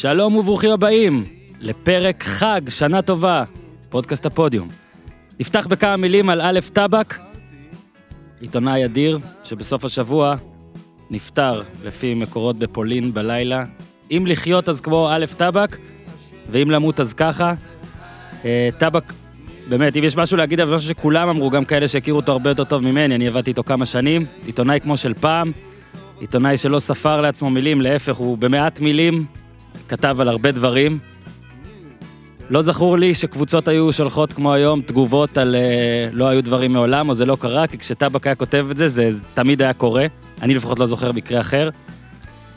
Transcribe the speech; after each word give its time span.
שלום 0.00 0.36
וברוכים 0.36 0.70
הבאים 0.70 1.24
לפרק 1.58 2.24
חג, 2.24 2.60
שנה 2.68 3.02
טובה, 3.02 3.44
פודקאסט 3.88 4.26
הפודיום. 4.26 4.68
נפתח 5.40 5.66
בכמה 5.66 5.96
מילים 5.96 6.28
על 6.28 6.40
א' 6.40 6.60
טבק, 6.72 7.18
עיתונאי 8.40 8.84
אדיר 8.84 9.18
שבסוף 9.44 9.84
השבוע 9.84 10.36
נפטר 11.10 11.62
לפי 11.84 12.14
מקורות 12.14 12.58
בפולין 12.58 13.14
בלילה. 13.14 13.64
אם 14.10 14.24
לחיות 14.26 14.68
אז 14.68 14.80
כמו 14.80 15.08
א' 15.10 15.24
טבק, 15.36 15.76
ואם 16.50 16.70
למות 16.70 17.00
אז 17.00 17.12
ככה. 17.12 17.54
אה, 18.44 18.68
טבק, 18.78 19.12
באמת, 19.68 19.96
אם 19.96 20.04
יש 20.04 20.16
משהו 20.16 20.36
להגיד 20.36 20.60
אבל 20.60 20.74
משהו 20.74 20.88
שכולם 20.88 21.28
אמרו, 21.28 21.50
גם 21.50 21.64
כאלה 21.64 21.88
שהכירו 21.88 22.16
אותו 22.16 22.32
הרבה 22.32 22.50
יותר 22.50 22.64
טוב 22.64 22.82
ממני, 22.82 23.14
אני 23.14 23.28
עבדתי 23.28 23.50
איתו 23.50 23.64
כמה 23.64 23.86
שנים, 23.86 24.26
עיתונאי 24.46 24.80
כמו 24.80 24.96
של 24.96 25.14
פעם, 25.14 25.52
עיתונאי 26.20 26.56
שלא 26.56 26.78
ספר 26.78 27.20
לעצמו 27.20 27.50
מילים, 27.50 27.80
להפך, 27.80 28.16
הוא 28.16 28.38
במעט 28.38 28.80
מילים 28.80 29.26
כתב 29.90 30.16
על 30.20 30.28
הרבה 30.28 30.52
דברים. 30.52 30.98
לא 32.50 32.62
זכור 32.62 32.98
לי 32.98 33.14
שקבוצות 33.14 33.68
היו 33.68 33.92
שולחות 33.92 34.32
כמו 34.32 34.52
היום 34.52 34.80
תגובות 34.80 35.38
על 35.38 35.56
uh, 35.56 36.14
לא 36.16 36.28
היו 36.28 36.44
דברים 36.44 36.72
מעולם 36.72 37.08
או 37.08 37.14
זה 37.14 37.24
לא 37.24 37.36
קרה, 37.40 37.66
כי 37.66 37.78
כשטבק 37.78 38.26
היה 38.26 38.34
כותב 38.34 38.66
את 38.70 38.76
זה, 38.76 38.88
זה 38.88 39.10
תמיד 39.34 39.62
היה 39.62 39.72
קורה. 39.72 40.06
אני 40.42 40.54
לפחות 40.54 40.78
לא 40.78 40.86
זוכר 40.86 41.12
מקרה 41.12 41.40
אחר. 41.40 41.70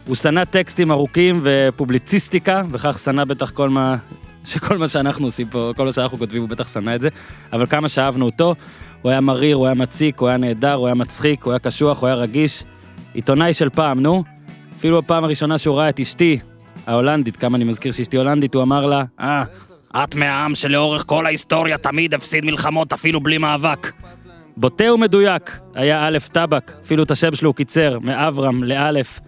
הוא 0.07 0.15
שנא 0.15 0.43
טקסטים 0.43 0.91
ארוכים 0.91 1.39
ופובליציסטיקה, 1.43 2.63
וכך 2.71 2.99
שנא 2.99 3.23
בטח 3.23 3.51
כל 3.51 3.69
מה, 3.69 3.95
שכל 4.49 4.77
מה 4.77 4.87
שאנחנו 4.87 5.25
עושים 5.25 5.47
פה, 5.47 5.71
כל 5.75 5.85
מה 5.85 5.91
שאנחנו 5.91 6.17
כותבים, 6.17 6.41
הוא 6.41 6.49
בטח 6.49 6.73
שנא 6.73 6.95
את 6.95 7.01
זה, 7.01 7.09
אבל 7.53 7.65
כמה 7.65 7.89
שאהבנו 7.89 8.25
אותו, 8.25 8.55
הוא 9.01 9.11
היה 9.11 9.21
מריר, 9.21 9.55
הוא 9.55 9.65
היה 9.65 9.75
מציק, 9.75 10.19
הוא 10.19 10.27
היה 10.27 10.37
נהדר, 10.37 10.73
הוא 10.73 10.85
היה 10.85 10.95
מצחיק, 10.95 11.43
הוא 11.43 11.51
היה 11.51 11.59
קשוח, 11.59 12.01
הוא 12.01 12.07
היה 12.07 12.15
רגיש. 12.15 12.63
עיתונאי 13.13 13.53
של 13.53 13.69
פעם, 13.69 13.99
נו. 13.99 14.23
אפילו 14.77 15.01
בפעם 15.01 15.23
הראשונה 15.23 15.57
שהוא 15.57 15.75
ראה 15.75 15.89
את 15.89 15.99
אשתי, 15.99 16.39
ההולנדית, 16.87 17.37
כמה 17.37 17.57
אני 17.57 17.63
מזכיר 17.63 17.91
שאשתי 17.91 18.17
הולנדית, 18.17 18.53
הוא 18.53 18.63
אמר 18.63 18.85
לה, 18.85 19.03
אה, 19.19 19.43
את 19.95 20.15
מהעם 20.15 20.55
שלאורך 20.55 21.03
כל 21.07 21.25
ההיסטוריה 21.25 21.77
תמיד 21.77 22.13
הפסיד 22.13 22.45
מלחמות 22.45 22.93
אפילו 22.93 23.21
בלי 23.21 23.37
מאבק. 23.37 23.91
בוטה 24.57 24.93
ומדויק 24.93 25.59
היה 25.75 26.07
א' 26.07 26.17
טבק, 26.31 26.71
אפילו 26.85 27.03
את 27.03 27.11
השם 27.11 27.35
שלו 27.35 27.49
הוא 27.49 27.55
קיצר, 27.55 27.99
מאברהם 27.99 28.63
לאלף. 28.63 29.19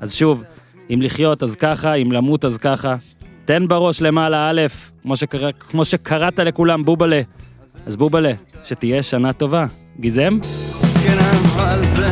אז 0.00 0.14
שוב, 0.14 0.44
אם 0.90 1.02
לחיות 1.02 1.42
אז 1.42 1.56
ככה, 1.56 1.94
אם 1.94 2.12
למות 2.12 2.44
אז 2.44 2.58
ככה. 2.58 2.94
תן 3.44 3.68
בראש 3.68 4.02
למעלה 4.02 4.50
א', 4.50 4.60
כמו, 5.02 5.16
שקרא, 5.16 5.50
כמו 5.52 5.84
שקראת 5.84 6.38
לכולם 6.38 6.84
בובלה. 6.84 7.20
אז 7.86 7.96
בובלה, 7.96 8.32
שתהיה 8.64 9.02
שנה 9.02 9.32
טובה. 9.32 9.66
גיזם? 10.00 10.38
כן 11.04 11.18
אבל 11.18 11.84
זה 11.84 12.06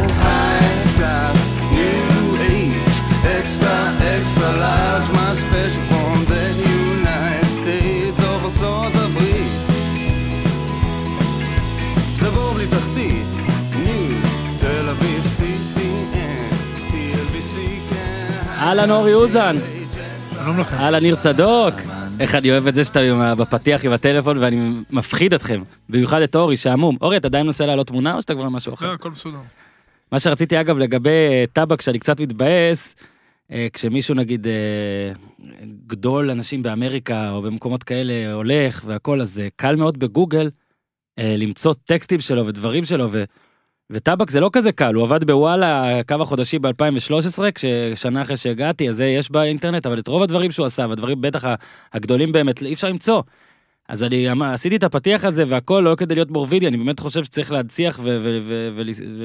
special 5.35 5.83
from 5.91 6.17
the 6.33 6.45
United 6.77 7.51
States 7.61 8.21
of 8.21 8.45
ארצות 8.45 8.93
הברית. 8.95 9.53
זה 12.19 12.31
בור 12.31 12.53
בלי 12.53 12.67
תחתית, 12.67 13.27
תל 14.61 14.89
אביב 14.89 15.25
CPN, 15.39 16.55
TLBC 16.93 17.57
כן. 17.91 18.27
אהלן 18.59 18.91
אורי 18.91 19.15
אוזן, 19.15 19.57
שלום 20.31 20.61
לכם. 20.61 20.77
אהלן 20.77 21.03
ניר 21.03 21.17
צדוק. 21.17 21.75
איך 22.21 22.35
אני 22.35 22.51
אוהב 22.51 22.67
את 22.67 22.75
זה 22.75 22.85
שאתה 22.85 23.35
בפתיח 23.35 23.85
עם 23.85 23.93
הטלפון 23.93 24.39
ואני 24.39 24.71
מפחיד 24.91 25.35
אתכם. 25.35 25.63
במיוחד 25.89 26.23
את 26.23 26.37
אורי 26.37 26.57
שעמום. 26.57 26.97
אורי, 27.01 27.17
אתה 27.17 27.29
עדיין 27.29 27.47
מנסה 27.47 27.67
להעלות 27.67 27.87
תמונה 27.87 28.15
או 28.15 28.23
שאתה 28.23 28.35
כבר 28.35 28.49
משהו 28.49 28.75
אחר? 28.75 28.87
לא, 28.87 28.93
הכל 28.93 29.11
מסודר. 29.11 29.39
מה 30.13 30.19
שרציתי 30.19 30.61
אגב 30.61 30.79
לגבי 30.79 31.47
טבק 31.53 31.81
שאני 31.81 31.99
קצת 31.99 32.21
מתבאס, 32.21 32.97
כשמישהו 33.73 34.15
נגיד 34.15 34.47
אה, 34.47 35.13
גדול 35.87 36.31
אנשים 36.31 36.63
באמריקה 36.63 37.31
או 37.31 37.43
במקומות 37.43 37.83
כאלה 37.83 38.33
הולך 38.33 38.83
והכל, 38.87 39.21
אז 39.21 39.41
אה, 39.41 39.49
קל 39.57 39.77
מאוד 39.77 39.99
בגוגל 39.99 40.51
אה, 41.19 41.35
למצוא 41.39 41.75
טקסטים 41.85 42.21
שלו 42.21 42.47
ודברים 42.47 42.85
שלו 42.85 43.13
ו... 43.13 43.25
וטבק 43.93 44.31
זה 44.31 44.41
לא 44.41 44.51
כזה 44.53 44.73
קל, 44.73 44.95
הוא 44.95 45.05
עבד 45.05 45.25
בוואלה 45.25 46.03
כמה 46.03 46.25
חודשים 46.25 46.63
ב-2013, 46.63 47.43
כשנה 47.95 48.23
אחרי 48.23 48.37
שהגעתי, 48.37 48.89
אז 48.89 48.97
זה 48.97 49.07
יש 49.07 49.31
באינטרנט, 49.31 49.87
אבל 49.87 49.99
את 49.99 50.09
רוב 50.09 50.23
הדברים 50.23 50.51
שהוא 50.51 50.67
עשה, 50.67 50.87
והדברים 50.89 51.21
בטח 51.21 51.45
הגדולים 51.93 52.33
באמת, 52.33 52.63
אי 52.63 52.73
אפשר 52.73 52.89
למצוא. 52.89 53.23
אז 53.91 54.03
אני 54.03 54.33
אמ- 54.33 54.43
עשיתי 54.43 54.77
את 54.77 54.85
הפתיח 54.85 55.25
הזה 55.25 55.45
והכל 55.49 55.81
לא 55.85 55.95
כדי 55.95 56.15
להיות 56.15 56.31
מורבידי, 56.31 56.67
אני 56.67 56.77
באמת 56.77 57.01
חושב 57.01 57.25
שצריך 57.25 57.53
להנציח 57.53 58.01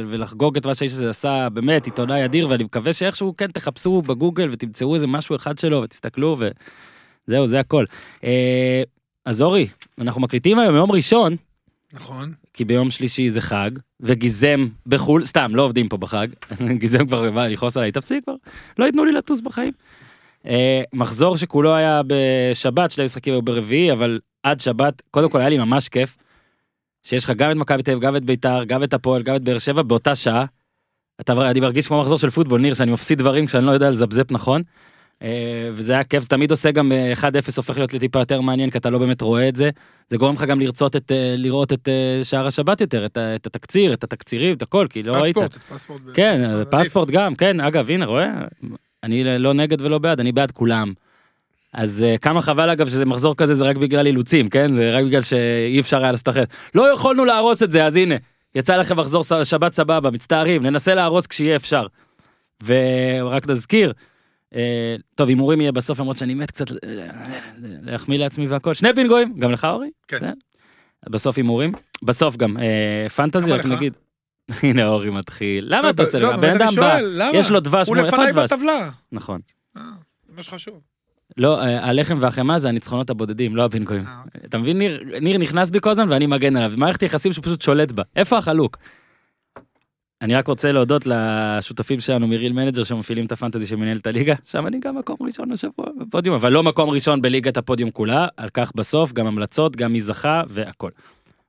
ולחגוג 0.08 0.58
את 0.58 0.66
מה 0.66 0.76
שהאיש 0.76 0.92
הזה 0.92 1.10
עשה, 1.10 1.50
באמת, 1.50 1.86
עיתונאי 1.86 2.26
אדיר, 2.26 2.50
ואני 2.50 2.64
מקווה 2.64 2.94
שאיכשהו 2.94 3.34
כן 3.38 3.52
תחפשו 3.52 4.02
בגוגל 4.02 4.48
ותמצאו 4.52 4.94
איזה 4.94 5.08
משהו 5.08 5.36
אחד 5.36 5.58
שלו 5.58 5.82
ותסתכלו 5.82 6.38
וזהו, 7.28 7.48
זה 7.48 7.60
הכל. 7.60 7.86
אה, 8.24 8.84
אז 9.26 9.42
אורי, 9.42 9.68
אנחנו 10.02 10.22
מקליטים 10.22 10.60
היום 10.60 10.76
יום 10.76 10.92
ראשון, 10.92 11.36
נכון. 11.94 12.34
כי 12.54 12.66
ביום 12.66 12.92
שלישי 12.92 13.30
זה 13.30 13.42
חג, 13.42 13.72
וגיזם 14.00 14.68
בחו"ל, 14.88 15.26
סתם, 15.26 15.52
לא 15.56 15.62
עובדים 15.62 15.90
פה 15.90 15.98
בחג, 15.98 16.28
גיזם 16.80 17.08
כבר 17.08 17.32
בא 17.32 17.48
לכעוס 17.48 17.78
עליי, 17.78 17.92
תפסיק 17.92 18.24
כבר, 18.24 18.36
לא 18.80 18.86
ייתנו 18.86 19.06
לי 19.06 19.12
לטוס 19.12 19.42
בחיים. 19.42 19.74
אה, 20.48 20.82
מחזור 20.94 21.38
שכולו 21.38 21.76
היה 21.76 22.02
בשבת, 22.08 22.92
שני 22.92 23.06
משחקים 23.06 23.34
היו 23.34 23.42
ברביעי, 23.42 23.92
אבל 23.92 24.20
עד 24.46 24.60
שבת, 24.60 25.02
קודם 25.12 25.30
כל 25.30 25.40
היה 25.40 25.50
לי 25.50 25.58
ממש 25.58 25.90
כיף, 25.90 26.18
שיש 27.04 27.24
לך 27.24 27.30
גם 27.30 27.52
את 27.52 27.56
מכבי 27.56 27.84
תל 27.84 27.92
אביב, 27.92 28.04
גם 28.04 28.16
את 28.16 28.26
ביתר, 28.26 28.64
גם 28.64 28.84
את 28.84 28.94
הפועל, 28.94 29.24
גם 29.24 29.36
את 29.36 29.44
באר 29.44 29.58
שבע 29.58 29.82
באותה 29.82 30.16
שעה. 30.16 30.46
אתה, 31.22 31.50
אני 31.50 31.60
מרגיש 31.60 31.88
כמו 31.88 32.02
מחזור 32.02 32.18
של 32.18 32.30
פוטבול, 32.30 32.62
ניר, 32.62 32.74
שאני 32.74 32.92
מפסיד 32.92 33.18
דברים 33.18 33.46
כשאני 33.46 33.66
לא 33.66 33.72
יודע 33.72 33.90
לזפזפ 33.90 34.32
נכון. 34.32 34.62
אה, 35.22 35.70
וזה 35.72 35.94
היה 35.94 36.04
כיף, 36.04 36.24
זה 36.24 36.30
תמיד 36.30 36.52
עושה 36.52 36.72
גם 36.72 36.92
אה, 36.92 37.14
1-0 37.14 37.24
הופך 37.58 37.78
להיות 37.78 37.94
לטיפה 37.94 38.20
יותר 38.20 38.42
מעניין, 38.42 38.70
כי 38.70 38.78
אתה 38.78 38.90
לא 38.90 38.98
באמת 38.98 39.22
רואה 39.22 39.50
את 39.50 39.56
זה. 39.56 39.70
זה 40.08 40.18
גורם 40.18 40.36
לך 40.36 40.42
גם 40.42 40.60
לרצות 40.60 40.96
את, 40.96 41.12
אה, 41.12 41.36
לראות 41.38 41.74
את 41.74 41.90
אה, 41.90 42.24
שער 42.24 42.48
השבת 42.48 42.82
יותר, 42.82 43.06
את, 43.06 43.18
את 43.18 43.46
התקציר, 43.48 43.94
את 43.94 44.04
התקצירים, 44.04 44.56
את 44.56 44.62
הכל, 44.62 44.88
כי 44.90 45.04
לא 45.04 45.14
ראית. 45.14 45.36
פספורט, 45.38 45.58
פספורט. 45.70 46.02
ב- 46.02 46.12
כן. 46.14 46.42
פספורט 46.72 47.10
גם, 47.10 47.36
כן, 47.36 47.60
אגב, 47.60 47.90
הנה, 47.90 48.06
רואה? 48.06 48.34
אני 49.04 49.24
לא 49.40 49.54
נגד 49.54 49.82
ולא 49.82 49.98
בעד, 49.98 50.20
אני 50.20 50.32
בעד 50.32 50.52
כולם. 50.52 50.94
אז 51.76 52.04
אה, 52.04 52.18
כמה 52.18 52.42
חבל 52.42 52.70
אגב 52.70 52.88
שזה 52.88 53.06
מחזור 53.06 53.36
כזה 53.36 53.54
זה 53.54 53.64
רק 53.64 53.76
בגלל 53.76 54.08
אילוצים, 54.08 54.50
כן? 54.50 54.74
זה 54.74 54.92
רק 54.92 55.06
בגלל 55.06 55.22
שאי 55.22 55.80
אפשר 55.80 56.02
היה 56.02 56.12
לעשות 56.12 56.30
אחרת. 56.30 56.54
לא 56.76 56.94
יכולנו 56.94 57.26
להרוס 57.26 57.64
את 57.64 57.72
זה, 57.72 57.86
אז 57.86 57.96
הנה, 57.96 58.16
יצא 58.56 58.78
לכם 58.78 59.00
מחזור 59.00 59.24
שבת 59.44 59.74
סבבה, 59.74 60.12
מצטערים, 60.12 60.64
ננסה 60.64 60.96
להרוס 60.96 61.28
כשיהיה 61.28 61.56
אפשר. 61.56 61.88
ורק 62.64 63.50
נזכיר, 63.50 63.94
אה, 64.56 64.96
טוב, 65.16 65.30
הימורים 65.30 65.62
יהיה 65.62 65.72
בסוף, 65.72 66.00
למרות 66.00 66.18
שאני 66.18 66.34
מת 66.34 66.52
קצת 66.52 66.66
להחמיא 67.62 68.18
לעצמי 68.18 68.48
והכל. 68.48 68.74
שני 68.74 68.94
בינגויים, 68.94 69.34
גם 69.40 69.52
לך 69.52 69.66
אורי? 69.66 69.90
כן. 70.08 70.20
זה? 70.20 70.32
בסוף 71.10 71.38
הימורים. 71.38 71.72
בסוף 72.04 72.38
גם 72.38 72.58
אה, 72.58 73.10
פנטזי, 73.10 73.52
רק? 73.52 73.66
נגיד. 73.66 73.94
הנה 74.64 74.88
אורי 74.88 75.10
מתחיל. 75.10 75.66
למה 75.68 75.90
אתה 75.90 76.04
עושה 76.04 76.20
לא, 76.20 76.30
לך? 76.30 76.40
באמת 76.40 76.56
בן 76.56 76.62
אני 76.62 76.76
אדם 76.76 77.18
בא? 77.18 77.30
יש 77.34 77.50
לו 77.50 77.60
דבש, 77.60 77.88
הוא 77.88 77.96
לפניי? 77.96 78.34
בטבלה. 78.34 78.90
נכון. 79.12 79.42
מה 80.30 80.44
שחשוב. 80.44 80.95
לא, 81.38 81.62
אה, 81.62 81.86
הלחם 81.90 82.18
והחמאה 82.20 82.60
זה 82.60 82.70
הניצחונות 82.70 83.10
הבודדים, 83.10 83.56
לא 83.56 83.64
הבינגויים. 83.64 84.06
אה, 84.08 84.22
אוקיי. 84.26 84.42
אתה 84.46 84.58
מבין, 84.58 84.78
ניר, 84.78 85.04
ניר 85.22 85.38
נכנס 85.38 85.70
בי 85.70 85.80
כל 85.82 85.90
הזמן 85.90 86.10
ואני 86.10 86.28
מגן 86.28 86.56
עליו. 86.56 86.74
מערכת 86.78 87.04
יחסים 87.04 87.34
שפשוט 87.34 87.62
שולט 87.62 87.92
בה. 87.92 88.04
איפה 88.16 88.38
החלוק? 88.38 88.78
אני 90.22 90.36
רק 90.36 90.48
רוצה 90.48 90.72
להודות 90.72 91.06
לשותפים 91.06 92.00
שלנו 92.00 92.28
מ-Real 92.28 92.54
Manager 92.54 92.84
שמפעילים 92.84 93.26
את 93.26 93.32
ה-fantasy 93.32 93.66
שמנהל 93.68 93.98
את 93.98 94.08
הליגה, 94.08 94.34
שם 94.46 94.68
אני 94.68 94.80
גם 94.80 94.98
מקום 94.98 95.18
ראשון 95.22 95.52
השבוע 95.52 95.86
בפודיום, 96.00 96.36
אבל 96.36 96.52
לא 96.52 96.64
מקום 96.64 96.90
ראשון 96.90 97.22
בליגת 97.22 97.58
הפודיום 97.58 97.92
כולה, 97.92 98.28
על 98.38 98.50
כך 98.50 98.72
בסוף, 98.76 99.14
גם 99.14 99.28
המלצות, 99.28 99.76
גם 99.76 99.94
מי 99.94 100.02
זכה 100.02 100.44
והכל. 100.48 100.90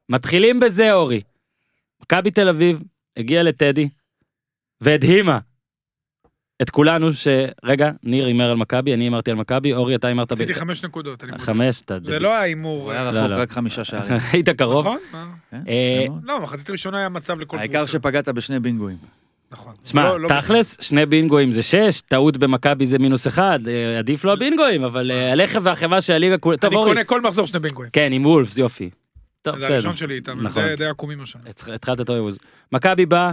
מתחילים 0.09 0.61
בזה 0.61 0.93
אורי. 0.93 1.21
מכבי 2.03 2.31
תל 2.31 2.49
אביב 2.49 2.83
הגיעה 3.17 3.43
לטדי 3.43 3.89
והדהימה 4.81 5.39
את 6.63 6.71
כולנו 6.71 7.09
שרגע 7.13 7.91
ניר 8.03 8.27
הימר 8.27 8.51
על 8.51 8.57
מכבי 8.57 8.95
אני 8.95 9.05
הימרתי 9.05 9.31
על 9.31 9.37
מכבי 9.37 9.73
אורי 9.73 9.95
אתה 9.95 10.07
הימרת 10.09 10.33
עשיתי 10.33 10.55
חמש 10.55 10.85
נקודות. 10.85 11.23
אני 11.25 11.33
מודה. 11.33 11.43
חמש 11.45 11.81
אתה 11.81 11.99
זה 12.05 12.19
לא 12.19 12.29
היה 12.29 12.41
הימור. 12.41 12.83
הוא 12.83 12.93
היה 12.93 13.05
לא, 13.05 13.09
רחוק 13.19 13.31
לא. 13.31 13.37
רק 13.37 13.51
חמישה 13.53 13.85
שערים. 13.89 14.19
היית 14.33 14.49
קרוב. 14.49 14.87
נכון? 14.87 14.99
אה. 15.15 15.25
כן, 15.51 15.63
אה. 15.69 16.07
לא, 16.25 16.41
מחצית 16.41 16.71
ראשונה 16.71 16.99
היה 16.99 17.09
מצב 17.09 17.41
לכל 17.41 17.59
העיקר. 17.59 17.87
שפגעת 17.87 18.29
בשני 18.29 18.61
בינגואים. 18.61 18.97
נכון. 19.53 19.73
שמע, 19.85 20.17
לא- 20.19 20.29
תכלס, 20.29 20.77
שני 20.81 21.07
בינגואים 21.07 21.53
זה 21.53 21.63
שש, 21.63 22.01
טעות 22.01 22.37
במכבי 22.37 22.87
זה 22.87 22.99
מינוס 22.99 23.27
אחד, 23.27 23.59
אה, 23.69 23.99
עדיף 23.99 24.25
לא 24.25 24.33
הבינגואים, 24.33 24.83
אבל 24.85 25.11
הלחם 25.11 25.59
והחמאה 25.63 26.01
של 26.01 26.13
הליגה 26.13 26.39
כולה, 26.39 26.57
טוב 26.57 26.69
אני 26.71 26.77
אורי, 26.77 26.91
קונה 26.91 27.05
כל 27.05 27.21
מחזור 27.21 27.47
שני 27.47 27.61
בינגויים. 27.61 27.91
כן, 27.93 28.09
עם 28.13 28.27
וולפס, 28.27 28.59
יופי. 28.59 28.91
טוב, 29.43 29.55
זה 29.55 29.61
בסדר, 29.61 29.73
הראשון 29.75 29.97
שלי 29.97 30.15
איתם. 30.15 30.41
נכון. 30.43 30.63
זה 30.63 30.75
די 30.77 30.87
עקומים 30.87 31.21
השנה. 31.21 31.43
התח- 31.51 31.69
התחלת 31.69 32.01
את 32.01 32.11
אוהבוז. 32.11 32.39
מכבי 32.73 33.07
בא, 33.07 33.27
אה, 33.27 33.33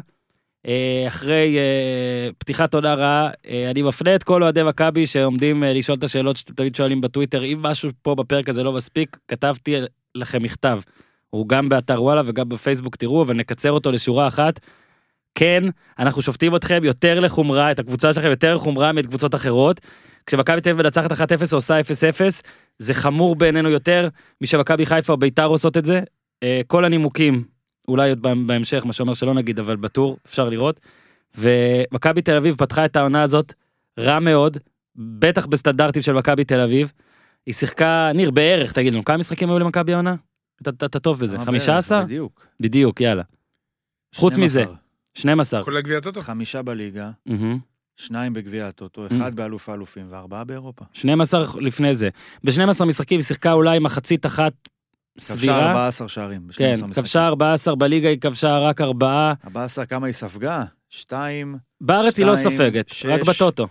אחרי 1.07 1.57
אה, 1.57 2.30
פתיחת 2.38 2.74
עונה 2.74 2.94
רעה, 2.94 3.30
אה, 3.48 3.71
אני 3.71 3.81
מפנה 3.81 4.15
את 4.15 4.24
כל 4.24 4.44
אוהדי 4.44 4.63
מכבי 4.63 5.07
שעומדים 5.07 5.63
אה, 5.63 5.74
לשאול 5.74 5.98
את 5.98 6.04
השאלות 6.04 6.36
שאתם 6.36 6.54
תמיד 6.54 6.75
שואלים 6.75 7.01
בטוויטר, 7.01 7.44
אם 7.45 7.60
משהו 7.62 7.89
פה 8.01 8.15
בפרק 8.15 8.50
הזה 8.50 8.63
לא 8.63 8.71
מספיק, 8.74 9.18
כתבתי 9.27 9.75
לכם 10.15 10.44
מכתב. 10.44 10.80
הוא 11.30 11.48
גם 11.48 11.69
באתר 11.69 12.04
וואלה 12.04 12.21
וגם 12.25 12.50
בפייסבוק, 12.50 12.95
תראו, 12.95 13.24
אבל 13.24 13.36
נקצר 13.36 13.71
אותו 13.71 13.92
לשורה 13.92 14.27
אחת. 14.27 14.60
כן, 15.36 15.63
אנחנו 16.00 16.21
שופטים 16.21 16.56
אתכם 16.56 16.80
יותר 16.83 17.19
לחומרה, 17.19 17.71
את 17.71 17.80
הקבוצה 17.80 18.13
שלכם 18.13 18.30
יותר 18.30 18.56
לחומרה 18.56 18.92
מאת 18.92 19.06
קבוצות 19.06 19.36
אחרות. 19.36 19.81
כשמכבי 20.25 20.62
תל 20.62 20.69
אביב 20.69 20.81
מנצחת 20.81 21.12
1-0 21.12 21.16
או 21.51 21.57
עושה 21.57 21.80
0-0, 21.80 21.83
זה 22.80 22.94
חמור 22.94 23.36
בעינינו 23.36 23.69
יותר 23.69 24.07
משמכבי 24.42 24.86
חיפה 24.86 25.13
או 25.13 25.18
ביתר 25.18 25.45
עושות 25.45 25.77
את 25.77 25.86
זה. 25.86 26.01
אה, 26.44 26.62
כל 26.68 26.86
הנימוקים, 26.86 27.44
אולי 27.88 28.09
עוד 28.09 28.21
בה- 28.21 28.33
בהמשך, 28.45 28.85
מה 28.85 28.94
שאומר 28.94 29.13
שלא 29.13 29.33
נגיד, 29.33 29.59
אבל 29.59 29.75
בטור 29.75 30.18
אפשר 30.25 30.50
לראות. 30.50 30.80
ומכבי 31.38 32.21
תל 32.21 32.35
אביב 32.38 32.56
פתחה 32.57 32.85
את 32.85 32.95
העונה 32.95 33.21
הזאת 33.24 33.53
רע 34.00 34.19
מאוד, 34.19 34.57
בטח 34.95 35.45
בסטנדרטים 35.45 36.01
של 36.01 36.13
מכבי 36.13 36.44
תל 36.44 36.59
אביב. 36.59 36.91
היא 37.45 37.53
שיחקה, 37.53 38.12
ניר, 38.15 38.31
בערך, 38.31 38.71
תגיד 38.71 38.94
לנו, 38.94 39.03
כמה 39.06 39.18
משחקים 39.18 39.50
היו 39.50 39.59
למכבי 39.59 39.94
העונה? 39.94 40.15
אתה- 40.62 40.69
אתה 40.69 40.85
אתה 40.85 41.00
טוב 41.00 41.19
בזה, 41.19 41.35
כמה 41.38 41.45
15? 41.45 41.97
בערך, 41.97 42.07
בדיוק. 42.09 42.47
בדיוק, 42.59 43.01
יאללה. 43.01 43.24
חוץ 44.15 44.38
מזה. 44.38 44.62
12. 44.62 44.75
12. 45.13 45.63
כולל 45.63 45.81
גביע 45.81 45.97
הטוטו. 45.97 46.21
חמישה 46.21 46.62
בליגה. 46.62 47.12
שניים 47.97 48.33
בגביע 48.33 48.68
הטוטו, 48.68 49.07
Mm. 49.07 49.13
אחד 49.15 49.35
באלוף 49.35 49.69
האלופים 49.69 50.06
וארבעה 50.09 50.44
באירופה. 50.44 50.85
12 50.94 51.44
לפני 51.62 51.95
זה. 51.95 52.09
ב-12 52.44 52.85
משחקים 52.85 53.18
היא 53.19 53.24
שיחקה 53.25 53.51
אולי 53.53 53.80
מחצית 53.80 54.25
אחת 54.25 54.53
כבשה 55.18 55.33
סבירה. 55.33 55.68
14 55.68 56.07
שערים. 56.07 56.42
כן, 56.42 56.54
12 56.54 56.88
משחקים. 56.88 57.04
כבשה 57.04 57.27
14 57.27 57.75
בליגה, 57.75 58.10
היא 58.10 58.19
כבשה 58.19 58.60
רק 58.60 58.81
ארבעה. 58.81 59.33
14, 59.45 59.86
כמה 59.86 60.07
היא 60.07 60.13
ספגה? 60.13 60.63
שתיים, 60.89 61.57
בארץ 61.81 62.18
היא 62.18 62.25
לא 62.25 62.36
סופגת. 62.36 62.92
רק 63.06 63.21
בטוטו. 63.21 63.68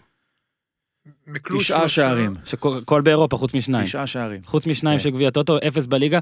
תשעה. 1.59 1.89
שערים. 1.89 2.35
שכל 2.45 3.01
באירופה, 3.01 3.37
חוץ 3.37 3.55
משניים. 3.55 3.85
תשעה 3.85 4.07
שערים. 4.07 4.41
חוץ 4.45 4.67
משניים 4.67 4.99
כן. 4.99 5.05
של 5.05 5.11
גביע 5.11 5.31
טוטו, 5.31 5.59
אפס 5.69 5.87
בליגה. 5.87 6.19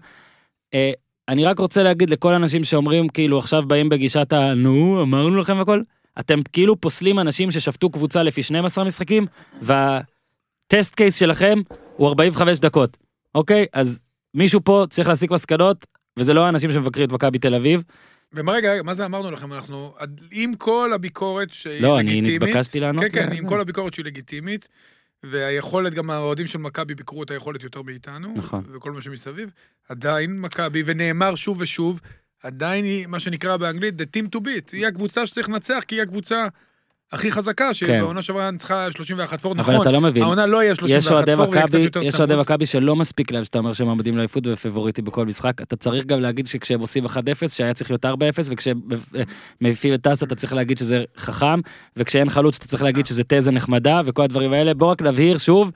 אה, 0.74 0.92
אני 1.28 1.44
רק 1.44 1.58
רוצה 1.58 1.82
להגיד 1.82 2.10
לכל 2.10 2.32
האנשים 2.32 2.64
שאומרים, 2.64 3.08
כאילו, 3.08 3.38
עכשיו 3.38 3.62
באים 3.62 3.88
בגישת 3.88 4.32
ה... 4.32 4.54
נו, 4.54 5.02
אמרנו 5.02 5.36
לכם 5.36 5.60
הכל. 5.60 5.82
אתם 6.20 6.42
כאילו 6.52 6.80
פוסלים 6.80 7.18
אנשים 7.18 7.50
ששפטו 7.50 7.90
קבוצה 7.90 8.22
לפי 8.22 8.42
12 8.42 8.84
משחקים, 8.84 9.26
והטסט 9.62 10.94
קייס 10.94 11.16
שלכם 11.16 11.58
הוא 11.96 12.08
45 12.08 12.58
דקות, 12.58 12.96
אוקיי? 13.34 13.66
אז 13.72 14.00
מישהו 14.34 14.60
פה 14.64 14.86
צריך 14.90 15.08
להסיק 15.08 15.30
מסקנות, 15.30 15.86
וזה 16.18 16.34
לא 16.34 16.46
האנשים 16.46 16.72
שמבקרים 16.72 17.06
את 17.06 17.12
מכבי 17.12 17.38
תל 17.38 17.54
אביב. 17.54 17.82
ומה 18.32 18.52
רגע, 18.52 18.82
מה 18.84 18.94
זה 18.94 19.04
אמרנו 19.04 19.30
לכם? 19.30 19.52
אנחנו, 19.52 19.94
עם 20.30 20.54
כל 20.54 20.92
הביקורת 20.94 21.52
שהיא 21.52 21.82
לא, 21.82 22.00
אני 22.00 22.10
לגיטימית... 22.20 22.42
נתבקשתי 22.42 22.80
לענות 22.80 23.04
כן, 23.04 23.08
כן. 23.08 23.32
עם 23.32 23.48
כל 23.48 23.60
הביקורת 23.60 23.92
שהיא 23.92 24.04
לגיטימית, 24.04 24.68
והיכולת, 25.22 25.94
גם 25.94 26.10
האוהדים 26.10 26.46
של 26.46 26.58
מכבי 26.58 26.94
ביקרו 26.94 27.22
את 27.22 27.30
היכולת 27.30 27.62
יותר 27.62 27.82
מאיתנו, 27.82 28.34
נכון. 28.36 28.64
וכל 28.72 28.92
מה 28.92 29.02
שמסביב, 29.02 29.50
עדיין 29.88 30.40
מכבי, 30.40 30.82
ונאמר 30.86 31.34
שוב 31.34 31.60
ושוב, 31.60 32.00
עדיין 32.42 32.84
היא, 32.84 33.06
מה 33.06 33.20
שנקרא 33.20 33.56
באנגלית, 33.56 34.00
the 34.00 34.04
team 34.04 34.36
to 34.36 34.40
beat, 34.40 34.70
היא 34.72 34.86
הקבוצה 34.86 35.26
שצריך 35.26 35.48
לנצח, 35.48 35.82
כי 35.88 35.94
היא 35.94 36.02
הקבוצה 36.02 36.46
הכי 37.12 37.30
חזקה, 37.30 37.74
שבעונה 37.74 38.22
שעברה 38.22 38.50
ניצחה 38.50 38.92
31 38.92 39.40
פור, 39.40 39.52
אבל 39.52 39.60
נכון, 39.60 39.80
אתה 39.80 39.90
לא 39.90 40.00
מבין. 40.00 40.22
העונה 40.22 40.46
לא 40.46 40.62
יהיה 40.62 40.72
יש 40.72 40.78
31 40.78 41.12
אוהדי 41.12 41.36
פור, 41.36 41.48
ויהיה 41.50 41.66
קצת 41.66 41.78
יותר 41.78 42.02
יש 42.02 42.14
צמוד. 42.14 42.30
אוהדי 42.30 42.42
מכבי 42.42 42.66
שלא 42.66 42.96
מספיק 42.96 43.30
להם 43.30 43.44
שאתה 43.44 43.58
אומר 43.58 43.72
שהם 43.72 43.88
עומדים 43.88 44.16
לאליפות 44.16 44.46
ופבוריטי 44.46 45.02
בכל 45.02 45.26
משחק. 45.26 45.62
אתה 45.62 45.76
צריך 45.76 46.06
גם 46.06 46.20
להגיד 46.20 46.46
שכשהם 46.46 46.80
עושים 46.80 47.06
1-0 47.06 47.08
שהיה 47.48 47.74
צריך 47.74 47.90
להיות 47.90 48.04
4-0 48.04 48.08
וכשהם 48.44 48.80
אה, 49.16 49.22
מעיפים 49.60 49.94
את 49.94 50.02
טסה 50.02 50.26
אתה 50.26 50.34
צריך 50.34 50.52
להגיד 50.52 50.78
שזה 50.78 51.04
חכם 51.16 51.60
וכשאין 51.96 52.30
חלוץ 52.30 52.56
אתה 52.56 52.66
צריך 52.66 52.82
להגיד 52.82 53.06
שזה 53.06 53.22
תזה 53.28 53.50
נחמדה 53.50 54.00
וכל 54.04 54.22
הדברים 54.22 54.52
האלה. 54.52 54.74
בוא 54.74 54.90
רק 54.90 55.02
נבהיר 55.02 55.38
שוב. 55.38 55.72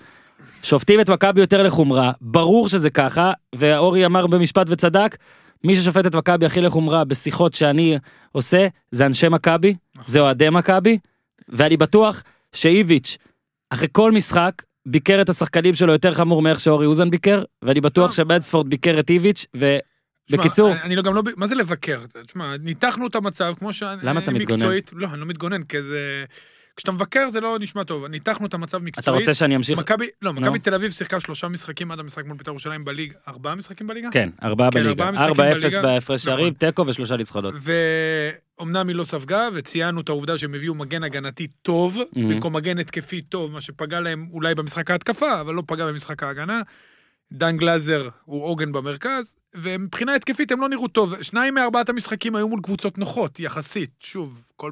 שופטים 0.63 1.01
את 1.01 1.11
מכבי 1.11 1.41
יותר 1.41 1.63
לחומרה, 1.63 2.13
ברור 2.21 2.69
שזה 2.69 2.91
ככה, 2.91 3.33
ואורי 3.55 4.07
אמר 4.07 4.27
במשפט 4.27 4.67
וצדק, 4.71 5.17
מי 5.65 5.75
ששופט 5.75 6.07
את 6.07 6.15
מכבי 6.15 6.47
הכי 6.47 6.61
לחומרה 6.61 7.05
בשיחות 7.05 7.55
שאני 7.55 7.99
עושה, 8.33 8.67
זה 8.91 9.07
אנשי 9.07 9.29
מכבי, 9.29 9.75
זה 10.07 10.21
אוהדי 10.21 10.51
מכבי, 10.51 10.99
ואני 11.49 11.77
בטוח 11.77 12.23
שאיביץ', 12.53 13.19
אחרי 13.71 13.89
כל 13.93 14.13
משחק, 14.13 14.63
ביקר 14.87 15.23
את 15.23 15.29
השחקנים 15.29 15.75
שלו 15.75 15.93
יותר 15.93 16.15
חמור 16.15 16.43
מאיך 16.43 16.61
שאורי 16.61 16.87
אוזן 16.87 17.11
ביקר, 17.11 17.45
ואני 17.63 17.81
בטוח 17.81 18.11
לא. 18.11 18.17
שבדספורד 18.17 18.71
ביקר 18.71 19.01
את 19.01 19.11
איביץ', 19.11 19.47
ו... 19.57 19.79
בקיצור. 20.31 20.73
אני, 20.73 20.83
אני 20.83 20.97
לא, 20.97 21.03
גם 21.03 21.15
לא, 21.15 21.23
מה 21.37 21.47
זה 21.47 21.55
לבקר? 21.55 21.99
תשמע, 22.27 22.57
ניתחנו 22.57 23.07
את 23.07 23.15
המצב, 23.15 23.55
כמו 23.59 23.73
שאני... 23.73 24.01
למה 24.03 24.21
אתה 24.21 24.31
מתגונן? 24.31 24.63
לא, 24.93 25.07
אני 25.13 25.21
לא 25.21 25.27
מתגונן, 25.27 25.63
כי 25.63 25.83
זה... 25.83 26.25
כשאתה 26.77 26.93
מבקר 26.93 27.29
זה 27.31 27.41
לא 27.41 27.57
נשמע 27.61 27.85
טוב. 27.85 28.07
ניתחנו 28.07 28.47
את 28.47 28.55
המצב 28.55 28.79
מקצועית. 28.79 29.09
אתה 29.09 29.11
רוצה 29.11 29.35
שאני 29.35 29.57
אמשיך? 29.57 29.79
מכבי, 29.79 30.07
לא. 30.23 30.33
מכבי 30.33 30.59
תל 30.59 30.75
אביב 30.75 30.91
שיחקה 30.91 31.21
שלושה 31.21 31.49
משחקים 31.49 31.91
עד 31.91 32.01
המשחק 32.01 32.27
מול 32.27 32.37
בית"ר 32.37 32.51
ירושלים 32.51 32.85
בליגה. 32.85 33.15
ארבעה 33.29 33.55
משחקים 33.55 33.87
בליגה? 33.87 34.09
כן, 34.11 34.31
ארבעה 34.43 34.71
כן, 34.71 34.83
בליגה. 34.83 35.11
4-0 35.11 35.35
בליגה. 35.35 35.83
בהפרש 35.83 36.27
נכון. 36.27 36.39
שערים, 36.39 36.55
תיקו 36.55 36.87
ושלושה 36.87 37.17
ניצחונות. 37.17 37.55
ואומנם 38.59 38.89
היא 38.89 38.97
לא 38.97 39.05
ספגה, 39.05 39.49
וציינו 39.55 40.01
את 40.01 40.09
העובדה 40.09 40.39
שהם 40.39 40.55
הביאו 40.55 40.75
מגן 40.75 41.03
הגנתי 41.05 41.47
טוב, 41.47 41.97
Mhm. 41.99 42.19
במקום 42.19 42.57
מגן 42.57 42.79
התקפי 42.79 43.21
טוב, 43.23 43.53
מה 43.53 43.61
שפגע 43.61 44.01
להם 44.01 44.29
אולי 44.33 44.55
במשחק 44.55 44.91
ההתקפה, 44.91 45.41
אבל 45.41 45.55
לא 45.55 45.63
פגע 45.67 45.87
במשחק 45.87 46.23
ההגנה. 46.23 46.63
דן 47.33 47.57
גלאזר 47.57 48.09
הוא 48.25 48.45
עוגן 48.45 48.73
במרכז, 48.73 49.37
ומבחינה 49.55 50.15
התקפית 50.15 50.53
הם 50.53 50.61
לא 50.61 50.69
נראו 50.69 50.89
טוב. 50.89 51.15
שניים 51.23 51.55
מארבעת 51.55 51.89
המשחקים 51.89 52.37
היו 52.37 52.49
מול 52.49 52.61
קבוצות 52.63 52.99
נוחות, 52.99 53.41
יחסית. 53.41 53.91
שוב, 54.01 54.43
הכל 54.57 54.71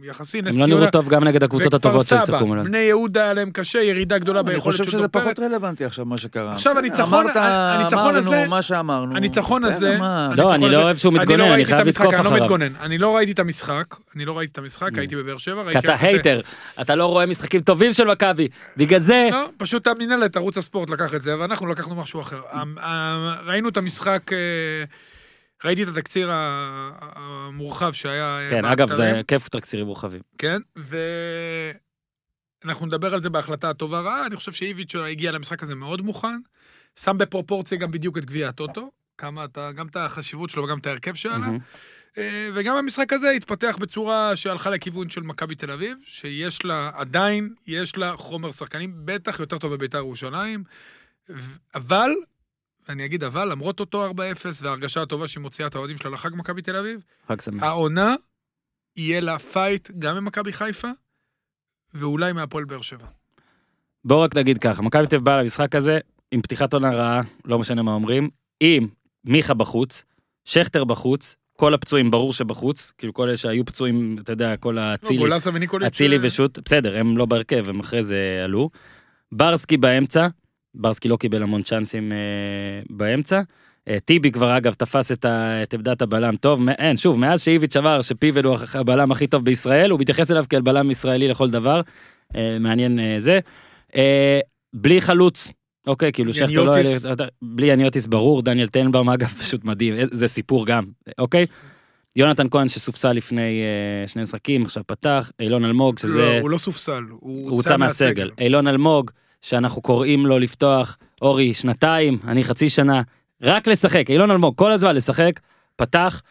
ביחסי, 0.00 0.42
נס 0.42 0.54
הם 0.54 0.60
לא 0.60 0.66
נראו 0.66 0.90
טוב 0.90 1.08
גם 1.08 1.24
נגד 1.24 1.42
הקבוצות 1.42 1.74
הטובות 1.74 2.02
וכפר 2.02 2.18
ששיחקו 2.18 2.36
סבא, 2.38 2.46
מולם. 2.46 2.64
בני 2.64 2.78
יהודה 2.78 3.22
היה 3.24 3.32
להם 3.32 3.50
קשה, 3.50 3.82
ירידה 3.82 4.18
גדולה 4.18 4.40
אני 4.40 4.48
ביכולת 4.48 4.72
חושב 4.72 4.84
של 4.84 4.90
שזה 4.90 4.98
דור 4.98 5.08
פחות 5.08 5.36
פרץ. 5.36 5.38
רלוונטי 5.40 5.84
עכשיו 5.84 6.04
מה 6.04 6.18
שקרה. 6.18 6.52
עכשיו, 6.52 6.78
הניצחון- 6.78 7.26
הניצחון 7.36 8.16
הזה- 8.16 8.28
אמרנו 8.36 8.50
מה 8.50 8.62
שאמרנו. 8.62 9.16
הניצחון 9.16 9.62
בסדר, 9.66 9.92
הזה... 9.92 9.98
לא, 10.42 10.54
אני 10.54 10.68
לא 10.68 10.82
אוהב 10.82 10.96
שהוא 10.96 11.10
אני 11.12 11.18
מתגונן, 11.18 11.40
לא 11.48 11.54
אני 11.54 11.64
חייב 11.64 11.88
לתקוף 11.88 12.14
אני 12.14 12.24
לא 12.24 12.28
אחריו. 12.28 12.42
מתגונן. 12.42 12.72
אני 12.80 12.98
לא 12.98 13.16
ראיתי 13.16 13.32
את 13.32 13.38
המשחק, 13.38 13.84
אני 14.16 14.24
לא 14.24 14.38
ראיתי 14.38 14.52
את 14.52 14.58
המשחק, 14.58 14.98
הייתי 14.98 15.16
בבאר 15.16 15.38
שבע. 15.38 15.62
כי 15.62 15.68
ראיתי 15.68 15.78
אתה 15.78 15.94
הייטר, 16.00 16.40
אתה 16.80 16.94
לא 16.94 17.06
רואה 17.06 17.26
משחקים 17.26 17.60
טובים 17.60 17.92
של 17.92 18.04
מכבי. 18.10 18.48
בגלל 18.76 18.98
זה, 19.00 19.28
לא, 19.32 19.48
פשוט 19.56 19.86
המינהלת, 19.86 20.36
ערוץ 20.36 20.58
הספורט 20.58 20.90
לקח 20.90 21.14
את 21.14 21.22
זה, 21.22 21.38
ואנחנו 21.38 21.66
לקחנו 21.66 21.94
משהו 21.94 22.20
אחר. 22.20 22.40
ראינו 23.46 23.68
את 23.68 23.76
המשחק, 23.76 24.03
אה, 24.08 24.84
ראיתי 25.64 25.82
את 25.82 25.88
התקציר 25.88 26.30
המורחב 26.32 27.92
שהיה... 27.92 28.38
אה, 28.38 28.50
כן, 28.50 28.64
אגב, 28.64 28.94
זה 28.94 29.20
כיף 29.28 29.48
תקצירים 29.48 29.86
מורחבים. 29.86 30.20
כן, 30.38 30.60
ואנחנו 32.64 32.86
נדבר 32.86 33.14
על 33.14 33.22
זה 33.22 33.30
בהחלטה 33.30 33.70
הטובה 33.70 34.00
רעה, 34.00 34.26
אני 34.26 34.36
חושב 34.36 34.52
שאיביץ' 34.52 34.94
הגיע 34.96 35.32
למשחק 35.32 35.62
הזה 35.62 35.74
מאוד 35.74 36.00
מוכן, 36.00 36.38
שם 36.98 37.18
בפרופורציה 37.18 37.78
גם 37.78 37.90
בדיוק 37.90 38.18
את 38.18 38.24
גביע 38.24 38.48
הטוטו, 38.48 38.90
כמה 39.18 39.44
אתה, 39.44 39.72
גם 39.72 39.86
את 39.86 39.96
החשיבות 39.96 40.50
שלו 40.50 40.64
וגם 40.64 40.78
את 40.78 40.86
ההרכב 40.86 41.14
שעלה. 41.14 41.38
מהמם. 41.38 41.58
אה, 42.18 42.50
וגם 42.54 42.76
המשחק 42.76 43.12
הזה 43.12 43.30
התפתח 43.30 43.76
בצורה 43.80 44.36
שהלכה 44.36 44.70
לכיוון 44.70 45.10
של 45.10 45.20
מכבי 45.20 45.54
תל 45.54 45.70
אביב, 45.70 45.98
שיש 46.04 46.64
לה, 46.64 46.90
עדיין 46.94 47.54
יש 47.66 47.96
לה 47.96 48.16
חומר 48.16 48.52
שחקנים, 48.52 48.92
בטח 49.04 49.40
יותר 49.40 49.58
טוב 49.58 49.74
בביתר 49.74 49.98
ירושלים, 49.98 50.64
אבל, 51.74 52.10
אני 52.88 53.04
אגיד 53.04 53.24
אבל, 53.24 53.48
למרות 53.48 53.80
אותו 53.80 54.10
4-0 54.10 54.16
וההרגשה 54.62 55.02
הטובה 55.02 55.28
שהיא 55.28 55.42
מוציאה 55.42 55.68
את 55.68 55.74
האוהדים 55.74 55.96
שלה 55.96 56.10
לחג 56.10 56.30
מכבי 56.34 56.62
תל 56.62 56.76
אביב, 56.76 57.00
חג 57.28 57.40
שמח. 57.40 57.62
העונה 57.62 58.14
יהיה 58.96 59.20
לה 59.20 59.38
fight 59.38 59.90
גם 59.98 60.16
ממכבי 60.16 60.52
חיפה, 60.52 60.88
ואולי 61.94 62.32
מהפועל 62.32 62.64
באר 62.64 62.82
שבע. 62.82 63.06
בואו 64.04 64.20
רק 64.20 64.36
נגיד 64.36 64.58
ככה, 64.58 64.82
מכבי 64.82 65.06
תל 65.06 65.16
אביב 65.16 65.24
באה 65.24 65.42
למשחק 65.42 65.74
הזה 65.74 65.98
עם 66.30 66.42
פתיחת 66.42 66.72
עונה 66.72 66.90
רעה, 66.90 67.20
לא 67.44 67.58
משנה 67.58 67.82
מה 67.82 67.92
אומרים, 67.92 68.30
עם 68.60 68.88
מיכה 69.24 69.54
בחוץ, 69.54 70.04
שכטר 70.44 70.84
בחוץ, 70.84 71.36
כל 71.56 71.74
הפצועים 71.74 72.10
ברור 72.10 72.32
שבחוץ, 72.32 72.92
כאילו 72.98 73.14
כל 73.14 73.28
אלה 73.28 73.36
שהיו 73.36 73.64
פצועים, 73.64 74.16
אתה 74.20 74.32
יודע, 74.32 74.56
כל 74.56 74.78
האצילי. 74.78 75.18
אצילי 75.86 76.16
אה, 76.16 76.20
ושות', 76.22 76.58
בסדר, 76.64 76.98
הם 76.98 77.16
לא 77.16 77.26
בהרכב, 77.26 77.68
הם 77.68 77.80
אחרי 77.80 78.02
זה 78.02 78.40
עלו. 78.44 78.70
ברסקי 79.32 79.76
באמצע, 79.76 80.28
ברסקי 80.74 81.08
לא 81.08 81.16
קיבל 81.16 81.42
המון 81.42 81.62
צ'אנסים 81.62 82.12
אה, 82.12 82.16
באמצע. 82.90 83.40
אה, 83.88 83.96
טיבי 84.04 84.30
כבר 84.30 84.56
אגב 84.56 84.72
תפס 84.72 85.12
את, 85.12 85.24
ה, 85.24 85.62
את 85.62 85.74
עמדת 85.74 86.02
הבלם 86.02 86.36
טוב, 86.36 86.68
אין, 86.68 86.96
שוב, 86.96 87.18
מאז 87.18 87.42
שאיביץ' 87.42 87.76
אמר 87.76 88.00
שפיבן 88.00 88.44
הוא 88.44 88.56
הבלם 88.74 89.12
הכי 89.12 89.26
טוב 89.26 89.44
בישראל, 89.44 89.90
הוא 89.90 90.00
מתייחס 90.00 90.30
אליו 90.30 90.44
כאל 90.48 90.60
בלם 90.60 90.90
ישראלי 90.90 91.28
לכל 91.28 91.50
דבר, 91.50 91.80
אה, 92.36 92.56
מעניין 92.60 93.00
אה, 93.00 93.16
זה. 93.18 93.40
אה, 93.96 94.40
בלי 94.74 95.00
חלוץ, 95.00 95.50
אוקיי, 95.86 96.12
כאילו 96.12 96.34
שכטר 96.34 96.64
לא... 96.64 96.74
בלי 97.42 97.66
יניוטיס 97.66 98.06
ברור, 98.06 98.42
דניאל 98.42 98.68
טנבאום 98.68 99.10
אגב 99.10 99.28
פשוט 99.40 99.64
מדהים, 99.64 99.94
אה, 99.94 100.02
זה 100.10 100.28
סיפור 100.28 100.66
גם, 100.66 100.84
אוקיי? 101.18 101.46
יונתן 102.16 102.48
כהן 102.50 102.68
שסופסל 102.68 103.12
לפני 103.12 103.62
אה, 103.62 104.06
שני 104.06 104.22
משחקים, 104.22 104.62
עכשיו 104.62 104.82
פתח, 104.86 105.30
אילון 105.40 105.64
אלמוג, 105.64 105.98
שזה... 105.98 106.18
לא, 106.18 106.38
הוא 106.40 106.50
לא 106.50 106.58
סופסל, 106.58 107.02
הוא 107.10 107.50
הוא 107.50 107.56
הוצא 107.56 107.76
מהסגל. 107.76 108.30
אילון 108.38 108.66
אלמוג, 108.66 109.10
שאנחנו 109.44 109.82
קוראים 109.82 110.26
לו 110.26 110.38
לפתוח, 110.38 110.96
אורי, 111.22 111.54
שנתיים, 111.54 112.18
אני 112.28 112.44
חצי 112.44 112.68
שנה, 112.68 113.02
רק 113.42 113.68
לשחק, 113.68 114.10
אילון 114.10 114.30
אלמוג, 114.30 114.54
כל 114.56 114.72
הזמן 114.72 114.96
לשחק, 114.96 115.40
פתח, 115.76 116.22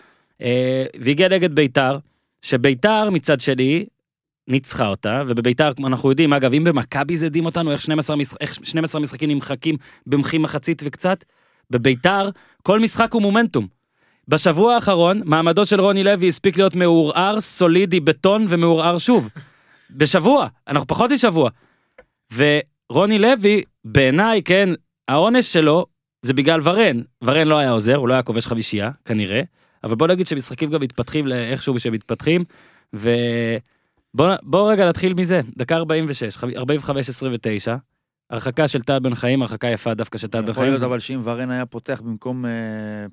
אה, 0.41 0.85
והגיע 0.99 1.29
נגד 1.29 1.55
ביתר, 1.55 1.97
שביתר 2.41 3.09
מצד 3.09 3.39
שני, 3.39 3.85
ניצחה 4.47 4.87
אותה, 4.87 5.23
ובביתר, 5.27 5.71
אנחנו 5.85 6.09
יודעים, 6.09 6.33
אגב, 6.33 6.53
אם 6.53 6.63
במכבי 6.63 7.17
זה 7.17 7.25
הדהים 7.25 7.45
אותנו, 7.45 7.71
איך 7.71 7.81
12, 7.81 8.15
משח... 8.15 8.35
איך 8.41 8.55
12 8.63 9.01
משחקים 9.01 9.31
נמחקים 9.31 9.75
במחי 10.07 10.37
מחצית 10.37 10.81
וקצת, 10.85 11.23
בביתר, 11.69 12.29
כל 12.63 12.79
משחק 12.79 13.13
הוא 13.13 13.21
מומנטום. 13.21 13.67
בשבוע 14.27 14.75
האחרון, 14.75 15.21
מעמדו 15.25 15.65
של 15.65 15.81
רוני 15.81 16.03
לוי 16.03 16.27
הספיק 16.27 16.57
להיות 16.57 16.75
מעורער, 16.75 17.41
סולידי, 17.41 17.99
בטון 17.99 18.45
ומעורער 18.49 18.97
שוב. 18.97 19.29
בשבוע, 19.89 20.47
אנחנו 20.67 20.87
פחות 20.87 21.11
משבוע. 21.11 21.49
רוני 22.89 23.19
לוי, 23.19 23.63
בעיניי, 23.85 24.41
כן, 24.43 24.69
העונש 25.07 25.53
שלו 25.53 25.85
זה 26.21 26.33
בגלל 26.33 26.59
ורן. 26.63 27.01
ורן 27.23 27.47
לא 27.47 27.57
היה 27.57 27.69
עוזר, 27.71 27.95
הוא 27.95 28.07
לא 28.07 28.13
היה 28.13 28.23
כובש 28.23 28.47
חמישייה, 28.47 28.91
כנראה. 29.05 29.41
אבל 29.83 29.95
בוא 29.95 30.07
נגיד 30.07 30.27
שמשחקים 30.27 30.69
גם 30.69 30.81
מתפתחים 30.81 31.27
לאיכשהו 31.27 31.79
שמתפתחים, 31.79 32.43
ובוא 32.93 34.35
בוא 34.43 34.71
רגע 34.71 34.89
נתחיל 34.89 35.13
מזה, 35.13 35.41
דקה 35.57 35.75
46, 35.75 36.37
45-29, 36.37 36.41
הרחקה 38.29 38.67
של 38.67 38.81
טל 38.81 38.99
בן 38.99 39.15
חיים, 39.15 39.41
הרחקה 39.41 39.67
יפה 39.67 39.93
דווקא 39.93 40.17
של 40.17 40.27
טל 40.27 40.41
בן 40.41 40.49
יכול 40.51 40.63
חיים. 40.63 40.73
להיות 40.73 40.83
אבל 40.83 40.99
שאם 40.99 41.19
ורן 41.23 41.51
היה 41.51 41.65
פותח 41.65 42.01
במקום 42.05 42.45
אה, 42.45 42.51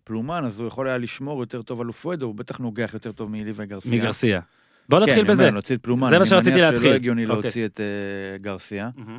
פלומן, 0.04 0.44
אז 0.44 0.60
הוא 0.60 0.68
יכול 0.68 0.88
היה 0.88 0.98
לשמור 0.98 1.40
יותר 1.40 1.62
טוב 1.62 1.80
על 1.80 1.88
אופואדו, 1.88 2.26
הוא 2.26 2.34
בטח 2.34 2.58
נוגח 2.58 2.90
יותר 2.94 3.12
טוב 3.12 3.30
מליווי 3.30 3.66
גרסיה. 3.66 4.00
מגרסיה. 4.00 4.40
בוא 4.88 4.98
נתחיל 4.98 5.14
כן, 5.14 5.20
אני 5.20 5.28
בזה. 5.28 5.42
אומר, 5.42 5.54
להוציא 5.54 5.76
את 5.76 5.82
פלומן. 5.82 6.08
זה 6.10 6.18
מה 6.18 6.24
שרציתי 6.24 6.50
אני 6.50 6.60
מניח 6.60 6.70
להתחיל. 6.72 6.88
שלא 6.88 6.96
הגיוני 6.96 7.24
אוקיי. 7.24 7.42
להוציא 7.42 7.64
את 7.66 7.80
אה, 7.80 8.38
גרסיה. 8.42 8.90
מהמם. 8.96 9.18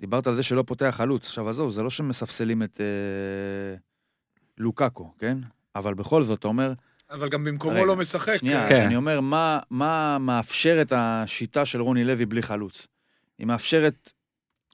דיברת 0.00 0.26
על 0.26 0.34
זה 0.34 0.42
שלא 0.42 0.64
פותח 0.66 0.94
חלוץ. 0.98 1.26
עכשיו 1.26 1.48
עזוב, 1.48 1.70
זה 1.70 1.82
לא 1.82 1.90
שמספסלים 1.90 2.62
את 2.62 2.80
אה, 2.80 3.76
לוקאקו, 4.58 5.14
כן? 5.18 5.38
אבל 5.74 5.94
בכל 5.94 6.22
זאת, 6.22 6.38
אתה 6.38 6.48
אומר, 6.48 6.72
אבל 7.10 7.28
גם 7.28 7.44
במקומו 7.44 7.74
רגע, 7.74 7.84
לא 7.84 7.96
משחק. 7.96 8.36
שנייה, 8.36 8.68
כן. 8.68 8.86
אני 8.86 8.96
אומר, 8.96 9.20
מה, 9.20 9.60
מה 9.70 10.18
מאפשר 10.20 10.78
את 10.82 10.92
השיטה 10.96 11.64
של 11.64 11.80
רוני 11.80 12.04
לוי 12.04 12.26
בלי 12.26 12.42
חלוץ? 12.42 12.86
היא 13.38 13.46
מאפשרת 13.46 14.12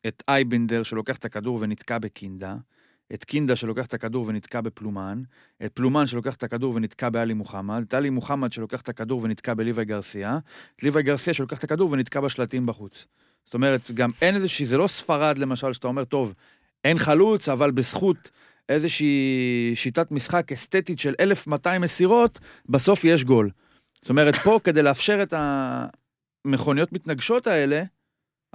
את 0.07 0.23
אייבינדר 0.29 0.83
שלוקח 0.83 1.17
את 1.17 1.25
הכדור 1.25 1.59
ונתקע 1.61 1.99
בקינדה, 1.99 2.57
את 3.15 3.25
קינדה 3.25 3.57
שלוקח 3.57 3.87
את 3.87 3.95
הכדור 3.95 4.27
ונתקע 4.27 4.61
בפלומן, 4.61 5.23
את 5.65 5.73
פלומן 5.73 6.07
שלוקח 6.07 6.35
את 6.35 6.43
הכדור 6.43 6.75
ונתקע 6.75 7.09
באלי 7.09 7.35
מוחמד, 7.35 7.85
את 7.89 7.95
אלי 7.95 8.11
מוחמד 8.11 8.53
שלוקח 8.53 8.81
את 8.81 8.89
הכדור 8.89 9.23
ונתקע 9.23 9.55
בליווי 9.55 9.85
גרסיה, 9.85 10.39
את 10.77 10.83
ליווי 10.83 11.03
גרסיה 11.03 11.35
שלוקח 11.35 11.59
את 11.59 11.65
הכדור 11.65 11.91
ונתקע 11.91 12.21
בשלטים 12.21 12.67
בחוץ. 12.67 13.07
זאת 13.45 13.55
אומרת, 13.55 13.91
גם 13.91 14.11
אין 14.23 14.35
איזושהי, 14.35 14.67
זה 14.67 14.79
לא 14.79 14.87
ספרד 14.87 15.39
למשל, 15.39 15.73
שאתה 15.73 15.89
אומר, 15.89 16.05
טוב, 16.05 16.35
אין 16.85 16.99
חלוץ, 16.99 17.49
אבל 17.49 17.71
בזכות 17.71 18.31
איזושהי 18.69 19.73
שיטת 19.75 20.11
משחק 20.11 20.53
אסתטית 20.53 20.99
של 20.99 21.15
1,200 21.21 21.83
מסירות, 21.83 22.39
בסוף 22.69 23.05
יש 23.05 23.25
גול. 23.25 23.51
זאת 24.03 24.11
אומרת, 24.11 24.35
פה 24.37 24.61
כדי 24.65 24.83
לאפשר 24.83 25.23
את 25.23 25.35
המכוניות 26.47 26.93
מתנגשות 26.93 27.47
האלה, 27.47 27.83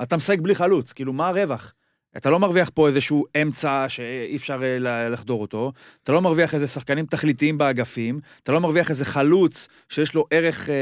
אתה 0.04 0.18
משחק 0.18 0.40
בלי 0.40 0.56
חלוץ, 0.56 0.94
כאילו, 0.94 1.14
מה 1.14 1.28
הרווח? 1.28 1.74
אתה 2.18 2.30
לא 2.30 2.40
מרוויח 2.40 2.70
פה 2.74 2.88
איזשהו 2.88 3.26
אמצע 3.42 3.86
שאי 3.90 4.36
אפשר 4.36 4.62
אה, 4.64 5.10
לחדור 5.10 5.42
אותו, 5.42 5.72
אתה 6.04 6.12
לא 6.12 6.22
מרוויח 6.22 6.56
איזה 6.56 6.68
שחקנים 6.68 7.06
תכליתיים 7.06 7.58
באגפים, 7.58 8.20
אתה 8.44 8.52
לא 8.52 8.60
מרוויח 8.62 8.90
איזה 8.90 9.06
חלוץ 9.06 9.68
שיש 9.90 10.14
לו 10.14 10.26
ערך 10.32 10.70
אה, 10.70 10.76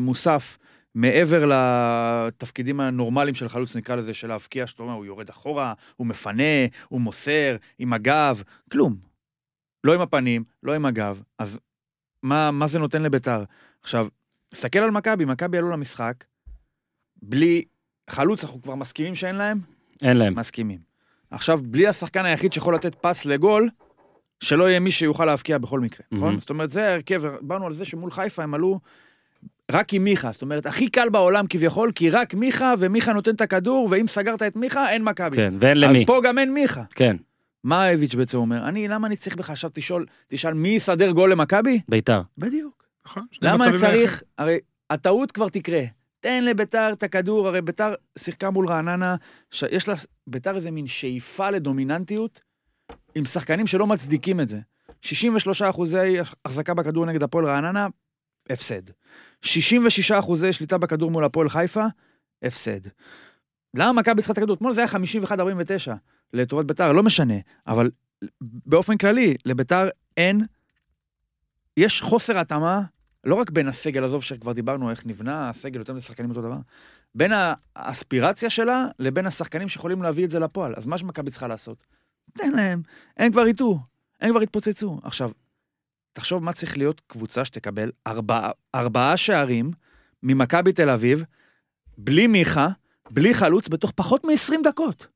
מוסף 0.00 0.58
מעבר 0.94 1.44
לתפקידים 1.46 2.80
הנורמליים 2.80 3.34
של 3.34 3.48
חלוץ, 3.48 3.76
נקרא 3.76 3.96
לזה, 3.96 4.14
של 4.14 4.28
להבקיע, 4.28 4.66
שאתה 4.66 4.82
אומר, 4.82 4.92
הוא 4.92 5.06
יורד 5.06 5.30
אחורה, 5.30 5.74
הוא 5.96 6.06
מפנה, 6.06 6.66
הוא 6.88 7.00
מוסר, 7.00 7.56
עם 7.78 7.92
הגב, 7.92 8.42
כלום. 8.72 8.96
לא 9.84 9.94
עם 9.94 10.00
הפנים, 10.00 10.44
לא 10.62 10.74
עם 10.74 10.86
הגב, 10.86 11.22
אז 11.38 11.58
מה, 12.22 12.50
מה 12.50 12.66
זה 12.66 12.78
נותן 12.78 13.02
לביתר? 13.02 13.44
עכשיו, 13.82 14.06
תסתכל 14.48 14.78
על 14.78 14.90
מכבי, 14.90 15.24
מכבי 15.24 15.58
עלו 15.58 15.70
למשחק, 15.70 16.24
בלי 17.22 17.64
חלוץ, 18.10 18.44
אנחנו 18.44 18.62
כבר 18.62 18.74
מסכימים 18.74 19.14
שאין 19.14 19.34
להם? 19.36 19.58
אין 20.02 20.16
להם. 20.16 20.38
מסכימים. 20.38 20.78
עכשיו, 21.30 21.60
בלי 21.62 21.86
השחקן 21.86 22.24
היחיד 22.24 22.52
שיכול 22.52 22.74
לתת 22.74 22.94
פס 22.94 23.24
לגול, 23.24 23.68
שלא 24.40 24.68
יהיה 24.68 24.80
מי 24.80 24.90
שיוכל 24.90 25.24
להבקיע 25.24 25.58
בכל 25.58 25.80
מקרה, 25.80 26.06
נכון? 26.12 26.28
מהמם. 26.28 26.40
זאת 26.40 26.50
אומרת, 26.50 26.70
זה 26.70 26.88
ההרכב, 26.88 27.22
באנו 27.40 27.66
על 27.66 27.72
זה 27.72 27.84
שמול 27.84 28.10
חיפה 28.10 28.42
הם 28.42 28.54
עלו 28.54 28.80
רק 29.72 29.94
עם 29.94 30.04
מיכה, 30.04 30.32
זאת 30.32 30.42
אומרת, 30.42 30.66
הכי 30.66 30.88
קל 30.88 31.08
בעולם 31.08 31.46
כביכול, 31.48 31.92
כי 31.94 32.10
רק 32.10 32.34
מיכה, 32.34 32.74
ומיכה 32.78 33.12
נותן 33.12 33.34
את 33.34 33.40
הכדור, 33.40 33.88
ואם 33.90 34.08
סגרת 34.08 34.42
את 34.42 34.56
מיכה, 34.56 34.90
אין 34.90 35.04
מכבי. 35.04 35.36
כן, 35.36 35.54
ואין 35.58 35.84
אז 35.84 35.96
למי. 35.96 36.06
פה 36.06 36.20
גם 36.24 36.38
אין 36.38 36.54
מיכה. 36.54 36.82
כן, 36.94 37.16
מה 37.64 37.88
איביץ' 37.90 38.14
בעצם 38.14 38.38
אומר? 38.38 38.68
אני, 38.68 38.88
למה 38.88 39.06
אני 39.06 39.16
צריך 39.16 39.36
בכלל 39.36 39.52
עכשיו 39.52 39.70
תשאול, 39.72 40.06
תשאל 40.28 40.54
מי 40.54 40.68
יסדר 40.68 41.10
גול 41.10 41.32
למכבי? 41.32 41.80
ביתר. 41.88 42.22
בדיוק. 42.38 42.84
נכון? 43.06 43.26
למה 43.42 43.68
אני 43.68 43.78
צריך, 43.78 44.22
הרי 44.38 44.58
הטעות 44.90 45.32
כבר 45.32 45.48
תקרה. 45.48 45.82
תן 46.20 46.44
לביתר 46.44 46.92
את 46.92 47.02
הכדור, 47.02 47.48
הרי 47.48 47.62
ביתר 47.62 47.94
שיחקה 48.18 48.50
מול 48.50 48.68
רעננה, 48.68 49.16
ש... 49.50 49.64
יש 49.70 49.88
לה, 49.88 49.94
ביתר 50.26 50.56
איזה 50.56 50.70
מין 50.70 50.86
שאיפה 50.86 51.50
לדומיננטיות, 51.50 52.40
עם 53.14 53.24
שחקנים 53.24 53.66
שלא 53.66 53.86
מצדיקים 53.86 54.40
את 54.40 54.48
זה. 54.48 54.58
63 55.02 55.62
אחוזי 55.62 56.16
החזקה 56.44 56.74
בכדור 56.74 57.06
נגד 57.06 57.22
הפועל 57.22 57.44
רעננה, 57.44 57.86
הפסד. 58.50 58.82
66 59.42 60.12
אחוזי 60.12 60.52
שליטה 60.52 60.78
בכדור 60.78 61.10
מול 61.10 61.24
הפועל 61.24 61.48
חיפה, 61.48 61.84
הפסד. 62.42 62.80
למה 63.74 63.92
מכבי 63.92 64.22
צריכה 64.22 64.32
את 64.32 64.38
הכדור? 64.38 64.56
אתמול 64.56 64.72
זה 64.72 64.80
היה 64.80 64.90
51-49 65.88 65.90
לטובת 66.32 66.66
ביתר, 66.66 66.92
לא 66.92 67.02
משנה, 67.02 67.34
אבל 67.66 67.90
באופן 68.40 68.96
כללי, 68.96 69.34
לביתר 69.44 69.88
אין, 70.16 70.44
יש 71.76 72.00
חוסר 72.00 72.38
התאמה 72.38 72.82
לא 73.24 73.34
רק 73.34 73.50
בין 73.50 73.68
הסגל, 73.68 74.04
עזוב 74.04 74.22
שכבר 74.22 74.52
דיברנו 74.52 74.90
איך 74.90 75.06
נבנה 75.06 75.48
הסגל, 75.48 75.78
יותר 75.78 75.94
משחקנים 75.94 76.30
אותו 76.30 76.42
דבר, 76.42 76.56
בין 77.14 77.32
האספירציה 77.76 78.50
שלה 78.50 78.86
לבין 78.98 79.26
השחקנים 79.26 79.68
שיכולים 79.68 80.02
להביא 80.02 80.24
את 80.24 80.30
זה 80.30 80.38
לפועל. 80.38 80.74
אז 80.76 80.86
מה 80.86 80.98
שמכבי 80.98 81.30
צריכה 81.30 81.48
לעשות? 81.48 81.86
תן 82.32 82.52
להם, 82.52 82.82
הם 83.16 83.32
כבר 83.32 83.46
יטעו, 83.46 83.78
הם 84.20 84.30
כבר 84.30 84.42
יתפוצצו. 84.42 85.00
עכשיו, 85.04 85.30
תחשוב 86.12 86.44
מה 86.44 86.52
צריך 86.52 86.78
להיות 86.78 87.00
קבוצה 87.06 87.44
שתקבל 87.44 87.90
ארבעה, 88.06 88.50
ארבעה 88.74 89.16
שערים 89.16 89.70
ממכבי 90.22 90.72
תל 90.72 90.90
אביב, 90.90 91.22
בלי 91.98 92.26
מיכה, 92.26 92.68
בלי 93.10 93.34
חלוץ, 93.34 93.68
בתוך 93.68 93.92
פחות 93.96 94.24
מ-20 94.24 94.54
דקות. 94.64 95.06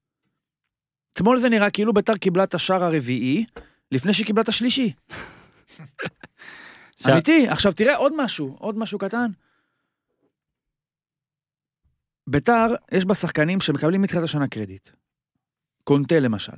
אתמול 1.13 1.39
זה 1.39 1.49
נראה 1.49 1.71
כאילו 1.71 1.93
ביתר 1.93 2.17
קיבלה 2.17 2.45
את 2.45 2.55
השער 2.55 2.85
הרביעי, 2.85 3.45
לפני 3.93 4.15
שהיא 4.15 4.27
קיבלה 4.27 4.43
את 4.43 4.49
השלישי. 4.49 4.93
אמיתי. 7.11 7.49
עכשיו 7.49 7.73
תראה 7.73 7.97
עוד 7.97 8.13
משהו, 8.17 8.57
עוד 8.59 8.79
משהו 8.79 8.99
קטן. 8.99 9.31
ביתר, 12.27 12.67
יש 12.93 13.05
בה 13.05 13.15
שחקנים 13.15 13.61
שמקבלים 13.61 14.03
מתחילת 14.03 14.25
השנה 14.25 14.49
קרדיט. 14.49 14.89
קונטה 15.85 16.21
למשל. 16.21 16.53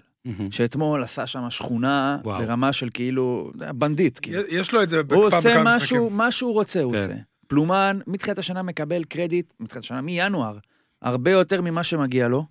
שאתמול 0.50 1.02
עשה 1.02 1.26
שם 1.26 1.50
שכונה 1.50 2.18
וואו. 2.24 2.38
ברמה 2.38 2.72
של 2.72 2.88
כאילו, 2.94 3.52
בנדיט. 3.54 4.18
כאילו. 4.22 4.42
יש 4.48 4.74
לו 4.74 4.82
את 4.82 4.88
זה 4.88 4.96
הוא 4.96 5.04
בכמה 5.04 5.18
עושה 5.18 5.38
בכמה 5.38 5.76
משהו, 5.76 6.04
משחקים. 6.04 6.18
מה 6.18 6.30
שהוא 6.30 6.52
רוצה 6.52 6.82
הוא 6.82 6.92
כן. 6.92 7.00
עושה. 7.00 7.12
פלומן, 7.46 7.98
מתחילת 8.06 8.38
השנה 8.38 8.62
מקבל 8.62 9.04
קרדיט, 9.04 9.52
מתחילת 9.60 9.84
השנה, 9.84 10.00
מינואר, 10.00 10.58
הרבה 11.02 11.30
יותר 11.30 11.62
ממה 11.62 11.84
שמגיע 11.84 12.28
לו. 12.28 12.44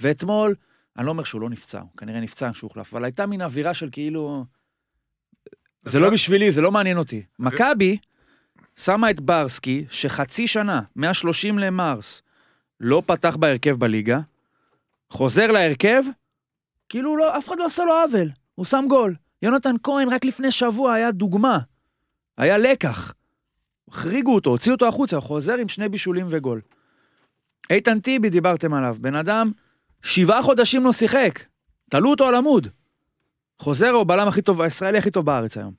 ואתמול, 0.00 0.54
אני 0.96 1.06
לא 1.06 1.10
אומר 1.10 1.24
שהוא 1.24 1.40
לא 1.40 1.50
נפצע, 1.50 1.80
הוא 1.80 1.88
כנראה 1.96 2.20
נפצע 2.20 2.52
כשהוא 2.52 2.68
הוחלף, 2.68 2.94
אבל 2.94 3.04
הייתה 3.04 3.26
מין 3.26 3.42
אווירה 3.42 3.74
של 3.74 3.88
כאילו... 3.92 4.44
זה 5.84 6.00
לא 6.00 6.10
בשבילי, 6.10 6.50
זה 6.50 6.60
לא 6.60 6.72
מעניין 6.72 6.98
אותי. 6.98 7.22
מכבי 7.38 7.96
שמה 8.76 9.10
את 9.10 9.20
ברסקי, 9.20 9.84
שחצי 9.90 10.46
שנה, 10.46 10.80
130 10.96 11.58
למרס, 11.58 12.22
לא 12.80 13.02
פתח 13.06 13.36
בהרכב 13.36 13.76
בליגה, 13.76 14.20
חוזר 15.10 15.46
להרכב, 15.46 16.02
כאילו 16.88 17.16
לא, 17.16 17.38
אף 17.38 17.48
אחד 17.48 17.58
לא 17.58 17.66
עשה 17.66 17.84
לו 17.84 17.92
עוול, 17.92 18.30
הוא 18.54 18.64
שם 18.64 18.84
גול. 18.88 19.14
יונתן 19.42 19.74
כהן 19.82 20.08
רק 20.08 20.24
לפני 20.24 20.50
שבוע 20.50 20.92
היה 20.92 21.10
דוגמה, 21.10 21.58
היה 22.38 22.58
לקח. 22.58 23.14
החריגו 23.88 24.34
אותו, 24.34 24.50
הוציאו 24.50 24.74
אותו 24.74 24.88
החוצה, 24.88 25.20
חוזר 25.20 25.54
עם 25.54 25.68
שני 25.68 25.88
בישולים 25.88 26.26
וגול. 26.28 26.60
איתן 27.70 28.00
טיבי, 28.00 28.30
דיברתם 28.30 28.74
עליו, 28.74 28.96
בן 29.00 29.14
אדם, 29.14 29.52
שבעה 30.02 30.42
חודשים 30.42 30.84
לא 30.84 30.92
שיחק, 30.92 31.42
תלו 31.90 32.10
אותו 32.10 32.28
על 32.28 32.34
עמוד. 32.34 32.68
חוזר 33.58 33.90
הוא 33.90 34.00
הבלם 34.00 34.28
הכי 34.28 34.42
טוב, 34.42 34.60
הישראלי 34.60 34.98
הכי 34.98 35.10
טוב 35.10 35.26
בארץ 35.26 35.56
היום. 35.56 35.72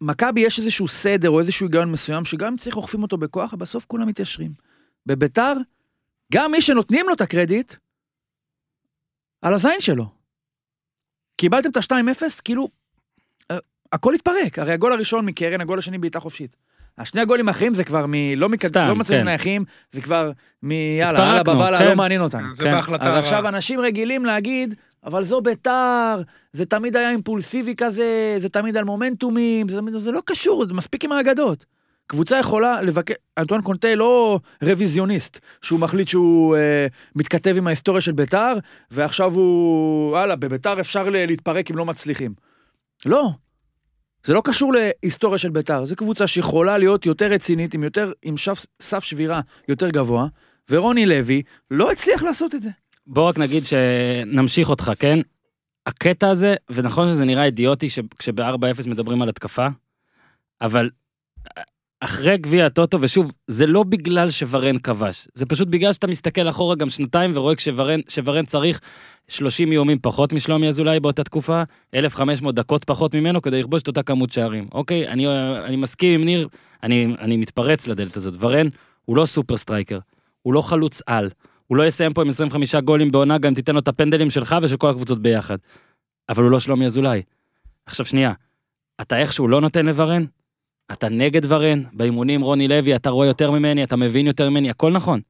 מכבי 0.00 0.40
יש 0.40 0.58
איזשהו 0.58 0.88
סדר 0.88 1.30
או 1.30 1.40
איזשהו 1.40 1.66
היגיון 1.66 1.92
מסוים, 1.92 2.24
שגם 2.24 2.52
אם 2.52 2.56
צריך 2.56 2.76
אוכפים 2.76 3.02
אותו 3.02 3.16
בכוח, 3.16 3.54
בסוף 3.54 3.84
כולם 3.84 4.08
מתיישרים. 4.08 4.52
בביתר, 5.06 5.52
גם 6.32 6.52
מי 6.52 6.60
שנותנים 6.60 7.06
לו 7.08 7.14
את 7.14 7.20
הקרדיט, 7.20 7.74
על 9.42 9.54
הזין 9.54 9.80
שלו. 9.80 10.06
קיבלתם 11.36 11.70
את 11.70 11.76
ה-2-0, 11.76 12.22
כאילו, 12.44 12.68
אה, 13.50 13.58
הכל 13.92 14.14
התפרק. 14.14 14.58
הרי 14.58 14.72
הגול 14.72 14.92
הראשון 14.92 15.26
מקרן, 15.26 15.60
הגול 15.60 15.78
השני 15.78 15.98
בעיטה 15.98 16.20
חופשית. 16.20 16.56
השני 16.98 17.20
הגולים 17.20 17.48
האחרים 17.48 17.74
זה 17.74 17.84
כבר 17.84 18.06
מ... 18.06 18.14
לא, 18.36 18.48
לא 18.74 18.96
מצבים 18.96 19.18
כן. 19.18 19.24
נייחים, 19.24 19.64
זה 19.90 20.02
כבר 20.02 20.30
מ... 20.62 20.70
יאללה, 20.70 21.40
התפרקנו, 21.40 21.60
בבאללה, 21.60 21.78
כן. 21.78 21.88
לא 21.88 21.96
מעניין 21.96 22.20
אותנו. 22.20 22.54
זה 22.54 22.64
כן. 22.64 22.72
בהחלטה 22.72 23.18
אז. 23.18 23.24
עכשיו 23.24 23.48
אנשים 23.48 23.80
רגילים 23.80 24.24
להגיד, 24.24 24.74
אבל 25.04 25.24
זו 25.24 25.40
ביתר, 25.40 26.22
זה 26.52 26.66
תמיד 26.66 26.96
היה 26.96 27.10
אימפולסיבי 27.10 27.74
כזה, 27.76 28.36
זה 28.38 28.48
תמיד 28.48 28.76
על 28.76 28.84
מומנטומים, 28.84 29.68
זה, 29.68 29.80
זה 29.96 30.12
לא 30.12 30.22
קשור, 30.24 30.66
זה 30.66 30.74
מספיק 30.74 31.04
עם 31.04 31.12
האגדות. 31.12 31.66
קבוצה 32.06 32.38
יכולה 32.38 32.82
לבקר, 32.82 33.14
אנטואן 33.38 33.62
קונטה 33.62 33.94
לא 33.94 34.40
רוויזיוניסט, 34.62 35.38
שהוא 35.62 35.80
מחליט 35.80 36.08
שהוא 36.08 36.56
אה, 36.56 36.86
מתכתב 37.16 37.54
עם 37.58 37.66
ההיסטוריה 37.66 38.00
של 38.00 38.12
ביתר, 38.12 38.52
ועכשיו 38.90 39.32
הוא, 39.34 40.16
הלאה, 40.16 40.36
בביתר 40.36 40.80
אפשר 40.80 41.08
להתפרק 41.10 41.70
אם 41.70 41.76
לא 41.76 41.84
מצליחים. 41.84 42.34
לא. 43.06 43.30
זה 44.24 44.34
לא 44.34 44.42
קשור 44.44 44.72
להיסטוריה 44.72 45.38
של 45.38 45.50
ביתר, 45.50 45.84
זו 45.84 45.96
קבוצה 45.96 46.26
שיכולה 46.26 46.78
להיות 46.78 47.06
יותר 47.06 47.26
רצינית, 47.26 47.74
עם 47.74 47.82
יותר, 47.82 48.12
עם 48.22 48.36
שף, 48.36 48.66
סף 48.82 49.04
שבירה 49.04 49.40
יותר 49.68 49.90
גבוה, 49.90 50.26
ורוני 50.70 51.06
לוי 51.06 51.42
לא 51.70 51.92
הצליח 51.92 52.22
לעשות 52.22 52.54
את 52.54 52.62
זה. 52.62 52.70
בוא 53.06 53.28
רק 53.28 53.38
נגיד 53.38 53.64
שנמשיך 53.64 54.68
אותך, 54.68 54.92
כן? 54.98 55.18
הקטע 55.86 56.28
הזה, 56.28 56.54
ונכון 56.70 57.08
שזה 57.08 57.24
נראה 57.24 57.44
אידיוטי 57.44 57.88
שכשב-4-0 57.88 58.88
מדברים 58.88 59.22
על 59.22 59.28
התקפה, 59.28 59.66
אבל 60.60 60.90
אחרי 62.00 62.38
גביע 62.38 62.66
הטוטו, 62.66 62.98
ושוב, 63.00 63.32
זה 63.46 63.66
לא 63.66 63.82
בגלל 63.82 64.30
שוורן 64.30 64.78
כבש, 64.78 65.28
זה 65.34 65.46
פשוט 65.46 65.68
בגלל 65.68 65.92
שאתה 65.92 66.06
מסתכל 66.06 66.48
אחורה 66.48 66.74
גם 66.74 66.90
שנתיים 66.90 67.30
ורואה 67.34 67.54
כשוורן 67.54 68.00
שוורן 68.08 68.44
צריך 68.44 68.80
30 69.28 69.72
איומים 69.72 69.98
פחות 70.02 70.32
משלומי 70.32 70.68
אזולאי 70.68 71.00
באותה 71.00 71.24
תקופה, 71.24 71.62
1,500 71.94 72.54
דקות 72.54 72.84
פחות 72.84 73.14
ממנו 73.14 73.42
כדי 73.42 73.60
לכבוש 73.60 73.82
את 73.82 73.88
אותה 73.88 74.02
כמות 74.02 74.32
שערים. 74.32 74.68
אוקיי, 74.72 75.08
אני, 75.08 75.26
אני 75.64 75.76
מסכים 75.76 76.20
עם 76.20 76.24
ניר, 76.26 76.48
אני, 76.82 77.14
אני 77.20 77.36
מתפרץ 77.36 77.86
לדלת 77.86 78.16
הזאת. 78.16 78.34
ורן 78.38 78.68
הוא 79.04 79.16
לא 79.16 79.26
super 79.26 79.56
striker, 79.56 79.98
הוא 80.42 80.54
לא 80.54 80.62
חלוץ 80.62 81.02
על, 81.06 81.30
הוא 81.66 81.76
לא 81.76 81.86
יסיים 81.86 82.12
פה 82.12 82.22
עם 82.22 82.28
25 82.28 82.74
גולים 82.74 83.10
בעונה, 83.10 83.38
גם 83.38 83.54
תיתן 83.54 83.72
לו 83.72 83.78
את 83.78 83.88
הפנדלים 83.88 84.30
שלך 84.30 84.56
ושל 84.62 84.76
כל 84.76 84.90
הקבוצות 84.90 85.22
ביחד. 85.22 85.56
אבל 86.28 86.42
הוא 86.42 86.50
לא 86.50 86.60
שלומי 86.60 86.86
אזולאי. 86.86 87.22
עכשיו 87.86 88.06
שנייה, 88.06 88.32
אתה 89.00 89.18
איכשהו 89.18 89.48
לא 89.48 89.60
נותן 89.60 89.86
לוורן? 89.86 90.24
אתה 90.92 91.08
נגד 91.08 91.52
ורן? 91.52 91.82
באימונים 91.92 92.40
רוני 92.40 92.68
לוי, 92.68 92.96
אתה 92.96 93.10
רואה 93.10 93.26
יותר 93.26 93.50
ממני, 93.50 93.84
אתה 93.84 93.96
מבין 93.96 94.26
יותר 94.26 94.50
ממני, 94.50 94.70
הכל 94.70 94.92
נכון. 94.92 95.20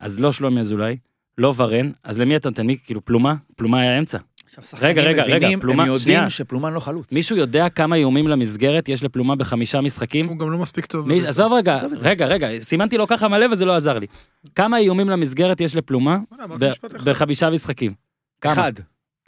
אז 0.00 0.20
לא 0.20 0.32
שלומי 0.32 0.60
אזולאי, 0.60 0.96
לא 1.38 1.54
ורן, 1.56 1.90
אז 2.04 2.20
למי 2.20 2.36
אתה 2.36 2.48
נותן? 2.48 2.66
מי? 2.66 2.76
כאילו 2.84 3.04
פלומה? 3.04 3.34
פלומה 3.56 3.80
היה 3.80 3.98
אמצע. 3.98 4.18
עכשיו, 4.56 4.78
רגע, 4.82 5.02
רגע, 5.02 5.22
רגע, 5.22 5.36
מבינים, 5.36 5.60
פלומה- 5.60 5.82
הם 5.82 5.88
יודעים 5.88 6.00
שנייה. 6.16 6.30
שפלומן 6.30 6.72
לא 6.72 6.80
חלוץ. 6.80 7.12
מישהו 7.12 7.36
יודע 7.36 7.68
כמה 7.68 7.96
איומים 7.96 8.28
למסגרת 8.28 8.88
יש 8.88 9.04
לפלומה 9.04 9.36
בחמישה 9.36 9.80
משחקים? 9.80 10.26
הוא 10.28 10.36
גם 10.38 10.50
לא 10.50 10.58
מספיק 10.58 10.86
טוב. 10.86 11.08
מי, 11.08 11.26
עזוב 11.26 11.52
רגע, 11.52 11.74
עזוב. 11.74 11.92
רגע, 12.00 12.26
רגע, 12.26 12.48
סימנתי 12.58 12.98
לו 12.98 13.06
ככה 13.06 13.28
מלא 13.28 13.46
וזה 13.52 13.64
לא 13.64 13.76
עזר 13.76 13.98
לי. 13.98 14.06
כמה 14.54 14.78
איומים 14.78 15.08
למסגרת 15.10 15.60
יש 15.60 15.76
לפלומה 15.76 16.18
אמרתי 16.44 16.66
ב-. 16.66 17.08
בחמישה 17.10 17.50
משחקים? 17.50 17.94
כמה? 18.40 18.52
אחד. 18.52 18.72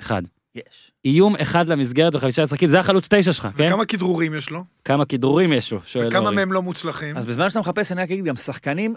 אחד. 0.01 0.23
יש. 0.55 0.93
איום 1.05 1.37
אחד 1.37 1.69
למסגרת 1.69 2.13
בחמישה 2.15 2.43
משחקים, 2.43 2.69
זה 2.69 2.81
החלוץ 2.81 3.09
תשע 3.11 3.33
שלך, 3.33 3.49
כן? 3.57 3.65
וכמה 3.67 3.85
כדרורים 3.85 4.35
יש 4.35 4.51
לו? 4.51 4.65
כמה 4.85 5.05
כדרורים 5.05 5.53
יש 5.53 5.73
לו, 5.73 5.81
שואל 5.85 6.09
וכמה 6.09 6.21
אורי. 6.21 6.35
מהם 6.35 6.53
לא 6.53 6.63
מוצלחים? 6.63 7.17
אז 7.17 7.27
בזמן 7.27 7.49
שאתה 7.49 7.61
מחפש, 7.61 7.93
אני 7.93 8.03
רק 8.03 8.11
אגיד, 8.11 8.25
גם 8.25 8.37
שחקנים 8.37 8.95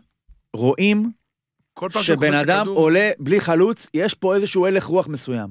רואים 0.53 1.11
שבן 2.01 2.33
אדם 2.33 2.59
הכדור- 2.59 2.77
עולה 2.77 3.11
בלי 3.19 3.39
חלוץ, 3.41 3.87
יש 3.93 4.13
פה 4.13 4.35
איזשהו 4.35 4.65
הלך 4.65 4.83
רוח 4.83 5.07
מסוים. 5.07 5.49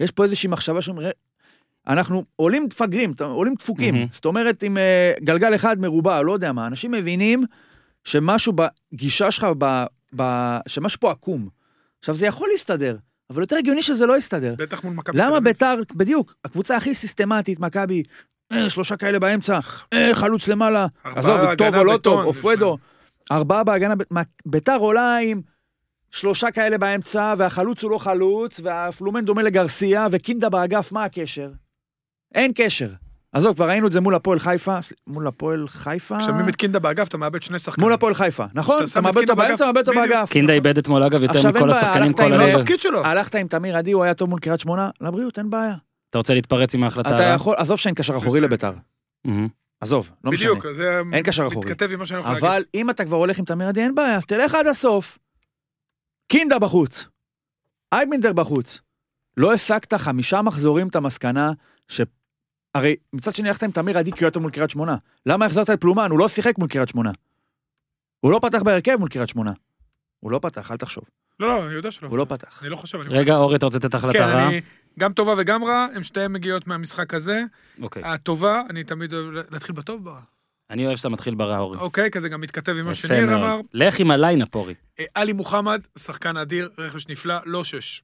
יש 0.00 0.10
פה 0.10 0.24
איזושהי 0.24 0.48
מחשבה 0.48 0.82
שאומרים, 0.82 1.08
אנחנו 1.88 2.24
עולים 2.36 2.64
מפגרים, 2.64 3.14
עולים 3.20 3.54
דפוקים. 3.54 3.94
מהמם. 3.94 4.06
זאת 4.12 4.24
אומרת, 4.24 4.62
עם 4.62 4.78
אה, 4.78 5.12
גלגל 5.22 5.54
אחד 5.54 5.80
מרובע, 5.80 6.22
לא 6.22 6.32
יודע 6.32 6.52
מה, 6.52 6.66
אנשים 6.66 6.90
מבינים 6.90 7.44
שמשהו 8.04 8.52
בגישה 8.92 9.30
שלך, 9.30 9.46
ב, 9.58 9.84
ב, 10.16 10.56
שמשהו 10.68 11.00
פה 11.00 11.10
עקום. 11.10 11.48
עכשיו, 11.98 12.14
זה 12.14 12.26
יכול 12.26 12.48
להסתדר, 12.52 12.96
אבל 13.30 13.40
יותר 13.42 13.56
הגיוני 13.56 13.82
שזה 13.82 14.06
לא 14.06 14.16
יסתדר. 14.18 14.54
בטח 14.58 14.84
מול 14.84 14.94
מכבי 14.94 15.18
למה. 15.18 15.40
ביתר, 15.40 15.74
בדיוק, 15.94 16.34
הקבוצה 16.44 16.76
הכי 16.76 16.94
סיסטמטית, 16.94 17.60
מכבי, 17.60 18.02
אה, 18.52 18.70
שלושה 18.70 18.96
כאלה 18.96 19.18
באמצע, 19.18 19.58
אה, 19.92 20.14
חלוץ 20.14 20.48
למעלה, 20.48 20.86
עזוב, 21.04 21.54
טוב 21.54 21.74
או 21.74 21.84
לא 21.84 21.96
טוב, 21.96 22.20
יש 22.20 22.26
אופרדו, 22.26 22.76
ארבעה 23.32 23.64
בהגנה, 23.64 23.94
ביתר 24.46 24.76
עולה 24.76 25.16
עם 25.16 25.40
שלושה 26.10 26.50
כאלה 26.50 26.78
באמצע, 26.78 27.34
והחלוץ 27.38 27.82
הוא 27.82 27.90
לא 27.90 27.98
חלוץ, 27.98 28.60
והפלומן 28.62 29.24
דומה 29.24 29.42
לגרסיה, 29.42 30.06
וקינדה 30.10 30.48
באגף, 30.48 30.92
מה 30.92 31.04
הקשר? 31.04 31.50
אין 32.34 32.52
קשר. 32.54 32.88
עזוב, 33.34 33.54
כבר 33.54 33.68
ראינו 33.68 33.86
את 33.86 33.92
זה 33.92 34.00
מול 34.00 34.14
הפועל 34.14 34.38
חיפה, 34.38 34.78
מול 35.06 35.26
הפועל 35.26 35.68
חיפה? 35.68 36.18
כששמים 36.18 36.48
את 36.48 36.56
קינדה 36.56 36.78
באגף, 36.78 37.08
אתה 37.08 37.16
מאבד 37.16 37.42
שני 37.42 37.58
שחקנים. 37.58 37.84
מול 37.84 37.92
הפועל 37.92 38.14
חיפה, 38.14 38.44
נכון? 38.54 38.84
אתה 38.92 39.00
מאבד 39.00 39.22
אותו 39.22 39.36
באמצע, 39.36 39.66
מאבד 39.66 39.88
אותו. 39.88 40.00
באגף. 40.00 40.30
קינדה 40.30 40.52
איבד 40.52 40.78
אתמול 40.78 41.02
אגב 41.02 41.22
יותר 41.22 41.34
עכשיו, 41.34 41.52
מכל 41.52 41.70
השחקנים 41.70 42.12
כל 42.12 42.22
לא 42.28 42.58
שלו. 42.78 43.04
הלכת 43.04 43.34
עם 43.34 43.48
תמיר 43.48 43.76
עדי, 43.76 43.92
הוא 43.92 44.04
היה 44.04 44.14
טוב 44.14 44.30
מול 44.30 44.40
קריית 44.40 44.60
שמונה, 44.60 44.90
לבריאות, 45.00 45.38
אין 45.38 45.50
בעיה. 45.50 45.74
אתה 46.10 46.18
רוצה 46.18 46.34
להתפרץ 46.34 46.74
עם 46.74 46.84
ההחלטה 46.84 47.14
אתה? 47.14 47.22
יכול, 47.22 47.54
עזוב 47.58 47.78
שאין 47.78 47.94
קשר 47.94 48.16
אחורי. 48.16 48.40
לביתר. 48.40 48.72
עזוב, 49.80 50.10
לא 50.24 50.32
משנה. 50.32 50.50
בדיוק, 50.50 50.66
זה 50.76 51.00
אין 51.12 51.22
קשר 51.22 51.46
אחורי. 51.46 51.70
מתכתב 51.70 51.92
עם 51.92 51.98
מה 51.98 52.06
שאני 52.06 52.20
יכול 52.20 52.32
אבל 52.32 52.48
להגיד. 52.48 52.66
אם 52.74 52.90
אתה 52.90 53.04
כבר 53.04 53.16
הולך 53.16 53.38
עם 53.38 53.44
תמיר 53.44 53.68
עדי, 53.68 53.80
אין 53.80 53.94
בעיה, 53.94 54.16
אז 54.16 54.24
תלך 54.24 54.54
עד 54.54 54.66
הסוף. 54.66 55.18
קינדה 56.28 56.58
בחוץ. 56.58 57.08
אייבינדר 57.92 58.32
בחוץ. 58.32 58.80
לא 59.36 59.52
הסקת 59.52 59.94
חמישה 59.94 60.42
מחזורים 60.42 60.88
את 60.88 60.96
המסקנה 60.96 61.52
ש... 61.88 62.00
הרי 62.74 62.96
מצד 63.12 63.34
שני 63.34 63.48
הלכת 63.48 63.62
עם 63.62 63.70
תמיר 63.70 63.98
עדי 63.98 64.12
כי 64.12 64.24
הוא 64.24 64.30
היה 64.34 64.42
מול 64.42 64.50
קריית 64.50 64.70
שמונה. 64.70 64.96
למה 65.26 65.46
החזרת 65.46 65.70
את 65.70 65.80
פלומן? 65.80 66.10
הוא 66.10 66.18
לא 66.18 66.28
שיחק 66.28 66.58
מול 66.58 66.68
קריית 66.68 66.88
שמונה. 66.88 67.10
הוא 68.20 68.32
לא 68.32 68.38
פתח 68.42 68.62
בהרכב 68.62 68.96
מול 68.96 69.08
קריית 69.08 69.28
שמונה. 69.28 69.52
הוא 70.20 70.30
לא 70.32 70.38
פתח, 70.42 70.70
אל 70.70 70.76
תחשוב. 70.76 71.04
לא, 71.40 71.48
לא, 71.48 71.66
אני 71.66 71.74
יודע 71.74 71.90
שלא. 71.90 72.08
הוא 72.08 72.18
לא 72.18 72.26
פתח. 72.28 72.58
אני 72.62 72.70
לא 72.70 72.76
חושב. 72.76 73.00
אני- 73.00 73.14
רגע, 73.18 73.36
אורי, 73.36 73.56
אתה 73.56 73.66
רוצה 73.66 73.78
לתת 73.78 73.94
החלטה 73.94 74.18
כן, 74.18 74.24
רעה? 74.24 74.48
אני... 74.48 74.60
גם 74.98 75.12
טובה 75.12 75.34
וגם 75.38 75.64
רע, 75.64 75.86
הם 75.94 76.02
שתיהן 76.02 76.32
מגיעות 76.32 76.66
מהמשחק 76.66 77.14
הזה. 77.14 77.42
אוקיי. 77.82 78.02
הטובה, 78.04 78.62
אני 78.70 78.84
תמיד 78.84 79.12
אוהב 79.14 79.26
להתחיל 79.50 79.74
בטוב 79.74 80.04
ברע. 80.04 80.20
אני 80.70 80.86
אוהב 80.86 80.96
שאתה 80.96 81.08
מתחיל 81.08 81.34
ברע, 81.34 81.58
אורי. 81.58 81.78
אוקיי, 81.78 82.10
כי 82.10 82.20
זה 82.20 82.28
גם 82.28 82.40
מתכתב 82.40 82.76
עם 82.78 82.84
מה 82.86 82.94
שניר. 82.94 83.34
אמר. 83.34 83.60
לך 83.72 83.98
עם 83.98 84.10
ה 84.10 84.16
lineup, 84.16 84.54
אורי. 84.54 84.74
אה, 84.98 85.04
עלי 85.14 85.32
מוחמד, 85.32 85.80
שחקן 85.98 86.36
אדיר, 86.36 86.70
רכש 86.78 87.08
נפלא, 87.08 87.34
לא 87.44 87.64
שש. 87.64 88.02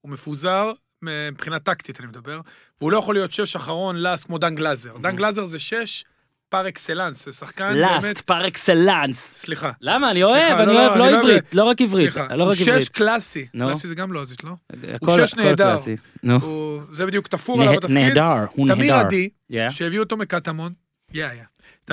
הוא 0.00 0.10
מפוזר, 0.12 0.72
מבחינה 1.02 1.58
טקטית 1.58 2.00
אני 2.00 2.08
מדבר, 2.08 2.40
והוא 2.80 2.92
לא 2.92 2.98
יכול 2.98 3.14
להיות 3.14 3.32
שש 3.32 3.56
אחרון 3.56 3.96
last 3.96 4.24
כמו 4.24 4.38
דן 4.38 4.54
גלאזר. 4.54 4.96
דן 4.98 5.16
גלאזר 5.16 5.44
זה 5.44 5.58
שש 5.58 6.04
par 6.48 6.68
excellence, 6.68 7.24
זה 7.24 7.32
שחקן 7.32 7.72
last, 7.76 8.04
באמת... 8.06 8.20
פר 8.20 8.46
אקסלנס. 8.48 9.34
סליחה. 9.38 9.70
למה? 9.80 10.10
אני 10.10 10.22
אוהב, 10.22 10.56
לא, 10.58 10.62
אני 10.62 10.72
לא, 10.74 10.80
אוהב 10.80 10.90
אני 10.92 10.98
לא 11.00 11.10
לא 11.10 11.18
עברית, 11.18 11.54
לא 11.54 11.64
רק 11.64 11.80
עברית. 11.80 12.14
לא 12.30 12.44
הוא 12.44 12.52
שש. 12.54 12.88
קלאסי. 12.88 13.46
קלאסי 13.46 13.88
זה 13.88 13.94
גם 13.94 14.12
לועזית, 14.12 14.44
לא? 14.44 14.50
הכל- 14.94 15.26
שש 15.26 15.34
נהדר. 15.34 15.76
הוא- 16.42 16.82
זה 16.90 17.06
בדיוק 17.06 17.26
תפור 17.28 17.60
עליו 17.62 17.72
בתפקיד. 17.76 17.96
נהדר, 17.96 18.44
הוא 18.52 18.68
תמיר 18.68 18.76
נהדר. 18.76 19.06
עדי, 19.06 19.28
Yeah. 19.52 19.54
שהביאו 19.70 20.02
אותו 20.02 20.16
מקטמון, 20.16 20.72
יא 21.12 21.26
יא. 21.26 21.42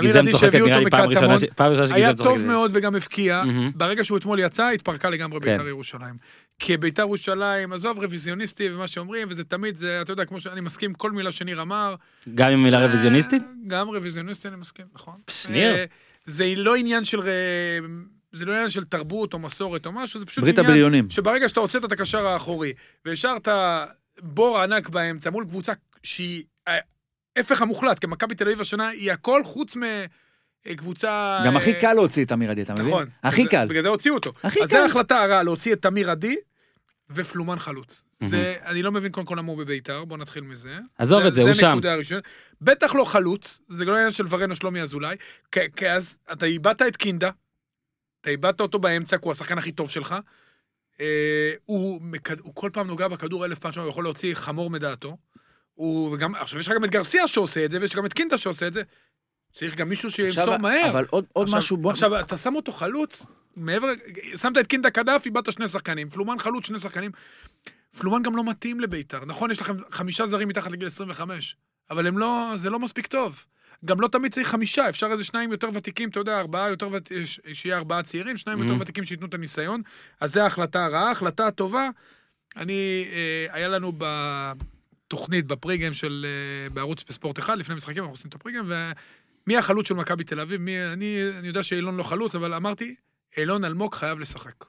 גיזם 0.01 0.31
צוחקת, 0.31 0.39
שהביאו 0.39 0.67
נראה 0.67 0.79
לי 0.79 0.89
פעם 0.89 1.09
ראשונה 1.09 1.35
פעם 1.55 1.71
ראשונה 1.71 1.95
היה 1.95 2.07
שגיזם 2.07 2.13
צוחקת. 2.13 2.37
טוב 2.37 2.47
מאוד 2.47 2.71
וגם 2.73 2.95
הבקיע. 2.95 3.43
ברגע 3.75 4.03
שהוא 4.03 4.17
אתמול 4.17 4.39
יצא, 4.39 4.67
התפרקה 4.67 5.09
לגמרי 5.09 5.39
כן. 5.41 5.51
בית"ר 5.51 5.67
ירושלים. 5.67 6.17
כי 6.59 6.77
בית"ר 6.77 7.01
ירושלים, 7.01 7.73
עזוב 7.73 7.99
רוויזיוניסטי 7.99 8.69
ומה 8.69 8.87
שאומרים, 8.87 9.27
וזה 9.31 9.43
תמיד, 9.43 9.75
זה, 9.75 10.01
אתה 10.01 10.11
יודע, 10.11 10.25
כמו 10.25 10.39
שאני 10.39 10.61
מסכים 10.61 10.93
כל 10.93 11.11
מילה 11.11 11.31
שניר 11.31 11.61
אמר. 11.61 11.95
גם 12.35 12.51
עם 12.51 12.63
מילה 12.63 12.85
רוויזיוניסטית? 12.85 13.41
אה, 13.41 13.47
גם 13.67 13.87
רוויזיוניסטי 13.87 14.47
אני 14.47 14.55
מסכים, 14.55 14.85
נכון. 14.93 15.15
פש, 15.25 15.47
ניר. 15.47 15.75
אה, 15.75 15.85
זה 16.25 16.53
לא 16.57 16.75
עניין 16.75 17.05
של... 17.05 17.21
זה 18.31 18.45
לא 18.45 18.51
עניין 18.51 18.69
של 18.69 18.83
תרבות 18.83 19.33
או 19.33 19.39
מסורת 19.39 19.85
או 19.85 19.91
משהו, 19.91 20.19
זה 20.19 20.25
פשוט 20.25 20.43
ברית 20.43 20.59
עניין 20.59 20.71
הבריונים. 20.71 21.09
שברגע 21.09 21.49
שאתה 21.49 21.59
הוצאת 21.59 21.85
את 21.85 21.91
הקשר 21.91 22.27
האחורי 22.27 22.73
והשארת 23.05 23.47
בור 24.21 24.59
ענק 24.59 24.89
באמצע 24.89 25.29
מול 25.29 25.45
קבוצה 25.45 25.73
שהיא 26.03 26.43
ההפך 27.35 27.61
המוחלט, 27.61 27.99
כי 27.99 28.07
מכבי 28.07 28.35
תל 28.35 28.43
אביב 28.43 28.61
השנה 28.61 28.87
היא 28.87 29.11
הכל 29.11 29.43
חוץ 29.43 29.77
מקבוצה... 30.67 31.39
גם 31.45 31.53
אה, 31.53 31.61
הכי 31.61 31.73
קל 31.73 31.93
להוציא 31.93 32.23
את 32.23 32.27
תמיר 32.29 32.51
עדי, 32.51 32.61
אתה 32.61 32.73
מבין? 32.73 32.87
נכון. 32.87 33.09
הכי 33.23 33.47
קל. 33.47 33.67
בגלל 33.69 33.81
זה 33.81 33.87
הוציאו 33.87 34.15
אותו. 34.15 34.33
הכי 34.43 34.63
אז 34.63 34.69
קל. 34.69 34.77
זו 34.77 34.83
ההחלטה 34.83 35.23
הרעה, 35.23 35.43
להוציא 35.43 35.73
את 35.73 35.81
תמיר 35.81 36.11
עדי 36.11 36.35
ופלומן 37.09 37.59
חלוץ. 37.59 38.05
זה, 38.23 38.55
אני 38.65 38.83
לא 38.83 38.91
מבין 38.91 39.11
קודם 39.11 39.25
כל 39.25 39.35
למה 39.37 39.51
הוא 39.51 39.57
בביתר, 39.57 40.05
בוא 40.05 40.17
נתחיל 40.17 40.43
מזה. 40.43 40.77
עזוב 40.97 41.25
את 41.25 41.33
זה, 41.33 41.41
הוא 41.41 41.53
זה 41.53 41.59
שם. 41.59 41.71
נקודה 41.71 41.95
ראשונה. 41.95 42.21
בטח 42.61 42.95
לא 42.95 43.05
חלוץ, 43.05 43.61
זה 43.69 43.85
לא 43.85 43.95
עניין 43.95 44.11
של 44.11 44.25
ורן 44.29 44.51
או 44.51 44.55
שלומי 44.55 44.81
אזולאי, 44.81 45.15
כי 45.51 45.89
אז 45.89 46.15
אתה 46.31 46.45
איבדת 46.45 46.81
את 46.81 46.97
קינדה, 46.97 47.29
אתה 48.21 48.29
איבדת 48.29 48.61
אותו 48.61 48.79
באמצע, 48.79 49.17
כי 49.17 49.21
הוא 49.23 49.31
השחקן 49.31 49.57
הכי 49.57 49.71
טוב 49.71 49.89
שלך. 49.89 50.15
אה. 51.01 51.53
הוא 51.65 52.01
כל 52.53 52.69
פעם 52.73 52.87
נוגע 52.87 53.07
בכדור 53.07 53.45
אלף 53.45 53.59
פעם 53.59 53.71
שם, 53.71 53.81
הוא 53.81 53.89
יכול 53.89 54.03
להוציא 54.03 54.33
חמור 54.33 54.69
מדעתו. 54.69 55.17
הוא 55.75 56.13
וגם, 56.13 56.35
עכשיו 56.35 56.59
יש 56.59 56.67
לך 56.67 56.73
גם 56.75 56.83
את 56.83 56.89
גרסיה 56.89 57.27
שעושה 57.27 57.65
את 57.65 57.71
זה, 57.71 57.77
ויש 57.81 57.95
גם 57.95 58.05
את 58.05 58.13
קינדה 58.13 58.37
שעושה 58.37 58.67
את 58.67 58.73
זה. 58.73 58.81
צריך 59.53 59.75
גם 59.75 59.89
מישהו 59.89 60.11
שימסור 60.11 60.57
מהר. 60.57 60.89
אבל 60.89 61.05
עוד 61.09 61.25
עוד 61.33 61.43
עכשיו- 61.47 61.57
משהו, 61.57 61.77
בוא... 61.77 61.91
עכשיו, 61.91 62.19
אתה 62.19 62.37
שם 62.37 62.55
אותו 62.55 62.71
חלוץ, 62.71 63.25
מעבר, 63.55 63.87
שמת 64.37 64.57
את 64.57 64.67
קינדה 64.67 64.89
קדף, 64.89 65.21
איבדת 65.25 65.51
שני 65.51 65.67
שחקנים. 65.67 66.09
פלומן 66.09 66.39
חלוץ, 66.39 66.67
שני 66.67 66.79
שחקנים. 66.79 67.11
פלומן 67.99 68.23
גם 68.23 68.35
לא 68.35 68.43
מתאים 68.49 68.79
לביתר. 68.79 69.25
נכון, 69.25 69.51
יש 69.51 69.61
לכם 69.61 69.73
חמישה 69.91 70.25
זרים 70.25 70.47
מתחת 70.47 70.71
לגיל 70.71 70.87
25, 70.87 71.55
אבל 71.89 72.07
הם 72.07 72.17
לא, 72.17 72.51
זה 72.55 72.69
לא 72.69 72.79
מספיק 72.79 73.07
טוב. 73.07 73.45
גם 73.85 74.01
לא 74.01 74.07
תמיד 74.07 74.33
צריך 74.33 74.47
חמישה, 74.47 74.89
אפשר 74.89 75.07
איזה 75.11 75.23
שניים 75.23 75.51
יותר 75.51 75.69
ותיקים, 75.73 76.09
אתה 76.09 76.19
יודע, 76.19 76.39
ארבעה 76.39 76.69
יותר 76.69 76.89
ות... 76.91 77.11
ש- 77.25 77.39
שיהיה 77.53 77.77
ארבעה 77.77 78.03
צעירים, 78.03 78.37
שניים 78.37 78.59
יותר 78.61 78.73
Mhm. 78.73 78.81
ותיקים 78.81 79.03
שייתנו 79.03 79.27
את 79.27 79.33
הניסיון. 79.33 79.81
אז 80.19 80.33
זו 80.33 80.39
ההחלטה 80.41 80.85
הרעה. 80.85 81.07
ההחלטה 81.07 81.47
הטובה, 81.47 81.89
אני, 82.57 83.05
אה, 83.11 83.53
היה 83.55 83.67
לנו 83.67 83.91
בתוכנית, 85.07 85.47
בפריגם 85.47 85.93
של, 85.93 86.25
אה, 86.25 86.69
בערוץ 86.69 87.03
בספורט 87.09 87.39
אחד, 87.39 87.57
לפני 87.57 87.75
משחקים, 87.75 87.97
אנחנו 87.97 88.13
עושים 88.13 88.29
את 88.29 88.35
הפריגם, 88.35 88.71
ומי 89.47 89.57
החלוץ 89.57 89.87
של 89.87 89.93
מכבי 89.93 90.23
תל 90.23 90.39
אביב? 90.39 90.61
מי, 90.61 90.85
אני, 90.85 91.17
אני 91.39 91.47
יודע 91.47 91.63
שאילון 91.63 91.97
לא 91.97 92.03
חלוץ, 92.03 92.35
אבל 92.35 92.53
אמרתי, 92.53 92.95
אילון 93.37 93.63
אלמוג 93.63 93.95
חייב 93.95 94.19
לשחק. 94.19 94.65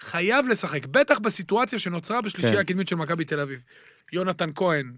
חייב 0.00 0.48
לשחק, 0.48 0.86
בטח 0.86 1.18
בסיטואציה 1.18 1.78
שנוצרה 1.78 2.20
בשלישייה 2.20 2.54
כן. 2.54 2.60
הקדמית 2.60 2.88
של 2.88 2.96
מכבי 2.96 3.24
תל 3.24 3.40
אביב. 3.40 3.62
יונתן 4.12 4.50
כהן, 4.54 4.92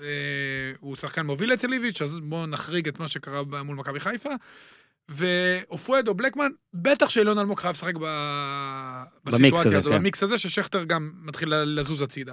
אה, 0.00 0.72
הוא 0.80 0.96
שחקן 0.96 1.26
מוביל 1.26 1.54
אצל 1.54 1.72
איביץ', 1.72 2.02
אז 2.02 2.20
בואו 2.20 2.46
נחריג 2.46 2.88
את 2.88 3.00
מה 3.00 3.08
שקרה 3.08 3.42
מול 3.42 3.76
מכבי 3.76 4.00
חיפה. 4.00 4.30
ועופרד 5.08 6.08
או 6.08 6.14
בלקמן, 6.14 6.50
בטח 6.74 7.10
שאילון 7.10 7.38
אלמוג 7.38 7.58
חייב 7.58 7.72
לשחק 7.72 7.94
ב... 8.00 8.04
בסיטואציה 9.24 9.78
הזאת, 9.78 9.92
כן. 9.92 9.98
במיקס 9.98 10.22
הזה, 10.22 10.38
ששכטר 10.38 10.84
גם 10.84 11.12
מתחיל 11.14 11.54
לזוז 11.54 12.02
הצידה. 12.02 12.32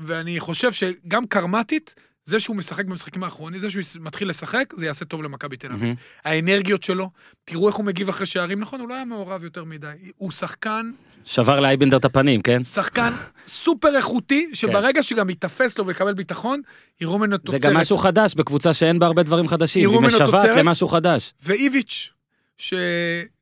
ואני 0.00 0.40
חושב 0.40 0.72
שגם 0.72 1.26
קרמטית, 1.26 1.94
זה 2.24 2.40
שהוא 2.40 2.56
משחק 2.56 2.84
במשחקים 2.84 3.22
האחרונים, 3.24 3.60
זה 3.60 3.70
שהוא 3.70 3.82
מתחיל 4.00 4.28
לשחק, 4.28 4.74
זה 4.76 4.86
יעשה 4.86 5.04
טוב 5.04 5.22
למכבי 5.22 5.56
תל 5.56 5.66
אביב. 5.66 5.82
מהמם. 5.82 5.94
האנרגיות 6.24 6.82
שלו, 6.82 7.10
תראו 7.44 7.68
איך 7.68 7.76
הוא 7.76 7.84
מגיב 7.84 8.08
אחרי 8.08 8.26
שערים, 8.26 8.60
נכון, 8.60 8.80
הוא 8.80 8.88
לא 8.88 8.94
היה 8.94 9.04
מעורב 9.04 9.44
יותר 9.44 9.64
מדי. 9.64 9.92
הוא 10.16 10.30
שחקן, 10.30 10.90
שבר 11.24 11.60
לאייבנדר 11.60 11.96
את 11.96 12.04
הפנים, 12.04 12.42
כן? 12.42 12.64
שחקן 12.64 13.12
סופר 13.46 13.96
איכותי, 13.96 14.50
שברגע 14.52 15.02
שגם 15.02 15.30
ייתפס 15.30 15.78
לו 15.78 15.86
ויקבל 15.86 16.14
ביטחון, 16.14 16.60
יראו 17.00 17.18
ממנו 17.18 17.32
זה 17.32 17.38
תוצרת. 17.38 17.60
גם 17.60 17.76
משהו 17.76 17.98
חדש 17.98 18.34
בקבוצה 18.34 18.74
שאין 18.74 18.98
בה 18.98 19.06
הרבה 19.06 19.22
דברים 19.22 19.48
חדשים. 19.48 19.82
יראו 19.82 19.92
היא 19.92 20.00
ממנו 20.00 20.14
משוועת 20.14 20.30
תוצרת. 20.30 20.56
למשהו 20.56 20.88
חדש. 20.88 21.34
ואיביץ', 21.42 22.12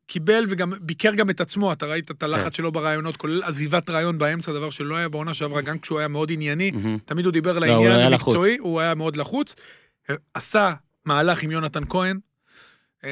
שקיבל 0.06 0.44
וגם 0.48 0.72
ביקר 0.80 1.14
גם 1.14 1.30
את 1.30 1.40
עצמו, 1.40 1.72
אתה 1.72 1.86
ראית 1.86 2.10
את 2.10 2.20
כן. 2.20 2.26
הלחץ 2.26 2.56
שלו 2.56 2.72
ברעיונות, 2.72 3.16
כולל 3.16 3.42
עזיבת 3.42 3.90
רעיון 3.90 4.18
באמצע, 4.18 4.52
דבר 4.52 4.70
שלא 4.70 4.96
היה 4.96 5.08
בעונה 5.08 5.34
שעברה, 5.34 5.60
גם 5.62 5.78
כשהוא 5.78 5.98
היה 5.98 6.08
מאוד 6.08 6.32
ענייני. 6.32 6.70
תמיד 7.04 7.24
הוא 7.24 7.32
דיבר 7.32 7.58
לא, 7.58 7.66
הוא 7.66 7.86
לעניין 7.86 8.12
המקצועי, 8.12 8.56
הוא 8.58 8.80
היה 8.80 8.94
מאוד 8.94 9.16
לחוץ. 9.16 9.54
עשה 10.34 10.74
מהלך 11.04 11.42
עם 11.42 11.50
יונתן 11.50 11.84
כהן, 11.84 12.18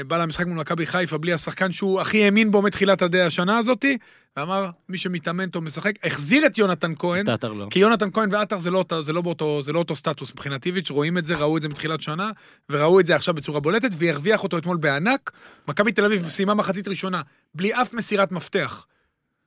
בא 0.06 0.16
למשחק 0.22 0.46
מול 0.46 0.58
מכבי 0.58 0.86
חיפה 0.86 1.18
בלי 1.18 1.32
השחקן 1.32 1.72
שהוא 1.72 2.00
הכי 2.00 2.24
האמין 2.24 2.50
בו 2.50 2.62
מתחילת 2.62 3.02
הדי 3.02 3.20
השנה 3.20 3.58
הזאתי, 3.58 3.98
ואמר, 4.36 4.70
מי 4.88 4.98
שמתאמן 4.98 5.48
טוב 5.48 5.64
משחק, 5.64 5.92
החזיר 6.06 6.46
את 6.46 6.58
יונתן 6.58 6.92
כהן, 6.98 7.26
טאטר 7.26 7.52
לא. 7.52 7.66
כי 7.70 7.78
יונתן 7.78 8.10
כהן 8.12 8.28
ועטר 8.32 8.58
זה 8.58 8.70
לא, 8.70 8.84
זה, 9.00 9.12
לא 9.12 9.20
באותו, 9.20 9.62
זה 9.62 9.72
לא 9.72 9.78
אותו 9.78 9.96
סטטוס 9.96 10.32
מבחינת 10.32 10.66
איביץ', 10.66 10.90
רואים 10.90 11.18
את 11.18 11.26
זה, 11.26 11.34
ראו 11.36 11.56
את 11.56 11.62
זה 11.62 11.68
מתחילת 11.68 12.00
שנה, 12.00 12.30
וראו 12.70 13.00
את 13.00 13.06
זה 13.06 13.14
עכשיו 13.14 13.34
בצורה 13.34 13.60
בולטת, 13.60 13.88
והרוויח 13.98 14.42
אותו 14.42 14.58
אתמול 14.58 14.76
בענק. 14.76 15.30
מכבי 15.68 15.92
תל 15.92 16.04
אביב 16.04 16.28
סיימה 16.28 16.54
מחצית 16.54 16.88
ראשונה, 16.88 17.22
בלי 17.54 17.74
אף 17.74 17.94
מסירת 17.94 18.32
מפתח, 18.32 18.86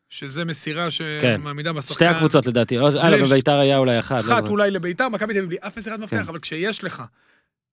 שזה 0.09 0.45
מסירה 0.45 0.91
שמעמידה 0.91 1.73
בשחקן. 1.73 1.93
שתי 1.93 2.05
הקבוצות 2.05 2.45
לדעתי. 2.45 2.77
או- 2.79 2.97
אה, 2.97 3.09
לא, 3.09 3.15
יש- 3.15 3.29
בביתר 3.31 3.53
היה 3.59 3.77
אולי. 3.77 3.95
לא 3.95 3.99
אחת 3.99 4.21
זוכר. 4.23 4.47
אולי 4.47 4.71
לביתר, 4.71 5.09
מכבי 5.09 5.33
תל 5.33 5.39
אביב 5.39 5.49
בלי 5.49 5.57
אף 5.67 5.77
מסירת 5.77 5.99
מפתח, 5.99 6.15
כן. 6.17 6.21
אבל 6.27 6.39
כשיש 6.39 6.83
לך 6.83 7.03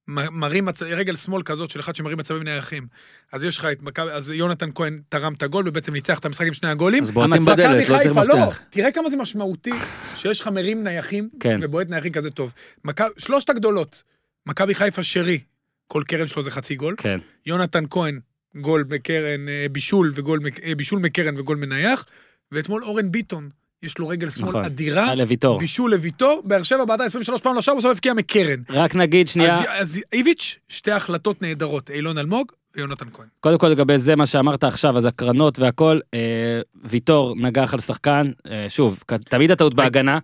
מרים 0.08 0.64
מצ- 0.64 0.82
רגל 0.82 1.16
שמאל 1.16 1.42
כזאת 1.42 1.70
של 1.70 1.80
אחד 1.80 1.94
שמרים 1.94 2.18
מצבים 2.18 2.42
נייחים, 2.42 2.86
אז 3.32 3.44
יש 3.44 3.58
לך 3.58 3.64
את 3.64 3.82
מכבי, 3.82 4.10
אז 4.10 4.30
יונתן 4.30 4.68
כהן 4.74 5.00
תרם 5.08 5.32
את 5.34 5.42
הגול 5.42 5.68
ובעצם 5.68 5.92
ניצח 5.92 6.18
את 6.18 6.24
המשחק 6.24 6.46
עם 6.46 6.52
שני 6.52 6.68
הגולים. 6.70 7.02
אז 7.02 7.10
בועטים 7.10 7.42
בדלת, 7.44 7.58
לא 7.88 7.98
צריך 7.98 8.02
חיפה, 8.02 8.20
מפתח. 8.20 8.60
תראה 8.70 8.92
כמה 8.92 9.10
זה 9.10 9.16
משמעותי 9.16 9.72
שיש 10.16 10.40
לך 10.40 10.48
מרים 10.48 10.84
נייחים 10.84 11.28
כן. 11.40 11.58
ובועט 11.62 11.88
נייחים 11.90 12.12
כזה 12.12 12.30
טוב. 12.30 12.52
מכב- 12.84 13.08
שלושת 13.18 13.50
הגדולות, 13.50 14.02
מכבי 14.46 14.74
חיפה 14.74 15.02
שרי, 15.02 15.40
כל 15.88 16.02
קרן 16.08 16.26
שלו 16.26 16.42
זה 16.42 16.50
חצי 16.50 16.74
גול, 16.74 16.94
כן. 16.98 17.18
יונתן 17.46 17.84
כהן, 17.90 18.20
גול 18.60 18.84
מקרן, 18.90 19.48
אה, 19.48 19.66
בישול 19.72 20.12
וגול, 20.14 20.38
מק- 20.38 20.60
אה, 20.64 20.74
בישול 20.74 20.98
מקרן 20.98 21.38
וגול 21.38 21.56
מנייח, 21.56 22.06
ואתמול 22.52 22.84
אורן 22.84 23.10
ביטון, 23.12 23.50
יש 23.84 23.98
לו 23.98 24.08
רגל 24.08 24.30
שמאל 24.30 24.48
נכון. 24.48 24.64
אדירה, 24.64 25.14
לוויטור. 25.14 25.58
בישול 25.58 25.90
לוויטור, 25.90 26.42
באר 26.44 26.62
שבע 26.62 26.84
בעטה 26.84 27.04
23 27.04 27.40
פעם 27.40 27.56
לשער, 27.56 27.74
בסוף 27.74 27.90
הבקיע 27.90 28.14
מקרן. 28.14 28.62
רק 28.70 28.96
נגיד 28.96 29.28
שנייה, 29.28 29.58
אז, 29.58 29.64
אז 29.68 30.00
איביץ', 30.12 30.58
שתי 30.68 30.92
החלטות 30.92 31.42
נהדרות, 31.42 31.90
אילון 31.90 32.18
אלמוג 32.18 32.52
ויונתן 32.76 33.06
כהן. 33.12 33.26
קודם 33.40 33.58
כל 33.58 33.68
לגבי 33.68 33.98
זה 33.98 34.16
מה 34.16 34.26
שאמרת 34.26 34.64
עכשיו, 34.64 34.96
אז 34.96 35.04
הקרנות 35.04 35.58
והכל, 35.58 36.00
אה, 36.14 36.60
ויטור 36.84 37.34
נגח 37.36 37.74
על 37.74 37.80
שחקן, 37.80 38.30
אה, 38.50 38.66
שוב, 38.68 39.02
תמיד 39.28 39.50
הטעות 39.50 39.74
בהגנה, 39.74 40.18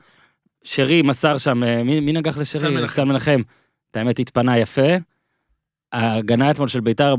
שרי 0.64 1.02
מסר 1.02 1.38
שם, 1.38 1.64
אה, 1.64 1.82
מי, 1.82 2.00
מי 2.00 2.12
נגח 2.12 2.38
לשרי? 2.38 2.86
סן 2.86 3.08
מנחם. 3.08 3.42
את 3.90 3.96
האמת 3.96 4.18
התפנה 4.18 4.58
יפה. 4.58 4.96
ההגנה 5.92 6.50
אתמול 6.50 6.68
של 6.68 6.80
ביתר 6.80 7.14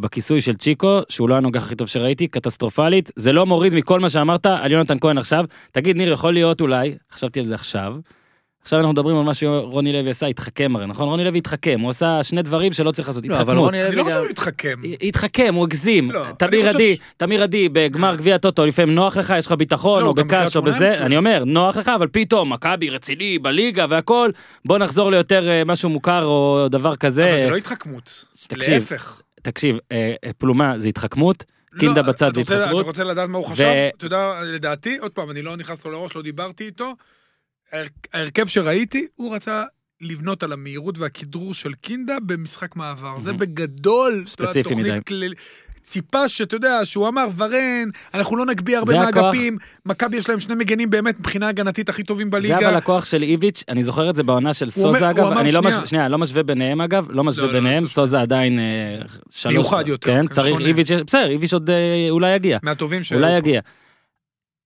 בכיסוי 0.00 0.40
של 0.40 0.54
צ'יקו, 0.54 1.00
שהוא 1.08 1.28
לא 1.28 1.36
הנוגח 1.36 1.62
הכי 1.62 1.74
טוב 1.74 1.88
שראיתי, 1.88 2.28
קטסטרופלית, 2.28 3.10
זה 3.16 3.32
לא 3.32 3.46
מוריד 3.46 3.74
מכל 3.74 4.00
מה 4.00 4.10
שאמרת 4.10 4.46
על 4.46 4.72
יונתן 4.72 4.98
כהן 5.00 5.18
עכשיו. 5.18 5.44
תגיד, 5.72 5.96
ניר, 5.96 6.12
יכול 6.12 6.32
להיות 6.32 6.60
אולי, 6.60 6.94
חשבתי 7.12 7.40
על 7.40 7.46
זה 7.46 7.54
עכשיו, 7.54 7.96
עכשיו 8.64 8.78
אנחנו 8.78 8.92
מדברים 8.92 9.16
על 9.16 9.22
מה 9.22 9.34
שרוני 9.34 9.92
לוי 9.92 10.10
עשה, 10.10 10.26
התחכם 10.26 10.76
הרי, 10.76 10.86
נכון? 10.86 11.08
רוני 11.08 11.24
לוי 11.24 11.38
התחכם, 11.38 11.80
הוא 11.80 11.90
עשה 11.90 12.22
שני 12.22 12.42
דברים 12.42 12.72
שלא 12.72 12.90
צריך 12.90 13.08
לעשות, 13.08 13.24
לא, 13.26 13.34
אבל 13.34 13.42
התחכמות. 13.42 13.64
רוני 13.64 13.86
אני 13.86 13.96
לוי 13.96 13.96
לא 13.96 14.02
גם... 14.02 14.08
חושב 14.10 14.20
שהוא 14.20 14.30
התחכם. 14.30 14.80
התחכם, 15.02 15.54
הוא 15.54 15.64
הגזים. 15.64 16.10
לא, 16.10 16.24
אני 16.26 16.34
תמיר 16.38 16.68
עדי, 16.68 16.96
ש- 16.96 16.98
תמיר 17.16 17.42
עדי, 17.42 17.68
בגמר 17.68 18.14
גביע 18.16 18.38
טוטו, 18.38 18.66
לפעמים 18.66 18.94
נוח 18.94 19.16
לך, 19.16 19.34
יש 19.38 19.46
לך 19.46 19.52
ביטחון, 19.52 20.02
לא, 20.02 20.06
או 20.06 20.14
בקש, 20.14 20.56
או 20.56 20.62
בזה. 20.62 20.96
אני 21.06 21.16
אומר, 21.16 21.42
נוח 21.46 21.76
לך, 21.76 21.88
אבל 21.88 22.08
פתאום, 22.12 22.52
מכבי 22.52 22.90
רציני, 22.90 23.38
בליגה 23.38 23.86
והכל, 23.88 24.30
בוא 24.64 24.78
נחזור 24.78 25.10
ליותר 25.10 25.48
אה, 25.48 25.64
משהו 25.64 25.88
מוכר 25.90 26.24
או 26.24 26.66
דבר 26.70 26.96
כזה. 26.96 27.28
אבל 27.28 27.42
זה 27.42 27.50
לא 27.50 27.56
התחכמות. 27.56 28.24
תקשיב, 28.48 28.74
להפך. 28.74 29.22
תקשיב, 29.42 29.76
אה, 29.92 30.14
אה, 30.24 30.30
פלומה 30.38 30.78
זה 30.78 30.88
התחכמות, 30.88 31.44
קינדה 31.78 32.00
לא, 32.00 32.06
בצד 32.06 32.34
זה 32.34 32.40
התחכמות. 32.40 32.80
אתה 32.80 32.88
רוצה 32.88 33.04
לדעת 33.04 33.28
מה 33.28 33.38
הוא 33.38 33.46
חשב? 33.46 33.64
אתה 33.98 34.06
יודע, 34.06 34.32
לדעתי, 34.44 34.96
עוד 34.98 35.10
פעם, 35.12 35.30
אני 35.30 35.42
לא 35.42 35.56
נכנס 35.56 35.84
לו 35.84 35.90
לראש, 35.90 36.16
לא 36.16 36.22
דיברתי 36.22 36.64
איתו. 36.66 36.92
ההר- 37.74 37.88
ההרכב 38.12 38.46
שראיתי, 38.46 39.06
הוא 39.14 39.34
רצה 39.34 39.62
לבנות 40.00 40.42
על 40.42 40.52
המהירות 40.52 40.98
והכדרור 40.98 41.54
של 41.54 41.72
קינדה 41.72 42.16
במשחק 42.26 42.76
מעבר. 42.76 43.18
זה 43.18 43.32
מהמם. 43.32 43.38
בגדול. 43.40 44.24
ספציפי 44.26 44.74
מדי. 44.74 44.90
כלל- 45.08 45.32
ציפה 45.86 46.28
שאתה 46.28 46.56
יודע, 46.56 46.80
שהוא 46.84 47.08
אמר, 47.08 47.24
ורן, 47.36 47.88
אנחנו 48.14 48.36
לא 48.36 48.46
נגביה 48.46 48.78
הרבה 48.78 48.92
זה. 48.92 48.98
מהאגפים, 48.98 49.56
מכבי 49.86 50.16
יש 50.16 50.28
להם 50.28 50.40
שני 50.40 50.54
מגנים 50.54 50.90
באמת 50.90 51.20
מבחינה 51.20 51.48
הגנתית 51.48 51.88
הכי 51.88 52.02
טובים 52.02 52.26
זה 52.26 52.30
בליגה. 52.30 52.56
אבל 52.58 52.74
הכוח 52.74 53.04
של 53.04 53.22
איביץ', 53.22 53.64
אני 53.68 53.82
זוכר 53.82 54.10
את 54.10 54.16
זה 54.16 54.22
בעונה 54.22 54.54
של 54.54 54.64
אומר- 54.64 54.70
סוזה 54.92 55.04
הוא 55.04 55.10
אגב, 55.10 55.26
אני 55.38 55.52
לא. 55.52 55.62
משווה, 55.62 55.86
שנייה, 55.86 56.08
לא 56.08 56.18
משווה 56.18 56.42
ביניהם 56.42 56.80
אגב, 56.80 57.06
לא 57.10 57.24
משווה 57.24 57.46
לא, 57.46 57.52
לא, 57.52 57.58
ביניהם, 57.60 57.82
לא, 57.82 57.88
סוזה 57.88 58.20
עדיין 58.20 58.58
אה, 58.58 58.64
שלוש, 59.30 59.52
מיוחד 59.54 59.88
יותר, 59.88 60.10
כן, 60.10 60.26
כן, 60.26 60.32
צריך 60.32 60.48
שונה. 60.48 60.64
איביץ', 60.66 60.90
בסדר, 61.06 61.30
איביץ' 61.30 61.52
עוד 61.52 61.70
אה, 61.70 61.76
אולי 62.10 62.34
יגיע. 62.34 62.58
מהטובים 62.62 63.02
ש... 63.02 63.12
אולי 63.12 63.36
יגיע. 63.38 63.60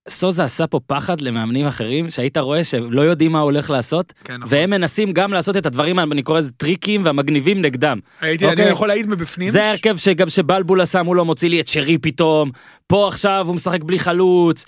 סוזה 0.08 0.44
עשה 0.44 0.66
פה 0.66 0.80
פחד 0.86 1.20
למאמנים 1.20 1.66
אחרים 1.66 2.10
שהיית 2.10 2.36
רואה 2.36 2.64
שלא 2.64 3.00
יודעים 3.00 3.32
מה 3.32 3.38
הוא 3.38 3.44
הולך 3.44 3.70
לעשות 3.70 4.12
כן, 4.24 4.36
נכון. 4.36 4.48
והם 4.58 4.70
מנסים 4.70 5.12
גם 5.12 5.32
לעשות 5.32 5.56
את 5.56 5.66
הדברים 5.66 5.98
אני 5.98 6.22
קורא 6.22 6.38
לזה 6.38 6.50
טריקים 6.50 7.04
והמגניבים 7.04 7.62
נגדם. 7.62 7.98
הייתי, 8.20 8.44
אני 8.44 8.52
אוקיי. 8.52 8.68
יכול 8.70 8.88
להעיד 8.88 9.08
מבפנים. 9.08 9.50
זה 9.50 9.64
ההרכב 9.64 9.96
שגם 9.96 10.28
שבלבול 10.28 10.80
עשה 10.80 11.02
מולו 11.02 11.24
מוציא 11.24 11.48
לי 11.48 11.60
את 11.60 11.68
שרי 11.68 11.98
פתאום 11.98 12.50
פה 12.86 13.08
עכשיו 13.08 13.44
הוא 13.46 13.54
משחק 13.54 13.82
בלי 13.82 13.98
חלוץ. 13.98 14.66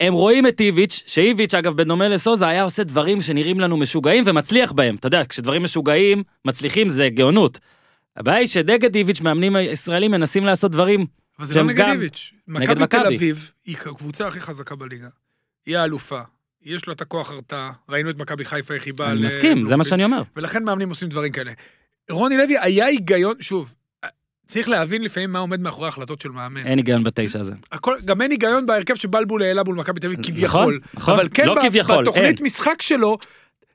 הם 0.00 0.14
רואים 0.14 0.46
את 0.46 0.60
איביץ' 0.60 1.02
שאיביץ' 1.06 1.54
אגב 1.54 1.76
בדומה 1.76 2.08
לסוזה 2.08 2.48
היה 2.48 2.62
עושה 2.62 2.84
דברים 2.84 3.22
שנראים 3.22 3.60
לנו 3.60 3.76
משוגעים 3.76 4.24
ומצליח 4.26 4.72
בהם 4.72 4.94
אתה 4.94 5.06
יודע 5.06 5.22
כשדברים 5.28 5.62
משוגעים 5.62 6.22
מצליחים 6.44 6.88
זה 6.88 7.08
גאונות. 7.08 7.58
הבעיה 8.16 8.38
היא 8.38 8.46
שנגד 8.46 8.94
איביץ' 8.94 9.20
מאמנים 9.20 9.56
הישראלים 9.56 10.10
מנסים 10.10 10.44
לעשות 10.44 10.72
דברים 10.72 11.06
אבל 11.40 11.46
זה 11.46 11.54
לא 11.54 11.62
נגד 11.62 11.84
איביץ'. 11.84 12.32
מכבי 12.48 12.86
תל. 12.86 13.06
אביב 13.06 13.50
היא 13.66 13.76
הקבוצה 13.76 14.26
הכי 14.26 14.40
חזקה 14.40 14.74
בליגה. 14.74 15.08
היא 15.66 15.76
האלופה. 15.78 16.20
יש 16.62 16.88
לה 16.88 16.94
את 16.94 17.00
הכוח 17.00 17.30
הרתעה. 17.30 17.72
ראינו 17.88 18.10
את 18.10 18.18
מכבי 18.18 18.44
חיפה 18.44 18.74
איך 18.74 18.86
היא 18.86 18.94
באה 18.94 19.10
אני 19.12 19.20
ל- 19.22 19.24
מסכים 19.26 19.66
זה 19.66 19.76
מה 19.76 19.84
שאני 19.84 20.04
אומר. 20.04 20.22
ולכן 20.36 20.64
מאמנים 20.64 20.88
עושים 20.88 21.08
דברים 21.08 21.32
כאלה. 21.32 21.52
רוני 22.10 22.36
לוי 22.36 22.58
היה 22.58 22.86
היגיון, 22.86 23.34
שוב, 23.40 23.74
צריך 24.46 24.68
להבין 24.68 25.02
לפעמים 25.02 25.32
מה 25.32 25.38
עומד 25.38 25.60
מאחורי 25.60 25.86
ההחלטות 25.86 26.20
של 26.20 26.28
מאמן. 26.28 26.66
אין 26.66 26.78
היגיון 26.78 27.04
בתשע 27.04 27.40
הזה. 27.40 27.52
הכל, 27.72 27.96
גם 28.04 28.22
אין 28.22 28.30
היגיון 28.30 28.66
בהרכב 28.66 28.94
שבלבול 28.94 29.42
העלה 29.42 29.62
מול 29.64 29.74
מכבי 29.76 30.00
תל 30.00 30.06
אביב 30.06 30.18
נכון, 30.20 30.32
כביכול. 30.34 30.80
נכון. 30.94 31.14
אבל 31.14 31.28
כן 31.34 31.46
לא 31.46 31.54
ב- 31.54 31.62
כביכול, 31.68 32.02
בתוכנית 32.02 32.38
אין. 32.38 32.46
משחק 32.46 32.82
שלו, 32.82 33.18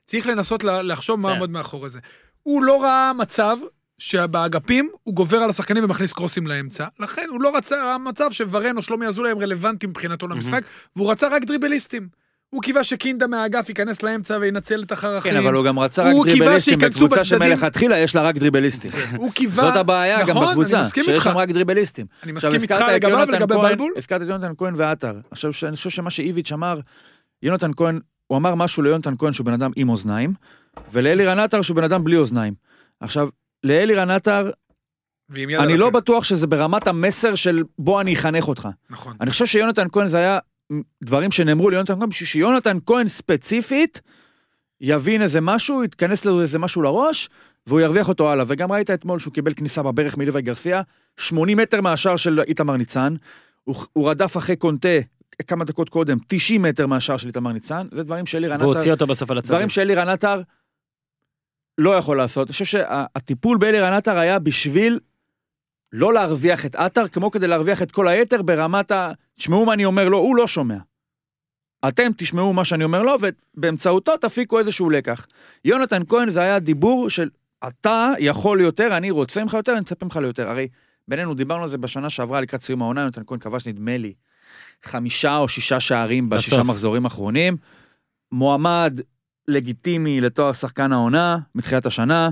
צריך 0.06 0.26
לנסות 0.26 0.64
לחשוב 0.64 1.20
מה. 1.20 1.30
עומד 1.30 1.50
מאחורי 1.50 1.90
זה. 1.90 1.98
הוא 2.42 2.62
לא 2.64 2.82
ראה 2.82 3.12
מצב 3.12 3.56
שבאגפים 3.98 4.88
הוא 5.02 5.14
גובר 5.14 5.36
על 5.38 5.50
השחקנים 5.50 5.84
ומכניס 5.84 6.12
קרוסים 6.12 6.46
לאמצע. 6.46 6.86
לכן 7.00 7.26
הוא 7.30 7.40
לא 7.40 7.56
רצה 7.56 7.84
ראה 7.84 7.98
מצב 7.98 8.30
שוורן 8.30 8.76
או 8.76 8.82
שלומי 8.82 9.06
אזולאי 9.06 9.30
הם 9.30 9.38
רלוונטיים 9.38 9.90
מבחינתו 9.90 10.28
למשחק, 10.28 10.62
והוא 10.96 11.10
רצה 11.10 11.28
רק 11.28 11.44
דריבליסטים. 11.44 12.08
הוא 12.50 12.62
קיווה 12.62 12.84
שקינדה 12.84 13.26
מהאגף 13.26 13.68
ייכנס 13.68 14.02
לאמצע 14.02 14.38
וינצל 14.40 14.82
את 14.82 14.92
החרכים. 14.92 15.32
כן, 15.32 15.38
אבל 15.38 15.54
הוא 15.54 15.64
גם 15.64 15.78
רצה 15.78 16.02
רק 16.02 16.14
דריבליסטים 16.26 16.78
בקבוצה. 16.78 17.24
שמלכתחילה 17.24 17.98
יש 17.98 18.14
לה 18.14 18.22
רק 18.22 18.34
דריבליסטים. 18.36 18.90
הוא 19.16 19.32
קיווה... 19.32 19.64
זאת 19.64 19.76
הבעיה 19.76 20.22
גם 20.22 20.28
נכון, 20.30 20.48
בקבוצה, 20.48 20.76
אני 20.76 20.82
מסכים 20.86 21.04
שיש. 21.04 21.24
שם 21.24 21.36
רק 21.36 21.48
דריבליסטים. 21.48 22.06
אני 22.22 22.32
מסכים 22.32 22.54
איתך 22.54 22.84
לגביו 22.92 23.26
ולגבי 23.28 23.54
כהן- 23.54 23.68
בלבול. 23.68 23.92
הזכרת 23.96 24.22
את 24.22 24.26
יונתן 24.28 24.52
כהן 24.58 24.74
ועטר. 24.76 25.14
עכשיו, 25.30 25.52
שאני 25.52 25.76
חושב 25.76 25.90
שמה 25.90 26.10
שאיביץ' 26.10 26.52
אמר, 26.52 26.80
יונתן 27.42 27.70
כהן, 27.76 28.00
הוא 28.26 28.38
אמר 28.38 28.54
משהו 28.54 28.82
ליונתן 28.82 29.14
כהן 29.18 29.32
שהוא 29.32 29.44
בן 29.46 29.52
אדם 29.52 29.70
עם 29.76 29.88
אוזניים, 29.88 30.32
ולאלירן 30.92 31.38
עטר 31.38 31.62
שהוא 31.62 31.76
בן 31.76 31.84
אדם 31.84 32.04
בלי 32.04 32.16
אוזניים. 32.16 32.54
עכשיו, 33.00 33.28
לאלירן 33.66 34.10
עטר, 34.10 34.50
אני 35.34 35.76
לא. 35.76 35.90
בטוח 35.90 36.24
שזה 36.24 36.46
ברמת 36.46 36.86
המסר 36.86 37.34
של 37.34 37.62
בוא 37.78 38.00
אני 38.00 38.14
אחנך 38.14 38.48
אותך. 38.48 38.68
נכון. 38.90 39.16
אני 39.20 39.30
חושב 39.30 39.46
שיונתן 39.46 39.86
כהן 39.92 40.06
זה 40.06 40.18
היה 40.18 40.38
דברים 41.04 41.32
שנאמרו 41.32 41.70
ליונתן 41.70 41.98
כהן, 41.98 42.08
בשביל 42.08 42.26
שיונתן 42.26 42.78
כהן 42.86 43.08
ספציפית 43.08 44.00
יבין 44.80 45.22
איזה 45.22 45.40
משהו, 45.40 45.84
יתכנס 45.84 46.24
לו 46.24 46.42
איזה 46.42 46.58
משהו 46.58 46.82
לראש, 46.82 47.28
והוא 47.66 47.80
ירוויח 47.80 48.08
אותו 48.08 48.30
הלאה. 48.30 48.44
וגם 48.48 48.72
ראית 48.72 48.90
אתמול 48.90 49.18
שהוא 49.18 49.34
קיבל 49.34 49.52
כניסה 49.54 49.82
בברך 49.82 50.16
מליווי 50.16 50.42
גרסיה, 50.42 50.82
80 51.16 51.58
מטר 51.58 51.80
מהשער 51.80 52.16
של 52.16 52.40
איתמר 52.40 52.76
ניצן, 52.76 53.14
הוא, 53.64 53.76
הוא 53.92 54.10
רדף 54.10 54.36
אחרי 54.36 54.56
קונטה 54.56 54.88
כמה 55.46 55.64
דקות 55.64 55.88
קודם, 55.88 56.18
90 56.26 56.62
מטר 56.62 56.86
מהשער 56.86 57.16
של 57.16 57.26
איתמר 57.26 57.52
ניצן, 57.52 57.86
זה 57.92 58.02
דברים 58.02 58.26
שאלירן 58.26 58.60
והוא 58.60 58.70
עטר, 58.70 58.78
הוציא 58.78 58.92
אותו 58.92 59.06
בסוף 59.06 59.30
על 59.30 59.38
הצד. 59.38 59.48
דברים 59.48 59.68
שאלירן 59.68 60.08
עטר 60.08 60.40
לא 61.78 61.96
יכול 61.96 62.16
לעשות. 62.16 62.48
אני 62.48 62.52
חושב 62.52 62.64
שהטיפול 62.64 63.58
באלירן 63.58 63.92
עטר 63.92 64.18
היה 64.18 64.38
בשביל 64.38 65.00
לא 65.92 66.14
להרוויח 66.14 66.66
את 66.66 66.74
עטר, 66.74 67.08
כמו 67.08 67.30
כדי 67.30 67.46
להרוויח 67.46 67.82
את 67.82 67.92
כל 67.92 68.08
היתר 68.08 68.42
ברמת 68.42 68.90
ה... 68.90 69.12
תשמעו 69.34 69.64
מה 69.64 69.72
אני 69.72 69.84
אומר 69.84 70.08
לו, 70.08 70.18
הוא 70.18 70.36
לא 70.36 70.46
שומע. 70.46 70.78
אתם 71.88 72.10
תשמעו 72.16 72.52
מה 72.52 72.64
שאני 72.64 72.84
אומר 72.84 73.02
לו, 73.02 73.12
ובאמצעותו 73.20 74.16
תפיקו 74.16 74.58
איזשהו 74.58 74.90
לקח. 74.90 75.26
יונתן 75.64 76.02
כהן 76.08 76.30
זה 76.30 76.40
היה 76.40 76.58
דיבור 76.58 77.10
של 77.10 77.28
אתה 77.68 78.12
יכול 78.18 78.60
יותר, 78.60 78.96
אני 78.96 79.10
רוצה 79.10 79.42
ממך 79.42 79.54
יותר, 79.54 79.72
אני 79.72 79.80
מצפה 79.80 80.04
ממך 80.06 80.16
ליותר. 80.16 80.48
הרי 80.48 80.68
בינינו 81.08 81.34
דיברנו 81.34 81.62
על 81.62 81.68
זה 81.68 81.78
בשנה 81.78 82.10
שעברה 82.10 82.40
לקראת 82.40 82.62
סיום 82.62 82.82
העונה, 82.82 83.00
יונתן 83.00 83.22
כהן 83.26 83.38
כבש 83.38 83.66
נדמה 83.66 83.96
לי 83.96 84.12
חמישה 84.82 85.36
או 85.36 85.48
שישה 85.48 85.80
שערים 85.80 86.30
בשישה. 86.30 86.62
מחזורים 86.62 87.04
האחרונים. 87.04 87.56
מועמד 88.32 89.00
לגיטימי 89.48 90.20
לתואר 90.20 90.52
שחקן 90.52 90.92
העונה 90.92 91.38
מתחילת 91.54 91.86
השנה. 91.86 92.30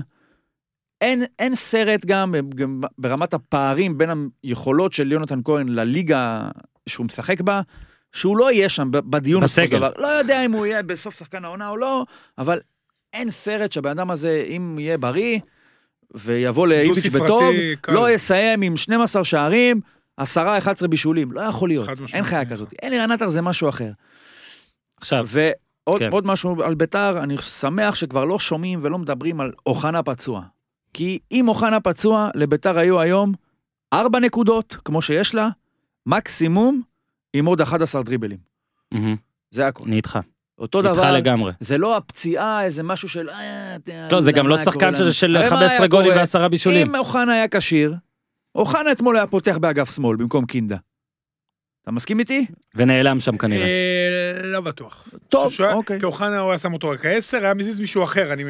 אין, 1.01 1.23
אין 1.39 1.55
סרט 1.55 2.05
גם, 2.05 2.35
גם 2.55 2.81
ברמת 2.97 3.33
הפערים 3.33 3.97
בין 3.97 4.29
היכולות 4.43 4.93
של 4.93 5.11
יונתן 5.11 5.39
כהן 5.43 5.69
לליגה 5.69 6.49
שהוא 6.89 7.05
משחק 7.05 7.41
בה, 7.41 7.61
שהוא 8.11 8.37
לא 8.37 8.51
יהיה 8.51 8.69
שם 8.69 8.87
בדיון 8.91 9.43
בסגל. 9.43 9.77
דבר. 9.77 9.91
לא 9.97 10.07
יודע 10.07 10.45
אם 10.45 10.51
הוא 10.51 10.65
יהיה 10.65 10.83
בסוף 10.83 11.19
שחקן 11.19 11.45
העונה 11.45 11.69
או 11.69 11.77
לא, 11.77 12.05
אבל 12.37 12.59
אין 13.13 13.31
סרט 13.31 13.71
שהבן 13.71 13.89
אדם 13.89 14.11
הזה, 14.11 14.45
אם 14.49 14.79
יהיה 14.79 14.97
בריא, 14.97 15.39
ויבוא 16.13 16.67
לאיביץ' 16.67 17.05
בטוב, 17.05 17.55
קל. 17.81 17.91
לא 17.91 18.11
יסיים 18.11 18.61
עם 18.61 18.77
12 18.77 19.25
שערים, 19.25 19.81
10-11 20.21 20.23
בישולים. 20.89 21.31
לא 21.31 21.41
יכול 21.41 21.69
להיות. 21.69 21.89
אין 22.13 22.23
חיה 22.23 22.45
כזאת. 22.45 22.73
אלירן 22.83 23.11
עטר 23.11 23.29
זה 23.29 23.41
משהו 23.41 23.69
אחר. 23.69 23.91
עכשיו, 24.97 25.27
ועוד 25.87 25.99
כן. 25.99 26.09
עוד 26.11 26.27
משהו 26.27 26.63
על 26.63 26.75
ביתר, 26.75 27.23
אני 27.23 27.37
שמח 27.37 27.95
שכבר 27.95 28.25
לא 28.25 28.39
שומעים 28.39 28.79
ולא 28.81 28.97
מדברים 28.97 29.41
על 29.41 29.51
אוחנה 29.65 30.03
פצוע. 30.03 30.41
כי 30.93 31.19
אם 31.31 31.47
אוחנה 31.47 31.79
פצוע, 31.79 32.29
לביתר 32.35 32.77
היו 32.77 32.99
היום 32.99 33.33
ארבע 33.93 34.19
נקודות, 34.19 34.77
כמו 34.85 35.01
שיש 35.01 35.35
לה, 35.35 35.49
מקסימום 36.05 36.81
עם 37.33 37.45
עוד 37.45 37.61
11 37.61 38.03
דריבלים. 38.03 38.37
מהמם, 38.91 39.15
זה 39.51 39.67
הכול. 39.67 39.87
אני 39.87 39.95
איתך. 39.95 40.19
אותו 40.59 40.79
איתך 40.79 40.89
דבר, 40.89 41.17
לגמרי. 41.17 41.51
זה 41.59 41.77
לא 41.77 41.97
הפציעה, 41.97 42.63
איזה 42.63 42.83
משהו 42.83 43.09
של... 43.09 43.29
אה, 43.29 43.75
לא, 44.11 44.21
זה 44.21 44.31
גם 44.31 44.47
לא 44.47 44.57
שחקן 44.57 44.95
של-. 44.95 45.11
של 45.11 45.37
הרי 45.37 45.49
מה 45.49 45.55
15 45.55 45.77
היה 45.77 45.87
גולים? 45.87 46.11
ועשרה 46.15 46.49
בישולים. 46.49 46.87
אם 46.87 46.95
אוחנה 46.95 47.33
היה 47.33 47.47
כשיר, 47.47 47.95
אוחנה 48.55 48.91
אתמול 48.91 49.17
היה 49.17 49.27
פותח 49.27 49.57
באגף 49.57 49.95
שמאל 49.95 50.17
במקום 50.17 50.45
קינדה. 50.45 50.77
אתה 51.85 51.91
מסכים 51.91 52.19
איתי? 52.19 52.45
ונעלם 52.75 53.19
שם 53.19 53.37
כנראה. 53.37 53.65
אה, 53.65 54.41
לא 54.43 54.61
בטוח. 54.61 55.07
טוב, 55.29 55.53
אוקיי. 55.73 55.99
כי 55.99 56.05
אוחנה 56.05 56.39
הוא 56.39 56.49
היה 56.51 56.59
שם 56.59 56.73
אותו 56.73 56.89
רק 56.89 57.05
העשר, 57.05 57.37
היה 57.43 57.53
מזיז 57.53 57.79
מישהו 57.79 58.03
אחר, 58.03 58.33
אני, 58.33 58.43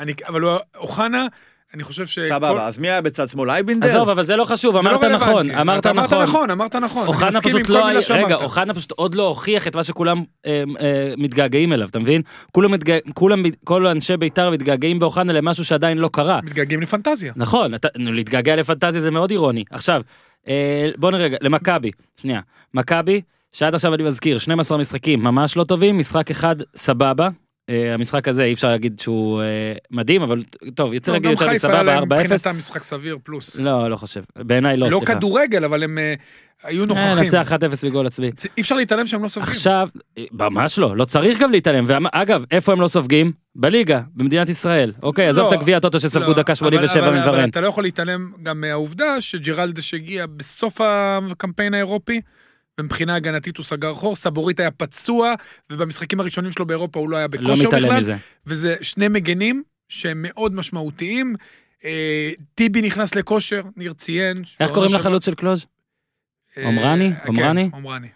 אני, 0.00 0.12
אבל 0.28 0.40
הוא, 0.40 0.58
אוחנה, 0.76 1.26
אני 1.74 1.84
חושב 1.84 2.06
ש... 2.06 2.18
סבבה, 2.18 2.66
אז 2.66 2.78
מי 2.78 2.90
היה 2.90 3.00
בצד 3.00 3.28
שמאל? 3.28 3.50
אייבינדר? 3.50 3.88
עזוב, 3.88 4.08
אבל 4.08 4.22
זה 4.22 4.36
לא 4.36 4.44
חשוב, 4.44 4.74
לא 4.74 4.80
אמרת. 4.80 5.04
נכון, 5.04 5.50
אמרת 5.50 5.80
אתה 5.80 5.92
נכון. 5.92 6.18
אמרת 6.18 6.28
נכון, 6.28 6.50
אמרת 6.50 6.76
נכון. 6.76 7.06
אוחנה 7.06 7.40
פשוט 7.42 7.68
לא 7.68 7.86
היה. 7.86 8.00
רגע, 8.10 8.34
אוחנה 8.34 8.74
פשוט 8.74 8.90
עוד 8.90 9.14
לא 9.14 9.26
הוכיח 9.26 9.66
את 9.66 9.76
מה 9.76 9.84
שכולם 9.84 10.22
אה, 10.46 10.62
אה, 10.80 11.12
מתגעגעים 11.16 11.72
אליו, 11.72 11.88
אתה 11.88 11.98
מבין? 11.98 12.22
כולם, 12.52 12.70
מתגע... 12.70 12.96
כולם, 13.14 13.42
כל 13.64 13.86
אנשי 13.86 14.16
בית"ר 14.16 14.50
מתגעגעים 14.50 14.98
באוחנה 14.98 15.32
למשהו 15.32 15.64
שעדיין 15.64 15.98
לא 15.98 16.10
קרה. 16.12 16.40
מתגעגעים 16.44 16.80
לפנטזיה. 16.80 17.32
נכון, 17.36 17.74
אתה, 17.74 17.88
להתגעגע 17.96 18.56
לפנטזיה 18.56 19.00
זה 19.00 19.10
מאוד 19.10 19.30
אירוני. 19.30 19.64
עכשיו, 19.70 20.02
אה, 20.48 20.90
בוא 20.96 21.10
נראה 21.10 21.28
למכבי, 21.40 21.90
שנייה, 22.20 22.40
מכבי, 22.74 23.20
שעד 23.52 23.74
עכשיו 23.74 23.94
אני 23.94 24.02
מזכיר, 24.02 24.38
12 24.38 24.78
משחקים 24.78 25.22
ממש 25.24 25.56
לא 25.56 25.64
טובים, 25.64 25.98
משחק 25.98 26.30
אחד 26.30 26.56
סבבה. 26.76 27.28
אה, 27.70 27.94
המשחק 27.94 28.28
הזה 28.28 28.44
אי 28.44 28.52
אפשר 28.52 28.68
להגיד 28.70 28.98
שהוא 28.98 29.42
אה, 29.42 29.46
מדהים, 29.90 30.22
אבל 30.22 30.42
טוב, 30.74 30.94
יוצא 30.94 31.12
לא, 31.12 31.16
להגיד 31.16 31.26
גם 31.26 31.32
יותר 31.32 31.44
חיפה 31.44 31.68
מסבבה, 31.68 31.82
להם 31.82 32.02
4-0. 32.02 32.04
מבחינתם 32.04 32.58
משחק 32.58 32.82
סביר 32.82 33.18
פלוס. 33.22 33.60
לא, 33.60 33.90
לא 33.90 33.96
חושב. 33.96 34.22
בעיניי 34.36 34.76
לא, 34.76 34.90
לא 34.90 34.98
סליחה. 34.98 35.14
כדורגל, 35.14 35.64
אבל 35.64 35.82
הם 35.82 35.98
אה, 35.98 36.14
היו 36.64 36.86
נוכחים. 36.86 37.24
נצח 37.24 37.52
1-0 37.52 37.86
בגול 37.86 38.06
עצמי. 38.06 38.30
אי 38.56 38.62
אפשר 38.62 38.76
להתעלם 38.76 39.06
שהם 39.06 39.22
לא 39.22 39.28
סופגים. 39.28 39.52
עכשיו, 39.52 39.88
ממש 40.32 40.78
לא, 40.78 40.96
לא 40.96 41.04
צריך 41.04 41.38
גם 41.38 41.50
להתעלם. 41.50 41.84
ואגב, 41.88 42.44
איפה 42.50 42.72
הם 42.72 42.80
לא 42.80 42.88
סופגים? 42.88 43.32
בליגה, 43.56 44.00
במדינת 44.14 44.48
ישראל. 44.48 44.92
אוקיי, 45.02 45.26
עזוב 45.26 45.44
לא, 45.44 45.48
את 45.48 45.52
הגביע 45.52 45.76
הטוטו 45.76 46.00
שספגו 46.00 46.26
לא, 46.26 46.34
דקה 46.34 46.52
אבל- 46.52 46.54
87 46.54 47.08
אבל- 47.08 47.18
אבל. 47.18 47.44
אתה 47.44 47.60
לא 47.60 47.66
יכול 47.68 47.84
להתעלם 47.84 48.32
גם 48.42 48.60
מהעובדה 48.60 49.20
שג'רלדש 49.20 49.94
הגיע 49.94 50.26
בסוף 50.36 50.80
הקמפיין 50.80 51.74
האירופי, 51.74 52.20
ומבחינה 52.80 53.14
הגנתית 53.14 53.56
הוא 53.56 53.64
סגר 53.64 53.94
חור, 53.94 54.16
סבורית 54.16 54.60
היה 54.60 54.70
פצוע, 54.70 55.34
ובמשחקים 55.70 56.20
הראשונים 56.20 56.50
שלו 56.50 56.66
באירופה 56.66 57.00
הוא 57.00 57.10
לא 57.10 57.16
היה 57.16 57.26
לא 57.32 57.40
בכושר 57.42 57.66
מתעלם 57.68 57.84
בכלל, 57.88 57.98
מזה. 58.00 58.16
וזה 58.46 58.74
שני 58.82 59.08
מגנים 59.08 59.62
שהם 59.88 60.18
מאוד 60.28 60.54
משמעותיים. 60.54 61.34
אה, 61.84 62.30
טיבי 62.54 62.82
נכנס 62.82 63.14
לכושר, 63.14 63.62
ניר 63.76 63.92
ציין. 63.92 64.36
איך 64.60 64.70
קוראים 64.70 64.90
שעברה- 64.90 65.00
לחלוץ 65.00 65.24
של 65.26 65.34
קלוז'? 65.34 65.66
אה, 66.58 66.64
עומרני? 66.64 67.10
כן, 67.10 67.26
עומרני? 67.26 67.70
עומרני. 67.72 68.06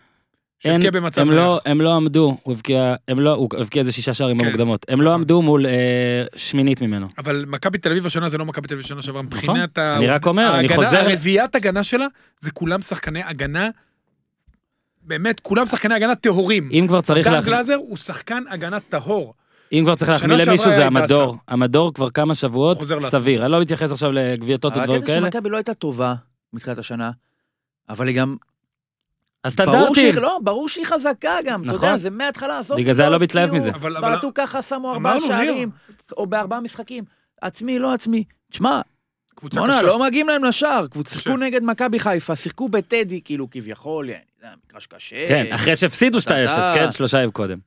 אין- 0.64 0.72
שהבקיע 0.72 0.90
במצב 0.90 1.20
הם 1.22 1.30
לא. 1.30 1.60
הם 1.66 1.80
לא 1.80 1.94
עמדו, 1.94 2.36
הוא 2.42 2.54
הבקיע, 2.54 2.94
הם 3.08 3.20
לא, 3.20 3.30
הוא 3.34 3.48
הבקיע 3.58 3.80
איזה 3.80 3.92
שישה 3.92 4.14
שערים 4.14 4.38
כן, 4.38 4.44
במוקדמות. 4.44 4.86
הם 4.88 5.00
לא 5.00 5.10
נכון. 5.10 5.20
עמדו 5.20 5.42
מול 5.42 5.66
אה, 5.66 5.72
שמינית 6.36 6.82
ממנו. 6.82 7.06
אבל 7.18 7.44
מכבי 7.48 7.78
תל 7.78 7.90
אביב 7.90 8.06
השנה 8.06 8.28
זה 8.28 8.38
לא 8.38 8.44
מכבי 8.44 8.68
תל 8.68 8.74
אביב 8.74 8.86
שנה 8.86 9.02
שעברה 9.02 9.22
מבחינת 9.22 9.78
ה... 9.78 9.96
אני 9.96 10.06
רק 10.06 10.26
אומר, 10.26 10.58
אני 10.58 10.68
חוזר- 10.68 10.96
הרביעיית 10.96 11.54
הגנה 11.54 11.82
שלה 11.82 12.06
זה 12.40 12.50
כולם 12.50 12.80
שחקני 12.82 13.22
הגנה, 13.22 13.68
באמת 15.06 15.40
כולם 15.40 15.66
שחקני 15.66 15.94
הגנה 15.94 16.14
טהורים. 16.14 16.68
אם 16.72 16.84
כבר 16.88 17.00
צריך 17.00 17.28
דן 17.28 17.40
גלאזר 17.40 17.74
הוא 17.74 17.96
שחקן 17.96 18.42
הגנה 18.50 18.80
טהור. 18.80 19.34
אם 19.72 19.82
כבר 19.84 19.94
צריך 19.94 20.10
להחמיא 20.10 20.36
למישהו 20.36 20.70
זה 20.70 20.86
המדור. 20.86 21.36
המדור 21.48 21.94
כבר 21.94 22.10
כמה 22.10 22.34
שבועות. 22.34 22.78
סביר. 23.00 23.44
אני 23.44 23.52
לא 23.52 23.60
מתייחס 23.60 23.92
עכשיו 23.92 24.12
לגביע 24.12 24.56
טוטו 24.56 24.74
אבל 24.74 24.82
ודברים 24.82 25.02
הקטע 25.02 25.14
כאלה. 25.14 25.26
שמכבי 25.26 25.50
לא 25.50 25.56
הייתה 25.56 25.74
טובה 25.74 26.14
מתחילת 26.52 26.78
השנה, 26.78 27.10
אבל 27.88 28.08
היא 28.08 28.16
גם... 28.16 28.36
ברור 29.44 29.66
הסטנדרטים. 29.66 29.94
שהיא, 29.94 30.22
לא, 30.22 30.38
ברור 30.42 30.68
שהיא 30.68 30.86
חזקה 30.86 31.34
גם, 31.44 31.62
אתה 31.62 31.72
נכון. 31.72 31.84
יודע, 31.84 31.96
זה 31.96 32.10
מההתחלה, 32.10 32.58
עזוב. 32.58 32.78
בגלל 32.78 32.94
זה 32.94 33.04
אני 33.04 33.12
לא 33.12 33.18
מתלהב 33.18 33.52
מזה. 33.52 33.70
בעטו 34.00 34.30
ככה, 34.34 34.62
שמו 34.62 34.92
ארבעה. 34.92 35.20
שערים, 35.20 35.70
או 36.16 36.26
בארבעה 36.26 36.60
משחקים. 36.60 37.04
עצמי, 37.40 37.78
לא 37.78 37.94
עצמי. 37.94 38.24
תשמע, 38.50 38.80
קבוצה 39.34 39.60
קשה. 39.68 39.82
לא 39.82 39.98
מגיעים 40.06 40.28
להם 40.28 40.44
לשער. 40.44 40.86
שיחקו 41.08 41.36
נגד 41.36 41.62
מכבי 41.64 41.98
חיפה, 41.98 42.36
שיחקו 42.36 42.68
בטדי, 42.68 43.20
כאילו, 43.24 43.50
כביכול, 43.50 44.10
אה, 44.10 44.16
זה 44.40 44.46
היה 44.46 44.54
מגרש 44.70 44.86
קשה. 44.86 45.28
כן, 45.28 45.46
אחרי 45.50 45.76
שהפסידו 45.76 46.18
2-0, 46.20 46.24
אתה- 46.30 46.70
כן, 46.74 46.90
שלושה 46.90 47.18
ימים 47.18 47.30
קודם. 47.30 47.58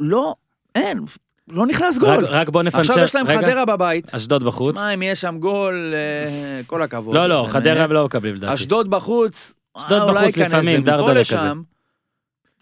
לא, 0.00 0.34
אין, 0.74 1.00
לא 1.48 1.66
נכנס 1.66 1.98
גול. 1.98 2.24
רק 2.24 2.48
בוא 2.48 2.62
נפנצ'ר. 2.62 2.80
עכשיו 2.80 3.04
יש 3.04 3.14
להם 3.14 3.26
רגע, 3.26 3.38
חדרה 3.40 3.64
בבית. 3.64 4.14
אשדוד 4.14 4.44
בחוץ. 4.44 4.74
מה, 4.74 4.94
אם 4.94 5.02
יש 5.02 5.20
שם 5.20 5.38
גול, 5.38 5.94
אה, 5.94 6.60
כל 6.66 6.82
הכבוד. 6.82 7.14
לא, 7.14 7.26
לא. 7.26 7.46
חדרה 7.50 7.86
לא 7.86 8.04
מקבלים 8.04 8.34
לדעתי. 8.34 8.54
אשדוד 8.54 8.90
בחוץ. 8.90 9.54
אשדוד 9.76 9.92
אה, 10.02 10.04
אולי 10.04 10.22
בחוץ 10.22 10.36
לפעמים, 10.38 10.82
דרדלה. 10.84 11.24
כזה. 11.24 11.48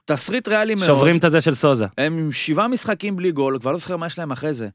תסריט 0.04 0.48
ריאלי 0.48 0.74
מאוד. 0.74 0.86
שוברים 0.86 1.16
את 1.18 1.24
הזה 1.24 1.40
של 1.40 1.54
סוזה. 1.54 1.86
הם 1.98 2.18
עם 2.18 2.32
שבעה 2.32 2.68
משחקים 2.68 3.16
בלי 3.16 3.32
גול, 3.32 3.58
כבר 3.58 3.72
לא 3.72 3.78
זוכר 3.78 3.96
מה 3.96 4.06
יש 4.06 4.18
להם 4.18 4.32
אחרי 4.32 4.54
זה. 4.54 4.68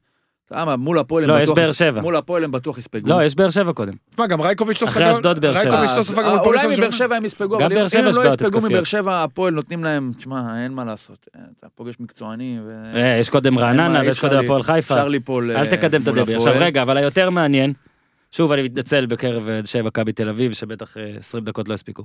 אתה 0.50 0.58
יודע 0.58 0.64
מה, 0.64 0.76
מול 0.76 0.98
הפועל 0.98 1.24
הם 1.24 1.30
לא, 1.30 1.40
יש 1.40 1.48
בטוח... 1.48 1.58
באר 1.58 1.72
שבע. 1.72 2.00
מול 2.00 2.16
הפועל 2.16 2.44
הם 2.44 2.52
בטוח 2.52 2.78
יספגו. 2.78 3.08
לא, 3.08 3.24
יש 3.24 3.34
באר 3.34 3.50
שבע 3.50 3.72
קודם. 3.72 3.92
תשמע, 4.10 4.26
גם 4.26 4.40
רייקוביץ' 4.40 4.82
לא 4.82 4.86
אחרי 4.86 5.02
סגר... 5.04 5.10
אשדוד, 5.16 5.38
באר 5.38 5.52
שבע. 5.52 5.62
רייקוביץ' 5.62 5.90
לא 5.90 5.98
אז, 5.98 6.06
ספג 6.08 6.18
אה, 6.24 6.40
אולי 6.40 6.76
מבאר 6.76 6.90
שבע 6.90 7.16
הם 7.16 7.24
יספגו, 7.24 7.58
גם 7.58 7.64
אבל 7.64 7.72
אם- 7.72 7.86
הם 7.98 8.04
לא 8.04 8.26
יספגו. 8.28 8.60
מבאר 8.60 8.84
שבע, 8.84 9.22
הפועל 9.22 9.54
נותנים 9.54 9.84
להם, 9.84 10.12
תשמע, 10.16 10.62
אין 10.64 10.72
מה 10.72 10.84
לעשות. 10.84 11.26
אה, 11.36 11.40
אתה 11.58 11.66
פוגש 11.74 11.94
מקצועני. 12.00 12.58
ו- 12.66 12.96
אה, 12.96 13.16
יש 13.20 13.30
קודם 13.30 13.58
רעננה 13.58 14.00
ויש 14.00 14.20
קודם 14.20 14.44
הפועל 14.44 14.62
חיפה. 14.62 14.94
אפשר 14.94 15.08
ליפול 15.08 15.50
אל 15.50 15.56
אה, 15.56 15.66
תקדם 15.66 16.02
את. 16.02 16.08
הפועל. 16.08 16.36
עכשיו 16.36 16.54
רגע, 16.56 16.82
אבל 16.82 16.96
היותר 16.96 17.30
מעניין, 17.30 17.72
שוב 18.30 18.52
אני 18.52 18.62
מתנצל 18.62 19.06
בקרב 19.06 19.48
אנשי 19.48 19.82
מכבי 19.82 20.12
תל 20.12 20.28
אביב, 20.28 20.52
שבטח 20.52 20.96
אה, 20.96 21.12
20 21.18 21.44
דקות 21.44 21.68
לא 21.68 21.74
הספיקו. 21.74 22.04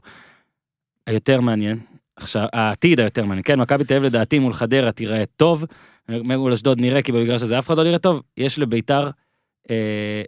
היותר 1.08 1.42
מעניין, 1.42 1.80
עכשיו, 2.16 2.46
העתיד 2.54 3.00
היותר 3.00 3.26
מעניין, 3.26 3.44
כן, 3.46 3.60
מכבי 3.60 3.84
תל 3.84 3.94
אביב 3.94 4.06
לדעתי 4.06 4.40
מול 4.40 4.54
חדרה 4.54 4.92
תיראה 4.92 5.24
טוב, 5.36 5.66
מול 6.10 6.52
אשדוד 6.54 6.80
נראה, 6.80 7.02
כי 7.02 7.12
במגרש 7.12 7.42
הזה 7.42 7.60
אף 7.60 7.68
אחד 7.68 7.78
לא 7.78 7.84
נראה 7.84 8.00
טוב, 8.00 8.22
יש 8.38 8.60
לביתר, 8.60 9.10
אה, 9.70 10.22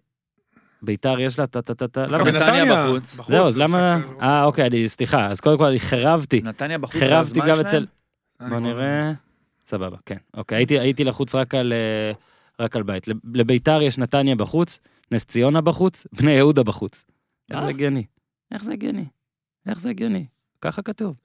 ביתר 0.81 1.19
יש 1.19 1.39
לה 1.39 1.47
טה 1.47 1.61
טה 1.61 1.75
טה 1.75 1.87
טה, 1.87 2.05
למה? 2.07 2.31
נתניה 2.31 2.65
בחוץ. 2.87 3.17
זהו, 3.27 3.45
אז 3.45 3.57
למה, 3.57 3.97
משחק- 3.97 4.21
אה 4.21 4.43
אוקיי, 4.43 4.67
אני, 4.67 4.89
סליחה, 4.89 5.25
אז 5.27 5.39
קודם 5.39 5.57
כל 5.57 5.65
אני 5.65 5.79
חירבתי, 5.79 6.41
נתניה 6.41 6.77
בחוץ. 6.77 7.01
והזמן 7.01 7.45
גם? 7.47 7.59
אצל, 7.59 7.85
בוא 8.49 8.59
נראה, 8.59 9.11
סבבה, 9.65 9.97
כן, 10.05 10.17
אוקיי, 10.33 10.57
הייתי, 10.57 10.79
הייתי 10.79 11.03
לחוץ 11.03 11.35
רק 11.35 11.55
על, 11.55 11.73
אה, 11.73 12.11
רק 12.59 12.75
על 12.75 12.83
בית, 12.83 13.07
לב- 13.07 13.17
לביתר 13.33 13.81
יש 13.81 13.97
נתניה 13.97 14.35
בחוץ, 14.35 14.79
נס 15.11 15.25
ציונה 15.25 15.61
בחוץ, 15.61 16.07
בני 16.21 16.31
יהודה 16.31 16.63
בחוץ. 16.63 17.05
איך 17.49 17.57
אה? 17.59 17.63
זה 17.63 17.69
הגיוני? 17.69 18.03
איך 18.51 18.63
זה 18.63 18.71
הגיוני? 18.71 19.05
איך 19.69 19.79
זה 19.79 19.89
הגיוני? 19.89 20.25
ככה 20.61 20.81
כתוב. 20.81 21.15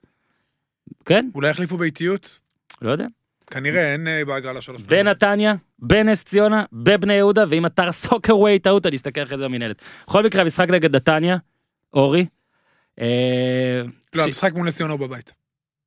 כן? 1.05 1.29
אולי 1.35 1.49
יחליפו 1.49 1.77
באיטיות? 1.77 2.39
לא 2.81 2.91
יודע. 2.91 3.07
כנראה, 3.51 3.93
אין 3.93 4.07
אה, 4.07 4.25
בהגרלה 4.25 4.61
שלוש 4.61 4.81
פעמים. 4.81 5.05
בנתניה, 5.05 5.55
בנס 5.79 6.23
ציונה, 6.23 6.63
בבני 6.73 7.13
יהודה, 7.13 7.43
ועם 7.49 7.65
אתר 7.65 7.91
סוקרווי 7.91 8.59
טעות, 8.59 8.85
אני 8.85 8.95
אסתכל 8.95 9.23
אחרי 9.23 9.37
זה 9.37 9.43
במנהלת. 9.43 9.81
בכל 10.07 10.23
מקרה, 10.23 10.41
המשחק 10.41 10.69
נגד 10.69 10.95
נתניה, 10.95 11.37
אורי, 11.93 12.25
אה, 13.01 13.81
לא, 14.15 14.23
המשחק 14.23 14.53
מול 14.53 14.67
נס 14.67 14.77
ציונה 14.77 14.93
הוא 14.93 14.99
בבית. 14.99 15.33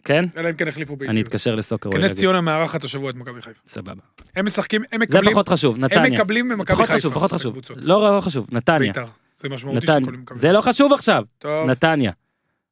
כן? 0.04 0.24
אלא 0.36 0.48
אם 0.48 0.54
כן 0.54 0.68
יחליפו 0.68 0.92
אני 0.92 0.98
באיטיות. 0.98 1.26
אתקשר 1.26 1.54
לסוקרווי. 1.54 1.96
כי 1.98 2.04
נס 2.04 2.10
להגיד. 2.10 2.20
ציונה 2.20 2.40
מארחת 2.40 2.84
השבוע 2.84 3.10
את 3.10 3.16
מכבי 3.16 3.42
חיפה. 3.42 3.60
סבבה. 3.66 4.02
הם 4.36 4.46
משחקים, 4.46 4.82
הם 4.92 5.00
זה 5.00 5.04
מקבלים, 5.18 5.32
פחות 5.32 5.48
חשוב, 5.48 5.74
הם 5.74 5.84
נתניה. 5.84 6.10
מקבלים 6.10 6.48
ממכבי 6.48 6.74
פחות 6.74 6.86
חיפה. 6.86 6.98
חשוב, 6.98 7.14
פחות 7.14 7.32
חשוב. 7.32 7.50
הקבוצות. 7.50 7.78
לא 7.80 8.16
לא 8.16 8.20
חשוב, 8.20 8.48
נתניה. 8.52 8.92
בית"ר. 8.92 9.04
זה 9.36 9.48
משמעותי. 9.48 9.86
שכולם 9.86 10.02
מקבלים. 10.02 10.40
זה 10.40 10.52
לא 10.52 10.60
חשוב 10.60 10.92
עכשיו. 10.92 11.24
נתניה. 11.66 12.12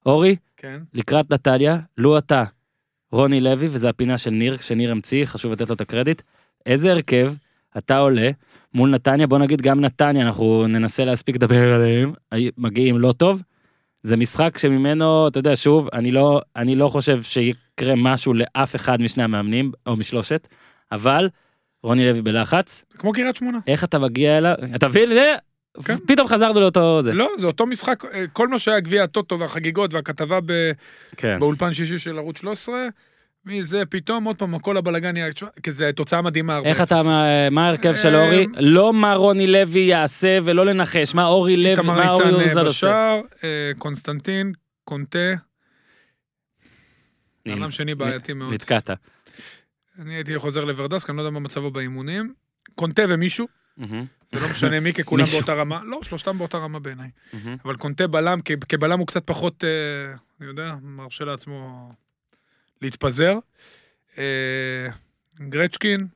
אורי, 0.07 0.37
כן. 0.57 0.81
לקראת 0.95 1.33
נתניה, 1.33 1.79
לו 1.99 2.19
אתה 2.19 2.45
רוני 3.15 3.41
לוי, 3.41 3.67
וזו 3.71 3.89
הפינה 3.89 4.19
של 4.19 4.31
ניר, 4.31 4.57
שניר 4.61 4.91
המציא, 4.91 5.25
חשוב 5.25 5.53
לתת 5.53 5.69
לו 5.69 5.75
את 5.75 5.81
הקרדיט. 5.81 6.23
איזה 6.67 6.93
הרכב 6.93 7.33
אתה 7.79 7.99
עולה 7.99 8.31
מול 8.75 8.91
נתניה, 8.91 9.27
בוא 9.27 9.39
נגיד 9.39 9.63
גם 9.63 9.81
נתניה, 9.81 10.27
אנחנו 10.27 10.67
ננסה 10.67 11.05
להספיק 11.05 11.37
לדבר 11.37 11.75
עליהם, 11.75 12.13
מגיעים 12.59 12.99
לא 12.99 13.13
טוב. 13.13 13.43
זה 14.03 14.17
משחק 14.17 14.59
שממנו, 14.59 15.29
אתה 15.29 15.39
יודע, 15.39 15.57
שוב, 15.57 15.89
אני 15.93 16.13
לא, 16.13 16.41
אני 16.57 16.77
לא 16.77 16.89
חושב 16.89 17.23
שיקרה 17.23 17.95
משהו 17.97 18.35
לאף 18.35 18.77
אחד 18.77 19.03
משני 19.03 19.23
המאמנים, 19.23 19.73
או 19.87 19.97
משלושת, 19.97 20.49
אבל 20.93 21.29
רוני 21.83 22.05
לוי 22.07 22.23
בלחץ, 22.23 22.85
כמו 22.97 23.13
קריית 23.13 23.37
שמונה. 23.37 23.59
איך 23.67 23.85
אתה 23.85 23.99
מגיע 23.99 24.39
אליו, 24.39 24.55
אתה 24.75 24.89
מבין? 24.89 25.09
כן. 25.85 25.97
פתאום 26.07 26.27
חזרנו 26.29 26.61
לאותו 26.61 27.03
זה. 27.03 27.13
לא, 27.13 27.31
זה 27.39 27.47
אותו 27.47 27.67
משחק, 27.67 28.05
אה, 28.05 28.25
כל 28.33 28.49
מה 28.49 28.59
שהיה 28.59 28.81
גביע 28.81 29.03
הטוטו 29.05 29.39
והחגיגות 29.39 29.95
והכתבה 29.95 30.39
ב- 30.47 30.73
כן. 31.17 31.37
באולפן 31.41 31.73
שישי 31.75 31.99
של 31.99 32.19
ערוץ 32.19 32.39
13, 32.41 32.75
מזה 33.47 33.83
פתאום 33.89 34.25
עוד 34.25 34.37
פעם 34.37 34.59
כל 34.59 34.77
הבלגן 34.77 35.17
יהיה, 35.17 35.31
כי 35.63 35.71
זה 35.71 35.91
תוצאה 35.97 36.23
מדהימה. 36.23 36.59
איך 36.65 36.81
4-0. 36.81 36.83
אתה, 36.83 37.03
מה- 37.51 37.67
ההרכב 37.67 37.95
של 37.95 38.15
אה, 38.15 38.25
אורי? 38.25 38.47
לא 38.57 38.93
מה 38.93 39.15
רוני 39.15 39.47
לוי 39.47 39.81
יעשה 39.81 40.39
ולא 40.45 40.67
לנחש, 40.67 41.15
מה 41.15 41.27
אורי 41.27 41.57
לוי, 41.57 41.87
מה 41.87 42.11
אורי 42.11 42.25
אה, 42.25 42.31
אוזן 42.31 42.45
עושה. 42.45 42.65
בשער, 42.65 43.21
אה, 43.45 43.49
קונסטנטין, 43.79 44.53
קונטה, 44.85 45.35
עולם 47.49 47.71
שני 47.71 47.95
בעייתי 47.95 48.33
מאוד. 48.33 48.55
נתקעת. 48.55 48.91
אני 49.99 50.15
הייתי 50.15 50.39
חוזר 50.39 50.65
לוורדסק, 50.65 51.11
אני 51.11 51.17
לא 51.17 51.23
יודע 51.23 51.31
מה 51.31 51.41
מצבו 51.41 51.71
באימונים. 51.71 52.35
קונטה 52.75 53.03
ומישהו, 53.09 53.47
זה 53.79 54.41
לא 54.41 54.51
משנה 54.51 54.81
מי, 54.81 54.95
כי 54.95 55.05
כולם. 55.05 55.25
באותה 55.33 55.55
רמה. 55.55 55.85
לא, 55.85 56.03
שלושתם 56.03 56.39
באותה 56.39 56.59
רמה 56.59 56.79
בעיניי. 56.79 57.11
מהמם. 57.33 57.57
אבל 57.65 57.77
קונטה 57.77 58.07
בלם, 58.07 58.39
כבלם 58.69 58.99
הוא 58.99 59.07
קצת 59.07 59.27
פחות, 59.27 59.65
אה, 59.65 60.15
אני 60.41 60.49
יודע, 60.49 60.75
מרשה 60.83 61.25
לעצמו 61.25 61.93
להתפזר. 62.83 63.39
אה, 64.19 64.87
גרצ'קין, 65.49 66.07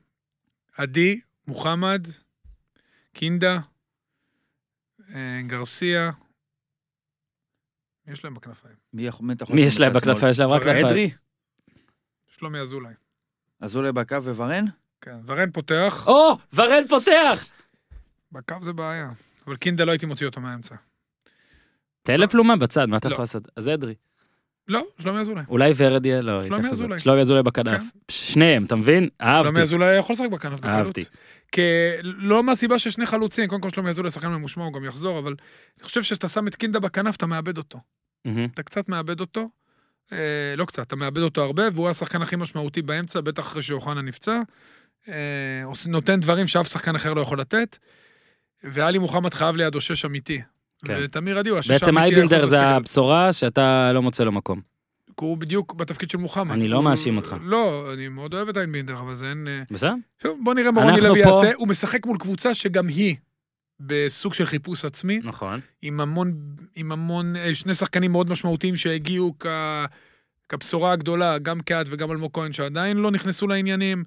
עדי, 0.77 1.19
מוחמד, 1.47 2.07
קינדה, 3.13 3.59
אה, 5.13 5.41
גרסיה. 5.47 6.11
מי 8.07 8.13
יש 8.13 8.23
להם 8.23 8.33
בכנפיים? 8.33 8.75
מי 9.55 9.61
יש 9.61 9.79
להם? 9.79 9.93
בכנפיים? 9.93 10.31
יש 10.31 10.39
להם 10.39 10.49
רק. 10.49 10.63
כנפיים. 10.63 10.85
אדרי? 10.85 11.11
שלומי 12.27 12.59
אזולאי. 12.59 12.93
אזולאי 13.59 13.91
בקו 13.91 14.23
וורן? 14.23 14.65
כן, 15.01 15.15
ורן 15.25 15.51
פותח, 15.51 16.07
או, 16.07 16.37
ורן 16.53 16.87
פותח! 16.89 17.45
בקו 18.31 18.55
זה 18.61 18.73
בעיה. 18.73 19.09
אבל 19.47 19.55
קינדה 19.55 19.85
לא 19.85 19.91
הייתי 19.91 20.05
מוציא 20.05 20.25
אותו 20.25 20.41
מהאמצע. 20.41 20.75
תן 22.03 22.19
לפלומה 22.19 22.55
בצד, 22.55 22.85
מה 22.85 22.97
אתה 22.97 23.09
לא. 23.09 23.13
יכול 23.13 23.23
לעשות? 23.23 23.43
אז 23.55 23.69
אדרי. 23.69 23.93
לא, 24.67 24.83
שלומי 24.99 25.19
אזולאי. 25.19 25.43
אולי 25.47 25.73
ורד 25.77 26.05
יהיה, 26.05 26.21
לא, 26.21 26.43
שלומי. 26.43 26.69
אזולאי. 26.69 26.99
שלומי 26.99 27.21
אזולאי 27.21 27.43
בכנף. 27.43 27.81
כן. 27.81 27.87
שניהם, 28.11 28.65
אתה 28.65 28.75
מבין? 28.75 29.09
אהבתי. 29.21 29.49
שלומי 29.49 29.63
אזולאי 29.63 29.97
יכול 29.97 30.13
לשחק 30.13 30.29
בכנף 30.29 30.59
בקלות. 30.59 30.75
אהבתי. 30.75 31.01
לא 32.01 32.43
מהסיבה 32.43 32.79
ששני 32.79 33.05
חלוצים, 33.05 33.47
קודם 33.49 33.61
כל 33.61 33.69
שלומי 33.69 33.89
אזולאי 33.89 34.11
שחקן 34.11 34.27
ממושמע, 34.27 34.63
הוא 34.63 34.73
גם 34.73 34.83
יחזור, 34.83 35.19
אבל 35.19 35.35
אני 35.77 35.83
חושב 35.83 36.03
שאתה 36.03 36.27
שם 36.27 36.47
את 36.47 36.55
קינדה 36.55 36.79
בכנף, 36.79 37.15
אתה 37.15 37.25
מאבד 37.25 37.57
אותו. 37.57 37.79
אתה 38.53 38.63
קצת 38.63 38.89
מאבד 38.89 39.19
אותו, 39.19 39.49
אה, 40.11 40.17
לא 40.57 40.65
קצת, 40.65 40.87
אתה 40.87 40.95
מאבד 40.95 41.21
אותו 41.21 41.43
הרבה, 41.43 41.63
והוא 41.73 41.89
השחקן 41.89 42.21
הכי 42.21 42.35
משמעותי 42.35 42.81
באמצע, 42.81 43.21
בטח 43.21 43.43
אחרי 43.43 43.61
שאוחנה 43.61 44.01
נפצע. 44.01 44.41
אה, 45.07 45.13
נותן 45.87 46.19
דברים 46.19 46.47
שאף 46.47 46.67
שחקן 46.67 46.95
אחר 46.95 47.13
לא 47.13 47.21
יכול 47.21 47.39
לתת, 47.39 47.77
ואלי 48.63 48.97
מוחמד 48.97 49.33
חייב 49.33 49.55
לידו 49.55 49.81
שש 49.81 50.05
אמיתי. 50.05 50.41
כן. 50.85 50.99
ותמיר 51.03 51.39
עדי 51.39 51.49
הוא 51.49 51.59
השש 51.59 51.71
בעצם 51.71 51.97
האמיתי 51.97 52.15
אייבינדר 52.15 52.35
היחיד 52.35 52.49
זה. 52.49 52.63
הבשורה 52.67 53.33
שאתה 53.33 53.91
לא 53.93 54.01
מוצא 54.01 54.23
לו 54.23 54.31
מקום. 54.31 54.61
הוא 55.19 55.37
בדיוק 55.37 55.73
בתפקיד 55.73 56.09
של 56.09 56.17
מוחמד. 56.17 56.51
אני 56.53 56.67
לא 56.67 56.75
הוא- 56.75 56.83
מאשים 56.83 57.17
אותך. 57.17 57.35
לא, 57.43 57.93
אני 57.93 58.07
מאוד 58.07 58.33
אוהב 58.33 58.49
את 58.49 58.57
איינבינדר, 58.57 58.99
אבל 58.99 59.15
זה 59.15 59.29
אין... 59.29 59.47
אה, 59.47 59.61
בסדר? 59.71 59.93
בוא 60.43 60.53
נראה 60.53 60.71
מה 60.71 60.83
רוני 60.83 61.01
לוי 61.01 61.19
יעשה. 61.19 61.51
הוא 61.55 61.67
משחק 61.67 62.05
מול 62.05 62.17
קבוצה 62.17 62.53
שגם 62.53 62.87
היא 62.87 63.15
בסוג 63.79 64.33
של 64.33 64.45
חיפוש 64.45 64.85
עצמי, 64.85 65.19
נכון. 65.23 65.59
עם 65.81 65.99
המון, 66.01 66.33
עם 66.75 66.91
המון, 66.91 67.35
אה, 67.35 67.55
שני 67.55 67.73
שחקנים 67.73 68.11
מאוד 68.11 68.29
משמעותיים 68.31 68.75
שהגיעו 68.75 69.33
כ... 69.39 69.45
כבשורה 70.49 70.91
הגדולה, 70.91 71.37
גם 71.37 71.61
קהת 71.61 71.85
וגם 71.89 72.11
אלמוג 72.11 72.31
כהן, 72.33 72.53
שעדיין 72.53 72.97
לא 72.97 73.11
נכנסו 73.11 73.47
לעניינים. 73.47 74.03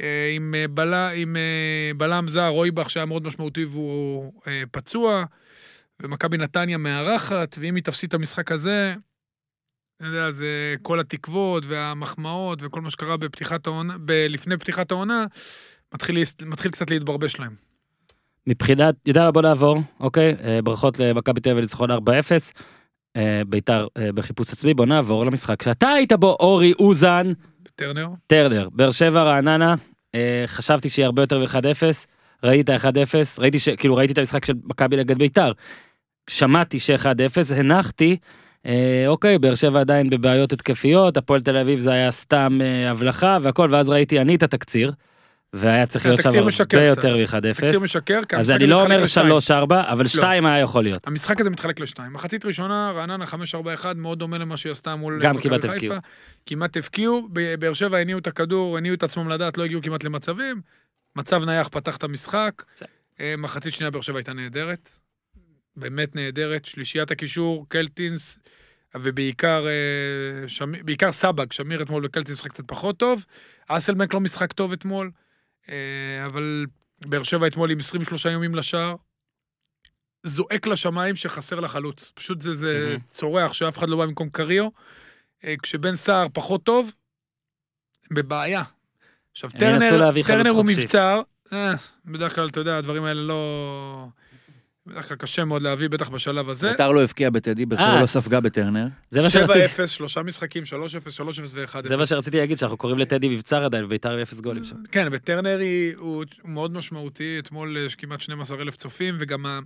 אה, 0.00 0.32
עם, 0.34 0.54
אה, 0.54 0.68
בלה, 0.68 1.10
עם 1.10 1.36
אה, 1.36 1.90
בלם 1.96 2.28
זר, 2.28 2.48
רויבך, 2.48 2.90
שהיה 2.90 3.06
מאוד 3.06 3.26
משמעותי 3.26 3.64
והוא 3.64 4.32
פצוע, 4.70 5.24
ומכבי 6.02 6.36
נתניה 6.36 6.78
מארחת, 6.78 7.56
ואם 7.60 7.74
היא 7.74 7.82
תפסיד 7.82 8.08
את 8.08 8.14
המשחק 8.14 8.52
הזה, 8.52 8.94
אני 10.00 10.08
יודע, 10.08 10.30
זה 10.30 10.74
כל 10.82 11.00
התקוות 11.00 11.64
והמחמאות 11.66 12.58
וכל 12.62 12.80
מה 12.80 12.90
שקרה 12.90 13.16
בפתיחת 13.16 13.66
העונה, 13.66 13.96
ב- 14.04 14.26
לפני 14.28 14.56
פתיחת 14.56 14.90
העונה, 14.90 15.24
מתחיל, 15.94 16.16
מתחיל 16.46 16.70
קצת 16.70 16.90
להתברבש 16.90 17.40
להם. 17.40 17.54
מבחינת, 18.46 18.94
יודע, 19.06 19.30
בוא 19.30 19.42
נעבור, 19.42 19.78
אוקיי? 20.00 20.36
ברכות 20.64 20.98
למכבי 20.98 21.40
תל 21.40 21.50
אביב 21.50 21.58
לניצחון 21.58 21.90
4-0. 21.90 21.94
אה, 23.16 23.42
ביתר 23.48 23.86
בחיפוש 24.14 24.52
עצמי, 24.52 24.74
בוא 24.74 24.86
נעבור 24.86 25.26
למשחק 25.26 25.62
שאתה 25.62 25.88
היית 25.88 26.12
בו, 26.12 26.36
אורי 26.40 26.72
אוזן, 26.78 27.32
טרנר, 27.76 28.08
טרנר, 28.26 28.68
באר 28.72 28.90
שבע, 28.90 29.22
רעננה, 29.22 29.74
אה, 30.14 30.44
חשבתי 30.46 30.88
שיהיה 30.88 31.06
הרבה 31.06 31.22
יותר 31.22 31.38
מ-1-0, 31.38 32.06
ראיתי 32.44 32.72
את 32.72 32.84
ה-1-0, 32.84 33.14
ראיתי 33.38 33.58
ש... 33.58 33.68
כאילו 33.68 33.96
ראיתי 33.96 34.12
את 34.12 34.18
המשחק 34.18 34.44
של 34.44 34.54
מכבי 34.64 34.96
נגד 34.96 35.18
ביתר, 35.18 35.52
שמעתי 36.30 36.78
ש-1-0, 36.78 37.54
הנחתי, 37.56 38.16
אה, 38.66 39.04
אוקיי, 39.06 39.38
באר 39.38 39.54
שבע 39.54 39.80
עדיין 39.80 40.10
בבעיות 40.10 40.52
התקפיות, 40.52 41.16
הפועל 41.16 41.40
תל 41.40 41.56
אביב 41.56 41.78
זה 41.78 41.92
היה 41.92 42.10
סתם 42.10 42.58
אה, 42.62 42.90
הבלחה 42.90 43.38
והכל, 43.42 43.68
ואז 43.70 43.90
ראיתי 43.90 44.20
אני 44.20 44.34
את 44.34 44.42
התקציר, 44.42 44.92
והיה 45.52 45.86
צריך 45.86 46.06
להיות 46.06 46.20
שם 46.20 46.28
הרבה 46.28 46.82
יותר 46.84 47.24
קצת. 47.26 47.34
מ-1-0, 47.34 47.54
תקציר 47.60 47.80
משקר, 47.80 48.20
כי 48.28 48.36
אז 48.36 48.50
אני 48.50 48.66
לא 48.66 48.82
אומר 48.82 49.02
לשתיים. 49.02 49.26
3-4, 49.30 49.32
אבל 49.92 50.06
2 50.06 50.46
היה 50.46 50.58
יכול 50.60 50.84
להיות. 50.84 51.06
המשחק 51.06 51.40
הזה 51.40 51.50
מתחלק 51.50 51.80
לשתיים. 51.80 52.12
מחצית 52.12 52.44
ראשונה, 52.44 52.92
רעננה 52.96 53.24
5-4-1, 53.24 53.34
מאוד 53.96 54.18
דומה 54.18 54.38
למה 54.38 54.56
שהיא 54.56 54.70
עשתה 54.70 54.96
מול 54.96 55.20
גם 55.22 55.36
מכבי 55.36 55.48
כמעט 55.48 55.60
חיפה. 55.60 55.72
הבקיעו. 55.74 55.94
כמעט 56.46 56.76
הבקיעו, 56.76 57.28
ב- 57.32 57.54
באר 57.54 57.72
שבע 57.72 57.98
הניעו 57.98 58.18
את 58.18 58.26
הכדור, 58.26 58.78
הניעו 58.78 58.94
את 58.94 59.02
עצמם 59.02 59.28
לדעת, 59.28 59.58
לא 59.58 59.64
הגיעו 59.64 59.82
כמעט 59.82 60.04
למצבים. 60.04 60.60
מצב 61.16 61.44
נייח 61.44 61.68
פתח 61.68 61.96
את 61.96 62.04
המשחק. 62.04 62.62
אה, 63.20 63.34
מחצית 63.38 63.74
שנייה 63.74 63.90
באר 63.90 64.00
שבע 64.00 64.18
הייתה 64.18 64.32
נהדרת. 64.32 64.90
באמת 65.76 66.16
נהדרת. 66.16 66.64
שלישיית 66.64 67.10
הקישור, 67.10 67.66
קלטינס, 67.68 68.38
ובעיקר 68.94 69.66
אה, 69.66 70.48
שמיר- 70.48 70.82
בעיקר 70.84 71.12
סבג, 71.12 71.52
שמיר 71.52 71.82
אתמול 71.82 72.04
וקלטינס 72.06 72.36
משחק 72.38 72.50
קצת 72.50 72.64
פחות 72.66 72.96
טוב. 72.96 73.24
אסלבנק 73.68 74.14
לא 74.14 74.20
משחק 74.20 74.52
טוב 74.52 74.72
אתמול, 74.72 75.06
אה, 75.06 75.10
אבל 76.26 76.66
באר 77.06 77.22
שבע 77.22 77.46
אתמול 77.46 77.70
עם 77.70 77.78
23 77.78 78.26
יומים 78.26 78.54
לשער. 78.54 78.94
זועק 80.22 80.66
לשמיים 80.66 81.16
שחסר 81.16 81.60
לה 81.60 81.68
חלוץ. 81.68 82.12
פשוט 82.14 82.40
זה, 82.40 82.54
זה 82.54 82.86
מהמם. 82.88 83.00
צורח 83.00 83.52
שאף 83.52 83.78
אחד 83.78 83.88
לא 83.88 83.96
בא 83.96 84.06
במקום 84.06 84.28
קריו. 84.28 84.68
אה, 85.44 85.54
כשבן 85.62 85.96
סער 85.96 86.26
פחות 86.32 86.62
טוב, 86.62 86.92
בבעיה. 88.10 88.62
עכשיו, 89.32 89.50
טרנר, 89.50 90.12
טרנר 90.26 90.50
הוא. 90.50 90.64
מבצר, 90.64 91.20
אה, 91.52 91.72
בדרך 92.04 92.34
כלל, 92.34 92.48
אתה 92.48 92.60
יודע, 92.60 92.78
הדברים 92.78 93.04
האלה 93.04 93.22
לא... 93.22 94.08
בדרך 94.86 95.08
כלל 95.08 95.16
קשה 95.16 95.44
מאוד 95.44 95.62
להביא, 95.62 95.88
בטח 95.88 96.08
בשלב 96.08 96.50
הזה. 96.50 96.70
ביתר 96.70 96.92
לא 96.92 97.02
הבקיע 97.02 97.30
בטדי, 97.30 97.66
באר 97.66 97.78
שבע 97.78 97.88
אה. 97.88 98.00
לא 98.00 98.06
ספגה 98.06 98.40
בטרנר. 98.40 98.86
זה 99.10 99.22
מה 99.22 99.30
שרציתי, 99.30 99.82
7-0, 99.82 99.86
שלושה 99.86 100.22
משחקים, 100.22 100.62
3-0, 100.62 100.66
3-0 100.66 100.72
ו-1-0. 101.54 101.88
זה 101.88 101.96
מה 101.96 102.06
שרציתי 102.06 102.36
להגיד, 102.36 102.58
שאנחנו 102.58 102.76
קוראים 102.76 102.98
לטדי 102.98 103.28
מבצר 103.28 103.64
עדיין, 103.64 103.84
וביתר 103.84 104.12
עם 104.12 104.20
0 104.20 104.40
גולים 104.40 104.64
שם. 104.64 104.76
כן, 104.92 105.08
וטרנר 105.12 105.60
הוא 105.96 106.24
מאוד 106.44 106.74
משמעותי, 106.74 107.38
אתמול 107.38 107.76
יש 107.86 107.94
כמעט 107.94 108.20
12 108.20 108.62
אלף 108.62 108.76
צופים, 108.76 109.14
וגם 109.18 109.60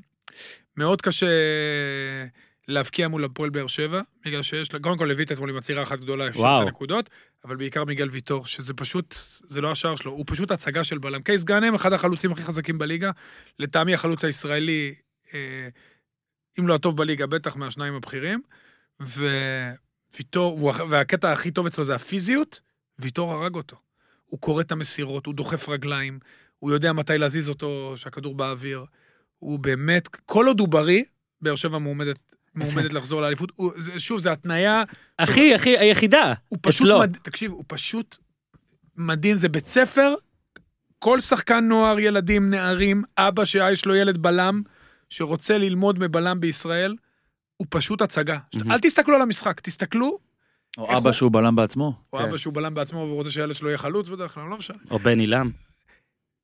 מאוד 0.77 1.03
קשה 1.03 1.27
להבקיע 2.69 3.09
מול 3.09 3.25
הפועל 3.25 3.51
באר 3.51 3.67
שבע, 3.67 4.01
בגלל 4.25 4.43
שיש 4.43 4.75
לה, 4.75 4.81
קודם 4.81 4.99
כל 4.99 5.05
לויט 5.05 5.33
אתמול 5.33 5.51
עם 5.51 5.57
עצירה 5.57 5.83
אחת 5.83 6.01
גדולה, 6.01 6.29
וואו. 6.35 6.63
את 6.63 6.67
הנקודות, 6.67 7.11
אבל 7.45 7.57
בעיקר 7.57 7.85
מיגל 7.85 8.09
ויטור, 8.11 8.47
שזה 8.47 8.75
פשוט, 8.75 9.15
זה 9.47 9.61
לא 9.61 9.71
השער 9.71 9.97
שלו, 9.97 10.13
הוא 10.13 10.25
פשוט 10.27 10.51
הצגה 10.51 10.85
של 10.85 10.99
בלם. 10.99 11.23
קייס 11.23 11.45
גאנם, 11.45 11.75
אחד 11.75 11.93
החלוצים 11.93 12.33
הכי 12.33 12.43
חזקים 12.43 12.79
בליגה, 12.79 13.11
לטעמי 13.59 13.95
החלוץ 13.95 14.25
הישראלי, 14.25 14.95
אה, 14.95 15.10
אם 16.59 16.69
לא 16.69 16.75
הטוב 16.75 16.97
בליגה, 16.97 17.27
בטח 17.27 17.57
מהשניים 17.57 17.95
הבכירים, 17.95 18.43
וויטור, 19.01 20.65
והקטע 20.91 21.33
הכי 21.33 21.51
טוב 21.51 21.67
אצלו 21.67 21.85
זה 21.85 21.95
הפיזיות, 21.95 22.61
ויטור 22.99 23.33
הרג 23.33 23.55
אותו. 23.55 23.77
הוא 24.27 24.41
קורא 24.41 24.61
את 24.63 24.73
המסירות, 24.73 25.27
הוא 25.27 25.35
דוחף 25.35 25.69
רגליים, 25.69 26.19
הוא 26.59 26.71
יודע 26.71 26.93
מתי 26.93 27.19
להזיז 27.19 27.49
אותו, 27.49 27.93
שהכדור 27.97 28.35
באוויר. 28.35 28.85
הוא 29.39 29.59
באמת, 29.59 30.09
כל 30.09 30.47
עוד 30.47 30.61
הוא 30.61 30.69
בריא, 30.69 31.03
באר 31.41 31.55
שבע 31.57 31.79
מועמדת, 31.79 32.19
מועמדת 32.55 32.93
לחזור 32.93 33.21
לאליפות. 33.21 33.53
הוא- 33.55 33.73
שוב, 33.99 34.21
זו 34.21 34.31
התניה, 34.31 34.83
אחי, 35.17 35.57
אחי, 35.57 35.79
היחידה, 35.79 36.33
הוא 36.49 36.59
פשוט, 36.63 36.81
אצלו. 36.87 37.01
מד... 37.01 37.17
תקשיב, 37.23 37.53
הוא 37.53 37.65
פשוט 37.67 38.17
מדהים, 38.97 39.37
זה 39.37 39.49
בית 39.49 39.67
ספר, 39.67 40.15
כל 40.99 41.21
שחקן 41.21 41.65
נוער, 41.69 41.99
ילדים, 41.99 42.51
נערים, 42.51 43.03
אבא 43.19 43.45
שיש 43.45 43.87
לו 43.87 43.95
ילד 43.95 44.19
בלם, 44.19 44.63
שרוצה 45.11 45.59
ללמוד 45.59 45.99
מבלם 45.99 46.41
בישראל, 46.41 46.97
הוא 47.57 47.67
פשוט 47.71 48.03
הצגה. 48.03 48.39
מהמם. 48.55 48.73
אל 48.73 48.79
תסתכלו 48.79 49.15
על 49.17 49.23
המשחק, 49.23 49.61
תסתכלו, 49.61 50.19
או 50.79 50.97
אבא 50.99 51.09
הוא- 51.09 51.13
שהוא 51.13 51.33
בלם 51.33 51.57
בעצמו. 51.57 51.93
או 52.13 52.19
כן. 52.19 52.25
אבא 52.25 52.37
שהוא 52.37 52.55
בלם 52.55 52.75
בעצמו 52.75 52.99
והוא 52.99 53.15
רוצה 53.15 53.31
שהילד 53.31 53.55
שלו 53.55 53.69
יהיה 53.69 53.79
חלוץ 53.79 54.09
בדרך 54.09 54.35
כלל, 54.35 54.43
לא 54.51 54.57
משנה. 54.57 54.77
או 54.91 54.99
בן 54.99 55.19
עילם. 55.21 55.51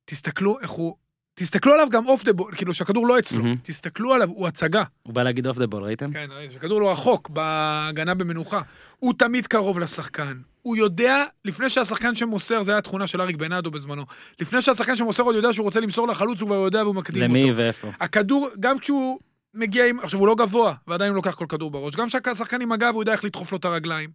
תסתכלו 0.05 0.59
איך 0.59 0.69
הוא... 0.69 0.95
תסתכלו 1.33 1.73
עליו 1.73 1.87
גם 1.91 2.07
off 2.07 2.23
the 2.23 2.33
ball, 2.33 2.51
כאילו 2.55 2.73
שהכדור 2.73 3.07
לא 3.07 3.19
אצלו. 3.19 3.43
מהמם. 3.43 3.55
תסתכלו 3.63 4.13
עליו, 4.13 4.29
הוא 4.29 4.47
הצגה. 4.47 4.83
הוא 5.03 5.13
בא 5.13 5.23
להגיד 5.23 5.47
off 5.47 5.57
the 5.57 5.67
ball, 5.67 5.83
ראיתם? 5.83 6.13
כן, 6.13 6.29
שהכדור 6.53 6.81
לא 6.81 6.91
רחוק, 6.91 7.29
בהגנה 7.29 8.13
במנוחה. 8.13 8.61
הוא 8.99 9.13
תמיד 9.17 9.47
קרוב 9.47 9.79
לשחקן. 9.79 10.37
הוא 10.67 10.77
יודע, 10.77 11.23
לפני 11.45 11.69
שהשחקן 11.69 12.15
שמוסר, 12.15 12.63
זה 12.63 12.71
היה 12.71 12.77
התכונה 12.77 13.07
של 13.07 13.21
אריק 13.21 13.35
בנאדו 13.35 13.71
בזמנו, 13.71 14.05
לפני 14.39 14.61
שהשחקן 14.61 14.95
שמוסר 14.95 15.23
עוד 15.23 15.35
יודע 15.35 15.53
שהוא 15.53 15.63
רוצה 15.63 15.79
למסור 15.79 16.07
לחלוץ, 16.07 16.41
הוא 16.41 16.47
כבר 16.47 16.55
יודע 16.55 16.83
והוא 16.83 16.95
מקדים 16.95 17.23
אותו. 17.23 17.33
למי 17.33 17.51
ואיפה. 17.51 17.87
הכדור, 17.99 18.49
גם 18.59 18.79
כשהוא 18.79 19.19
מגיע 19.53 19.85
עם... 19.85 19.99
עכשיו, 19.99 20.19
הוא 20.19 20.27
לא 20.27 20.35
גבוה, 20.35 20.73
ועדיין 20.87 21.09
הוא 21.09 21.15
לוקח 21.15 21.35
כל 21.35 21.45
כדור 21.49 21.71
בראש. 21.71 21.95
גם 21.95 22.07
כשהשחקן 22.07 22.61
עם 22.61 22.71
הגב, 22.71 22.91
הוא 22.93 23.01
יודע 23.01 23.11
איך 23.11 23.25
לדחוף 23.25 23.51
לו 23.51 23.57
את 23.57 23.65
הרגליים. 23.65 24.09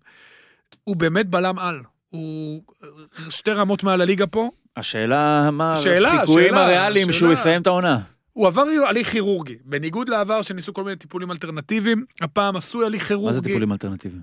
הוא 0.84 0.96
באמת 0.96 1.26
בלם 1.26 1.58
על. 1.58 1.80
הוא 2.08 2.62
שתי 3.28 3.50
רמות 3.50 3.82
מעל 3.82 4.00
הליגה 4.00 4.26
פה. 4.26 4.50
השאלה, 4.76 5.50
מה 5.50 5.80
שאלה, 5.82 6.12
הסיכויים 6.12 6.54
הריאליים. 6.54 7.12
שהוא 7.12 7.32
יסיים 7.32 7.62
את 7.62 7.66
העונה? 7.66 7.98
הוא 8.32 8.46
עבר 8.46 8.64
הליך 8.88 9.10
כירורגי. 9.10 9.56
בניגוד 9.64 10.08
לעבר 10.08 10.42
שניסו 10.42 10.72
כל 10.72 10.84
מיני 10.84 10.96
טיפולים 10.96 11.30
אלטרנטיביים, 11.30 12.04
הפעם 12.20 12.56
עשוי 12.56 12.86
הליך 12.86 13.08
כירורגי. 13.08 13.26
מה 13.26 13.32
זה 13.32 13.42
טיפולים 13.42 13.72
אלטרנטיביים? 13.72 14.22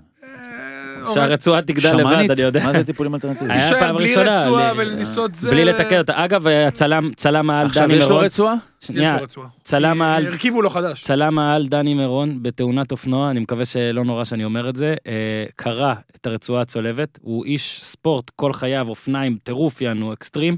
אה, 1.06 1.14
שהרצועה 1.14 1.62
תגדל 1.62 1.96
לבד? 1.96 2.30
אני 2.30 2.42
יודע. 2.42 2.64
מה 2.66 2.72
זה 2.72 2.84
טיפולים 2.84 3.14
אלטרנטיביים? 3.14 3.50
היה 3.60 3.78
פעם 3.78 3.96
בלי 3.96 4.08
ראשונה, 4.08 4.40
רצועה 4.40 4.72
ל- 4.72 4.76
ולניסות 4.80 5.34
זה. 5.34 5.50
בלי 5.50 5.64
לתקן 5.64 5.98
אותה. 5.98 6.24
אגב, 6.24 6.46
הצלם 6.46 7.10
צלם 7.16 7.50
העל 7.50 7.66
עכשיו 7.66 7.84
דני 7.84 7.94
יש 7.94 8.02
לו 8.02 8.08
מירון. 8.08 8.24
רצועה? 8.24 8.54
שנייה, 8.80 9.12
יש 9.14 9.18
לו 9.18 9.24
רצועה. 9.24 9.48
צלם 9.64 10.02
העל 10.02 10.26
הרכיבו 10.26 10.62
לו 10.62 10.70
חדש. 10.70 11.02
צלם 11.02 11.38
העל 11.38 11.66
דני 11.66 11.94
מירון 11.94 12.38
בתאונת 12.42 12.92
אופנוע, 12.92 13.30
אני 13.30 13.40
מקווה 13.40 13.64
שלא 13.64 14.04
נורא 14.04 14.24
שאני 14.24 14.44
אומר 14.44 14.68
את 14.68 14.76
זה, 14.76 14.94
אה, 15.06 15.12
קרע 15.56 15.94
את 16.16 16.26
הרצועה 16.26 16.62
הצולבת, 16.62 17.18
הוא 17.22 17.44
איש 17.44 17.80
ספורט 17.82 18.30
כל 18.36 18.52
חייו, 18.52 18.88
אופניים, 18.88 19.38
טירוף 19.42 19.80
יענו, 19.80 20.12
אקסטרים, 20.12 20.56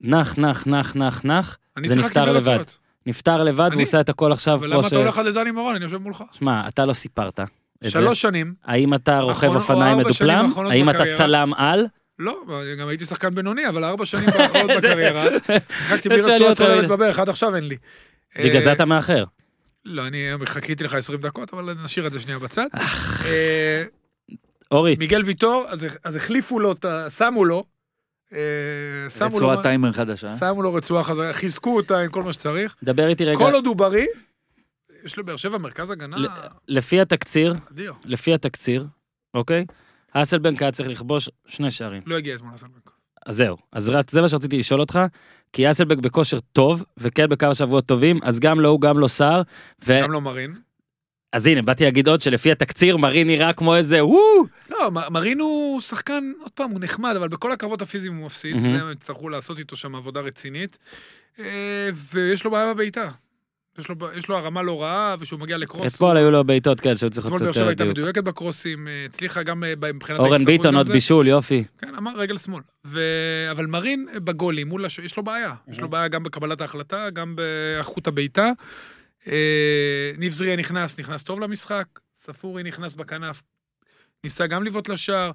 נח, 0.00 0.38
נח, 0.38 0.66
נח, 0.66 0.96
נח, 0.96 1.20
נח, 1.24 1.58
זה 1.86 1.96
נפתר 1.96 2.24
בלי 2.24 2.32
לבד. 2.34 2.58
נפטר 3.06 3.44
לבד, 3.44 3.60
אני? 3.64 3.70
והוא 3.74 3.82
עושה 3.82 4.00
את 4.00 4.08
הכל 4.08 4.32
עכשיו 4.32 4.54
אבל 4.54 4.66
כמו 4.68 4.78
למה 4.78 4.82
ש... 4.88 4.92
אתה 4.92 4.96
הולך 4.96 5.18
לדני 5.18 5.50
מורון? 5.50 5.74
אני 5.74 5.84
יושב 5.84 5.96
מולך. 5.96 6.24
שמע, 6.32 6.68
אתה 6.68 6.86
לא 6.86 6.92
סיפרת. 6.92 7.40
שלוש 7.88 8.20
שנים. 8.22 8.54
האם 8.64 8.94
אתה 8.94 9.20
רוכב 9.20 9.56
אופניים 9.56 9.98
מדופלם? 9.98 10.46
האחרונות 10.48 10.72
האם 10.72 10.90
אתה. 10.90 11.04
צלם 11.10 11.54
על? 11.54 11.86
לא, 12.18 12.42
גם 12.80 12.88
הייתי 12.88 13.04
שחקן 13.04 13.30
בינוני, 13.30 13.68
אבל 13.68 13.84
ארבע 13.84 14.06
שנים 14.06 14.26
באחרונות 14.26 14.70
זה- 14.80 14.88
בקריירה. 14.88 15.24
שיחקתי 15.82 16.08
בלי 16.08 16.22
לי 16.22 16.34
רצועה 16.34 16.54
צולבת. 16.54 16.88
בברך, 16.88 17.18
עד 17.18 17.28
עכשיו 17.28 17.56
אין 17.56 17.64
לי. 17.64 17.76
בגלל 18.38 18.54
אה, 18.56 18.60
זה 18.60 18.72
אתה 18.72 18.84
מאחר. 18.84 19.24
לא, 19.84 20.06
אני 20.06 20.18
חיכיתי 20.44 20.84
לך 20.84 20.94
20 20.94 21.20
דקות, 21.20 21.52
אבל 21.52 21.74
נשאיר 21.84 22.06
את 22.06 22.12
זה 22.12 22.20
שנייה 22.20 22.38
בצד. 22.38 22.66
אה, 23.24 23.84
אורי, 24.70 24.96
מיגל 24.98 25.22
ויטור, 25.24 25.64
אז- 25.68 25.86
אז 26.04 26.16
החליפו 26.16 26.58
לו, 26.58 26.74
שמו 27.08 27.44
לו, 27.44 27.64
אה, 28.32 28.38
שמו 29.10 29.28
לו, 29.28 29.36
רצועת 29.48 29.62
טיימר 29.62 29.92
חדשה. 29.92 30.36
שמו 30.36 30.62
לו 30.62 30.74
רצועה 30.74 31.02
חזרה, 31.02 31.32
חיזקו 31.32 31.76
אותה 31.76 31.98
עם 31.98 32.08
כל 32.08 32.22
מה 32.22 32.32
שצריך. 32.32 32.76
דבר 32.82 33.06
איתי 33.08 33.24
רגע, 33.24 33.38
כל 33.38 33.54
עוד 33.54 33.66
הוא 33.66 33.76
בריא, 33.76 34.06
יש 35.04 35.18
לבאר 35.18 35.36
שבע 35.36 35.58
מרכז 35.58 35.90
הגנה 35.90 36.16
לפי 36.68 37.00
התקציר, 37.00 37.54
אדיר. 37.70 37.92
לפי 38.04 38.34
התקציר, 38.34 38.86
אוקיי? 39.34 39.64
אסלבנק 40.12 40.62
היה 40.62 40.72
צריך 40.72 40.88
לכבוש 40.88 41.30
שני 41.46 41.70
שערים. 41.70 42.02
לא 42.06 42.16
הגיע 42.16 42.34
אתמול 42.36 42.54
לסלבנק. 42.54 42.90
אז 43.26 43.36
זהו, 43.36 43.56
אז 43.72 43.88
רק 43.88 44.10
זה 44.10 44.20
מה 44.20 44.28
שרציתי 44.28 44.58
לשאול 44.58 44.80
אותך, 44.80 44.98
כי 45.52 45.70
אסלבק 45.70 45.98
בכושר 45.98 46.40
טוב, 46.40 46.84
וכן 46.96 47.28
בכמה 47.28 47.54
שבועות 47.54 47.86
טובים, 47.86 48.18
אז 48.22 48.40
גם 48.40 48.60
לא 48.60 48.68
הוא, 48.68 48.80
גם 48.80 48.98
לא 48.98 49.08
סער, 49.08 49.42
ו... 49.84 50.00
גם 50.02 50.12
לא 50.12 50.20
מרין. 50.20 50.54
אז 51.32 51.46
הנה, 51.46 51.62
באתי 51.62 51.84
להגיד 51.84 52.08
עוד 52.08 52.20
שלפי 52.20 52.52
התקציר, 52.52 52.96
מרין 52.96 53.26
נראה 53.26 53.52
כמו 53.52 53.76
איזה 53.76 54.04
וואו! 54.04 54.20
לא, 54.70 54.90
מ- 54.90 55.12
מרין 55.12 55.40
הוא 55.40 55.80
שחקן, 55.80 56.32
עוד 56.40 56.50
פעם, 56.52 56.70
הוא 56.70 56.80
נחמד, 56.80 57.14
אבל 57.16 57.28
בכל 57.28 57.52
הקרבות 57.52 57.82
הפיזיים 57.82 58.16
הוא 58.16 58.26
מפסיד. 58.26 58.60
זה 58.60 58.66
הם 58.66 58.92
יצטרכו 58.92 59.28
לעשות 59.28 59.58
איתו 59.58 59.76
שם 59.76 59.94
עבודה 59.94 60.20
רצינית. 60.20 60.78
אה, 61.38 61.88
ויש 62.12 62.44
לו 62.44 62.50
בעיה 62.50 62.74
בבעיטה. 62.74 63.10
יש 63.80 63.88
לו, 63.88 63.96
יש 64.14 64.28
לו 64.28 64.36
הרמה 64.36 64.62
לא 64.62 64.82
רעה, 64.82 65.16
וכשהוא 65.18 65.40
מגיע 65.40 65.58
לקרוס... 65.58 65.94
אתמול 65.94 66.16
היו 66.16 66.30
לו 66.30 66.44
בעיטות 66.44 66.80
כאלה 66.80 66.96
שהיו 66.96 67.10
צריכות 67.10 67.32
אתמול 67.32 67.44
באר 67.44 67.52
שבע 67.52 67.66
הייתה 67.66 67.84
דיוק. 67.84 67.98
מדויקת 67.98 68.24
בקרוסים, 68.24 68.88
אה, 68.88 69.04
הצליחה 69.04 69.42
גם 69.42 69.64
אה, 69.64 69.74
מבחינת 69.94 70.18
אורן 70.18 70.44
ביטון 70.44 70.76
עוד. 70.76 70.92
בישול, 70.92 71.26
יופי. 71.26 71.64
כן, 71.78 71.94
אמר 71.94 72.16
רגל 72.16 72.38
שמאל. 72.38 72.62
ו... 72.86 73.00
אבל 73.50 73.66
מרין 73.66 74.08
בגולים, 74.14 74.68
מול 74.68 74.84
הש... 74.84 74.98
יש 74.98 75.16
לו 75.16 75.22
בעיה. 75.22 75.54
יש 75.68 75.80
לו 75.80 75.88
בעיה 75.88 76.08
גם 76.08 76.22
בקבלת 76.22 76.60
ההחלטה, 76.60 77.10
גם 77.10 77.36
באיכות 77.36 78.06
הבעיטה. 78.06 78.52
אה, 79.28 80.12
ניב 80.18 80.32
זריה 80.32 80.56
נכנס, 80.56 81.00
נכנס 81.00 81.22
טוב 81.22 81.40
למשחק. 81.40 81.84
ספורי 82.24 82.62
נכנס 82.62 82.94
בכנף, 82.94 83.42
ניסה 84.24 84.46
גם 84.46 84.64
לבעוט 84.64 84.88
לשער. 84.88 85.30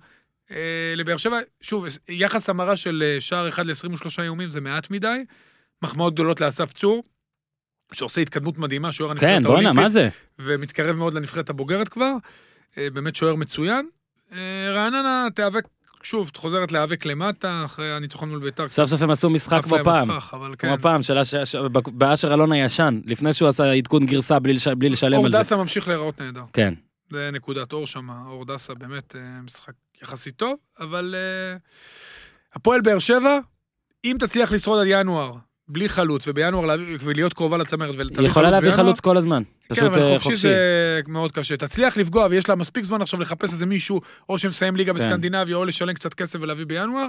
לבאר 0.96 1.18
שבע, 1.18 1.40
שוב, 1.62 1.86
יחס 2.10 2.50
המרה 2.50 2.78
של 2.78 3.18
שער 3.20 3.50
אחד 3.50 3.66
ל-23 3.66 4.24
איומים 4.24 4.50
זה 4.50 4.62
מעט 4.62 4.92
מדי. 4.92 5.24
מחמאות 5.82 6.14
גדולות 6.14 6.42
לאסף 6.42 6.74
צור, 6.74 7.04
שעושה 7.94 8.22
התקדמות 8.22 8.58
מדהימה, 8.58 8.92
שוער 8.92 9.12
הנבחרת 9.12 9.30
כן, 9.30 9.46
האולימפית. 9.46 9.66
בואנה, 9.74 9.82
מה 9.84 9.90
זה? 9.90 10.10
ומתקרב 10.40 10.96
מאוד 10.96 11.14
לנבחרת 11.14 11.50
הבוגרת 11.50 11.90
כבר. 11.90 12.12
אה, 12.78 12.88
באמת 12.94 13.16
שוער 13.16 13.36
מצוין. 13.36 13.88
אה, 14.34 14.38
רעננה 14.74 15.28
תיאבק, 15.36 15.64
שוב, 16.04 16.32
חוזרת 16.38 16.72
להיאבק 16.72 17.06
למטה, 17.06 17.62
אחרי 17.66 17.92
הניצחון 17.92 18.30
מול 18.30 18.40
בית"ר. 18.40 18.70
סוף 18.70 18.90
סוף 18.90 19.02
הם 19.02 19.10
עשו 19.10 19.30
משחק 19.30 19.64
כמו 19.64 19.78
פעם. 19.84 20.10
כן. 20.58 20.68
כמו 20.68 20.78
פעם, 20.82 21.04
ש- 21.04 21.12
באשר 21.88 22.34
אלון 22.34 22.52
הישן, 22.52 23.00
לפני 23.06 23.34
שהוא 23.34 23.50
עשה 23.50 23.72
עדכון 23.72 24.06
גרסה 24.06 24.40
בלי 24.40 24.54
לש- 24.54 24.68
בלי 24.68 24.90
לשלם 24.90 25.26
על 25.26 25.32
זה. 25.32 25.38
דסה 25.40 25.56
ממשיך 25.56 25.88
להיראות 25.88 26.22
נהדר. 26.22 26.44
כן. 26.54 26.74
זה 27.12 27.30
נקודת 27.34 27.74
אור 27.74 27.86
שם, 27.88 28.10
אור 28.10 28.46
דסה 28.46 28.74
באמת 28.74 29.16
אה, 29.16 29.42
משחק 29.44 29.74
יחסית 30.04 30.36
טוב, 30.36 30.56
אבל 30.80 31.16
הפועל 32.54 32.82
באר 32.82 33.00
שבע, 33.00 33.40
אם 34.06 34.18
תצליח 34.20 34.52
לשרוד 34.52 34.80
עד 34.82 34.88
ינואר, 34.90 35.32
בלי 35.68 35.90
חלוץ, 35.90 36.28
ובינואר 36.28 36.78
ולהיות 37.00 37.34
קרובה 37.34 37.58
לצמרת, 37.58 37.90
ולתביא 37.98 38.20
היא 38.20 38.28
יכולה 38.30 38.52
להביא 38.52 38.70
בינואר, 38.70 38.86
חלוץ 38.86 39.00
כל 39.00 39.18
הזמן. 39.18 39.44
כן, 39.44 39.76
פשוט 39.76 39.84
אבל 39.84 40.02
אה, 40.02 40.10
חופשי 40.10 40.30
חופשי. 40.30 40.38
זה 40.38 41.02
מאוד 41.08 41.32
קשה. 41.32 41.58
תצליח 41.58 41.98
לפגוע, 41.98 42.28
ויש 42.30 42.50
לה 42.50 42.56
מספיק 42.56 42.84
זמן 42.86 43.02
עכשיו 43.02 43.20
לחפש 43.20 43.54
איזה 43.54 43.66
מישהו, 43.66 44.02
או 44.30 44.38
שמסיים 44.38 44.76
ליגה 44.76 44.92
כן. 44.92 44.98
בסקנדינביה, 44.98 45.56
או 45.56 45.66
לשלם 45.66 45.94
קצת 45.94 46.14
כסף 46.14 46.40
ולהביא 46.42 46.66
בינואר, 46.66 47.08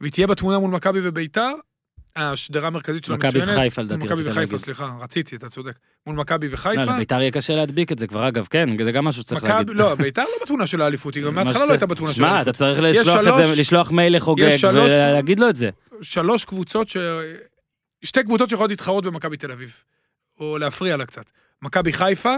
והיא 0.00 0.12
תהיה 0.12 0.26
בתמונה 0.26 0.58
מול 0.58 0.70
מכבי 0.70 1.00
וביתר. 1.02 1.50
השדרה 2.16 2.66
המרכזית 2.66 3.04
שלה 3.04 3.16
מכבי 3.16 3.38
מצוינת. 3.38 3.58
חיפה, 3.58 3.82
לדעתי, 3.82 4.04
מכבי 4.04 4.12
רצית 4.12 4.26
וחיפה, 4.26 4.40
להגיד. 4.40 4.56
סליחה, 4.56 4.90
רציתי, 5.00 5.36
אתה 5.36 5.48
צודק. 5.48 5.78
מול 6.06 6.16
מכבי 6.16 6.48
לא, 6.48 6.54
וחיפה. 6.54 6.82
לביתר 6.82 7.20
יהיה 7.20 7.30
קשה 7.30 7.56
להדביק 7.56 7.92
את 7.92 7.98
זה 7.98 8.06
כבר, 8.06 8.28
אגב, 8.28 8.46
כן, 8.50 8.84
זה 8.84 8.92
גם 8.92 9.04
משהו 9.04 9.22
שצריך 9.22 9.44
להגיד. 9.44 9.60
מכבי, 9.60 9.74
לא, 9.74 9.94
ביתר 9.94 10.22
לא 10.22 10.44
בתמונה 10.44 10.66
של 10.66 10.82
האליפות, 10.82 11.14
היא 11.14 11.24
גם 11.24 11.34
מה 11.34 11.44
מההתחלה 11.44 11.64
לא 11.66 11.70
הייתה 11.70 11.86
בתמונה 11.86 12.12
של 12.12 12.18
שמע, 12.18 12.28
אתה 12.28 12.34
האליפות. 12.34 12.54
צריך 12.54 13.58
לשלוח 13.58 13.90
מייל 13.90 14.16
לחוגג 14.16 14.56
ולהגיד 14.62 15.38
לו 15.38 15.48
את 15.48 15.56
זה. 15.56 15.70
שלוש 16.02 16.44
קבוצות. 16.44 16.88
שתי 18.02 18.22
קבוצות 18.22 18.48
שיכולות 18.48 18.70
להתחרות 18.70 19.04
במכבי 19.04 19.36
תל 19.36 19.52
אביב, 19.52 19.82
או 20.40 20.58
להפריע 20.58 20.96
לה 20.96 21.06
קצת. 21.06 21.24
מכבי 21.62 21.92
חיפה, 21.92 22.34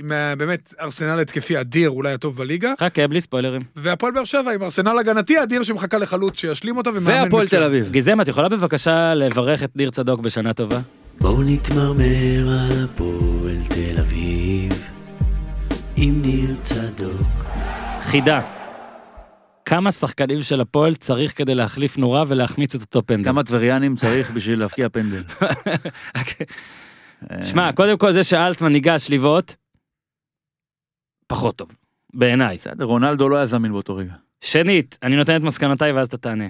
עם 0.00 0.12
אה, 0.12 0.36
באמת 0.36 0.74
ארסנל 0.80 1.20
התקפי 1.20 1.60
אדיר, 1.60 1.90
אולי 1.90 2.12
הטוב 2.12 2.36
בליגה, 2.36 2.72
חכה, 2.80 3.08
בלי 3.08 3.20
ספוילרים. 3.20 3.62
והפועל 3.76 4.12
באר 4.12 4.24
שבע 4.24 4.52
עם 4.54 4.62
ארסנל 4.62 4.98
הגנתי 4.98 5.42
אדיר 5.42 5.62
שמחכה 5.62 5.98
לחלוץ 5.98 6.38
שישלים 6.38 6.76
אותה 6.76 6.90
ומאמן 6.90 7.22
והפועל. 7.22 7.48
תל 7.48 7.62
אביב. 7.62 7.90
גיזם, 7.90 8.20
את 8.20 8.28
יכולה 8.28 8.48
בבקשה 8.48 9.14
לברך 9.14 9.62
את 9.62 9.76
ניר 9.76 9.90
צדוק 9.90 10.20
בשנה 10.20 10.52
טובה? 10.52 10.80
בואו 11.20 11.42
נתמרמר 11.42 12.48
על 12.48 12.84
הפועל 12.84 13.56
תל 13.68 14.00
אביב 14.00 14.82
עם 15.96 16.22
ניר 16.22 16.54
צדוק. 16.62 17.26
חידה. 18.02 18.57
כמה 19.68 19.92
שחקנים 19.92 20.42
של 20.42 20.60
הפועל 20.60 20.94
צריך 20.94 21.38
כדי 21.38 21.54
להחליף 21.54 21.98
נורה 21.98 22.24
ולהחמיץ 22.28 22.74
את 22.74 22.80
אותו 22.80 23.06
פנדל? 23.06 23.24
כמה 23.24 23.44
טבריאנים 23.44 23.96
צריך 23.96 24.30
בשביל 24.30 24.58
להבקיע 24.58 24.88
פנדל? 24.88 25.24
אה, 27.30 27.42
שמע, 27.50 27.72
קודם 27.72 27.98
כל 27.98 28.12
זה 28.12 28.24
שאלטמן 28.24 28.72
ניגש 28.72 29.10
לבעוט, 29.10 29.54
פחות 31.26 31.56
טוב, 31.56 31.76
בעיניי. 32.14 32.56
בסדר, 32.56 32.84
רונלדו 32.84 33.28
לא 33.28 33.36
היה 33.36 33.46
זמין 33.46 33.72
באותו 33.72 33.96
רגע. 33.96 34.14
שנית, 34.40 34.98
אני 35.02 35.16
נותן 35.16 35.36
את 35.36 35.42
מסקנותיי 35.42 35.92
ואז 35.92 36.06
אתה 36.06 36.18
תענה. 36.18 36.48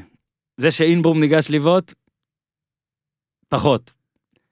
זה 0.56 0.70
שאינברום 0.70 1.20
ניגש 1.20 1.50
לבעוט, 1.50 1.92
פחות. 3.48 3.92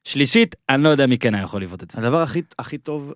שלישית, 0.05 0.55
אני 0.69 0.83
לא 0.83 0.89
יודע 0.89 1.07
מי 1.07 1.19
כן 1.19 1.35
היה 1.35 1.45
יכול 1.45 1.63
לבעוט 1.63 1.83
את 1.83 1.91
זה. 1.91 1.99
הדבר 1.99 2.23
הכי, 2.23 2.43
הכי 2.59 2.79
טוב 2.79 3.13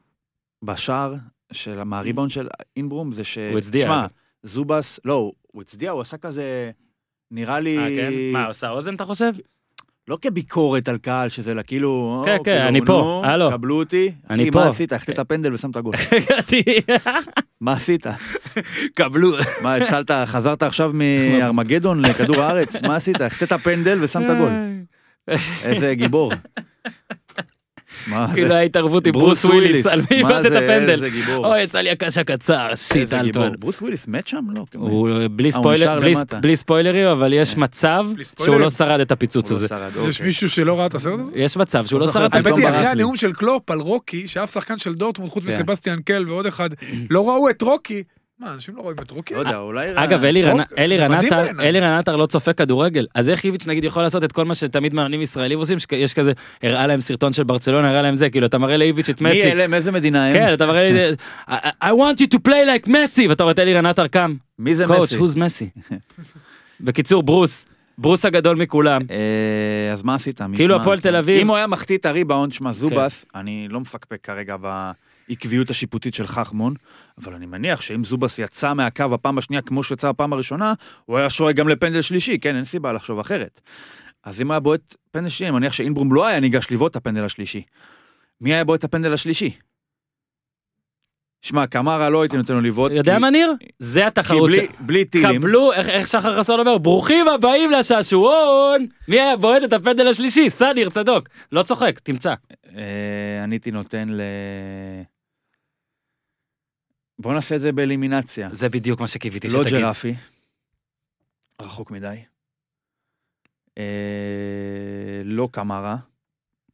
בשער 0.65 1.15
של 1.53 1.83
מהריבאונד 1.83 2.31
של 2.31 2.49
אינברום 2.77 3.13
זה 3.13 3.25
ש... 3.25 3.39
הוא 3.39 3.59
הצדיע, 3.59 3.87
שמע, 3.87 4.01
אגב. 4.01 4.11
זובס, 4.43 5.01
לא, 5.05 5.33
הוא 5.53 5.63
הצדיע, 5.63 5.91
הוא 5.91 6.01
עשה 6.01 6.17
כזה, 6.17 6.71
נראה 7.31 7.61
לי... 7.61 7.79
אה, 7.79 7.89
כן? 7.89 8.13
מה, 8.33 8.47
עושה 8.47 8.71
אוזן 8.71 8.95
אתה 8.95 9.05
חושב? 9.05 9.33
לא 10.09 10.19
כביקורת 10.23 10.89
על 10.89 10.99
קהל, 10.99 11.29
שזה 11.29 11.55
לה 11.55 11.63
כאילו... 11.63 12.23
כן, 12.25 12.39
או, 12.39 12.45
כן, 12.45 12.53
כאילו, 12.53 12.69
אני 12.69 12.81
פה, 12.81 12.93
נו, 12.93 13.25
הלו. 13.25 13.51
קבלו 13.51 13.79
אותי. 13.79 14.13
אני 14.31 14.51
פה. 14.51 14.59
מה 14.59 14.69
עשית? 14.69 14.93
החטאת 14.93 15.29
פנדל 15.29 15.55
ושמת 15.55 15.77
גול. 15.77 15.95
מה 17.61 17.73
עשית? 17.73 18.07
קבלו. 18.95 19.31
מה, 19.63 19.75
הצלת, 19.75 20.11
חזרת 20.27 20.63
עכשיו 20.63 20.91
מארמגדון 20.95 22.05
לכדור 22.05 22.41
הארץ? 22.41 22.83
מה 22.83 22.97
עשית? 22.97 23.21
החטאת 23.21 23.53
פנדל 23.61 23.99
ושמת 24.03 24.37
גול. 24.39 24.53
איזה 25.65 25.95
גיבור. 25.95 26.33
מה 28.07 28.27
זה? 28.27 28.35
כאילו 28.35 28.55
ההתערבות 28.55 29.07
עם 29.07 29.13
ברוס 29.13 29.45
וויליס, 29.45 29.87
על 29.87 30.01
מי 30.11 30.23
מה 30.23 30.29
איבד 30.29 30.47
את 30.47 30.53
זה, 30.53 30.59
הפנדל. 30.59 31.05
אוי, 31.29 31.63
יצא 31.63 31.79
לי 31.79 31.91
הקש 31.91 32.19
הקצר, 32.19 32.75
שיט. 32.75 33.13
אלטמן. 33.13 33.53
ברוס 33.59 33.81
וויליס 33.83 34.09
מת 34.09 34.29
שם? 34.29 34.45
לא. 34.57 34.65
הוא 34.75 35.11
בלי 35.31 35.51
אה, 35.51 35.57
הוא 35.57 35.63
ספוילר, 35.63 35.85
נשאר 35.85 36.01
בלי-. 36.01 36.41
בלי 36.41 36.57
ספוילרים, 36.57 37.07
אבל 37.07 37.33
יש 37.33 37.57
מצב 37.57 38.07
בלי 38.15 38.25
שהוא 38.25 38.35
ספוילרים? 38.35 38.61
לא 38.61 38.71
שרד 38.71 39.01
את 39.01 39.13
הפיצוץ 39.13 39.51
הוא 39.51 39.59
לא 39.59 39.65
הזה. 39.65 39.69
שרד, 39.69 39.91
יש 40.09 40.17
אוקיי. 40.17 40.27
מישהו 40.27 40.51
שלא 40.51 40.79
ראה 40.79 40.87
את 40.87 40.95
הסרט 40.95 41.21
הזה? 41.21 41.33
יש 41.35 41.57
מצב 41.57 41.87
שהוא 41.87 42.01
לא 42.01 42.07
לא 42.07 42.13
שרד 42.13 42.25
את 42.25 42.35
הפיצוץ. 42.35 42.59
אחרי 42.59 42.71
ברח 42.71 42.81
לי. 42.81 42.87
הנאום 42.87 43.17
של 43.17 43.33
קלופ 43.33 43.71
על 43.71 43.79
רוקי, 43.81 44.29
שאף 44.29 44.53
שחקן 44.53 44.79
של 44.79 44.95
דורטמונד, 44.95 45.31
חוץ 45.31 45.45
כן. 45.45 45.49
מסבסטיאן 45.49 46.01
קל 46.01 46.25
ועוד 46.29 46.47
אחד, 46.47 46.71
לא 47.11 47.29
ראו 47.29 47.51
את 47.51 47.63
רוקי. 47.63 48.03
מה, 48.41 48.55
אנשים 48.55 48.77
לא 48.77 48.83
רואים 48.83 48.99
את 49.03 49.11
רוקי? 49.11 49.35
לא 49.35 49.39
יודע, 49.39 49.57
אולי... 49.59 49.89
אגב, 49.95 50.25
אלי 50.25 50.43
רנטר, 50.43 50.75
בעיניי. 51.45 51.69
אלי 51.69 51.81
רנטר 51.81 52.17
לא 52.17 52.27
צופה 52.27 52.53
כדורגל, 52.53 53.07
אז 53.15 53.29
איך 53.29 53.45
איביץ' 53.45 53.67
נגיד 53.67 53.85
יכול 53.85 54.03
לעשות 54.03 54.25
את 54.25 54.33
כל 54.33 54.45
מה 54.45 54.55
שתמיד 54.55 54.95
מאמנים 54.95 55.23
ישראלים 55.23 55.59
עושים, 55.59 55.79
שיש 55.79 56.15
כזה, 56.15 56.33
הראה 56.63 56.87
להם 56.87 57.01
סרטון 57.01 57.33
של 57.33 57.43
ברצלונה, 57.45 57.91
הראה 57.91 58.03
להם 58.03 58.15
זה, 58.15 58.31
כאילו 58.31 58.47
אתה 58.47 58.59
מראה 58.59 58.77
לאיביץ' 58.77 59.09
את 59.09 59.21
מי 59.21 59.29
מסי, 59.31 59.53
אלה? 59.53 59.67
מאיזה 59.67 59.93
מדינה 59.93 60.27
הם? 60.27 60.33
כן, 60.35 60.55
אתה 60.55 60.67
מראה 60.67 60.93
לי, 60.93 61.15
I 61.85 61.93
want 61.93 62.21
you 62.21 62.27
to 62.35 62.39
play 62.49 62.67
like 62.87 62.91
מסי, 62.91 63.29
ואתה 63.29 63.43
רואה 63.43 63.53
את 63.53 63.59
אלי 63.59 63.75
רנטר 63.75 64.07
קם, 64.07 64.35
מי 64.59 64.75
זה 64.75 64.87
קואוצ', 64.87 65.13
מסי? 65.13 65.19
who's 65.19 65.39
מסי. 65.39 65.69
בקיצור, 66.81 67.23
ברוס, 67.23 67.67
ברוס 67.99 68.25
הגדול 68.25 68.57
מכולם. 68.57 69.03
אה, 69.11 69.93
אז 69.93 70.03
מה 70.03 70.15
עשית? 70.15 70.43
מי 70.43 70.57
כאילו? 70.57 70.77
הפועל 70.77 70.99
תל 70.99 71.17
אביב- 71.17 71.41
אם 71.41 71.49
הוא 71.49 71.57
היה 71.57 71.67
מחטיא 71.67 71.97
את 71.97 72.07
הריבאונד, 72.07 72.53
שמע, 72.53 72.73
זובס, 72.73 73.25
אני 73.35 73.69
לא 73.71 73.81
מפקפק 73.81 74.19
כרגע 74.23 74.57
בעקביות 75.29 75.71
השיפוטית 75.71 76.15
של 76.15 76.27
חכמון, 76.27 76.75
אבל 77.25 77.35
אני 77.35 77.47
מניח 77.47 77.81
שאם 77.81 78.05
זובס 78.05 78.39
יצא 78.39 78.75
מהקו 78.75 79.09
בפעם 79.09 79.39
השנייה 79.39 79.63
כמו 79.63 79.83
שיצא 79.83 80.13
בפעם 80.13 80.33
הראשונה, 80.33 80.75
הוא 81.05 81.19
היה 81.19 81.31
שורק 81.31 81.55
גם 81.57 81.69
לפנדל 81.69 82.03
שלישי, 82.03 82.39
כן, 82.39 82.57
אין 82.57 82.65
סיבה 82.65 82.93
לחשוב 82.93 83.19
אחרת. 83.19 83.61
אז 84.25 84.43
אם 84.43 84.51
היה 84.51 84.61
בועט 84.61 84.97
פנדל 85.11 85.29
שלישי, 85.29 85.45
אני 85.45 85.51
מניח 85.51 85.73
שאינברום 85.73 86.15
לא 86.15 86.27
היה 86.27 86.41
ניגש 86.41 86.71
לבעוט 86.71 86.91
את 86.91 86.97
הפנדל 86.97 87.25
השלישי. 87.25 87.63
מי 88.41 88.55
היה 88.55 88.65
בועט 88.65 88.79
את 88.79 88.85
הפנדל 88.85 89.13
השלישי? 89.13 89.51
שמע, 91.43 91.67
קמרה 91.67 92.11
לא 92.11 92.23
הייתי 92.23 92.37
נותן 92.37 92.55
לו 92.55 92.61
לבעוט. 92.61 92.93
יודע 92.93 93.19
מה 93.19 93.31
ניר? 93.31 93.53
זה 93.79 94.07
התחרות 94.07 94.51
בלי- 94.51 94.67
ש... 94.67 94.81
בלי 94.81 95.05
טילים. 95.05 95.41
קבלו, 95.41 95.73
איך- 95.73 96.09
שחר 96.09 96.39
חסון 96.39 96.61
אומר, 96.61 96.79
ברוכים 96.79 97.29
הבאים 97.29 97.71
לשעשועון! 97.71 98.87
מי 99.09 99.21
היה 99.21 99.37
בועט 99.37 99.63
את 99.65 99.73
הפנדל 99.73 100.07
השלישי? 100.09 100.51
סניר 100.51 100.91
צדוק. 100.91 101.29
לא 101.53 101.63
צוחק, 101.63 101.99
תמצא. 101.99 102.35
אה, 102.77 103.45
אני 103.45 103.55
הייתי 103.55 103.71
נותן 103.71 104.09
ל... 104.09 104.21
בוא 107.21 107.35
נעשה 107.35 107.57
את 107.57 107.61
זה 107.61 107.73
באלימינציה. 107.73 108.49
זה 108.53 108.69
בדיוק 108.69 109.01
מה 109.01 109.09
שקיוויתי 109.09 109.49
לא 109.49 109.63
שתגיד. 109.65 109.81
ג'רפי. 109.81 110.15
רחוק 111.61 111.91
מדי. 111.91 112.17
אה, 113.79 115.23
לא 115.25 115.49
קמרה, 115.53 115.97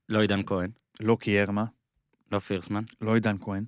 לא 0.09 0.21
עידן 0.21 0.41
כהן, 0.47 0.71
לא 1.01 1.17
קיירמה, 1.21 1.65
לא 2.33 2.39
פירסמן, 2.39 2.83
לא 3.01 3.15
עידן 3.15 3.37
כהן. 3.41 3.65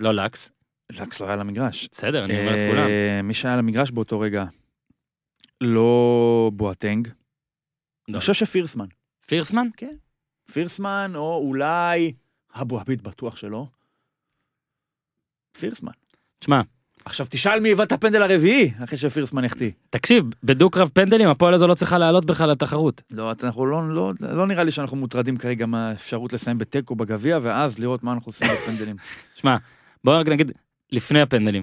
לא 0.00 0.14
לקס. 0.14 0.50
לקס 0.90 1.20
לא 1.20 1.26
היה 1.26 1.36
למגרש. 1.36 1.88
בסדר, 1.92 2.24
אני 2.24 2.40
אומר 2.40 2.56
את 2.56 2.62
אה, 2.62 2.70
כולם. 2.70 2.88
מי 3.28 3.34
שהיה 3.34 3.56
למגרש 3.56 3.90
באותו 3.90 4.20
רגע, 4.20 4.44
לא 5.60 6.50
בואטנג. 6.54 7.08
לא. 7.08 7.12
אני 8.08 8.20
חושב 8.20 8.34
שפירסמן. 8.34 8.86
פירסמן? 9.26 9.68
פירסמן, 10.52 11.12
או 11.14 11.36
אולי 11.36 12.12
אבו 12.54 12.80
עביד 12.80 13.02
בטוח 13.02 13.36
שלא. 13.36 13.66
פירסמן. 15.58 15.92
תשמע, 16.38 16.60
עכשיו 17.04 17.26
תשאל 17.30 17.60
מי 17.60 17.68
היווה 17.68 17.84
את 17.84 17.92
הפנדל 17.92 18.22
הרביעי, 18.22 18.70
אחרי 18.84 18.98
שפירסמן 18.98 19.44
החטיא. 19.44 19.70
תקשיב, 19.90 20.24
בדו-קרב 20.44 20.90
פנדלים 20.94 21.28
הפועל 21.28 21.54
הזו 21.54 21.66
לא 21.66 21.74
צריכה 21.74 21.98
לעלות 21.98 22.24
בכלל 22.24 22.50
לתחרות. 22.50 23.02
לא, 23.10 23.32
אנחנו 23.42 23.66
לא, 23.66 23.88
לא, 23.94 24.12
לא 24.20 24.46
נראה 24.46 24.64
לי 24.64 24.70
שאנחנו 24.70 24.96
מוטרדים 24.96 25.36
כרגע 25.36 25.66
מהאפשרות 25.66 26.32
לסיים 26.32 26.58
בתיקו 26.58 26.94
בגביע, 26.96 27.38
ואז 27.42 27.78
לראות 27.78 28.04
מה 28.04 28.12
אנחנו 28.12 28.28
עושים 28.28 28.48
בפנדלים. 28.48 28.96
שמע, 29.40 29.56
בוא 30.04 30.18
רק 30.18 30.28
נגיד, 30.28 30.52
לפני 30.92 31.20
הפנדלים. 31.20 31.62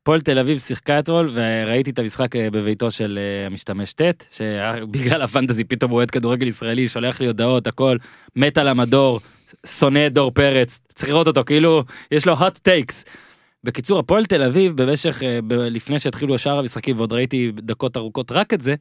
הפועל 0.00 0.20
תל 0.20 0.38
אביב 0.38 0.58
שיחקה 0.58 0.98
אתמול, 0.98 1.30
וראיתי 1.32 1.90
את 1.90 1.98
המשחק 1.98 2.36
אה, 2.36 2.50
בביתו 2.50 2.90
של 2.90 3.18
אה, 3.18 3.46
המשתמש 3.46 3.92
ט', 3.92 4.24
שבגלל 4.30 5.22
הפנטזי 5.22 5.64
פתאום 5.64 5.90
הוא 5.90 5.96
אוהד 5.96 6.10
כדורגל 6.10 6.46
ישראלי, 6.46 6.88
שולח 6.88 7.20
לי 7.20 7.26
הודעות, 7.26 7.66
הכל, 7.66 7.96
מת 8.36 8.58
על 8.58 8.68
המדור, 8.68 9.20
שונא 9.66 10.06
את 10.06 10.12
דור 10.12 10.30
פרץ, 10.30 10.80
צריך 10.94 11.08
לראות 11.08 11.26
אותו, 11.26 11.44
כאילו, 11.44 11.84
יש 12.10 12.26
לו 12.26 12.34
hot 12.34 12.68
takes. 12.68 13.08
בקיצור, 13.64 13.98
הפועל 13.98 14.24
תל 14.24 14.42
אביב, 14.42 14.82
במשך, 14.82 15.22
אה, 15.22 15.38
לפני 15.50 15.98
שהתחילו 15.98 16.38
שאר 16.38 16.58
המשחקים, 16.58 16.96
ועוד 16.96 17.12
ראיתי 17.12 17.52
דקות 17.56 17.96
ארוכות 17.96 18.32
רק 18.32 18.54
את 18.54 18.60
זה, 18.60 18.74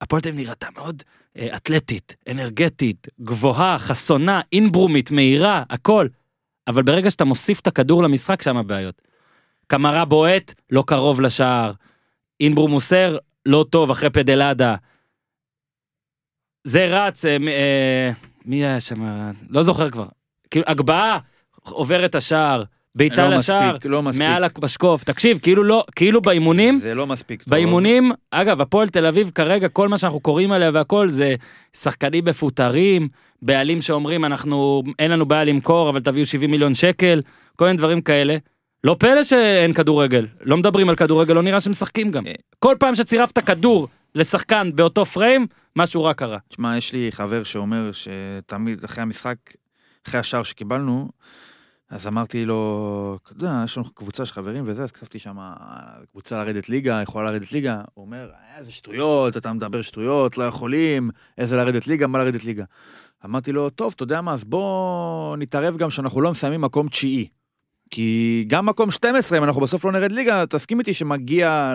הפועל 0.00 0.22
תל 0.22 0.28
אביב 0.28 0.40
נראתה 0.40 0.66
מאוד 0.74 1.02
אה, 1.36 1.56
אתלטית, 1.56 2.16
אנרגטית, 2.30 3.08
גבוהה, 3.20 3.78
חסונה, 3.78 4.40
אינברומית, 4.52 5.10
מהירה, 5.10 5.62
הכל. 5.70 6.06
אבל 6.68 6.82
ברגע 6.82 7.10
שאתה 7.10 7.24
מוסיף 7.24 7.60
את 7.60 7.66
הכדור 7.66 8.02
למשחק, 8.02 8.42
שם 8.42 8.56
הבעיות. 8.56 9.02
קמרה 9.66 10.04
בועט, 10.04 10.54
לא 10.70 10.84
קרוב 10.86 11.20
לשער. 11.20 11.72
אינברום 12.40 12.70
מוסר, 12.70 13.18
לא 13.46 13.64
טוב 13.70 13.90
אחרי 13.90 14.10
פדלדה. 14.10 14.76
זה 16.64 16.86
רץ, 16.86 17.24
אה, 17.24 17.36
אה, 17.48 18.10
מי 18.46 18.56
היה 18.56 18.80
שם? 18.80 19.02
לא 19.50 19.62
זוכר 19.62 19.90
כבר. 19.90 20.06
כאילו, 20.50 20.64
הגבהה 20.68 21.18
עובר 21.62 22.04
את 22.04 22.14
השער, 22.14 22.62
בעיטה 22.94 23.28
לא 23.28 23.36
לשער, 23.36 23.76
לא 23.84 24.02
מספיק. 24.02 24.22
מעל 24.22 24.44
המשקוף. 24.44 25.04
תקשיב, 25.04 25.38
כאילו 25.42 25.64
לא, 25.64 25.84
כאילו 25.96 26.20
באימונים, 26.20 26.76
זה 26.76 26.94
לא 26.94 27.06
מספיק 27.06 27.42
טוב. 27.42 27.50
באימונים, 27.50 28.12
אגב, 28.30 28.60
הפועל 28.60 28.88
תל 28.88 29.06
אביב 29.06 29.30
כרגע, 29.34 29.68
כל 29.68 29.88
מה 29.88 29.98
שאנחנו 29.98 30.20
קוראים 30.20 30.52
עליה 30.52 30.70
והכל 30.74 31.08
זה 31.08 31.34
שחקנים 31.76 32.24
מפוטרים, 32.24 33.08
בעלים 33.42 33.82
שאומרים, 33.82 34.24
אנחנו, 34.24 34.82
אין 34.98 35.10
לנו 35.10 35.26
בעיה 35.26 35.44
למכור, 35.44 35.90
אבל 35.90 36.00
תביאו 36.00 36.26
70 36.26 36.50
מיליון 36.50 36.74
שקל, 36.74 37.22
כל 37.56 37.64
מיני 37.64 37.76
דברים 37.76 38.00
כאלה. 38.00 38.36
לא 38.84 38.96
פלא 38.98 39.24
שאין 39.24 39.72
כדורגל, 39.72 40.26
לא 40.40 40.56
מדברים 40.56 40.88
על 40.88 40.96
כדורגל, 40.96 41.34
לא 41.34 41.42
נראה 41.42 41.60
שמשחקים 41.60 42.10
גם. 42.10 42.26
אה. 42.26 42.32
כל 42.58 42.76
פעם 42.78 42.94
שצירפת 42.94 43.38
כדור 43.38 43.88
לשחקן 44.14 44.70
באותו 44.74 45.04
פריים, 45.04 45.46
משהו 45.76 46.04
רע 46.04 46.14
קרה. 46.14 46.38
תשמע, 46.48 46.76
יש 46.76 46.92
לי 46.92 47.12
חבר 47.12 47.42
שאומר 47.42 47.90
שתמיד 47.92 48.84
אחרי 48.84 49.02
המשחק, 49.02 49.36
אחרי 50.08 50.20
השער 50.20 50.42
שקיבלנו, 50.42 51.08
אז 51.90 52.06
אמרתי 52.06 52.44
לו, 52.44 53.18
אתה 53.22 53.32
יודע, 53.32 53.62
יש 53.64 53.76
לנו 53.76 53.94
קבוצה 53.94 54.26
של 54.26 54.34
חברים 54.34 54.64
וזה, 54.66 54.82
אז 54.82 54.92
כתבתי 54.92 55.18
שם, 55.18 55.36
קבוצה 56.12 56.44
לרדת 56.44 56.68
ליגה, 56.68 57.02
יכולה 57.02 57.30
לרדת 57.30 57.52
ליגה. 57.52 57.80
הוא 57.94 58.04
אומר, 58.04 58.30
"אה, 58.30 58.58
איזה 58.58 58.72
שטויות, 58.72 59.36
אתה 59.36 59.52
מדבר 59.52 59.82
שטויות, 59.82 60.38
לא 60.38 60.44
יכולים, 60.44 61.10
איזה 61.38 61.56
לרדת 61.56 61.86
ליגה, 61.86 62.06
מה 62.06 62.18
לרדת 62.18 62.44
ליגה. 62.44 62.64
אמרתי 63.24 63.52
לו, 63.52 63.70
טוב, 63.70 63.92
אתה 63.96 64.02
יודע 64.02 64.20
מה, 64.20 64.32
אז 64.32 64.44
בוא 64.44 65.36
נתערב 65.36 65.76
גם 65.76 65.90
שאנחנו 65.90 66.20
לא 66.20 66.30
מסיימים 66.30 66.60
מקום 66.60 66.88
תשיעי. 66.88 67.28
כי 67.90 68.44
גם 68.48 68.66
מקום 68.66 68.90
12, 68.90 69.38
אם 69.38 69.44
אנחנו 69.44 69.60
בסוף 69.60 69.84
לא 69.84 69.92
נרד 69.92 70.12
ליגה, 70.12 70.46
תסכים 70.46 70.78
איתי 70.78 70.94
שמגיע 70.94 71.74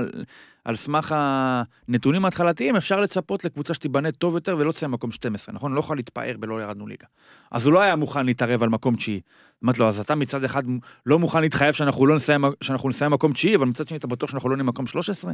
על, 0.68 0.76
סמך 0.76 1.15
הנתונים 1.18 2.26
ההתחלתיים, 2.26 2.76
אפשר 2.76 3.01
לצפות 3.01 3.45
לקבוצה 3.45 3.74
שתיבנה 3.74 4.11
טוב 4.11 4.36
יותר 4.36 4.55
ולא 4.59 4.72
תסיים 4.72 4.91
מקום 4.91 5.11
12, 5.11 5.55
נכון? 5.55 5.74
לא 5.74 5.80
יכול 5.80 5.97
להתפאר 5.97 6.36
בלא 6.39 6.61
ירדנו 6.61 6.88
ליגה. 6.88 7.07
אז 7.51 7.65
הוא 7.65 7.74
לא 7.74 7.82
היה 7.82 7.95
מוכן 7.95 8.26
להתערב 8.26 8.63
על 8.63 8.70
מקום 8.70 8.95
תשיעי. 8.95 9.22
אמרתי 9.63 9.80
לו, 9.80 9.88
אז 9.88 9.99
אתה 9.99 10.15
מצד 10.15 10.43
אחד 10.43 10.63
לא 11.05 11.20
מוכן 11.20 11.41
להתחייב 11.41 11.74
שאנחנו 11.74 12.05
לא 12.05 12.15
נסיים, 12.15 12.45
שאנחנו 12.61 12.89
נסיים 12.89 13.11
מקום 13.11 13.34
תשיעי, 13.34 13.55
אבל 13.55 13.65
מצד 13.65 13.88
שני 13.88 13.97
אתה 13.97 14.07
בטוח 14.07 14.30
שאנחנו 14.30 14.49
לא 14.49 14.55
נהיה 14.55 14.65
מקום 14.68 14.88
13? 14.88 15.34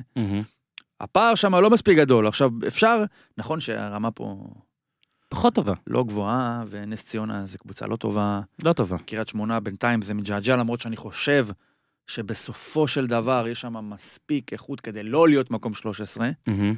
הפער 1.01 1.35
שם 1.35 1.55
לא 1.55 1.69
מספיק 1.69 1.97
גדול. 1.97 2.27
עכשיו, 2.27 2.49
אפשר, 2.67 3.03
נכון 3.37 3.59
שהרמה 3.59 4.11
פה 4.11 4.47
פחות 5.29 5.55
טובה, 5.55 5.73
לא 5.87 6.03
גבוהה, 6.03 6.63
ונס 6.69 7.03
ציונה 7.03 7.45
זה 7.45 7.57
קבוצה 7.57 7.87
לא 7.87 7.95
טובה. 7.95 8.41
לא 8.63 8.73
טובה. 8.73 8.97
קריית 8.97 9.27
שמונה 9.27 9.59
בינתיים 9.59 10.01
זה 10.01 10.13
מג'עג'ע, 10.13 10.55
למרות 10.55 10.79
שאני 10.79 10.97
חושב 10.97 11.47
שבסופו 12.07 12.87
של 12.87 13.07
דבר 13.07 13.45
יש 13.47 13.61
שם 13.61 13.89
מספיק 13.89 14.53
איכות 14.53 14.81
כדי 14.81 15.03
לא 15.03 15.29
להיות 15.29 15.51
מקום 15.51 15.73
13. 15.73 16.29
מהמם. 16.47 16.75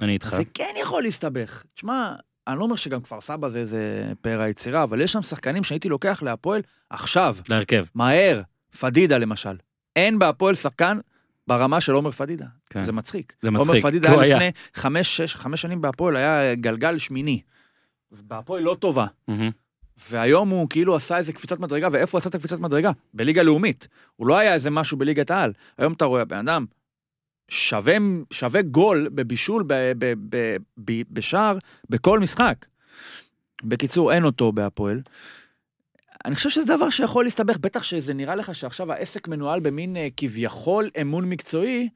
אני 0.00 0.12
איתך. 0.12 0.28
זה 0.36 0.42
כן 0.54 0.74
יכול 0.82 1.02
להסתבך. 1.02 1.64
תשמע, 1.74 2.14
אני 2.48 2.58
לא 2.58 2.64
אומר 2.64 2.76
שגם 2.76 3.02
כפר 3.02 3.20
סבא 3.20 3.48
זה 3.48 3.58
איזה 3.58 4.12
פאר 4.20 4.40
היצירה, 4.40 4.82
אבל 4.82 5.00
יש 5.00 5.12
שם 5.12 5.22
שחקנים 5.22 5.64
שהייתי 5.64 5.88
לוקח 5.88 6.22
להפועל 6.22 6.62
עכשיו, 6.90 7.36
להרכב. 7.48 7.84
מהר. 7.94 8.42
פדידה 8.80 9.18
למשל. 9.18 9.56
אין 9.96 10.18
בהפועל 10.18 10.54
שחקן 10.54 10.98
ברמה 11.46 11.80
של 11.80 11.92
עומר 11.92 12.10
פדידה. 12.10 12.46
כן. 12.70 12.82
זה 12.82 12.92
מצחיק. 12.92 13.32
זה 13.42 13.48
עומר 13.48 13.60
מצחיק, 13.60 13.82
פדידה 13.82 14.08
כי 14.08 14.14
הוא 14.14 14.22
היה 14.22 14.38
היה. 14.38 14.48
לפני 14.48 14.62
חמש, 14.74 15.16
שש, 15.16 15.36
חמש 15.36 15.62
שנים 15.62 15.80
בהפועל, 15.80 16.16
היה 16.16 16.54
גלגל 16.54 16.98
שמיני. 16.98 17.42
בהפועל 18.10 18.62
לא 18.62 18.76
טובה. 18.80 19.06
מהמם. 19.28 19.50
והיום 20.10 20.48
הוא 20.48 20.68
כאילו 20.70 20.96
עשה 20.96 21.16
איזה 21.16 21.32
קפיצת 21.32 21.58
מדרגה, 21.58 21.88
ואיפה 21.92 22.18
הוא 22.18 22.20
עשה 22.20 22.28
את 22.28 22.34
הקפיצת 22.34 22.58
מדרגה? 22.58 22.90
בליגה 23.14 23.42
לאומית. 23.42 23.88
הוא 24.16 24.26
לא 24.26 24.38
היה 24.38 24.54
איזה 24.54 24.70
משהו 24.70 24.96
בליגת 24.96 25.30
העל. 25.30 25.52
היום 25.78 25.92
אתה 25.92 26.04
רואה, 26.04 26.24
בן 26.24 26.48
אדם 26.48 26.66
שווה, 27.48 27.96
שווה 28.30 28.62
גול 28.62 29.08
בבישול, 29.08 29.64
ב, 29.66 29.92
ב, 29.98 30.14
ב, 30.28 30.56
ב, 30.84 30.92
בשער, 31.10 31.58
בכל 31.90 32.18
משחק. 32.18 32.66
בקיצור, 33.62 34.12
אין 34.12 34.24
אותו 34.24 34.52
בהפועל. 34.52 35.00
אני 36.24 36.34
חושב 36.34 36.50
שזה 36.50 36.64
דבר 36.76 36.90
שיכול 36.90 37.24
להסתבך, 37.24 37.56
בטח 37.56 37.82
שזה 37.82 38.14
נראה 38.14 38.34
לך 38.34 38.54
שעכשיו 38.54 38.92
העסק 38.92 39.28
מנוהל 39.28 39.60
במין 39.60 39.96
אה, 39.96 40.08
כביכול 40.16 40.90
אמון 41.00 41.24
מקצועי, 41.24 41.88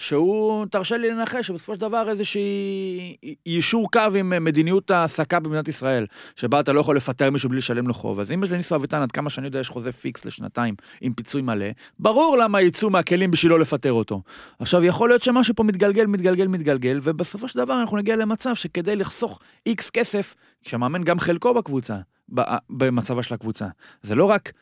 שהוא, 0.00 0.66
תרשה 0.66 0.96
לי 0.96 1.10
לנחש, 1.10 1.46
שבסופו 1.46 1.74
של 1.74 1.80
דבר 1.80 2.08
איזושהי 2.08 3.16
יישור 3.46 3.90
קו 3.90 4.00
עם 4.18 4.32
אה, 4.32 4.40
מדיניות 4.40 4.90
ההעסקה 4.90 5.40
במדינת 5.40 5.68
ישראל, 5.68 6.06
שבה 6.36 6.60
אתה 6.60 6.72
לא 6.72 6.80
יכול 6.80 6.96
לפטר 6.96 7.30
מישהו 7.30 7.48
בלי 7.48 7.58
לשלם 7.58 7.88
לו 7.88 7.94
חוב. 7.94 8.20
אז 8.20 8.32
אם 8.32 8.44
יש 8.44 8.50
לניסו 8.50 8.76
אביטן, 8.76 9.02
עד 9.02 9.12
כמה 9.12 9.30
שאני 9.30 9.46
יודע, 9.46 9.60
יש 9.60 9.68
חוזה 9.68 9.92
פיקס 9.92 10.24
לשנתיים 10.24 10.74
עם 11.00 11.12
פיצוי 11.12 11.42
מלא, 11.42 11.66
ברור 11.98 12.36
למה 12.38 12.62
יצאו 12.62 12.90
מהכלים 12.90 13.30
בשביל 13.30 13.52
לא 13.52 13.60
לפטר 13.60 13.92
אותו. 13.92 14.22
עכשיו, 14.58 14.84
יכול 14.84 15.08
להיות 15.08 15.22
שמשהו 15.22 15.54
פה 15.54 15.62
מתגלגל, 15.62 16.06
מתגלגל, 16.06 16.48
מתגלגל, 16.48 17.00
ובסופו 17.02 17.48
של 17.48 17.58
דבר 17.58 17.80
אנחנו 17.80 17.96
נגיע 17.96 18.16
למצב 18.16 18.54
שכדי 18.54 18.96
לחסוך 18.96 19.40
איקס 19.66 19.90
כסף, 19.90 20.34
כשהמאמן 20.64 21.04
גם 21.04 21.20
חלקו 21.20 21.54
בקבוצה, 21.54 21.96
ב- 22.34 22.40
במצבה 22.70 23.22
של 23.22 23.34
הקבוצה. 23.34 23.66
זה 24.02 24.14
לא 24.14 24.24
רק... 24.24 24.52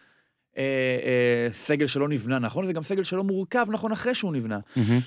אה, 0.58 0.64
אה, 1.04 1.48
סגל 1.52 1.86
שלא 1.86 2.08
נבנה 2.08 2.38
נכון, 2.38 2.66
זה 2.66 2.72
גם 2.72 2.82
סגל 2.82 3.04
שלא 3.04 3.24
מורכב 3.24 3.66
נכון 3.70 3.92
אחרי 3.92 4.14
שהוא 4.14 4.32
נבנה. 4.32 4.58
מהמם. 4.76 5.00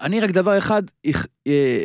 אני 0.00 0.20
רק 0.20 0.30
דבר 0.30 0.58
אחד 0.58 0.82
יכ- 1.04 1.26
אה, 1.46 1.84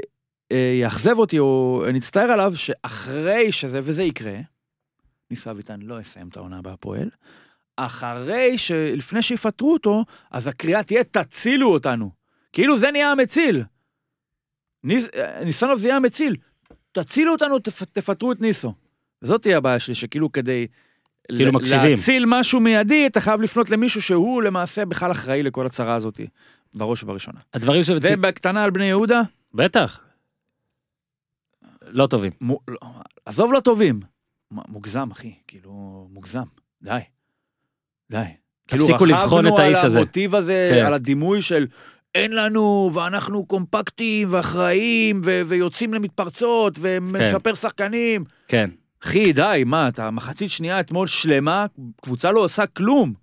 אה, 0.52 0.78
יאכזב 0.82 1.18
אותי 1.20 1.40
או 1.40 1.84
נצטער 1.94 2.32
עליו, 2.32 2.54
שאחרי 2.56 3.52
שזה, 3.52 3.80
וזה 3.84 4.04
יקרה, 4.04 4.36
ניסו 5.32 5.52
אביטן 5.52 5.82
לא 5.82 6.00
יסיים 6.02 6.28
את 6.28 6.38
העונה 6.38 6.62
בהפועל, 6.62 7.10
אחרי 7.78 8.58
ש... 8.58 8.72
לפני 8.72 9.22
שיפטרו 9.22 9.74
אותו, 9.74 10.06
אז 10.32 10.48
הקריאה 10.48 10.84
תהיה 10.84 11.04
תצילו 11.04 11.74
אותנו. 11.74 12.12
כאילו 12.54 12.78
זה 12.78 12.92
נהיה 12.92 13.12
המציל. 13.12 13.64
ניס... 14.84 15.08
אה, 15.16 15.44
ניסנוב 15.46 15.78
זה 15.78 15.88
יהיה 15.88 15.98
המציל. 15.98 16.36
תצילו 16.92 17.32
אותנו, 17.32 17.60
תפ... 17.60 17.84
תפטרו 17.84 18.32
את 18.32 18.42
ניסו. 18.42 18.74
וזאת 19.22 19.42
תהיה 19.42 19.58
הבעיה 19.58 19.80
שלי, 19.80 19.96
שכאילו 19.96 20.32
כדי... 20.32 20.68
כאילו 21.36 21.52
ל- 21.52 21.56
מקשיבים. 21.56 21.90
להציל 21.92 22.24
משהו 22.28 22.60
מיידי, 22.60 23.08
אתה 23.08 23.22
חייב 23.22 23.42
לפנות 23.42 23.70
למישהו 23.70 24.02
שהוא 24.02 24.42
למעשה 24.44 24.86
בכלל 24.86 25.12
אחראי 25.12 25.44
לכל 25.44 25.66
הצרה 25.66 25.96
הזאת, 25.96 26.20
בראש 26.76 27.04
ובראשונה. 27.04 27.40
הדברים 27.54 27.84
שמצי... 27.84 28.08
ובקטנה 28.14 28.64
על 28.64 28.72
בני 28.72 28.86
יהודה, 28.86 29.22
בטח. 29.54 30.00
לא 31.82 32.08
טובים. 32.08 32.32
מו, 32.42 32.60
לא, 32.68 32.78
עזוב 33.26 33.54
לא 33.54 33.60
טובים. 33.60 34.00
מ- 34.54 34.72
מוגזם, 34.72 35.12
אחי, 35.12 35.34
כאילו, 35.48 35.72
מוגזם. 36.12 36.44
די. 36.82 37.00
די. 38.12 38.24
כאילו, 38.68 38.86
תפסיקו 38.86 39.06
לבחון 39.06 39.48
את 39.48 39.60
האיש 39.60 39.78
רכבנו. 39.78 39.92
על 39.92 39.98
המוטיב 39.98 40.36
הזה, 40.36 40.72
כן. 40.76 40.86
על 40.86 40.94
הדימוי 40.94 41.42
של 41.42 41.68
אין 42.16 42.32
לנו, 42.36 42.92
ואנחנו 42.94 43.46
קומפקטיים 43.46 44.28
ואחראיים, 44.32 45.22
ו- 45.26 45.42
ויוצאים 45.46 45.94
למתפרצות, 45.94 46.78
ומשפר 46.82 47.54
שחקנים. 47.54 48.24
כן. 48.48 48.70
אחי, 49.04 49.34
די, 49.34 49.64
מה, 49.66 49.88
אתה 49.88 50.12
מחצית 50.12 50.50
שנייה 50.50 50.80
אתמול 50.80 51.08
שלמה, 51.08 51.66
קבוצה 52.02 52.32
לא 52.32 52.40
עושה 52.40 52.66
כלום. 52.68 53.14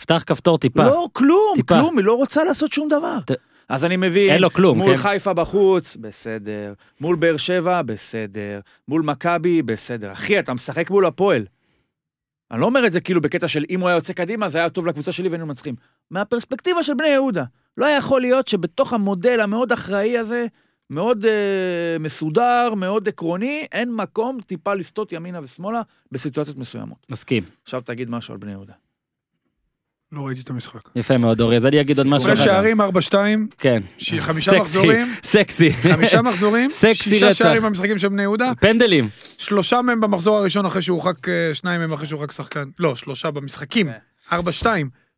פתח 0.00 0.22
כפתור 0.26 0.58
טיפה. 0.58 0.84
לא, 0.84 1.08
כלום, 1.12 1.52
טיפה. 1.56 1.74
כלום, 1.74 1.98
היא 1.98 2.04
לא 2.04 2.14
רוצה 2.14 2.44
לעשות 2.44 2.72
שום 2.72 2.88
דבר. 2.88 3.18
ת- 3.26 3.30
אז 3.68 3.84
אני 3.84 3.96
מבין, 3.96 4.30
אין 4.30 4.40
לו 4.42 4.52
כלום, 4.52 4.78
מול 4.78 4.96
כן. 4.96 5.02
חיפה 5.02 5.32
בחוץ, 5.32 5.96
בסדר. 6.00 6.72
מול 7.00 7.16
באר 7.16 7.36
שבע, 7.36 7.82
בסדר. 7.82 8.60
מול 8.88 9.02
מכבי, 9.02 9.62
בסדר. 9.62 10.12
אחי, 10.12 10.38
אתה 10.38 10.54
משחק 10.54 10.90
מול 10.90 11.06
הפועל. 11.06 11.44
אני 12.50 12.60
לא 12.60 12.66
אומר 12.66 12.86
את 12.86 12.92
זה 12.92 13.00
כאילו 13.00 13.20
בקטע 13.20 13.48
של 13.48 13.64
אם 13.70 13.80
הוא 13.80 13.88
היה 13.88 13.96
יוצא 13.96 14.12
קדימה, 14.12 14.48
זה 14.48 14.58
היה 14.58 14.68
טוב 14.70 14.86
לקבוצה 14.86 15.12
שלי 15.12 15.28
והיינו 15.28 15.46
מנצחים. 15.46 15.74
מהפרספקטיבה 16.10 16.82
של 16.82 16.94
בני 16.94 17.08
יהודה. 17.08 17.44
לא 17.76 17.86
יכול 17.86 18.20
להיות 18.20 18.48
שבתוך 18.48 18.92
המודל 18.92 19.40
המאוד 19.40 19.72
אחראי 19.72 20.18
הזה, 20.18 20.46
מאוד 20.90 21.24
אה, 21.26 21.96
מסודר, 22.00 22.74
מאוד 22.76 23.08
עקרוני, 23.08 23.66
אין 23.72 23.94
מקום 23.96 24.38
טיפה 24.46 24.74
לסטות 24.74 25.12
ימינה 25.12 25.40
ושמאלה 25.42 25.82
בסיטואציות 26.12 26.58
מסוימות. 26.58 27.06
מסכים. 27.10 27.42
עכשיו 27.62 27.80
תגיד 27.84 28.10
משהו 28.10 28.32
על 28.34 28.38
בני 28.38 28.50
יהודה. 28.50 28.72
לא 30.12 30.26
ראיתי 30.26 30.40
את 30.40 30.50
המשחק. 30.50 30.80
יפה 30.96 31.18
מאוד, 31.18 31.40
אורי. 31.40 31.56
אז 31.56 31.66
אני 31.66 31.80
אגיד 31.80 31.98
עוד 31.98 32.06
משהו. 32.06 32.32
אחד. 32.32 32.44
שערים 32.44 32.80
4-2, 32.80 32.84
כן. 33.58 33.82
חמישה 34.18 34.60
מחזורים, 34.60 35.14
סקסי. 35.22 35.72
חמישה 35.72 36.22
מחזורים, 36.22 36.70
סקסי 36.80 37.10
שישה 37.10 37.28
רצח. 37.28 37.38
שערים 37.38 37.62
במשחקים 37.62 37.98
של 37.98 38.08
בני 38.08 38.22
יהודה, 38.22 38.52
פנדלים. 38.60 39.08
שלושה 39.38 39.82
מהם 39.82 40.00
במחזור 40.00 40.36
הראשון 40.38 40.66
אחרי 40.66 40.82
שהורחק, 40.82 41.28
אה, 41.28 41.54
שניים 41.54 41.80
מהם 41.80 41.92
אחרי 41.92 42.08
שהורחק 42.08 42.32
שחקן, 42.32 42.64
לא, 42.78 42.96
שלושה 42.96 43.30
במשחקים, 43.30 43.86
כן. 44.30 44.36
4-2, 44.36 44.66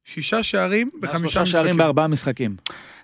שישה 0.04 0.42
שערים 0.42 0.90
בחמישה 1.00 1.32
שלושה 1.32 1.46
שערים 1.52 1.66
משחקים. 1.66 1.76
בארבעה 1.76 2.06
משחקים. 2.08 2.56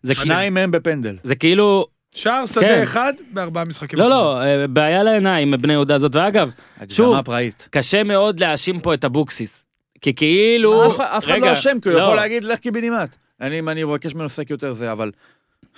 זה 0.03 0.15
שניים 0.15 0.55
מהם 0.55 0.71
בפנדל. 0.71 1.17
זה 1.23 1.35
כאילו, 1.35 1.87
שער 2.15 2.47
שדה 2.47 2.61
כן. 2.61 2.83
אחד 2.83 3.13
בארבעה 3.33 3.65
משחקים. 3.65 3.99
לא. 3.99 4.11
לא, 4.11 4.43
אה, 4.43 4.67
בעיה 4.67 5.03
לעיניים, 5.03 5.55
בני 5.61 5.73
יהודה 5.73 5.95
הזאת. 5.95 6.17
ואגב, 6.17 6.51
שוב, 6.89 7.23
פראית. 7.23 7.69
קשה 7.71 8.03
מאוד 8.05 8.41
להאשים 8.41 8.81
פה 8.81 8.95
את 8.95 9.05
אבוקסיס. 9.05 9.65
כי 10.01 10.15
כאילו... 10.15 10.87
אף 10.87 10.97
אחד- 10.97 11.05
אף 11.17 11.25
אחד 11.25 11.33
רגע, 11.33 11.47
לא 11.47 11.53
אשם, 11.53 11.81
כי 11.83 11.89
הוא 11.89 11.99
לא. 11.99 12.03
יכול 12.03 12.17
להגיד 12.17 12.45
לך 12.45 12.59
קיבינימט. 12.59 13.17
אני 13.41 13.59
אם 13.59 13.69
אני 13.69 13.85
אבקש 13.85 14.15
ממנו 14.15 14.29
סק 14.29 14.51
יותר 14.51 14.73
זה, 14.73 14.93
אבל... 14.93 15.11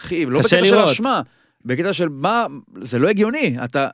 אחי, 0.00 0.26
לא 0.26 0.38
בקטע 0.40 0.64
של. 0.64 0.78
אשמה, 0.78 1.20
בקטע 1.64 1.92
של 1.92 2.08
מה... 2.08 2.46
זה 2.80 2.98
לא 2.98 3.08
הגיוני. 3.08 3.56
אתה... 3.64 3.88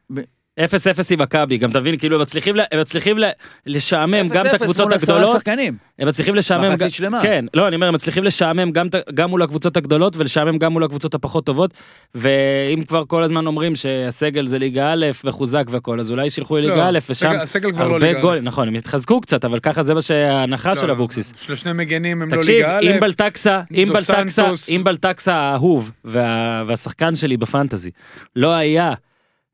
אפס 0.65 0.87
אפס 0.87 1.13
עם 1.13 1.19
מכבי, 1.21 1.59
גם 1.59 1.73
תבין, 1.73 1.97
כאילו 1.97 2.17
הם 2.17 2.23
מצליחים, 2.23 2.57
ל- 2.57 2.61
הם 2.73 2.81
מצליחים 2.81 3.19
ל- 3.19 3.25
לשעמם 3.67 4.29
גם 4.29 4.47
את 4.47 4.55
הקבוצות 4.55 4.87
מול 4.87 4.95
עשרה 4.95 5.17
הגדולות, 5.17 5.37
שחקנים. 5.37 5.77
הם 5.99 6.09
מצליחים 6.09 6.35
לשעמם, 6.35 6.69
מחצית 6.73 6.87
ג- 6.87 6.91
שלמה. 6.91 7.23
כן, 7.23 7.45
לא, 7.55 7.69
אני 7.69 7.77
אומר, 7.77 7.87
הם 7.89 7.95
מצליחים 7.95 8.25
לשעמם 8.25 8.71
גם, 8.71 8.89
ת- 8.89 9.11
גם 9.15 9.31
מול 9.31 9.43
הקבוצות 9.43 9.77
הגדולות 9.77 10.17
ולשעמם 10.17 10.59
גם 10.59 10.73
מול 10.73 10.85
הקבוצות 10.85 11.15
הפחות 11.15 11.47
טובות, 11.47 11.71
ואם 12.15 12.83
כבר 12.89 13.03
כל 13.07 13.23
הזמן 13.23 13.47
אומרים 13.47 13.77
שהסגל 13.77 14.47
זה 14.47 14.59
ליגה 14.59 14.93
א' 14.93 15.07
וחוזק 15.25 15.65
והכל, 15.71 16.01
אז 16.01 16.11
אולי 16.11 16.31
שילכו 16.31 16.57
לליגה 16.57 16.77
לא, 16.77 16.83
א' 16.83 16.99
ושם 17.11 17.31
הסגל- 17.43 17.73
כבר 17.73 17.85
לא 17.89 17.93
הרבה 17.93 18.07
ליגה 18.07 18.19
א'. 18.19 18.23
גולים, 18.23 18.45
נכון, 18.45 18.69
הם 18.69 18.75
התחזקו 18.75 19.21
קצת, 19.21 19.45
אבל 19.45 19.61
ככה 19.61 19.83
זה 19.83 19.95
מה 19.95 20.03
שההנחה 20.03 20.69
לא, 20.69 20.75
של 20.75 20.87
לא, 20.87 20.93
אבוקסיס. 20.93 21.33
לא. 21.33 21.39
שלושני 21.43 21.73
מגנים 21.73 22.23
הם 22.23 22.35
לא 22.35 22.41
תקשיב, 22.41 22.55
ליגה 22.55 22.79
א', 22.79 22.83
אם 22.95 23.01
בלטקסה, 23.01 23.61
אם 23.75 23.89
בלטקסה. 23.93 24.51
אם 24.69 24.85
בלטקסה 24.85 25.35
האהוב 25.35 25.91
וה, 26.05 26.63
והשחקן 26.67 27.15
שלי 27.15 27.37
בפנטזי 27.37 27.91
לא 28.37 28.53
היה 28.53 28.93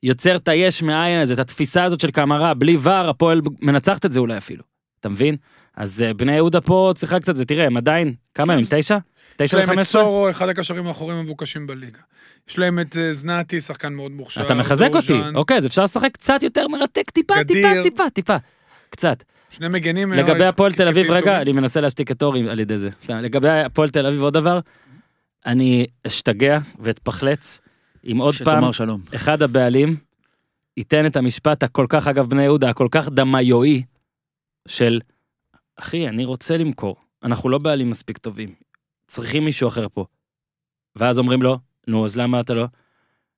יוצר 0.05 0.37
את 0.37 0.49
היש 0.49 0.83
מאין 0.83 1.21
הזה, 1.21 1.35
את 1.35 1.39
התפיסה 1.39 1.85
הזאת 1.85 2.01
של 2.01 2.11
קמרה, 2.11 2.55
בלי 2.55 2.77
ור, 2.81 2.93
הפועל 2.93 3.41
מנצחת 3.63 4.07
את 4.07 4.13
זה 4.13 4.21
אולי 4.21 4.39
אפילו. 4.39 4.63
אתה 5.01 5.09
מבין? 5.09 5.37
אז 5.77 6.03
אה, 6.03 6.15
בני 6.15 6.33
יהודה 6.33 6.61
פה 6.61 6.93
צריכה 6.95 7.21
קצת, 7.21 7.37
זה 7.37 7.45
תראה, 7.45 7.67
הם 7.67 7.77
עדיין, 7.77 8.15
כמה 8.35 8.53
הם? 8.53 8.61
תשע? 8.71 8.79
יש 8.79 9.01
תשע 9.37 9.57
להם 9.57 9.65
את 9.65 9.71
וחמש 9.71 9.87
עשרה? 9.87 10.03
סורו, 10.03 10.31
אחד 10.31 10.49
הקשרים 10.49 10.87
האחוריים 10.87 11.19
המבוקשים 11.19 11.67
בליגה. 11.67 11.99
יש 12.49 12.59
להם 12.59 12.81
את 12.81 12.97
אה, 12.97 13.13
זנתי, 13.13 13.61
שחקן 13.61 13.93
מאוד 13.93 14.13
מוכשר. 14.13 14.43
אתה 14.43 14.55
מחזק 14.55 14.91
אותי, 14.95 15.21
אוקיי, 15.35 15.57
אז 15.57 15.67
אפשר 15.67 15.85
לשחק 15.85 16.11
קצת 16.13 16.43
יותר 16.43 16.69
מרתק, 16.69 17.11
טיפה, 17.11 17.35
טיפה. 17.49 17.69
טיפה, 17.83 18.11
טיפה. 18.11 18.37
קצת. 18.91 19.25
שני 19.51 19.69
מגנים. 19.69 20.13
לגבי 20.13 20.33
מאוד 20.33 20.41
הפועל 20.41 20.73
תל 20.73 20.89
אביב, 20.89 21.11
רגע. 21.11 21.41
אני 21.41 21.53
מנסה 21.53 21.81
להשתיק 21.81 22.11
את 22.11 22.23
אורי 22.23 22.51
על 22.51 22.61
ידי 22.61 22.79
זה. 22.79 22.91
סתם, 23.03 23.15
לגבי 23.15 23.49
הפועל 23.49 23.89
תל 23.89 24.07
אביב 24.07 24.23
עוד 24.23 24.33
דבר, 24.33 24.61
אני 25.47 25.87
אשתגע 26.07 26.59
ואתפחלץ 26.79 27.61
אם 28.13 28.19
עוד 28.19 28.35
פעם 28.45 28.73
שלום. 28.73 29.01
אחד 29.15 29.43
הבעלים 29.43 29.97
ייתן 30.77 31.07
את 31.07 31.17
המשפט 31.17 31.63
הכל 31.63 31.87
כך, 31.89 32.07
אגב, 32.07 32.27
בני 32.31 32.43
יהודה, 32.43 32.69
הכל 32.71 32.89
כך 32.91 33.09
דמיואי 33.09 33.83
של, 34.69 35.01
אחי, 35.77 36.09
אני 36.09 36.25
רוצה 36.25 36.57
למכור, 36.57 36.97
אנחנו 37.25 37.49
לא 37.49 37.59
בעלים 37.59 37.91
מספיק 37.91 38.19
טובים, 38.19 38.55
צריכים 39.07 39.45
מישהו 39.45 39.69
אחר 39.69 39.89
פה. 39.89 40.05
ואז 40.97 41.19
אומרים 41.19 41.43
לו, 41.43 41.59
נו, 41.89 42.05
אז 42.05 42.17
למה 42.17 42.41
אתה 42.41 42.55
לא? 42.55 42.65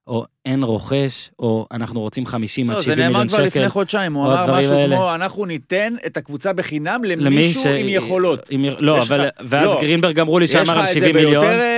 או 0.06 0.24
אין 0.44 0.62
רוכש, 0.62 1.30
או 1.38 1.66
אנחנו 1.72 2.00
רוצים 2.00 2.26
50 2.26 2.70
עד 2.70 2.76
לא, 2.76 2.82
זה 2.82 2.86
70 2.86 2.98
נאמר 2.98 3.08
מיליון 3.12 3.28
כבר 3.28 3.36
שקל. 3.38 3.46
לפני 3.46 3.68
חודשיים, 3.68 4.12
הוא 4.14 4.24
אמר 4.26 4.58
משהו 4.58 4.72
האלה. 4.72 4.96
כמו, 4.96 5.14
אנחנו 5.14 5.44
ניתן 5.46 5.94
את 6.06 6.16
הקבוצה 6.16 6.52
בחינם 6.52 7.04
למי 7.04 7.24
למישהו 7.24 7.62
ש- 7.62 7.66
עם 7.66 7.86
יכולות. 7.88 8.40
עם... 8.50 8.64
לא, 8.78 8.98
יש 8.98 9.10
אבל... 9.10 9.26
לך- 9.26 9.32
ואז 9.44 9.66
לא. 9.66 9.80
גרינברג 9.80 10.20
אמרו 10.20 10.38
לי 10.38 10.44
יש 10.44 10.52
שאמר 10.52 10.62
לך 10.62 10.70
על 10.70 10.82
את 10.82 10.86
זה 10.86 10.92
70 10.94 11.14
מיליון. 11.16 11.32
ביותר 11.32 11.58
אה, 11.60 11.75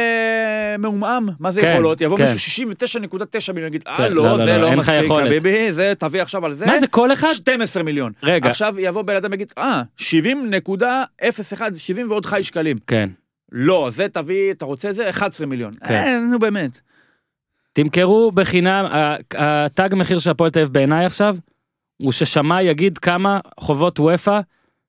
מעומעם, 0.79 1.29
מה 1.41 1.51
זה 1.51 1.61
כן, 1.61 1.73
יכולות? 1.73 2.01
יבוא 2.01 2.19
כן. 2.19 2.25
מישהו 2.33 2.71
69.9 2.71 3.53
מיליון, 3.53 3.69
יגיד, 3.69 3.85
אה 3.87 3.97
כן, 3.97 4.13
לא, 4.13 4.25
לא, 4.25 4.31
לא, 4.31 4.39
זה 4.39 4.59
לא, 4.59 4.59
לא 4.59 4.71
לך 4.71 4.79
מספיק, 4.79 5.05
יכולת." 5.05 5.27
חביבי, 5.27 5.73
זה 5.73 5.93
תביא 5.99 6.23
עכשיו 6.23 6.47
על 6.47 6.53
זה. 6.53 6.67
מה 6.67 6.81
זה, 6.81 6.87
כל 6.87 7.13
אחד? 7.13 7.33
12 7.33 7.83
מיליון. 7.83 8.13
רגע, 8.23 8.51
עכשיו 8.51 8.75
יבוא 8.79 9.03
בן 9.03 9.17
אדם 9.17 9.31
ויגיד, 9.31 9.53
אה, 9.59 9.83
70.01, 9.99 11.61
70 11.77 12.11
ועוד 12.11 12.27
חי 12.27 12.43
שקלים. 12.45 12.79
כן. 12.87 13.11
לא, 13.53 13.89
זה 13.91 14.07
תביא, 14.09 14.53
אתה 14.53 14.65
רוצה 14.65 14.93
זה? 14.93 15.11
11 15.11 15.47
מיליון. 15.47 15.73
כן. 15.85 15.95
אה, 15.95 16.19
נו 16.31 16.39
באמת. 16.39 16.81
תמכרו 17.73 18.33
בחינם, 18.33 18.85
התג 19.35 19.89
מחיר 19.97 20.19
של 20.19 20.31
הפועל 20.31 20.51
תל 20.51 20.59
אביב 20.59 20.73
בעיניי 20.73 21.05
עכשיו, 21.05 21.37
הוא 21.97 22.13
ששמאי 22.13 22.63
יגיד 22.63 22.99
כמה 22.99 23.41
חובות 23.61 24.01
וופא, 24.01 24.41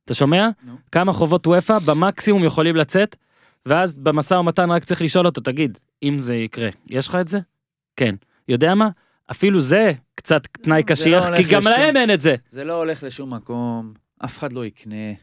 אתה 0.06 0.14
שומע? 0.14 0.50
נו. 0.64 0.74
כמה 0.92 1.14
חובות 1.14 1.48
וופא 1.48 1.80
במקסימום 1.80 2.44
יכולים 2.44 2.76
לצאת, 2.76 3.16
ואז 3.66 3.94
במשא 3.94 4.34
ומתן 4.34 4.72
רק 4.72 4.84
צריך 4.84 5.02
לשאול 5.02 5.26
אותו, 5.26 5.42
תגיד, 5.42 5.78
אם 6.04 6.20
זה 6.20 6.36
יקרה, 6.36 6.70
יש 6.90 7.08
לך 7.08 7.16
את 7.16 7.28
זה? 7.28 7.40
כן. 7.96 8.16
יודע 8.48 8.76
מה? 8.76 8.90
אפילו 9.32 9.62
זה 9.62 9.92
קצת 10.16 10.48
תנאי 10.48 10.78
זה 10.82 10.84
קשיח, 10.84 11.30
לא 11.30 11.36
כי 11.38 11.44
גם 11.44 11.60
לשום- 11.62 11.72
להם 11.72 11.98
אין 11.98 12.14
את 12.14 12.22
זה. 12.22 12.36
זה 12.50 12.64
לא 12.64 12.74
הולך 12.78 13.04
לשום 13.04 13.34
מקום, 13.34 13.94
אף 14.26 14.38
אחד 14.38 14.54
לא 14.54 14.66
יקנה, 14.66 15.14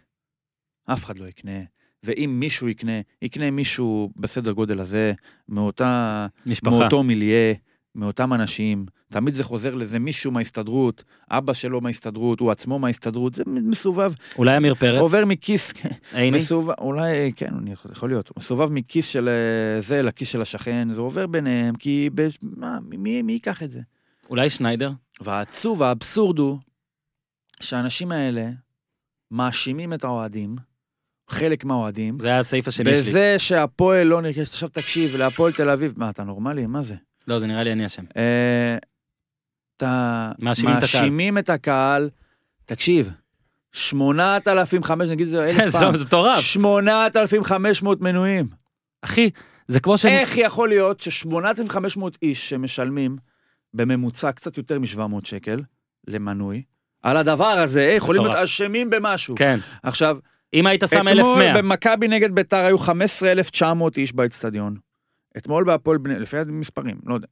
אף 0.86 1.04
אחד 1.04 1.18
לא 1.18 1.24
יקנה. 1.26 1.60
ואם 2.02 2.36
מישהו 2.40 2.68
יקנה, 2.68 2.92
יקנה 3.22 3.50
מישהו 3.50 4.10
בסדר 4.16 4.52
גודל 4.52 4.80
הזה, 4.80 5.12
מאותה, 5.48 6.26
משפחה. 6.46 6.70
מאותו 6.78 7.02
מיליה, 7.02 7.54
מאותם 7.96 8.32
אנשים, 8.32 8.86
תמיד 9.12 9.34
זה 9.34 9.44
חוזר 9.44 9.74
לאיזה 9.74 9.98
מישהו 9.98 10.30
מההסתדרות, 10.32 11.04
אבא 11.30 11.52
שלו 11.52 11.80
מההסתדרות, 11.80 12.40
הוא 12.40 12.50
עצמו 12.50 12.78
מההסתדרות, 12.78 13.34
זה 13.34 13.42
מסובב, 13.46 14.12
אולי 14.38 14.56
עמיר 14.56 14.74
פרץ? 14.74 15.00
עובר 15.00 15.24
מכיס, 15.24 15.72
עיני? 16.12 16.36
מסובב, 16.36 16.74
אולי, 16.80 17.32
כן, 17.36 17.54
אני 17.58 17.72
יכול- 17.72 17.92
יכול 17.92 18.08
להיות, 18.08 18.36
מסובב 18.38 18.72
מכיס 18.72 19.06
של 19.06 19.28
אה, 19.28 19.80
זה 19.80 20.02
לכיס 20.02 20.28
של 20.28 20.42
השכן, 20.42 20.88
זה 20.92 21.00
עובר 21.00 21.26
ביניהם, 21.26 21.76
כי 21.76 22.10
ב... 22.14 22.28
מה, 22.42 22.78
מי, 22.88 23.22
מי 23.22 23.32
ייקח 23.32 23.62
את 23.62 23.70
זה? 23.70 23.80
אולי 24.30 24.50
שניידר? 24.50 24.92
והעצוב, 25.20 25.82
האבסורד 25.82 26.38
הוא 26.38 26.58
שהאנשים 27.60 28.12
האלה 28.12 28.48
מאשימים 29.30 29.92
את 29.92 30.04
האוהדים, 30.04 30.56
חלק 31.28 31.64
מהאוהדים, 31.64 32.18
זה 32.20 32.28
היה 32.28 32.38
הסעיף 32.38 32.68
השני 32.68 32.84
שלי. 32.90 33.00
בזה 33.00 33.34
שהפועל 33.38 34.06
לא 34.06 34.22
נרכשת. 34.22 34.52
עכשיו 34.52 34.68
תקשיב, 34.68 35.16
להפועל 35.16 35.52
תל 35.52 35.70
אביב, 35.70 35.92
מה, 35.96 36.10
אתה 36.10 36.24
נורמלי? 36.24 36.66
מה 36.66 36.82
זה? 36.82 36.94
לא, 37.26 37.38
זה 37.38 37.46
נראה 37.46 37.62
לי 37.62 37.72
אני 37.72 37.86
אשם. 37.86 38.04
אה, 38.16 38.78
אתה 39.76 40.32
מאשימים 40.38 40.72
את 40.78 40.82
הקהל. 40.82 41.00
מאשימים 41.00 41.38
את 41.38 41.50
הקהל, 41.50 42.10
תקשיב, 42.66 43.10
8,500, 43.72 45.08
נגיד 45.08 45.26
את 45.26 45.32
זה 45.32 45.44
אלף 45.44 45.72
פעם, 45.76 45.96
זה 45.96 46.04
מטורף. 46.04 46.40
8,500 46.40 48.00
מנויים. 48.00 48.48
אחי, 49.02 49.30
זה 49.68 49.80
כמו 49.80 49.98
שהם... 49.98 50.12
איך 50.12 50.36
יכול 50.36 50.68
להיות 50.68 51.00
ש-8,500 51.00 52.00
איש 52.22 52.48
שמשלמים 52.48 53.16
בממוצע 53.74 54.32
קצת 54.32 54.56
יותר 54.56 54.78
מ-700 54.78 55.24
שקל 55.24 55.60
למנוי, 56.08 56.62
על 57.02 57.16
הדבר 57.16 57.44
הזה, 57.46 57.82
יכולים 57.82 58.22
להיות. 58.22 58.34
אשמים 58.34 58.90
במשהו. 58.90 59.34
כן. 59.38 59.58
עכשיו, 59.82 60.18
אם 60.54 60.66
היית 60.66 60.82
שם 60.90 61.08
אתמול 61.08 61.42
1,100, 61.42 61.62
במכבי 61.62 62.08
נגד 62.08 62.34
ביתר 62.34 62.64
היו 62.64 62.78
15,900 62.78 63.98
איש 63.98 64.12
באצטדיון. 64.12 64.76
אתמול 65.36 65.64
בהפועל 65.64 65.98
בני, 65.98 66.18
לפי 66.18 66.38
המספרים, 66.38 67.00
לא 67.06 67.14
יודע. 67.14 67.26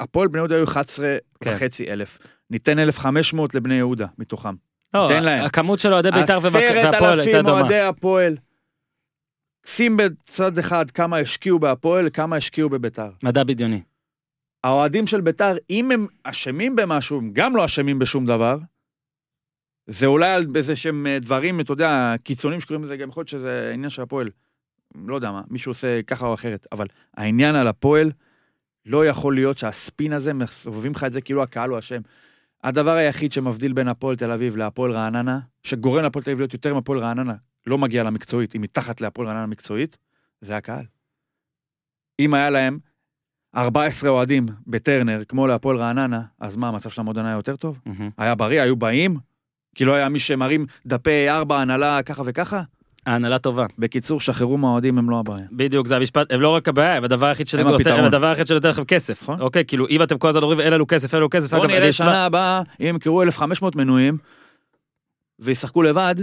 הפועל 0.00 0.28
בני 0.28 0.38
יהודה 0.38 0.54
היו 0.54 0.64
11 0.64 1.16
כן. 1.40 1.50
וחצי 1.50 1.92
אלף. 1.92 2.18
ניתן 2.50 2.78
1,500 2.78 3.54
לבני 3.54 3.74
יהודה 3.74 4.06
מתוכם. 4.18 4.54
לא, 4.94 5.06
תן 5.08 5.22
להם. 5.24 5.44
הכמות 5.44 5.78
של 5.80 5.92
אוהדי 5.92 6.10
בית"ר 6.10 6.36
עשרת 6.36 6.52
והפועל 6.52 6.76
הייתה 6.76 7.12
אלפים 7.12 7.36
דומה. 7.36 7.60
אוהדי 7.60 7.80
הפועל. 7.80 8.36
שים 9.66 9.96
בצד 9.96 10.58
אחד 10.58 10.90
כמה 10.90 11.18
השקיעו 11.18 11.58
בהפועל, 11.58 12.08
כמה 12.12 12.36
השקיעו 12.36 12.70
בביתר. 12.70 13.10
מדע 13.22 13.44
בדיוני. 13.44 13.82
האוהדים 14.64 15.06
של 15.06 15.20
ביתר, 15.20 15.56
אם 15.70 15.90
הם 15.90 16.06
אשמים 16.24 16.76
במשהו, 16.76 17.18
הם 17.18 17.30
גם 17.32 17.56
לא 17.56 17.64
אשמים 17.64 17.98
בשום 17.98 18.26
דבר. 18.26 18.58
זה 19.86 20.06
אולי 20.06 20.30
על 20.30 20.46
איזה 20.56 20.76
שהם 20.76 21.06
אה, 21.06 21.18
דברים, 21.18 21.60
אתה 21.60 21.72
יודע, 21.72 22.14
קיצונים 22.22 22.60
שקוראים 22.60 22.84
לזה, 22.84 22.96
גם 22.96 23.08
יכול 23.08 23.20
להיות 23.20 23.28
שזה 23.28 23.70
עניין 23.74 23.90
של 23.90 24.02
הפועל. 24.02 24.30
לא 24.94 25.14
יודע 25.14 25.30
מה, 25.30 25.42
מישהו 25.50 25.70
עושה 25.70 26.02
ככה 26.02 26.26
או 26.26 26.34
אחרת, 26.34 26.66
אבל 26.72 26.86
העניין 27.16 27.54
על 27.54 27.68
הפועל, 27.68 28.12
לא 28.86 29.06
יכול 29.06 29.34
להיות 29.34 29.58
שהספין 29.58 30.12
הזה, 30.12 30.34
מסובבים 30.34 30.92
לך 30.92 31.04
את 31.04 31.12
זה 31.12 31.20
כאילו 31.20 31.42
הקהל 31.42 31.70
הוא 31.70 31.78
אשם. 31.78 32.00
הדבר 32.64 32.90
היחיד 32.90 33.32
שמבדיל 33.32 33.72
בין 33.72 33.88
הפועל 33.88 34.16
תל 34.16 34.30
אביב 34.30 34.56
להפועל 34.56 34.90
רעננה, 34.90 35.38
שגורם 35.62 36.02
להפועל 36.02 36.24
תל 36.24 36.30
אביב 36.30 36.40
להיות 36.40 36.52
יותר 36.52 36.74
מהפועל 36.74 36.98
רעננה, 36.98 37.34
לא 37.66 37.78
מגיע 37.78 38.02
לה 38.02 38.10
מקצועית, 38.10 38.52
היא 38.52 38.60
מתחת 38.60 39.00
להפועל 39.00 39.28
רעננה 39.28 39.46
מקצועית, 39.46 39.98
זה 40.40 40.56
הקהל. 40.56 40.84
אם 42.20 42.34
היה 42.34 42.50
להם 42.50 42.78
14 43.56 44.10
אוהדים 44.10 44.46
בטרנר, 44.66 45.22
כמו 45.28 45.46
להפועל 45.46 45.76
רעננה, 45.76 46.22
אז 46.38 46.56
מה, 46.56 46.68
המצב 46.68 46.90
של 46.90 47.00
המועדון 47.00 47.26
היה 47.26 47.34
יותר 47.34 47.56
טוב? 47.56 47.80
מהמם. 47.86 48.10
היה 48.18 48.34
בריא, 48.34 48.62
היו 48.62 48.76
באים? 48.76 49.16
כי 49.74 49.84
לא 49.84 49.94
היה 49.94 50.08
מי 50.08 50.18
שמרים 50.18 50.66
דפי 50.86 51.30
4 51.30 51.60
הנהלה 51.60 52.02
ככה 52.02 52.22
וככה? 52.26 52.62
ההנהלה 53.06 53.38
טובה. 53.38 53.66
בקיצור, 53.78 54.20
שחררו 54.20 54.56
מהאוהדים, 54.58 54.98
הם 54.98 55.10
לא 55.10 55.18
הבעיה. 55.18 55.46
בדיוק, 55.52 55.86
זה 55.86 55.96
המשפט, 55.96 56.32
הם 56.32 56.40
לא 56.40 56.48
רק 56.48 56.68
הבעיה, 56.68 56.96
הם 56.96 57.04
הדבר 57.04 57.26
היחיד 57.26 57.46
שנותן 58.46 58.68
לכם 58.68 58.84
כסף. 58.84 59.22
נכון. 59.22 59.40
אוקיי, 59.40 59.64
כאילו, 59.64 59.88
אם 59.88 60.02
אתם 60.02 60.18
כל 60.18 60.28
הזמן 60.28 60.42
אומרים, 60.42 60.60
אין 60.60 60.72
לנו 60.72 60.86
כסף, 60.86 61.14
אין 61.14 61.20
לנו 61.20 61.30
כסף, 61.30 61.50
בוא 61.50 61.58
אגב, 61.58 61.70
אני 61.70 61.78
נראה 61.78 61.92
שנה 61.92 62.24
הבאה, 62.26 62.62
אם 62.80 62.86
ימכרו 62.86 63.22
1,500 63.22 63.76
מנויים, 63.76 64.18
וישחקו 65.38 65.82
לבד, 65.82 66.14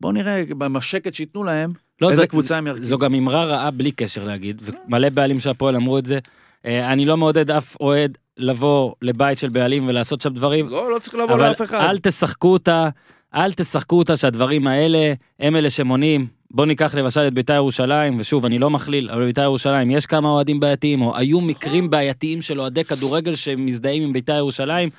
בוא 0.00 0.12
נראה 0.12 0.42
בשקט 0.58 1.14
שייתנו 1.14 1.44
להם, 1.44 1.72
לא, 2.00 2.10
איזה 2.10 2.22
זה- 2.22 2.26
קבוצה 2.26 2.56
הם 2.58 2.66
ירכיבו. 2.66 2.84
זו 2.86 2.98
גם 2.98 3.14
אמרה 3.14 3.44
רעה 3.44 3.70
בלי 3.70 3.90
קשר 3.92 4.24
להגיד, 4.24 4.62
ומלא 4.64 5.08
בעלים 5.08 5.40
של 5.40 5.50
הפועל 5.50 5.76
אמרו 5.76 5.98
את 5.98 6.06
זה. 6.06 6.18
אה, 6.66 6.92
אני 6.92 7.04
לא 7.06 7.16
מעודד 7.16 7.50
אף 7.50 7.76
אוהד 7.80 8.18
לבוא 8.36 8.92
לבית 9.02 9.38
של 9.38 9.48
בעלים 9.48 9.88
ולעשות 9.88 10.20
שם 10.20 10.30
דברים, 10.34 10.68
לא, 10.68 10.90
לא 10.90 10.98
צריך 10.98 11.14
לבוא 11.14 11.38
לאף 11.38 11.62
אחד. 11.62 11.80
אל 11.90 11.98
תשחקו 11.98 12.52
אותה, 12.52 12.88
אל 13.34 13.52
תשחקו 13.52 13.98
אותה 13.98 14.16
שהדברים 14.16 14.66
האלה 14.66 15.12
הם 15.40 15.56
אלה 15.56 15.70
שמונעים. 15.70 16.26
בוא 16.50 16.66
ניקח 16.66 16.94
למשל 16.94 17.20
את 17.26 17.34
בית"ר 17.34 17.52
ירושלים, 17.52 18.16
ושוב, 18.20 18.44
אני 18.44 18.58
לא 18.58 18.70
מכליל, 18.70 19.10
אבל 19.10 19.24
בית"ר 19.24 19.42
ירושלים, 19.42 19.90
יש 19.90 20.06
כמה 20.06 20.28
אוהדים 20.28 20.60
בעייתיים, 20.60 21.02
או 21.02 21.16
היו 21.16 21.40
מקרים 21.40 21.90
בעייתיים 21.90 22.42
של 22.42 22.60
אוהדי 22.60 22.84
כדורגל 22.84 23.34
שמזדהים 23.34 24.02
עם 24.02 24.12
בית"ר 24.12 24.36
ירושלים, 24.36 24.90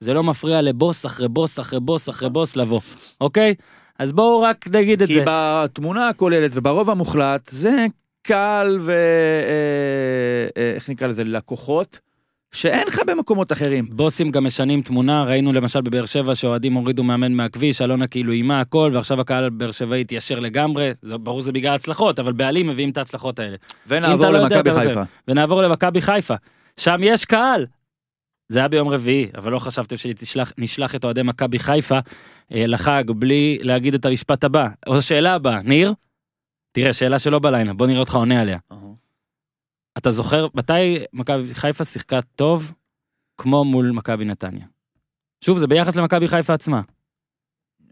זה 0.00 0.14
לא 0.14 0.22
מפריע 0.22 0.62
לבוס 0.62 1.06
אחרי 1.06 1.28
בוס 1.28 1.60
אחרי 1.60 1.80
בוס 1.80 2.08
אחרי 2.08 2.30
בוס 2.30 2.56
לבוא, 2.56 2.80
אוקיי? 3.20 3.54
אז 3.98 4.12
בואו 4.12 4.40
רק 4.40 4.68
נגיד 4.72 5.02
את 5.02 5.08
כי 5.08 5.14
זה. 5.14 5.24
בתמונה 5.26 6.08
הכוללת 6.08 6.50
וברוב 6.54 6.90
המוחלט, 6.90 7.48
זה 7.48 7.86
קהל 8.22 8.78
ו... 8.80 8.92
אה, 8.92 10.62
אה, 10.62 10.72
איך 10.74 10.88
נקרא 10.88 11.06
לזה? 11.06 11.24
לקוחות, 11.24 11.98
שאין 12.52 12.88
לך 12.88 13.00
במקומות 13.06 13.52
אחרים. 13.52 13.86
בוסים 13.90 14.30
גם 14.30 14.44
משנים 14.44 14.82
תמונה, 14.82 15.24
ראינו 15.24 15.52
למשל 15.52 15.80
בבאר 15.80 16.04
שבע 16.04 16.34
שאוהדים 16.34 16.74
הורידו 16.74 17.04
מאמן 17.04 17.32
מהכביש, 17.32 17.82
אלונה 17.82 18.06
כאילו 18.06 18.32
אימה 18.32 18.60
הכל, 18.60 18.90
ועכשיו 18.94 19.20
הקהל 19.20 19.50
באר 19.50 19.70
שבעי 19.70 20.00
התיישר 20.00 20.40
לגמרי, 20.40 20.90
זה 21.02 21.18
ברור 21.18 21.40
זה 21.40 21.52
בגלל 21.52 21.74
הצלחות, 21.74 22.18
אבל 22.18 22.32
בעלים 22.32 22.66
מביאים 22.66 22.90
את 22.90 22.98
ההצלחות 22.98 23.38
האלה. 23.38 23.56
ונעבור 23.86 24.26
לא 24.26 24.38
למכבי 24.38 24.70
עוזב. 24.70 24.88
חיפה. 24.88 25.02
ונעבור 25.28 25.62
למכבי 25.62 26.00
חיפה, 26.00 26.34
שם 26.80 27.00
יש 27.02 27.24
קהל. 27.24 27.66
זה 28.48 28.58
היה 28.58 28.68
ביום 28.68 28.88
רביעי, 28.88 29.28
אבל 29.36 29.52
לא 29.52 29.58
חשבתם 29.58 29.96
שנשלח 29.96 30.94
את 30.94 31.04
אוהדי 31.04 31.22
מכבי 31.22 31.58
חיפה 31.58 31.98
אה, 32.54 32.66
לחג 32.66 33.04
בלי 33.06 33.58
להגיד 33.62 33.94
את 33.94 34.04
המשפט 34.04 34.44
הבא. 34.44 34.68
או 34.86 34.98
השאלה 34.98 35.34
הבאה, 35.34 35.62
ניר, 35.62 35.94
תראה, 36.72 36.92
שאלה 36.92 37.18
שלא 37.18 37.38
בלילה, 37.38 37.74
בוא 37.74 37.86
נראה 37.86 38.00
אותך 38.00 38.14
עונה 38.14 38.40
עליה. 38.40 38.58
אתה 39.98 40.10
זוכר 40.10 40.46
מתי 40.54 41.04
מכבי 41.12 41.54
חיפה 41.54 41.84
שיחקה 41.84 42.22
טוב 42.22 42.72
כמו 43.38 43.64
מול 43.64 43.90
מכבי 43.90 44.24
נתניה? 44.24 44.64
שוב, 45.44 45.58
זה 45.58 45.66
ביחס 45.66 45.96
למכבי 45.96 46.28
חיפה 46.28 46.54
עצמה. 46.54 46.80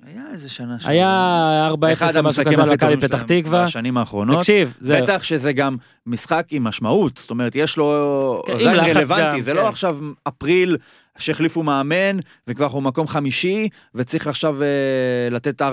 היה 0.07 0.22
איזה 0.32 0.48
שנה 0.48 0.80
שם. 0.80 0.90
היה 0.90 1.68
4-0 1.82 1.92
אחד 1.92 2.16
או 2.16 2.22
משהו 2.22 2.44
כזה 2.44 2.62
על 2.62 2.72
מכבי 2.72 2.96
פתח 2.96 3.22
תקווה. 3.22 3.64
בשנים 3.64 3.96
האחרונות. 3.96 4.38
תקשיב, 4.38 4.74
זה... 4.80 5.01
בטח 5.03 5.22
שזה 5.22 5.53
גם 5.53 5.76
משחק 6.07 6.46
עם 6.51 6.64
משמעות, 6.64 7.16
זאת 7.16 7.30
אומרת, 7.30 7.57
יש 7.57 7.76
לו 7.76 8.42
כן, 8.46 8.76
לחץ 8.76 8.96
רלוונטי, 8.96 9.36
גם, 9.36 9.40
זה 9.40 9.51
כן. 9.51 9.57
לא 9.57 9.68
עכשיו 9.68 9.98
אפריל 10.28 10.76
שהחליפו 11.18 11.62
מאמן, 11.62 12.18
וכבר 12.46 12.64
אנחנו 12.64 12.80
במקום 12.80 13.07
חמישי, 13.07 13.68
וצריך 13.94 14.26
עכשיו 14.26 14.62
אה, 14.62 15.28
לתת 15.30 15.62
4-0 15.62 15.64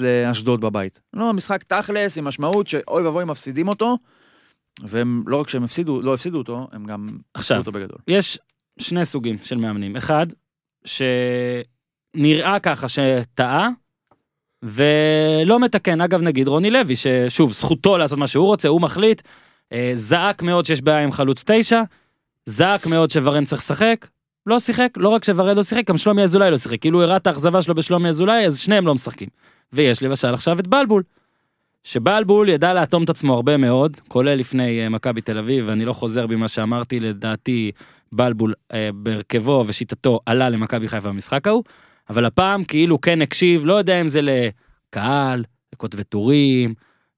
לאשדוד 0.00 0.60
בבית. 0.60 1.00
לא, 1.14 1.32
משחק 1.32 1.62
תכלס 1.62 2.18
עם 2.18 2.24
משמעות 2.24 2.66
שאוי 2.66 3.02
ואבוי 3.02 3.24
מפסידים 3.24 3.68
אותו, 3.68 3.96
והם 4.82 5.22
לא 5.26 5.40
רק 5.40 5.48
שהם 5.48 5.64
הפסידו, 5.64 6.02
לא 6.02 6.14
הפסידו 6.14 6.38
אותו, 6.38 6.68
הם 6.72 6.84
גם 6.84 7.08
עכשיו. 7.34 7.56
הפסידו 7.56 7.58
אותו 7.58 7.72
בגדול. 7.72 7.98
יש 8.08 8.38
שני 8.78 9.04
סוגים 9.04 9.36
של 9.42 9.56
מאמנים. 9.56 9.96
אחד, 9.96 10.26
שנראה 10.84 12.58
ככה 12.62 12.86
שטעה, 12.88 13.68
ולא 14.62 15.60
מתקן. 15.60 16.00
אגב, 16.00 16.22
נגיד 16.22 16.48
רוני 16.48 16.70
לוי, 16.70 16.94
ששוב, 16.96 17.52
זכותו 17.52 17.98
לעשות 17.98 18.18
מה 18.18 18.26
שהוא 18.26 18.46
רוצה, 18.46 18.68
הוא 18.68 18.80
מחליט, 18.80 19.22
אה, 19.72 19.90
זעק 19.94 20.42
מאוד 20.42 20.66
שיש 20.66 20.82
בעיה 20.82 21.04
עם 21.04 21.12
חלוץ 21.12 21.44
תשע, 21.46 21.82
זעק 22.46 22.86
מאוד 22.86 23.10
שוורן 23.10 23.44
צריך 23.44 23.62
לשחק, 23.62 24.06
לא 24.46 24.60
שיחק, 24.60 24.88
לא 24.96 25.08
רק 25.08 25.24
שוורן 25.24 25.56
לא 25.56 25.62
שיחק, 25.62 25.88
גם 25.88 25.96
שלומי 25.96 26.22
אזולאי 26.22 26.50
לא 26.50 26.56
שיחק. 26.56 26.80
כאילו 26.80 27.02
הראה 27.02 27.16
את 27.16 27.26
האכזבה 27.26 27.62
שלו 27.62 27.74
בשלומי 27.74 28.08
אזולאי, 28.08 28.46
אז 28.46 28.58
שניהם 28.58 28.86
לא 28.86 28.94
משחקים. 28.94 29.28
ויש 29.72 30.02
למשל 30.02 30.34
עכשיו 30.34 30.60
את 30.60 30.66
בלבול, 30.66 31.02
שבלבול 31.84 32.48
ידע 32.48 32.74
לאטום 32.74 33.04
את 33.04 33.10
עצמו 33.10 33.34
הרבה 33.34 33.56
מאוד, 33.56 33.96
כולל 34.08 34.34
לפני 34.34 34.80
אה, 34.84 34.88
מכבי 34.88 35.20
תל 35.20 35.38
אביב, 35.38 35.64
ואני 35.68 35.84
לא 35.84 35.92
חוזר 35.92 36.26
במה 36.26 36.48
שאמרתי, 36.48 37.00
לדעתי 37.00 37.70
בלבול 38.12 38.54
אה, 38.72 38.90
בהרכבו 38.94 39.64
ושיטתו 39.66 40.20
עלה 40.26 40.48
למכבי 40.48 40.88
חיפה 40.88 41.08
במשחק 41.08 41.46
ההוא, 41.46 41.64
אבל 42.10 42.24
הפעם 42.24 42.64
כאילו 42.64 43.00
כן 43.00 43.22
הקשיב, 43.22 43.64
לא 43.64 43.74
יודע 43.74 44.00
אם 44.00 44.08
זה 44.08 44.20
לקהל, 44.22 45.44
לכותבי 45.74 46.04
טורים, 46.04 46.74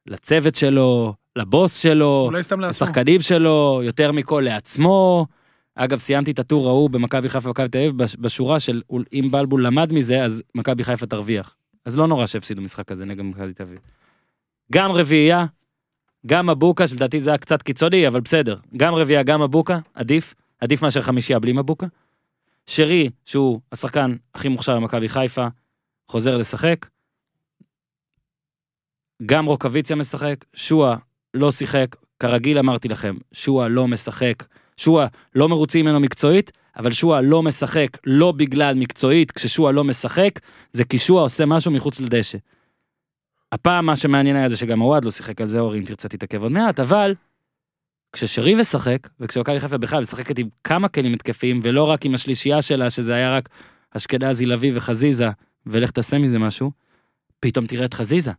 לצוות 0.07 0.55
שלו, 0.55 1.15
לבוס 1.37 1.79
שלו. 1.79 2.29
לשחקנים 2.69 3.21
שלו, 3.21 3.81
יותר 3.85 4.13
מכל 4.13 4.43
לעצמו. 4.45 5.27
אגב, 5.75 5.99
סיימתי 5.99 6.31
את 6.31 6.39
הטור 6.39 6.69
ההוא 6.69 6.91
במכבי 6.91 7.29
חיפה 7.29 7.49
ומכבי 7.49 7.69
תל 7.69 7.79
אביב 7.79 7.97
בש- 8.03 8.17
בשורה 8.19 8.61
של 8.61 8.83
אם 9.13 9.29
בלבול 9.31 9.67
למד 9.67 9.93
מזה, 9.93 10.25
אז 10.25 10.43
מכבי 10.55 10.85
חיפה 10.85 11.07
תרוויח. 11.07 11.55
אז 11.85 11.99
לא 11.99 12.07
נורא 12.07 12.27
שהפסידו 12.27 12.63
משחק 12.63 12.85
כזה 12.89 13.05
נגד 13.05 13.23
מכבי 13.25 13.53
תל 13.53 13.63
אביב. 13.63 13.79
גם 14.73 14.93
רביעייה, 14.93 15.47
גם 16.27 16.51
מבוקה, 16.51 16.89
שלדעתי 16.89 17.21
זה 17.21 17.31
היה 17.31 17.39
קצת 17.39 17.63
קיצוני, 17.63 18.09
אבל 18.09 18.21
בסדר. 18.21 18.57
גם 18.77 18.95
רביעייה, 18.95 19.23
גם 19.23 19.43
מבוקה, 19.43 19.79
עדיף. 19.95 20.35
עדיף 20.61 20.83
מאשר 20.83 21.03
חמישייה 21.03 21.39
בלי 21.39 21.53
מבוקה. 21.53 21.87
שרי, 22.67 23.11
שהוא 23.25 23.61
השחקן 23.73 24.17
הכי 24.35 24.49
מוכשר 24.49 24.77
במכבי 24.77 25.09
חיפה, 25.09 25.47
חוזר 26.09 26.37
לשחק. 26.37 26.87
גם 29.27 29.47
רוקוויציה 29.47 29.97
משחק, 29.97 30.45
שועה 30.55 30.97
לא 31.35 31.53
שיחק, 31.53 31.97
כרגיל 32.21 32.59
אמרתי 32.59 32.89
לכם, 32.89 33.17
שועה 33.33 33.69
לא 33.69 33.89
משחק, 33.89 34.45
שועה 34.77 35.07
לא 35.35 35.49
מרוצים 35.49 35.85
ממנו 35.85 36.01
מקצועית, 36.01 36.53
אבל 36.77 36.91
שועה 36.91 37.21
לא 37.21 37.43
משחק 37.43 37.89
לא 38.07 38.33
בגלל 38.33 38.75
מקצועית, 38.75 39.31
כששועה 39.31 39.73
לא 39.73 39.85
משחק, 39.85 40.41
זה 40.73 40.85
כי 40.85 40.99
שועה 40.99 41.23
עושה 41.23 41.47
משהו 41.47 41.73
מחוץ 41.73 42.01
לדשא. 42.01 42.39
הפעם 43.53 43.87
מה 43.87 43.97
שמעניין 43.97 44.37
היה 44.37 44.49
זה 44.49 44.57
שגם 44.57 44.81
הוואד 44.81 45.05
לא 45.05 45.11
שיחק 45.11 45.41
על 45.41 45.49
זה, 45.49 45.61
אורי, 45.61 45.79
אם 45.79 45.85
תרצה 45.85 46.09
תתעכב 46.09 46.43
עוד 46.43 46.53
מעט, 46.53 46.81
אבל 46.81 47.15
כששרי 48.13 48.55
משחק, 48.55 49.09
וכשמכבי 49.21 49.61
חיפה 49.61 49.79
בכלל 49.79 50.01
משחקת 50.01 50.39
עם 50.39 50.49
כמה 50.65 50.89
כלים 50.89 51.15
התקפיים, 51.15 51.61
ולא 51.63 51.85
רק 51.85 52.05
עם 52.05 52.15
השלישייה 52.15 52.63
שלה, 52.63 52.91
שזה 52.91 53.15
היה 53.15 53.37
רק 53.37 53.49
אשכנזי, 53.97 54.47
לביא 54.47 54.73
וחזיזה, 54.75 55.29
ולך 55.67 55.91
תעשה 55.91 56.19
מזה 56.19 56.39
משהו, 56.39 56.71
פתאום 57.41 57.67
תראה 57.67 57.85
את 57.85 57.95
חזיזה. 57.95 58.33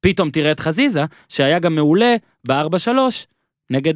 פתאום 0.00 0.30
תראה 0.30 0.52
את 0.52 0.60
חזיזה, 0.60 1.04
שהיה 1.28 1.58
גם 1.58 1.74
מעולה 1.74 2.16
ב-4-3 2.46 2.88
נגד 3.70 3.94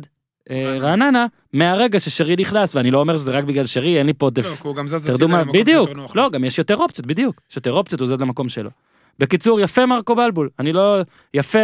אה, 0.51 0.79
רעננה. 0.81 1.27
מהרגע 1.53 2.01
ששרי 2.01 2.37
נכנס, 2.37 2.75
ואני 2.75 2.91
לא 2.91 3.01
אומר 3.01 3.17
שזה 3.17 3.33
רק 3.33 3.45
בגלל 3.45 3.67
שרי, 3.67 3.99
אין 3.99 4.07
לי 4.07 4.15
פה 4.15 4.27
לא, 4.27 4.31
דף... 4.31 4.62
כי 4.62 4.69
הוא 4.69 4.77
גם 4.77 4.89
זז 4.89 5.09
הצידה. 5.09 5.27
למקום 5.27 5.53
בדיוק, 5.53 5.89
שיותר 5.89 6.01
נוח 6.01 6.17
לו. 6.17 6.23
לא, 6.23 6.31
גם 6.31 6.45
יש 6.45 6.59
יותר 6.59 6.77
אופציות, 6.77 7.07
בדיוק. 7.07 7.41
יש 7.51 7.57
יותר 7.57 7.73
אופציות, 7.73 8.01
הוא 8.01 8.09
זז 8.09 8.21
למקום 8.21 8.49
שלו. 8.49 8.71
בקיצור, 9.19 9.61
יפה 9.61 9.87
מרקו 9.87 10.15
בלבול. 10.15 10.49
אני 10.59 10.73
לא... 10.73 11.01
יפה, 11.35 11.59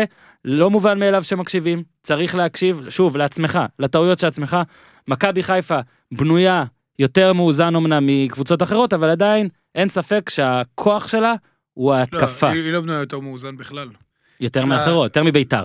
לא 0.45 0.71
מובן 0.71 0.99
מאליו 0.99 1.25
שמקשיבים, 1.25 1.83
צריך 2.03 2.35
להקשיב, 2.35 2.81
שוב, 2.91 3.17
לעצמך, 3.17 3.59
לטעויות 3.79 4.19
של 4.19 4.27
עצמך. 4.27 4.57
מכבי 5.09 5.43
חיפה 5.43 5.79
בנויה 6.13 6.65
יותר 6.99 7.33
מאוזן 7.33 7.77
אמנם 7.77 8.07
מקבוצות 8.07 8.63
אחרות, 8.63 8.93
אבל 8.93 9.11
עדיין 9.11 9.49
אין 9.75 9.89
ספק 9.89 10.31
שהכוח 10.31 11.09
שלה 11.09 11.35
הוא 11.75 11.93
לא, 11.93 11.97
ההתקפה. 11.99 12.49
היא 12.51 12.63
היא 12.63 12.73
לא 12.73 12.81
בנויה 12.81 13.01
יותר 13.01 13.19
מאוזן 13.21 13.57
בכלל. 13.57 13.89
יותר 14.41 14.61
שלה- 14.61 14.69
מאחרות, 14.69 15.05
יותר 15.17 15.25
מביתר. 15.25 15.65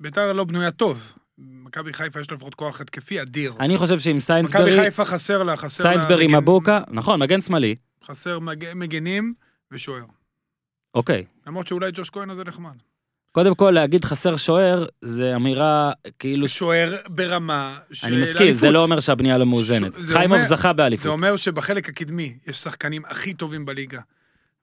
ביתר 0.00 0.32
לא 0.32 0.44
בנויה 0.44 0.70
טוב. 0.70 1.12
מכבי 1.38 1.92
חיפה 1.92 2.20
יש 2.20 2.30
לה 2.30 2.36
לפחות 2.36 2.54
כוח 2.54 2.80
התקפי 2.80 3.22
אדיר. 3.22 3.52
אני 3.60 3.76
חושב 3.78 3.98
שעם 3.98 4.12
מכבי 4.16 4.20
סיינסברי, 4.20 4.80
חיפה 4.84 5.04
חסר 5.04 5.42
לה, 5.42 5.56
חסר 5.56 5.84
לה... 5.84 5.90
סיינסברי 5.90 6.26
מבוקה, 6.26 6.80
נכון, 6.90 7.20
מגן 7.20 7.40
שמאלי, 7.40 7.74
חסר 8.06 8.38
מג- 8.38 8.72
מגנים 8.74 9.32
ושוער. 9.72 10.02
אוקיי. 10.94 11.24
למרות 11.46 11.66
שאולי 11.66 11.90
ג'וש 11.94 12.10
כהן 12.10 12.30
הזה 12.30 12.44
נחמד. 12.44 12.72
קודם 13.32 13.54
כל, 13.54 13.70
להגיד 13.70 14.04
חסר 14.04 14.36
שוער, 14.36 14.86
זה 15.02 15.36
אמירה 15.36 15.92
כאילו 16.18 16.48
שוער 16.48 16.96
ברמה 17.08 17.78
של 17.92 18.06
אני 18.06 18.22
מסכים, 18.22 18.52
זה 18.52 18.66
אליפות. 18.66 18.74
לא 18.74 18.82
אומר 18.84 19.00
שהבנייה 19.00 19.38
לא 19.38 19.46
מאוזנת. 19.46 19.92
ש- 19.92 20.00
זה 20.00 20.12
חיימוב 20.12 20.42
זכה 20.42 20.68
זה 20.68 20.72
באליפות. 20.72 21.06
אומר 21.06 21.36
שבחלק 21.36 21.88
הקדמי 21.88 22.34
יש 22.46 22.56
שחקנים 22.56 23.02
הכי 23.08 23.34
טובים 23.34 23.64
בליגה. 23.66 24.00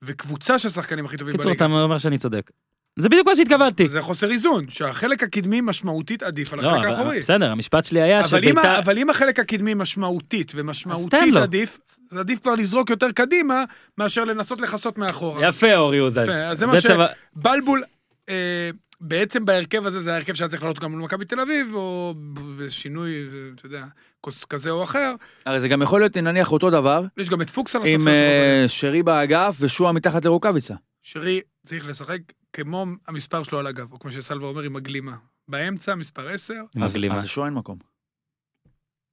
וקבוצה 0.02 0.60
של 0.60 0.70
שחקנים 0.70 1.06
הכי 1.06 1.18
טובים 1.18 1.32
קיצור, 1.34 1.46
בליגה. 1.52 1.66
אתה 1.66 1.74
אומר 1.74 1.98
שאני 1.98 2.18
צודק. 2.18 2.52
זה 3.00 3.10
בדיוק 3.10 3.28
מה 3.28 3.36
שהתכוונתי. 3.36 3.90
זה 3.90 4.02
חוסר 4.02 4.32
איזון, 4.32 4.66
שהחלק 4.70 5.24
הקדמי 5.24 5.62
משמעותית 5.62 6.24
עדיף 6.24 6.54
על 6.54 6.62
לא, 6.62 6.76
החלק 6.76 6.90
האחורי. 6.92 7.20
בסדר, 7.20 7.52
המשפט 7.52 7.86
שלי 7.86 8.02
היה 8.02 8.20
אבל 8.20 8.44
אם, 8.46 8.58
ה- 8.58 8.62
שביתר... 8.62 8.80
אבל 8.80 8.98
אם 8.98 9.10
החלק 9.10 9.40
הקדמי 9.40 9.74
משמעותית 9.74 10.52
ומשמעותית. 10.56 11.36
עדיף, 11.42 11.80
אז 12.12 12.18
עדיף 12.18 12.40
כבר 12.42 12.56
לזרוק 12.56 12.90
יותר 12.90 13.12
קדימה, 13.12 13.64
מאשר 13.98 14.24
לנסות 14.24 14.62
לכסות 14.62 14.98
מאחורה. 14.98 15.48
יפה, 15.48 15.76
אורי 15.76 16.00
אוזן. 16.00 16.24
יפה, 16.24 16.34
אז 16.36 16.58
זה 16.58 16.66
מה 16.66 16.74
בעצם- 16.74 16.98
בלבול, 17.36 17.84
אה, 18.30 18.70
בעצם 19.02 19.46
בהרכב 19.46 19.86
הזה, 19.88 20.02
זה 20.02 20.14
ההרכב 20.14 20.34
שהיה 20.34 20.48
צריך 20.50 20.62
לעלות 20.62 20.80
גם 20.80 20.92
מול 20.92 21.02
מכבי 21.02 21.26
תל 21.26 21.40
אביב, 21.40 21.74
או 21.74 22.14
בשינוי, 22.58 23.12
אה, 23.16 23.24
אתה 23.56 23.66
יודע, 23.66 23.86
כוס 24.22 24.46
כזה 24.46 24.70
או 24.70 24.84
אחר. 24.84 25.14
הרי 25.46 25.60
זה 25.60 25.68
גם 25.68 25.82
יכול 25.82 26.02
להיות, 26.02 26.18
נניח, 26.18 26.52
אותו 26.52 26.70
דבר, 26.70 27.04
יש 27.18 27.30
גם 27.30 27.42
את 27.42 27.50
פוקס 27.50 27.76
על 27.76 27.82
עם 27.82 27.88
הספסל 27.96 28.04
שלו. 28.04 28.14
אה, 28.14 28.66
שרי 28.68 29.04
באגף 29.04 29.56
ושועה 29.60 29.92
מתחת 29.92 30.26
לרוקאביצה. 30.26 30.74
שרי 31.04 31.42
צריך 31.66 31.88
לשחק 31.88 32.20
כמו 32.54 32.86
המספר 33.08 33.44
שלו 33.44 33.60
על 33.60 33.68
הגב, 33.68 33.92
או 33.92 34.00
כמו 34.00 34.12
שסלווה 34.12 34.48
אומר, 34.48 34.62
עם 34.62 34.76
הגלימה. 34.76 35.16
באמצע, 35.48 35.96
מספר 35.96 36.30
10, 36.30 36.54
עם 36.76 36.84
הגלימה. 36.84 37.16
אז 37.16 37.24
לשועה 37.24 37.48
אין 37.48 37.54
מקום. 37.54 37.91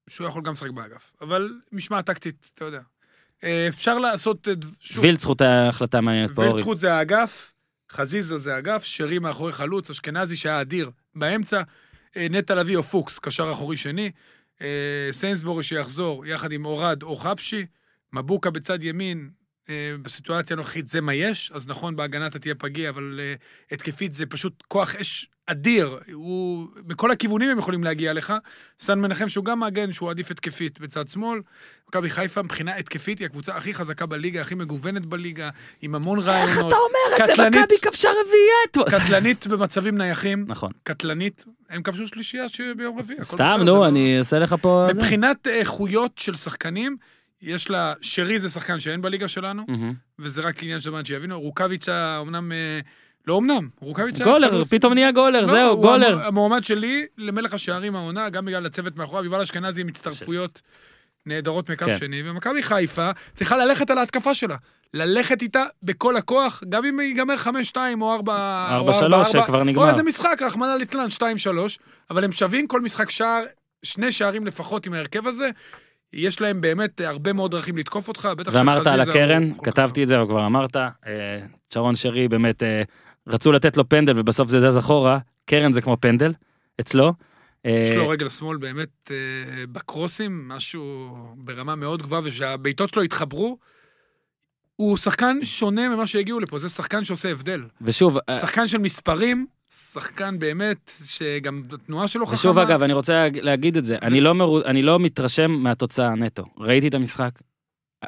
שהוא 0.09 0.29
יכול 0.29 0.43
גם 0.43 0.53
לשחק 0.53 0.71
באגף. 0.71 1.13
אבל 1.21 1.53
משמעת 1.73 2.07
טקטית, 2.07 2.51
אתה 2.55 2.65
יודע. 2.65 2.81
אה, 3.45 3.69
אפשר 3.69 3.99
לעשות, 3.99 4.49
אה, 4.49 4.55
שוב, 4.81 5.05
וילד 5.05 5.21
זכות 5.21 5.43
החלטה 5.45 6.01
מעניינת 6.01 6.31
פה, 6.31 6.43
אורי. 6.43 6.53
וילדחוט 6.53 6.79
זה 6.79 6.95
האגף, 6.95 7.53
חזיזה 7.91 8.39
זה 8.39 8.55
האגף, 8.55 8.85
שרי 8.85 9.19
מאחורי 9.19 9.53
חלוץ, 9.53 9.91
אשכנזי 9.91 10.37
שהיה 10.37 10.61
אדיר 10.61 10.91
באמצע, 11.15 11.63
אה, 12.17 12.27
נטע 12.31 12.55
לביא 12.55 12.77
או 12.77 12.83
פוקס, 12.83 13.19
קשר 13.19 13.53
אחורי 13.53 13.77
שני, 13.77 14.11
סיינסבורי 15.13 15.63
שיחזור 15.63 16.27
יחד 16.27 16.53
עם 16.53 16.65
אורד 16.65 17.03
או 17.03 17.17
חפשי, 17.17 17.67
מבוקה 18.13 18.51
בצד 18.51 18.83
ימין, 18.83 19.31
בסיטואציה 20.03 20.55
הנוכחית 20.55 20.89
זה 20.89 21.01
מה 21.01 21.15
יש, 21.15 21.53
אז 21.55 21.69
נכון, 21.69 21.97
בהגנה 21.97 22.27
אתה 22.27 22.39
תהיה 22.39 22.55
פגיע, 22.55 22.89
אבל 22.89 23.21
התקפית 23.71 24.15
זה 24.15 24.27
פשוט 24.27 24.63
כוח 24.69 24.95
אש 24.95 25.31
אדיר, 25.51 25.99
הוא, 26.13 26.67
מכל 26.87 27.11
הכיוונים 27.11 27.51
הם 27.51 27.59
יכולים 27.59 27.85
להגיע 27.85 28.13
לך. 28.13 28.33
סן 28.79 28.99
מנחם 28.99 29.29
שהוא 29.29 29.45
גם 29.45 29.61
מגן, 29.61 29.93
שהוא 29.93 30.11
עדיף 30.11 30.31
התקפית 30.31 30.81
בצד 30.81 31.09
שמאל. 31.09 31.41
מכבי 31.89 32.11
חיפה 32.11 32.43
מבחינה 32.43 32.77
התקפית 32.77 33.19
היא 33.19 33.27
הקבוצה 33.27 33.57
הכי 33.57 33.75
חזקה 33.75 34.07
בליגה, 34.07 34.41
הכי 34.41 34.55
מגוונת 34.55 35.07
בליגה, 35.07 35.51
עם 35.83 35.95
המון 35.95 36.19
רעיונות. 36.19 36.49
איך 36.57 36.59
אתה 36.59 36.77
אומר 36.77 37.31
את 37.31 37.37
זה? 37.37 37.49
מכבי 37.49 37.79
כבשה 37.83 38.09
רביעייה. 38.09 38.91
קטלנית 39.01 39.47
במצבים 39.47 39.99
נייחים, 39.99 40.45
נכון. 40.49 40.73
קטלנית, 40.83 41.45
הם 41.71 41.83
כבשו 41.83 42.09
שלישייה 42.09 42.49
ש- 42.49 42.61
ביום 42.77 42.99
רביעי. 42.99 43.25
סתם, 43.25 43.61
נו, 43.65 43.87
אני 43.87 44.19
אעשה 44.19 44.39
לך 44.39 44.55
פה... 44.61 44.87
מבחינת 44.95 45.47
איכויות 45.47 46.19
של 46.19 46.35
שחקנים, 46.35 46.97
יש 47.43 47.71
לה, 47.71 47.93
שרי 48.01 48.39
זה 48.39 48.49
שחקן 48.49 48.81
שאין 48.81 49.03
בליגה 49.03 49.29
שלנו. 49.29 49.67
וזה 50.19 50.43
רק 50.43 50.63
עניין 50.63 50.81
של 50.81 50.91
זמן 50.91 51.05
שיבינו, 51.05 51.41
רוקאביצה 51.41 52.19
אמנם, 52.21 52.53
אה, 52.53 52.81
לא 53.29 53.39
אמנם, 53.39 53.69
רוקאביצה... 53.81 54.25
גולר, 54.25 54.51
חלוץ- 54.51 54.69
פתאום 54.69 54.95
נהיה 54.95 55.13
גולר, 55.13 55.41
לא, 55.41 55.47
זהו, 55.47 55.77
גולר. 55.81 56.15
המ- 56.19 56.27
המועמד 56.27 56.65
שלי 56.65 57.07
למלך 57.19 57.55
השערים 57.55 57.97
העונה, 57.97 58.29
גם 58.29 58.45
בגלל 58.45 58.67
הצוות 58.67 58.97
מאחוריו, 58.99 59.25
יובל 59.25 59.41
אשכנזי 59.41 59.81
עם 59.81 59.89
הצטרפויות 59.89 60.63
נהדרות 61.27 61.71
מקו 61.71 61.85
כן. 61.85 61.99
שני, 61.99 62.31
ומכבי 62.31 62.63
חיפה 62.63 63.11
צריכה 63.35 63.57
ללכת 63.57 63.91
על 63.91 63.99
ההתקפה 63.99 64.35
שלה. 64.35 64.57
ללכת 64.95 65.43
איתה 65.43 65.65
בכל 65.83 66.17
הכוח, 66.17 66.63
גם 66.69 66.85
אם 66.85 67.01
ייגמר 67.01 67.35
5-2 67.75 67.77
או 68.01 68.15
4... 68.15 68.81
4-3 69.25 69.25
שכבר 69.25 69.65
נגמר. 69.65 69.85
או 69.85 69.89
איזה 69.91 70.03
משחק, 70.03 70.43
רחמנא 70.47 70.75
ליצלן, 70.79 71.07
2-3, 71.19 71.23
אבל 72.11 72.25
הם 72.25 72.33
שווים 72.33 72.67
כל 72.67 72.81
משחק 72.81 73.11
שער, 73.11 73.43
שני 73.83 74.13
שערים 74.13 74.47
לפחות 74.47 74.87
עם 74.87 74.93
ההרכב 74.93 75.27
הזה. 75.27 75.51
יש 76.13 76.41
להם 76.41 76.61
באמת 76.61 77.01
הרבה 77.01 77.33
מאוד 77.33 77.51
דרכים 77.51 77.77
לתקוף 77.77 78.09
אותך, 78.09 78.29
בטח 78.37 78.53
ואמרת 78.55 78.87
על 78.87 78.99
שחזיזה 78.99 79.11
הקרן, 79.11 79.51
כתבתי 79.65 80.03
את 80.03 80.09
זה, 80.09 80.17
אבל 80.21 80.29
כבר 80.29 80.47
אמרת, 80.47 80.77
אה, 80.77 80.83
שרון 81.75 81.97
שרי 81.97 82.29
באמת, 82.29 82.63
אה, 82.63 82.83
רצו 83.29 83.53
לתת 83.53 83.77
לו 83.77 83.89
פנדל 83.89 84.13
ובסוף 84.19 84.49
זה 84.49 84.71
זז 84.71 84.79
אחורה, 84.79 85.19
קרן 85.47 85.73
זה 85.73 85.81
כמו 85.81 85.97
פנדל, 86.01 86.33
אצלו. 86.81 87.13
אה, 87.67 87.83
יש 87.85 87.97
לו 87.97 88.09
רגל 88.09 88.29
שמאל 88.29 88.57
באמת 88.57 89.11
אה, 89.11 89.17
בקרוסים, 89.73 90.49
משהו 90.49 91.09
ברמה 91.37 91.75
מאוד 91.77 92.03
גבוהה, 92.03 92.21
ושהבעיטות 92.25 92.91
שלו 92.95 93.03
התחברו. 93.03 93.59
הוא 94.77 94.97
שחקן 94.97 95.39
שונה 95.43 95.89
ממה 95.89 96.07
שהגיעו 96.07 96.41
לפה, 96.41 96.59
זה 96.59 96.69
שחקן 96.69 97.05
שעושה 97.05 97.31
הבדל. 97.31 97.63
ושוב, 97.83 98.19
אה, 98.29 98.39
שחקן 98.39 98.67
של 98.67 98.79
מספרים, 98.79 99.47
שחקן 99.93 100.39
באמת, 100.39 100.93
שגם 101.05 101.63
התנועה 101.73 102.09
שלו 102.09 102.27
חכמה. 102.27 102.39
ושוב 102.39 102.59
אגב, 102.59 102.83
אני 102.83 102.93
רוצה 102.93 103.29
להגיד 103.43 103.77
את 103.77 103.85
זה, 103.85 103.97
אני 104.03 104.21
לא 104.21 104.35
מרו- 104.35 104.65
אני 104.65 104.83
לא 104.83 104.99
מתרשם 104.99 105.51
מהתוצאה 105.51 106.15
נטו. 106.15 106.45
ראיתי 106.59 106.89
את 106.89 106.95
המשחק, 106.95 107.31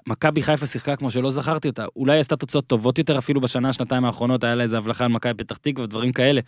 מכבי 0.08 0.42
חיפה 0.42 0.66
שיחקה 0.66 0.96
כמו 0.96 1.10
שלא 1.10 1.30
זכרתי 1.30 1.68
אותה. 1.68 1.84
אולי 1.96 2.18
עשתה 2.18 2.36
תוצאות 2.36 2.66
טובות 2.66 2.98
יותר 2.98 3.18
אפילו 3.18 3.40
בשנה, 3.40 3.72
שנתיים 3.72 4.04
האחרונות, 4.04 4.44
היה 4.44 4.54
לה 4.54 4.62
איזה 4.62 4.78
הבלחה 4.78 5.04
על 5.04 5.10
מכבי 5.10 5.34
פתח 5.44 5.56
תקווה 5.56 5.84
ודברים 5.84 6.12
כאלה. 6.12 6.40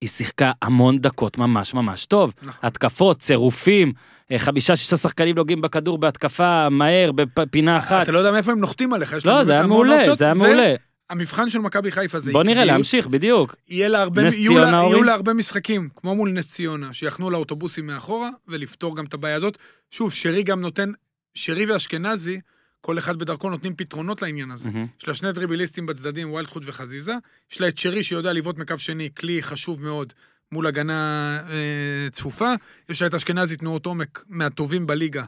היא 0.00 0.08
שיחקה 0.08 0.52
המון 0.62 0.98
דקות 0.98 1.38
ממש 1.38 1.74
ממש 1.74 2.06
טוב. 2.06 2.34
נכון. 2.42 2.68
התקפות, 2.68 3.18
צירופים, 3.18 3.92
אה, 4.32 4.38
חמישה, 4.38 4.76
שישה 4.76 4.96
שחקנים 4.96 5.36
נוגעים 5.36 5.60
בכדור 5.60 5.98
בהתקפה, 5.98 6.68
מהר, 6.68 7.10
בפינה 7.12 7.78
אחת. 7.78 8.02
אתה 8.02 8.12
לא 8.12 8.18
יודע 8.18 8.32
מאיפה 8.32 8.52
הם 8.52 8.60
נוחתים 8.60 8.92
עליך. 8.92 9.12
יש 9.12 9.26
לא, 9.26 9.44
זה 9.44 9.52
היה 9.52 9.66
מעולה, 9.66 10.14
זה 10.14 10.24
היה 10.24 10.34
מעולה. 10.34 10.74
והמבחן 11.10 11.50
של 11.50 11.58
מכבי 11.58 11.90
חיפה 11.90 12.20
זה 12.20 12.32
בוא 12.32 12.42
נראה, 12.42 12.52
עקביות. 12.62 12.74
להמשיך, 12.74 13.06
בדיוק. 13.06 13.56
יהיה 13.68 13.88
לה 13.88 14.02
הרבה, 14.02 14.22
נס 14.22 14.36
יהיו 14.36 14.58
לה? 14.58 14.66
יהיו 14.68 15.02
לה 15.02 15.12
הרבה 15.12 15.32
משחקים, 15.32 15.88
כמו 15.96 16.14
מול 16.14 16.30
נס 16.30 16.48
ציונה, 16.48 16.92
שיחנו 16.92 17.30
לאוטובוסים 17.30 17.86
מאחורה, 17.86 18.30
ולפתור 18.48 18.96
גם 18.96 19.04
את 19.04 19.14
הבעיה 19.14 19.36
הזאת. 19.36 19.58
שוב, 19.90 20.12
שרי 20.12 20.42
גם 20.42 20.60
נותן, 20.60 20.92
שרי 21.34 21.66
ואשכנזי, 21.66 22.40
כל 22.80 22.98
אחד 22.98 23.18
בדרכו 23.18 23.50
נותנים 23.50 23.76
פתרונות 23.76 24.22
לעניין 24.22 24.50
הזה. 24.50 24.70
מהמם. 24.70 24.86
יש 25.02 25.08
לה 25.08 25.14
שני 25.14 25.32
דריבליסטים 25.32 25.86
בצדדים, 25.86 26.32
ויילדחוט 26.32 26.62
וחזיזה. 26.66 27.12
יש 27.52 27.60
לה 27.60 27.68
את 27.68 27.78
שרי 27.78 28.02
שיודע 28.02 28.32
לבעוט 28.32 28.58
מקו 28.58 28.78
שני, 28.78 29.08
כלי 29.16 29.42
חשוב 29.42 29.84
מאוד 29.84 30.12
מול 30.52 30.66
הגנה 30.66 31.40
אה, 31.48 32.10
צפופה. 32.12 32.54
יש 32.88 33.02
לה 33.02 33.08
את 33.08 33.14
אשכנזי 33.14 33.56
תנועות 33.56 33.86
עומק 33.86 34.24
מהטובים 34.28 34.86
בליגה. 34.86 35.24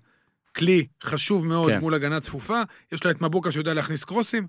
כלי 0.57 0.87
חשוב 1.03 1.47
מאוד 1.47 1.73
כן. 1.73 1.79
מול 1.79 1.95
הגנה 1.95 2.21
צפופה. 2.21 2.63
יש 2.93 3.05
לה 3.05 3.11
את 3.11 3.23
מבוקה 3.23 3.53
שיודע 3.53 3.75
להכניס 3.75 4.05
קרוסים. 4.05 4.47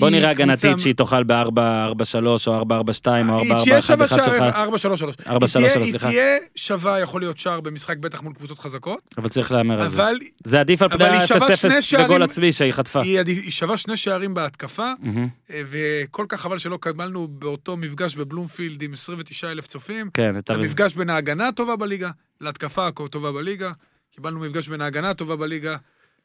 בוא 0.00 0.08
היא 0.08 0.16
נראה 0.16 0.30
הגנתית 0.30 0.78
שהיא 0.78 0.94
תוכל 0.94 1.22
ב-4-4-3 1.24 1.56
או 2.46 2.62
4-4-2 2.62 3.06
או 3.28 3.40
היא 3.40 3.52
תהיה 3.64 3.82
שווה 3.82 4.06
4-4-1-1 4.06 4.08
שער, 4.08 4.22
שלך, 4.22 5.22
4-3-3. 5.26 5.26
4-3-3, 5.26 5.32
היא 5.78 5.90
סליחה. 5.90 6.08
תהיה 6.08 6.36
שווה, 6.56 7.00
יכול 7.00 7.20
להיות 7.20 7.38
שער 7.38 7.60
במשחק, 7.60 7.96
בטח 7.98 8.22
מול 8.22 8.32
קבוצות 8.34 8.58
חזקות, 8.58 9.00
אבל 9.18 9.28
צריך 9.28 9.52
להמר 9.52 9.82
על 9.82 9.88
זה. 9.88 10.02
זה 10.44 10.60
עדיף 10.60 10.82
על 10.82 10.88
פני 10.88 11.04
היא 11.08 11.26
שווה 11.26 11.56
שני 11.56 11.74
ה-0-0 11.74 11.82
שערים- 11.82 12.06
וגול 12.06 12.22
עצמי 12.22 12.52
שהיא 12.52 12.72
חטפה. 12.72 13.02
היא 13.02 13.18
היא 13.26 13.50
שווה 13.50 13.76
שני 13.76 13.96
שערים 13.96 14.34
בהתקפה. 14.34 14.92
אה, 15.50 15.62
וכל 15.66 16.24
כך 16.28 16.40
חבל 16.40 16.58
שלא 16.58 16.78
קיבלנו 16.82 17.28
באותו 17.28 17.76
מפגש 17.76 18.16
בבלומפילד 18.16 18.82
עם 18.82 18.92
29 18.92 19.50
אלף 19.50 19.66
צופים. 19.66 20.10
כן, 20.14 20.38
את 20.38 20.50
המפגש 20.50 20.94
בין 20.94 21.10
ההגנה 21.10 21.48
הטובה 21.48 21.76
בליגה 21.76 22.10
להתקפה 22.40 22.86
הטובה 22.86 23.32
בליגה. 23.32 23.70
קיבלנו 24.14 24.40
מפגש 24.40 24.68
בין 24.68 24.80
ההגנה 24.80 25.10
הטובה 25.10 25.36
בליגה 25.36 25.76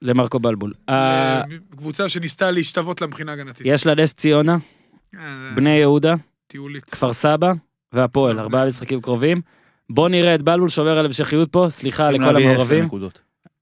למרקו 0.02 0.39
בלבול. 0.39 0.74
אה, 0.89 1.41
קבוצה 1.78 2.10
שניסתה 2.10 2.52
להשתוות 2.52 3.02
למבחינה 3.02 3.32
הגנתית. 3.32 3.68
יש 3.70 3.88
לה 3.88 3.96
נס 3.96 4.14
ציונה, 4.14 4.58
אה, 5.16 5.36
בני 5.56 5.70
יהודה, 5.70 6.16
טיולית. 6.48 6.84
כפר 6.84 7.14
סבא 7.14 7.54
והפועל, 7.93 8.32
אוקיי. 8.32 8.43
ארבעה 8.43 8.68
משחקים 8.68 9.02
קרובים. 9.02 9.41
בוא 9.89 10.10
נראה 10.10 10.36
את 10.36 10.41
בלבול 10.41 10.70
שובר 10.70 10.98
על 10.98 11.06
המשכיות 11.06 11.52
פה, 11.52 11.68
סליחה 11.70 12.12
לכל 12.12 12.36
המעורבים. 12.36 12.89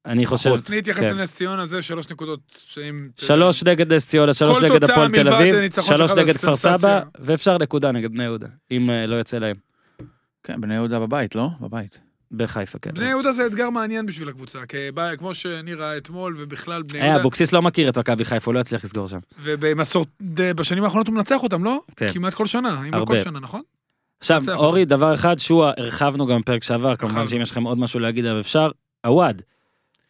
אני 0.06 0.26
חושב, 0.26 0.50
אני 0.70 0.80
אתייחס 0.80 1.04
כן. 1.04 1.18
לנס 1.18 1.36
ציונה, 1.36 1.66
זה 1.66 1.82
שלוש 1.82 2.12
נקודות. 2.12 2.40
שאם... 2.68 3.10
שלוש 3.16 3.64
נגד 3.64 3.94
נס 3.94 4.08
ציונה, 4.08 4.34
שלוש 4.34 4.58
נגד 4.60 4.84
הפועל 4.84 5.12
תל 5.12 5.30
אביב, 5.30 5.56
שלוש 5.82 6.12
נגד 6.12 6.38
כפר 6.38 6.56
סבא. 6.56 7.02
ואפשר 7.20 7.58
נקודה 7.58 7.92
נגד 7.92 8.12
בני 8.12 8.24
יהודה, 8.24 8.48
אם 8.72 8.90
אה, 8.90 9.08
לא 9.08 9.16
יוצא 9.16 9.38
להם. 9.38 9.56
כן, 10.44 10.62
בני 10.62 10.74
יהודה 10.74 11.00
בבית, 11.00 11.36
לא? 11.36 11.50
בבית. 11.62 12.00
בחיפה, 12.34 12.80
כן. 12.80 12.92
בני 12.94 13.06
יהודה 13.06 13.32
זה 13.32 13.46
אתגר 13.46 13.70
מעניין 13.70 14.06
בשביל 14.06 14.30
הקבוצה, 14.30 14.60
כמו 15.18 15.34
שאני 15.34 15.74
ראה 15.74 15.98
אתמול, 15.98 16.36
ובכלל 16.40 16.84
בני 16.84 17.00
יהודה, 17.00 17.22
אבוקסיס 17.22 17.54
לא 17.54 17.62
מכיר 17.62 17.90
את 17.90 17.98
מכבי 17.98 18.26
חיפה, 18.26 18.52
הוא 18.52 18.56
לא 18.56 18.60
יצליח 18.60 18.84
לסגור 18.84 19.08
שם. 19.08 19.20
ובמסורת, 19.44 20.08
בשנים 20.56 20.84
האחרונות 20.84 21.08
הוא 21.08 21.16
מנצח 21.16 21.44
אותם, 21.44 21.64
לא? 21.64 21.82
כן. 21.96 22.14
כמעט 22.14 22.34
כל 22.34 22.46
שנה, 22.46 22.82
אם 22.88 22.94
לא. 22.94 23.06
כל 23.06 23.18
שנה, 23.24 23.40
נכון? 23.40 23.62
עכשיו. 24.20 24.44
אורי, 24.54 24.86
דבר 24.86 25.14
אחד, 25.14 25.40
שועה, 25.40 25.72
הרחבנו 25.78 26.26
גם 26.26 26.42
בפרק 26.42 26.64
שעבר, 26.64 26.96
כמובן. 26.96 27.28
שאם 27.28 27.42
יש 27.42 27.52
לכם 27.52 27.64
עוד 27.64 27.78
משהו 27.78 28.00
להגיד 28.00 28.26
עליו 28.26 28.40
אפשר, 28.40 28.72
עווד. 29.06 29.42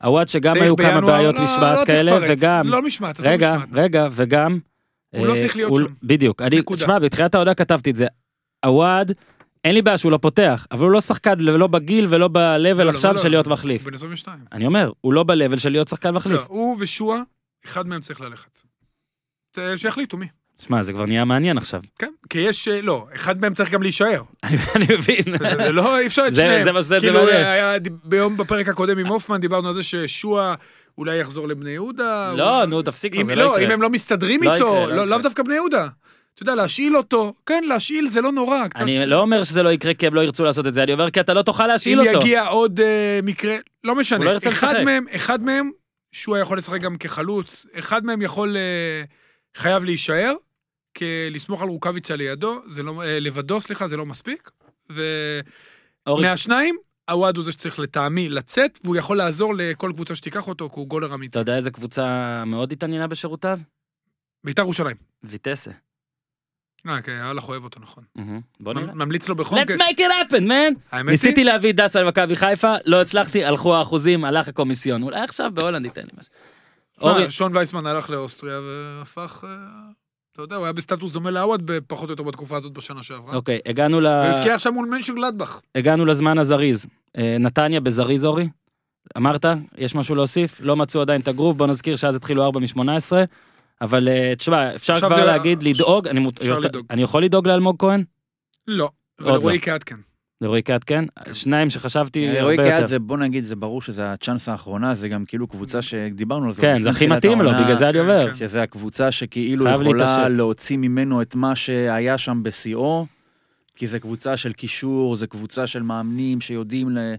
עווד 0.03 0.27
שגם 0.27 0.55
היו 0.61 0.75
כמה 0.75 1.01
בעיות 1.01 1.37
לא, 1.37 1.43
משמעת 1.43 1.77
לא 1.77 1.85
כאלה. 1.85 2.17
וגם, 2.29 2.67
לא 2.67 2.81
משמעת, 2.81 3.19
עזוב 3.19 3.31
רגע, 3.31 3.55
משמעת. 3.55 3.69
רגע, 3.73 4.07
וגם... 4.11 4.59
הוא 5.15 5.27
לא 5.27 5.33
אה, 5.33 5.39
צריך 5.39 5.55
להיות 5.55 5.73
שם. 5.77 5.85
בדיוק. 6.03 6.41
אני. 6.41 6.61
תשמע, 6.73 6.99
בתחילת 6.99 7.35
העונה 7.35 7.53
כתבתי 7.53 7.91
את 7.91 7.95
זה. 7.95 8.07
עווד, 8.65 9.11
אין 9.63 9.75
לי 9.75 9.81
בעיה 9.81 9.97
שהוא 9.97 10.11
לא 10.11 10.17
פותח, 10.17 10.67
אבל 10.71 10.81
הוא 10.83 10.91
לא 10.91 11.01
שחקן, 11.01 11.39
לא 11.39 11.67
בגיל 11.67 12.05
ולא 12.09 12.27
ב-level 12.27 12.83
לא, 12.83 12.89
עכשיו 12.89 13.13
לא, 13.13 13.17
של 13.19 13.23
לא. 13.27 13.29
להיות 13.31 13.45
הוא 13.45 13.51
מחליף. 13.53 13.83
בן 13.83 13.93
22. 13.93 14.39
אני 14.51 14.65
אומר, 14.65 14.91
הוא 15.01 15.13
לא 15.13 15.23
ב-level 15.23 15.59
של 15.59 15.69
להיות 15.69 15.87
שחקן 15.87 16.11
מחליף. 16.11 16.37
לא, 16.41 16.45
הוא 16.47 16.77
ושועה, 16.79 17.21
אחד 17.65 17.87
מהם 17.87 18.01
צריך 18.01 18.21
ללכת. 18.21 18.61
שיחליטו 19.75 20.17
מי. 20.17 20.25
שמע, 20.59 20.83
זה 20.83 20.93
כבר 20.93 21.05
נהיה 21.05 21.25
מעניין 21.25 21.57
עכשיו. 21.57 21.81
כן, 21.99 22.11
כי 22.29 22.39
יש, 22.39 22.67
אה, 22.67 22.81
לא, 22.81 23.07
אחד 23.15 23.41
מהם 23.41 23.53
צריך 23.53 23.71
גם 23.71 23.83
להישאר. 23.83 24.21
אני 24.75 24.85
מבין. 24.89 25.37
זה 25.57 25.71
לא, 25.71 25.99
אי 25.99 26.07
אפשר 26.07 26.23
את 26.27 26.33
זה- 26.33 26.41
שניהם. 26.41 26.63
זה 26.63 26.71
מה 26.71 26.81
שזה 26.81 26.99
כאילו, 26.99 27.19
מעניין. 27.19 27.45
היה, 27.45 27.73
ביום 28.03 28.37
בפרק 28.37 28.67
הקודם 28.67 28.97
עם 28.97 29.07
הופמן, 29.07 29.41
דיברנו 29.41 29.67
על 29.69 29.75
זה 29.75 29.83
ששועה 29.83 30.55
אולי 30.97 31.15
יחזור 31.17 31.47
לבני 31.47 31.69
יהודה. 31.69 32.33
לא, 32.37 32.57
הוא- 32.57 32.65
נו, 32.65 32.81
תפסיק 32.81 33.23
זה 33.23 33.35
לא, 33.35 33.43
לא 33.45 33.57
אם 33.57 33.61
יקרה. 33.61 33.73
הם 33.73 33.81
לא 33.81 33.89
מסתדרים 33.89 34.43
לא 34.43 34.53
איתו, 34.53 34.65
יקרה, 34.65 34.85
לא 34.85 34.95
לא- 34.95 34.95
לאו 34.95 35.05
יקרה. 35.05 35.21
דווקא 35.21 35.43
בני 35.43 35.55
יהודה. 35.55 35.87
אתה 36.33 36.43
יודע, 36.43 36.55
להשאיל 36.55 36.97
אותו, 36.97 37.33
כן, 37.45 37.63
להשאיל 37.63 38.07
זה 38.09 38.21
לא 38.21 38.31
נורא. 38.31 38.67
קצת- 38.67 38.81
אני 38.81 39.05
לא 39.05 39.21
אומר 39.21 39.43
שזה 39.43 39.63
לא 39.63 39.69
יקרה 39.69 39.93
כי 39.93 40.07
הם 40.07 40.13
לא 40.13 40.21
ירצו 40.21 40.43
לעשות 40.43 40.67
את 40.67 40.73
זה, 40.73 40.83
אני 40.83 40.93
אומר 40.93 41.09
כי 41.11 41.19
אתה 41.19 41.33
לא 41.33 41.41
תוכל 41.41 41.67
להשאיל 41.67 41.99
אם 42.01 42.07
אותו. 42.07 42.19
יגיע 42.19 42.45
עוד 42.45 42.79
אה, 42.79 43.19
מקרה, 43.23 43.55
לא 43.55 43.61
לא 43.83 43.95
משנה. 43.95 44.25
ירצה 44.25 44.49
אחד 44.49 44.67
לשחק. 44.73 44.83
מהם, 44.85 45.05
אחד 45.15 45.43
מהם, 45.43 45.69
שועה 46.11 46.39
יכול 46.41 46.57
לשחק 46.57 46.81
גם 46.81 46.97
כחלוץ, 46.97 47.65
אחד 47.79 48.05
מהם 48.05 48.21
יכול, 48.21 48.57
אה, 48.57 49.03
חייב 49.55 49.83
להישאר, 49.83 50.33
כי 50.93 51.05
לסמוך 51.31 51.61
על 51.61 51.67
רוקאביצה 51.67 52.15
לידו, 52.15 52.61
זה 52.67 52.83
לא, 52.83 53.03
אה, 53.03 53.19
לבדו, 53.19 53.61
סליחה, 53.61 53.87
זה 53.87 53.97
לא 53.97 54.05
מספיק. 54.05 54.49
ומהשניים, 56.07 56.75
עווד 57.11 57.37
הוא 57.37 57.45
זה 57.45 57.51
שצריך 57.51 57.79
לטעמי 57.79 58.29
לצאת, 58.29 58.79
והוא 58.83 58.95
יכול 58.95 59.17
לעזור 59.17 59.53
לכל 59.57 59.91
קבוצה 59.95 60.15
שתיקח 60.15 60.47
אותו, 60.47 60.69
כי 60.69 60.75
הוא 60.79 60.87
גולר 60.87 61.13
אמיתי. 61.13 61.31
אתה 61.31 61.39
יודע 61.39 61.55
איזה 61.55 61.71
קבוצה 61.71 62.43
מאוד 62.45 62.71
התעניינה 62.71 63.07
בשירותיו? 63.07 63.59
ביתר 64.43 64.61
ירושלים. 64.61 64.95
ויטסה. 65.23 65.71
כן, 67.03 67.11
הלך 67.11 67.49
אוהב 67.49 67.63
אותו, 67.63 67.79
נכון. 67.79 68.03
בוא 68.59 68.73
נראה. 68.73 68.93
ממליץ 68.93 69.29
לו 69.29 69.35
בחום. 69.35 69.59
Let's 69.59 69.67
כן. 69.67 69.81
make 69.81 69.97
it 69.97 70.31
happen, 70.33 70.41
man! 70.93 70.95
ניסיתי 71.05 71.43
להביא 71.43 71.73
דסה 71.73 72.01
למכבי 72.01 72.35
חיפה, 72.35 72.73
לא 72.85 73.01
הצלחתי, 73.01 73.45
הלכו 73.45 73.75
האחוזים, 73.75 74.25
הלך 74.25 74.47
הקומיסיון. 74.47 75.03
אולי 75.03 75.19
עכשיו 75.21 75.51
בהולנד 75.53 75.85
ייתן 75.85 76.01
לי 76.01 76.07
משהו. 76.19 77.31
שון 77.31 77.55
וייסמן 77.57 77.85
הלך 77.85 78.09
לאוסטריה 78.09 78.59
והפך, 78.59 79.43
אה, 79.43 79.49
אתה 80.33 80.41
יודע, 80.41 80.55
הוא 80.55 80.63
היה 80.65 80.73
בסטטוס 80.73 81.11
דומה 81.11 81.31
לעווד 81.31 81.71
פחות 81.87 82.05
או 82.09 82.13
יותר 82.13 82.23
בתקופה 82.23 82.57
הזאת 82.57 82.71
בשנה 82.71 83.03
שעברה. 83.03 83.35
אוקיי, 83.35 83.59
הגענו 83.65 83.99
ל- 84.01 84.07
הוא 84.07 84.13
הבקיע 84.35 84.55
עכשיו 84.55 84.73
מול 84.73 84.89
מנשו 84.89 85.15
גלדבך. 85.15 85.59
הגענו 85.75 86.05
לזמן 86.05 86.37
הזריז. 86.37 86.85
אה, 87.17 87.37
נתניה 87.39 87.79
בזריז, 87.79 88.25
אורי? 88.25 88.49
אמרת? 89.17 89.45
יש 89.77 89.95
משהו 89.95 90.15
להוסיף? 90.15 90.59
לא 90.61 90.75
מצאו 90.75 91.01
עדיין 91.01 91.21
את 91.21 91.27
הגרוב, 91.27 91.57
בוא 91.57 91.67
נזכיר 91.67 91.95
שאז 91.95 92.15
התחילו 92.15 92.43
4 92.45 92.59
מ-18. 92.59 93.11
אבל 93.83 94.07
אה, 94.07 94.33
תשמע, 94.37 94.75
אפשר 94.75 94.97
כבר 94.99 95.15
זה- 95.15 95.23
להגיד, 95.25 95.63
לדאוג, 95.63 96.07
אני 96.07 96.19
מות- 96.19 96.37
אפשר 96.41 96.49
יותר- 96.49 96.67
לדאוג. 96.67 96.85
אני 96.89 97.01
יכול 97.01 97.23
לדאוג 97.23 97.47
לאלמוג 97.47 97.75
כהן? 97.79 98.03
לא, 98.67 98.89
אבל 99.19 99.31
לא. 99.31 99.37
רועי 99.37 99.59
קהת 99.59 99.83
כן. 99.83 99.95
לרועי 100.41 100.61
קהת 100.61 100.83
כן? 100.83 101.05
שניים 101.33 101.69
שחשבתי 101.69 102.25
רועי 102.27 102.39
הרבה 102.39 102.55
קהת 102.57 102.73
יותר. 102.75 102.85
זה, 102.85 102.99
בוא 102.99 103.17
נגיד, 103.17 103.43
זה 103.43 103.55
ברור 103.55 103.81
שזה 103.81 104.11
הצ'אנס 104.11 104.49
האחרונה, 104.49 104.95
זה 104.95 105.09
גם 105.09 105.25
כאילו 105.25 105.47
קבוצה 105.47 105.81
שדיברנו 105.81 106.47
על 106.47 106.53
זה. 106.53 106.61
כן, 106.61 106.81
זה 106.81 106.89
הכי 106.89 107.07
מתאים 107.07 107.41
לו, 107.41 107.51
בגלל 107.51 107.75
זה 107.75 107.85
אני 107.89 107.93
כן, 107.93 107.99
אומר. 107.99 108.27
כן. 108.31 108.35
שזה 108.35 108.61
הקבוצה 108.63 109.11
שכאילו 109.11 109.67
יכולה. 109.69 110.29
להוציא 110.29 110.77
ממנו 110.77 111.21
את 111.21 111.35
מה 111.35 111.55
שהיה 111.55 112.17
שם 112.17 112.43
בשיאו, 112.43 113.05
כי 113.75 113.87
זה 113.87 113.99
קבוצה 113.99 114.37
של 114.37 114.53
קישור, 114.53 115.15
זה 115.15 115.27
קבוצה 115.27 115.67
של 115.67 115.83
מאמנים 115.83 116.41
שיודעים 116.41 116.89
ל... 116.89 116.97
אה, 116.97 117.15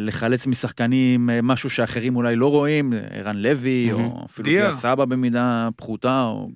לחלץ 0.00 0.46
משחקנים 0.46 1.30
אה, 1.30 1.42
משהו 1.42 1.70
שאחרים 1.70 2.16
אולי 2.16 2.36
לא 2.36 2.50
רואים, 2.50 2.92
ערן 3.10 3.36
לוי, 3.36 3.92
מהמם. 3.92 4.04
או 4.04 4.24
אפילו 4.24 4.48
דיה. 4.48 4.72
סבא 4.72 5.04
במידה 5.04 5.68
פחותה, 5.76 6.22
או, 6.22 6.48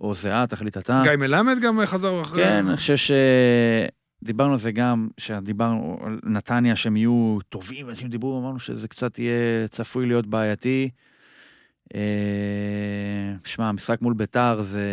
או 0.00 0.14
זהה, 0.14 0.46
תחליט 0.46 0.76
אתה. 0.76 1.00
גיא 1.04 1.16
מלמד 1.16 1.58
גם 1.60 1.86
חזר 1.86 2.20
אחרי... 2.20 2.44
כן, 2.44 2.68
אני 2.68 2.76
חושב 2.76 2.96
ש... 2.96 3.10
דיברנו 4.22 4.52
על 4.52 4.58
זה 4.58 4.72
גם, 4.72 5.08
שדיברנו 5.18 5.98
על 6.04 6.20
נתניה 6.24 6.76
שהם 6.76 6.96
יהיו 6.96 7.38
טובים, 7.48 7.88
אנשים 7.88 8.08
דיברו, 8.08 8.40
אמרנו 8.40 8.60
שזה 8.60 8.88
קצת 8.88 9.18
יהיה 9.18 9.68
צפוי 9.68 10.06
להיות 10.06 10.26
בעייתי. 10.26 10.90
אה, 11.94 12.00
שמע, 13.44 13.68
המשחק 13.68 14.02
מול 14.02 14.14
ביתר 14.14 14.62
זה... 14.62 14.86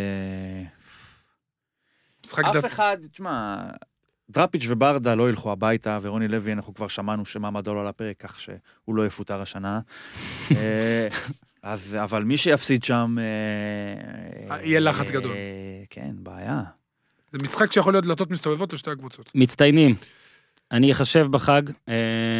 משחק 2.26 2.44
אף 2.44 2.56
דת... 2.56 2.66
אחד, 2.66 2.98
תשמע, 3.12 3.58
דראפיץ' 4.30 4.66
וברדה 4.70 5.16
לא 5.16 5.30
ילכו 5.30 5.52
הביתה, 5.52 6.00
ורוני 6.02 6.28
לוי, 6.28 6.54
אנחנו 6.54 6.74
כבר 6.74 6.88
שמענו 6.88 7.26
שמעמדו 7.26 7.74
לא 7.74 7.82
על 7.82 7.88
הפרק, 7.88 8.16
כך 8.20 8.40
שהוא 8.40 8.96
לא 8.96 9.06
יפוטר 9.06 9.42
השנה. 9.42 9.80
אה, 10.52 11.08
אז, 11.64 11.98
אבל 12.04 12.24
מי 12.24 12.38
שיפסיד 12.38 12.84
שם... 12.84 13.16
אה, 14.50 14.64
יהיה 14.64 14.80
לחץ 14.80 15.08
אה, 15.08 15.14
גדול. 15.14 15.36
כן, 15.90 16.12
בעיה. 16.14 16.64
זה 17.32 17.38
משחק 17.44 17.72
שיכול 17.72 17.94
להיות 17.94 18.06
דלתות 18.06 18.32
מסתובבות 18.32 18.74
לשתי 18.74 18.92
הקבוצות. 18.92 19.32
מצטיינים. 19.36 19.96
אני 20.72 20.92
אחשב 20.92 21.28
בחג, 21.32 21.62
אה, 21.90 21.94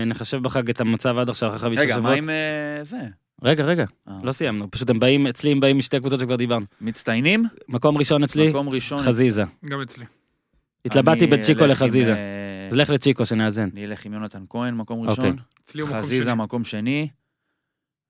נחשב 0.06 0.38
בחג 0.38 0.70
את 0.70 0.82
המצב 0.82 1.18
עד 1.18 1.30
עכשיו 1.30 1.50
אחרי 1.50 1.60
חמישה 1.60 1.82
רגע, 1.82 1.96
מה 1.96 2.00
שבועות. 2.00 2.18
עם 2.18 2.30
אה, 2.30 2.84
זה? 2.84 2.98
רגע, 3.44 3.64
רגע, 3.64 3.86
אה. 4.08 4.14
לא 4.24 4.32
סיימנו. 4.32 4.72
פשוט 4.72 4.90
הם 4.90 5.00
באים, 5.00 5.28
אצלי 5.28 5.52
הם 5.52 5.60
באים 5.60 5.78
משתי 5.78 6.00
קבוצות 6.00 6.20
שכבר 6.20 6.36
דיברנו. 6.36 6.66
מצטיינים? 6.82 7.46
מקום 7.68 7.98
ראשון 7.98 8.24
אצלי, 8.24 8.50
מקום 8.50 8.70
ראשון. 8.70 9.04
חזיזה. 9.04 9.44
גם 9.66 9.82
אצלי. 9.82 10.06
התלבטתי 10.86 11.28
בין 11.28 11.42
צ'יקו 11.42 11.66
לחזיזה. 11.66 12.14
אה, 12.14 12.68
אז 12.68 12.76
לך 12.76 12.90
לצ'יקו 12.90 13.26
שנאזן. 13.26 13.70
אני 13.74 13.86
אלך 13.86 14.06
עם 14.06 14.14
יונתן 14.14 14.44
כהן, 14.50 14.76
מקום 14.76 15.08
אוקיי. 15.08 15.26
ראשון. 15.26 15.36
אצלי 15.64 15.82
הוא 15.82 15.90
מקום 15.90 16.02
חזיזה, 16.02 16.32
שני. 16.32 16.34
מקום 16.36 16.64
שני. 16.64 17.08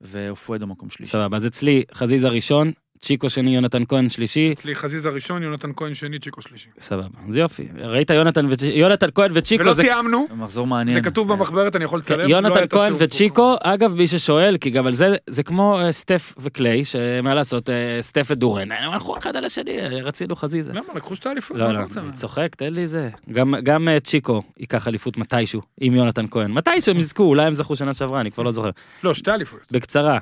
ואופואדו, 0.00 0.66
מקום 0.66 0.90
שלישי. 0.90 1.12
סבבה, 1.12 1.36
אז 1.36 1.46
אצלי 1.46 1.82
חזיזה 1.94 2.28
ראשון, 2.28 2.72
צ'יקו 3.02 3.30
שני, 3.30 3.54
יונתן 3.54 3.82
כהן 3.88 4.08
שלישי. 4.08 4.52
אצלי 4.52 4.74
חזיזה 4.74 5.08
ראשון, 5.08 5.42
יונתן 5.42 5.70
כהן 5.76 5.94
שני, 5.94 6.18
צ'יקו 6.18 6.42
שלישי. 6.42 6.68
סבבה, 6.80 7.06
אז 7.28 7.36
יופי. 7.36 7.66
ראית 7.78 8.10
יונתן 8.10 8.46
וצ'- 8.52 8.62
יונתן 8.62 9.06
כהן 9.14 9.30
וצ'יקו 9.34 9.64
ולא 9.64 9.72
זה... 9.72 9.82
תיאמנו, 9.82 10.26
מחזור 10.36 10.66
מעניין. 10.66 10.94
זה 11.02 11.10
כתוב 11.10 11.32
במחברת, 11.32 11.76
אני 11.76 11.84
יכול 11.84 11.98
לצלם. 11.98 12.18
לא 12.18 12.24
כן, 12.24 12.30
יונתן 12.30 12.62
את 12.64 12.70
כהן 12.72 12.82
התיאור 12.92 12.98
פה. 12.98 13.04
וצ'יקו, 13.04 13.54
אגב, 13.62 13.94
מי 13.94 14.06
ששואל, 14.06 14.56
כי 14.60 14.70
גם 14.70 14.86
על 14.86 14.92
זה, 14.94 15.14
זה 15.26 15.42
כמו 15.42 15.78
אה, 15.80 15.92
סטף 15.92 16.34
וקליי, 16.38 16.84
שמה 16.84 17.34
לעשות, 17.34 17.70
אה, 17.70 17.98
סטף 18.00 18.26
ודורן, 18.30 18.72
הם 18.72 18.92
הלכו 18.92 19.18
אחד 19.18 19.36
על 19.36 19.44
השני, 19.44 19.78
אה, 19.80 19.86
רצינו 20.02 20.36
חזיזה. 20.36 20.72
למה? 20.72 20.84
לקחו 20.94 21.16
שתי 21.16 21.28
אליפות. 21.28 21.56
לא, 21.56 21.72
לא? 21.72 21.78
אני 21.96 22.12
צוחק, 22.12 22.54
תן 22.54 22.72
לי 22.74 22.86
זה. 22.86 23.10
גם, 23.32 23.54
גם 23.62 23.88
צ'יקו 24.04 24.42
ייקח 24.58 24.88
אליפות 24.88 25.16
מתישהו, 25.16 25.60
עם 25.80 25.94
יונתן 25.94 26.24
כהן. 26.30 26.50
מתישהו 26.52 26.92
הם 26.92 26.98
יזכו, 26.98 27.22
אולי 27.22 27.42
הם 27.46 27.52
זכו 27.52 27.76
שנה 27.76 27.92
שעברה, 27.94 28.20
אני 28.20 28.30
כבר 28.30 28.42
לא 28.42 28.52
זוכר. 28.52 28.70
לא, 29.02 29.14
שתי 29.14 29.30
אליפויות. 29.30 29.72
בקצרה, 29.72 30.18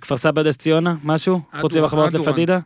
כפר 0.00 0.16
סבא 0.16 0.42
נס 0.42 0.56
ציונה, 0.56 0.96
משהו? 1.04 1.40
עד 1.52 1.60
חוץ 1.60 1.76
ממחמאות 1.76 2.12
דורנט. 2.12 2.28
לפדידה? 2.28 2.58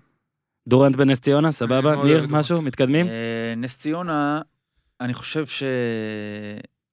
דורנט 0.68 0.97
בנס 0.97 1.20
ציונה, 1.20 1.53
סבבה? 1.53 2.05
ניר, 2.05 2.26
משהו? 2.31 2.57
דורנט. 2.57 2.66
מתקדמים? 2.68 3.07
אה, 3.07 3.55
נס 3.57 3.76
ציונה, 3.79 4.41
אני 5.01 5.14
חושב 5.14 5.47
ש... 5.47 5.62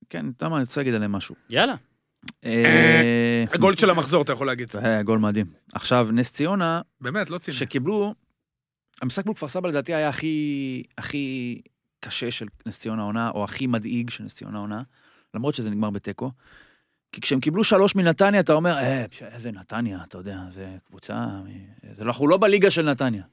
כן, 0.09 0.29
אתה 0.37 0.43
יודע 0.43 0.49
מה, 0.49 0.55
אני 0.55 0.63
רוצה 0.63 0.81
להגיד 0.81 0.93
עליהם 0.93 1.11
משהו. 1.11 1.35
יאללה. 1.49 1.75
אה, 2.45 3.45
הגול 3.53 3.75
של 3.75 3.89
המחזור, 3.89 4.21
אתה 4.21 4.33
יכול 4.33 4.47
להגיד. 4.47 4.71
זה 4.71 4.79
היה 4.79 5.03
גול 5.03 5.19
מדהים. 5.19 5.45
עכשיו, 5.73 6.07
נס 6.11 6.31
ציונה, 6.31 6.81
באמת, 7.01 7.29
לא 7.29 7.37
ציני. 7.37 7.57
שקיבלו, 7.57 8.13
המשחק 9.01 9.25
מול 9.25 9.35
כפר 9.35 9.47
סבא 9.47 9.67
לדעתי 9.69 9.93
היה 9.93 10.09
הכי, 10.09 10.83
הכי 10.97 11.61
קשה 11.99 12.31
של 12.31 12.45
נס 12.65 12.79
ציונה 12.79 13.01
העונה, 13.01 13.29
או 13.29 13.43
הכי 13.43 13.67
מדאיג 13.67 14.09
של 14.09 14.23
נס 14.23 14.35
ציונה 14.35 14.57
העונה, 14.57 14.81
למרות 15.33 15.55
שזה 15.55 15.69
נגמר 15.69 15.89
בתיקו. 15.89 16.31
כי 17.15 17.21
כשהם 17.21 17.39
קיבלו 17.39 17.63
שלוש 17.63 17.95
מנתניה, 17.95 18.39
אתה 18.39 18.53
אומר, 18.53 18.77
אה, 18.77 19.05
איזה 19.33 19.51
נתניה, 19.51 19.99
אתה 20.07 20.17
יודע, 20.17 20.37
זה 20.49 20.67
קבוצה, 20.89 21.25
זה, 21.93 22.03
לא- 22.03 22.07
אנחנו 22.07 22.27
לא 22.27 22.37
בליגה 22.37 22.69
של 22.69 22.89
נתניה. 22.89 23.23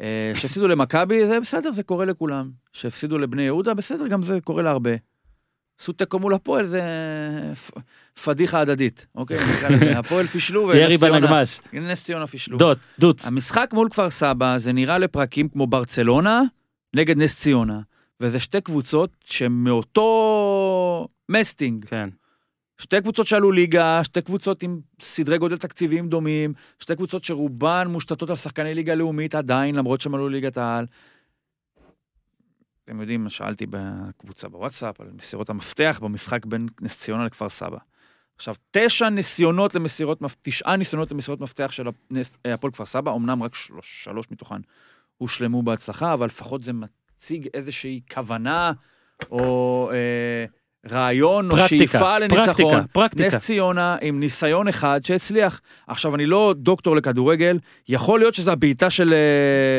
אה, 0.00 0.32
שהפסידו 0.34 0.68
למכבי, 0.68 1.26
זה 1.26 1.40
בסדר, 1.40 1.72
זה 1.72 1.82
קורה 1.82 2.04
לכולם. 2.04 2.50
שהפסידו 2.72 3.18
לבני 3.18 3.42
יהודה, 3.42 3.74
בסדר, 3.74 4.06
גם 4.06 4.22
זה 4.22 4.38
קורה 4.40 4.62
להרבה. 4.62 4.90
עשו 5.80 5.92
תיקו 5.92 6.18
מול 6.18 6.34
הפועל, 6.34 6.64
זה 6.64 6.80
פדיחה 8.24 8.60
הדדית, 8.60 9.06
אוקיי? 9.14 9.38
נקרא 9.56 9.68
לזה. 9.68 9.98
הפועל 9.98 10.26
פישלו 10.26 10.62
ונס 10.62 10.76
ירי 10.76 10.98
ציונה- 10.98 11.20
בנגמש. 11.20 11.60
נס 11.72 12.04
ציונה 12.04 12.26
פישלו. 12.26 12.58
דוט, 12.58 12.78
דוץ. 12.98 13.26
המשחק 13.26 13.70
מול 13.72 13.88
כפר 13.90 14.10
סבא 14.10 14.58
זה 14.58 14.72
נראה 14.72 14.98
לפרקים 14.98 15.48
כמו 15.48 15.66
ברצלונה 15.66 16.42
נגד 16.96 17.18
נס 17.18 17.36
ציונה, 17.40 17.80
וזה 18.20 18.40
שתי 18.40 18.60
קבוצות 18.60 19.10
שהן 19.24 19.52
מאותו 19.52 21.08
מסטינג. 21.28 21.84
כן. 21.84 22.08
שתי 22.78 23.00
קבוצות 23.00 23.26
שעלו 23.26 23.52
ליגה, 23.52 24.04
שתי 24.04 24.22
קבוצות 24.22 24.62
עם 24.62 24.80
סדרי 25.00 25.38
גודל 25.38 25.56
תקציביים 25.56 26.08
דומים, 26.08 26.52
שתי 26.78 26.96
קבוצות 26.96 27.24
שרובן 27.24 27.88
מושתתות 27.88 28.30
על 28.30 28.36
שחקני 28.36 28.74
ליגה 28.74 28.94
לאומית 28.94 29.34
עדיין, 29.34 29.74
למרות 29.74 30.00
שהם 30.00 30.14
עלו 30.14 30.28
ליגת 30.28 30.56
העל. 30.56 30.86
אתם 32.84 33.00
יודעים, 33.00 33.28
שאלתי 33.28 33.66
בקבוצה 33.70 34.48
בוואטסאפ 34.48 35.00
על 35.00 35.10
מסירות 35.16 35.50
המפתח 35.50 36.00
במשחק 36.02 36.46
בין 36.46 36.68
נס 36.80 36.98
ציונה 36.98 37.26
לכפר 37.26 37.48
סבא. 37.48 37.78
עכשיו, 38.36 38.54
תשע 38.70 39.08
ניסיונות 39.08 39.74
למסירות, 39.74 40.18
תשעה 40.42 40.76
ניסיונות 40.76 41.10
למסירות 41.10 41.40
מפתח 41.40 41.70
של 41.70 41.86
הנס- 42.10 42.32
הפועל 42.44 42.72
כפר 42.72 42.84
סבא, 42.84 43.14
אמנם 43.14 43.42
רק 43.42 43.54
שלוש, 43.54 44.04
שלוש 44.04 44.26
מתוכן 44.30 44.60
הושלמו 45.18 45.62
בהצלחה, 45.62 46.12
אבל 46.14 46.26
לפחות 46.26 46.62
זה 46.62 46.72
מציג 46.72 47.48
איזושהי 47.54 48.00
כוונה 48.14 48.72
או 49.30 49.90
אה, 49.92 50.44
רעיון 50.90 51.50
או 51.50 51.68
שאיפה 51.68 52.18
לניצחון. 52.18 52.46
פרקטיקה, 52.46 52.82
פרקטיקה. 52.92 53.26
נס 53.26 53.34
ציונה 53.34 53.96
עם 54.00 54.20
ניסיון 54.20 54.68
אחד 54.68 55.00
שהצליח. 55.04 55.60
עכשיו, 55.86 56.14
אני 56.14 56.26
לא 56.26 56.54
דוקטור 56.56 56.96
לכדורגל, 56.96 57.58
יכול 57.88 58.18
להיות 58.20 58.34
שזה 58.34 58.52
הבעיטה 58.52 58.90
של 58.90 59.14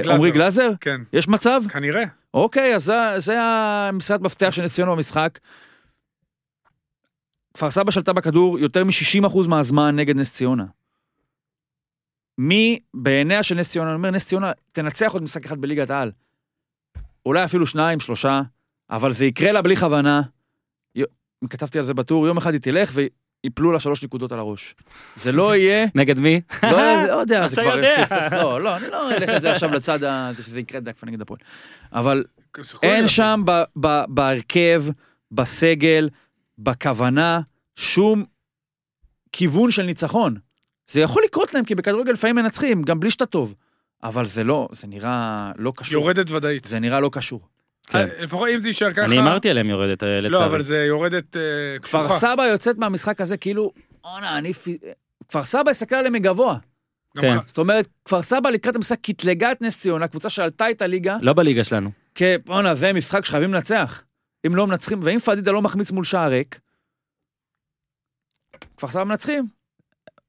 אה. 0.06 0.14
עמרי 0.14 0.32
גלאזר? 0.32 0.72
כן, 0.82 1.02
יש 1.14 1.28
מצב? 1.28 1.62
כנראה. 1.70 2.04
אוקיי, 2.34 2.76
אז 2.76 2.84
זה, 2.84 2.96
זה 3.18 3.42
המשרד 3.42 4.22
מפתח 4.22 4.50
של 4.52 4.64
נס 4.64 4.74
ציונה 4.74 4.92
במשחק. 4.92 5.40
כפר 7.54 7.70
סבא 7.70 7.92
שלטה 7.92 8.14
בכדור 8.14 8.60
יותר 8.60 8.84
מ-60% 8.84 9.48
מהזמן 9.48 9.96
נגד 9.96 10.18
נס 10.18 10.32
ציונה. 10.32 10.66
מי 12.38 12.80
בעיניה 12.94 13.44
של 13.44 13.56
נס 13.56 13.70
ציונה, 13.70 13.90
אני 13.90 13.96
אומר, 13.96 14.12
נס 14.12 14.26
ציונה 14.26 14.52
תנצח 14.72 15.12
עוד 15.12 15.24
משחק 15.24 15.46
אחד 15.46 15.62
בליגת 15.62 15.90
העל. 15.90 16.12
אולי 17.26 17.44
אפילו 17.44 17.66
שניים, 17.66 18.00
שלושה, 18.00 18.42
אבל 18.90 19.12
זה 19.12 19.26
יקרה 19.26 19.52
לה 19.52 19.62
בלי 19.62 19.76
כוונה. 19.76 20.22
כתבתי 21.48 21.78
על 21.80 21.86
זה 21.86 21.94
בטור, 21.94 22.28
יום 22.28 22.38
אחד 22.38 22.54
היא 22.54 22.62
תלך 22.62 22.92
ויפלו 23.44 23.72
לה 23.72 23.80
שלוש 23.80 24.04
נקודות 24.04 24.32
על 24.32 24.40
הראש. 24.40 24.76
זה 25.16 25.32
לא 25.32 25.56
יהיה, 25.56 25.88
נגד 25.96 26.20
מי? 26.20 26.42
לא, 26.64 26.70
לא 27.08 27.12
יודע, 27.14 27.48
זה 27.48 27.54
אתה 27.62 27.62
כבר... 27.64 27.76
יודע. 27.78 28.06
פספס- 28.06 28.34
לא, 28.42 28.62
לא, 28.62 28.78
אני 28.78 28.88
לא 28.88 29.12
אלך 29.12 29.30
את 29.30 29.42
זה 29.42 29.52
עכשיו 29.52 29.72
לצד 29.72 30.04
הזה, 30.04 30.44
שזה 30.44 30.60
יקרה 30.60 30.80
דווקא 30.80 31.06
נגד 31.06 31.22
הפועל. 31.22 31.40
אבל 31.94 32.24
אין 32.84 33.08
שם 33.08 33.44
בהרכב, 34.08 34.84
בסגל, 35.32 36.10
בכוונה, 36.60 37.40
שום 37.76 38.26
כיוון 39.32 39.72
של 39.72 39.84
ניצחון. 39.84 40.36
זה 40.90 41.02
יכול 41.02 41.24
לקרות 41.26 41.54
להם, 41.54 41.66
כי 41.66 41.76
בכדורגל 41.76 42.12
לפעמים 42.12 42.36
מנצחים, 42.36 42.82
גם 42.82 43.00
בלי 43.00 43.12
שאתה 43.12 43.26
טוב. 43.26 43.54
אבל 44.04 44.26
זה 44.26 44.44
לא, 44.44 44.68
זה 44.72 44.88
נראה 44.88 45.52
לא 45.58 45.74
קשור. 45.76 45.94
יורדת 46.02 46.32
ודאית. 46.32 46.66
זה 46.66 46.80
נראה 46.80 47.00
לא 47.00 47.10
קשור. 47.14 47.48
כן. 47.88 47.98
אה, 47.98 48.24
לפחות 48.24 48.50
אם 48.54 48.60
זה 48.60 48.70
יישאר 48.70 48.92
ככה... 48.92 49.06
אני 49.06 49.20
אמרתי 49.20 49.50
עליהם 49.50 49.70
יורדת, 49.70 50.04
אה, 50.04 50.22
לצערי. 50.22 50.30
לא, 50.30 50.46
אבל 50.46 50.62
זה 50.62 50.78
יורדת 50.78 51.38
אה, 51.38 51.42
כפר 51.82 52.00
קשוחה. 52.00 52.20
סבא 52.20 52.44
יוצאת 52.44 52.78
מהמשחק 52.78 53.22
הזה 53.22 53.38
כאילו, 53.38 53.72
בואנה, 54.04 54.38
אני... 54.38 54.54
כפר 55.30 55.46
סבא 55.46 55.72
יסתכל 55.72 55.96
עליהם 55.96 56.14
מגבוה. 56.14 56.58
כן. 57.22 57.38
זאת 57.46 57.58
אומרת, 57.58 57.88
כפר 58.06 58.22
סבא 58.22 58.50
לקראת 58.50 58.76
המשחק 58.76 59.00
קטלגה 59.02 59.52
את 59.52 59.62
נס 59.62 59.80
ציונה, 59.80 60.08
קבוצה 60.08 60.30
שעלתה 60.30 60.72
את 60.72 60.82
הליגה, 60.82 61.18
לא 61.22 61.34
בליגה 61.34 61.64
שלנו. 61.64 61.92
כי 62.16 62.26
בואנה, 62.46 62.74
זה 62.76 62.94
משחק 62.94 63.26
שחייבים 63.26 63.54
לנצח. 63.54 64.02
אם 64.48 64.56
לא 64.56 64.68
מנצחים, 64.68 65.00
ואם 65.04 65.20
פדידה 65.20 65.52
לא 65.52 65.62
מחמיץ 65.62 65.92
מול 65.92 66.04
שער 66.04 66.30
ריק, 66.30 66.60
כפר 68.78 68.88
סבא 68.88 69.04
מנצחים. 69.04 69.48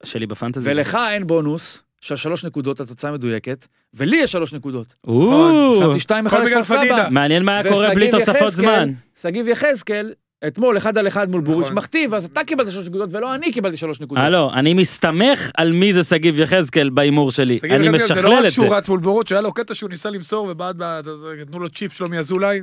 שלי 0.04 0.26
בפנטזי. 0.26 0.70
ולך 0.70 0.98
אין 1.10 1.26
בונוס 1.26 1.82
של 2.00 2.16
שלוש 2.16 2.44
נקודות, 2.44 2.80
התוצאה 2.80 3.12
מדויקת, 3.12 3.66
ולי 3.96 4.16
יש 4.16 4.32
שלוש 4.32 4.52
נקודות. 4.52 4.94
או, 5.06 5.76
שמתי 5.78 6.00
שתיים 6.00 6.26
אחד 6.26 6.44
לכפר. 6.44 6.62
סבא. 6.62 7.08
מעניין 7.10 7.42
מה 7.44 7.52
היה 7.58 7.72
קורה 7.72 7.94
בלי 7.94 8.10
תוספות 8.10 8.52
זמן. 8.52 8.92
שגיב 9.20 9.48
יחזקאל, 9.48 10.12
אתמול 10.46 10.76
אחד 10.76 10.98
על 10.98 11.08
אחד 11.08 11.30
מול 11.30 11.40
בוריץ' 11.40 11.64
נכון. 11.64 11.76
מכתיב, 11.78 12.14
אז 12.14 12.24
אתה 12.24 12.44
קיבלת 12.44 12.70
שלוש 12.70 12.86
נקודות 12.86 13.08
ולא 13.12 13.34
אני 13.34 13.52
קיבלתי 13.52 13.76
שלוש 13.76 14.00
נקודות. 14.00 14.24
הלו, 14.24 14.52
אני 14.52 14.74
מסתמך 14.74 15.50
על 15.56 15.72
מי 15.72 15.92
זה 15.92 16.04
שגיב 16.04 16.38
יחזקאל 16.38 16.90
בהימור 16.90 17.30
שלי. 17.30 17.58
אני 17.62 17.72
רגע, 17.72 17.82
זה 17.82 17.90
לא 17.90 17.96
משכלל 17.96 18.32
רק 18.32 18.38
את 18.38 18.42
זה. 18.42 18.50
שהוא 18.50 18.74
רץ 18.74 18.88
מול 18.88 19.00
בורות, 19.00 19.26
שהיה 19.26 19.40
לו 19.40 19.52
קטע 19.52 19.74
שהוא 19.74 19.90
ניסה 19.90 20.10
למסור 20.10 20.48
ובעד, 20.50 20.82
נתנו 21.40 21.58
לו 21.58 21.70
צ'יפ 21.70 21.92
שלומי 21.92 22.18
אזולאי. 22.18 22.60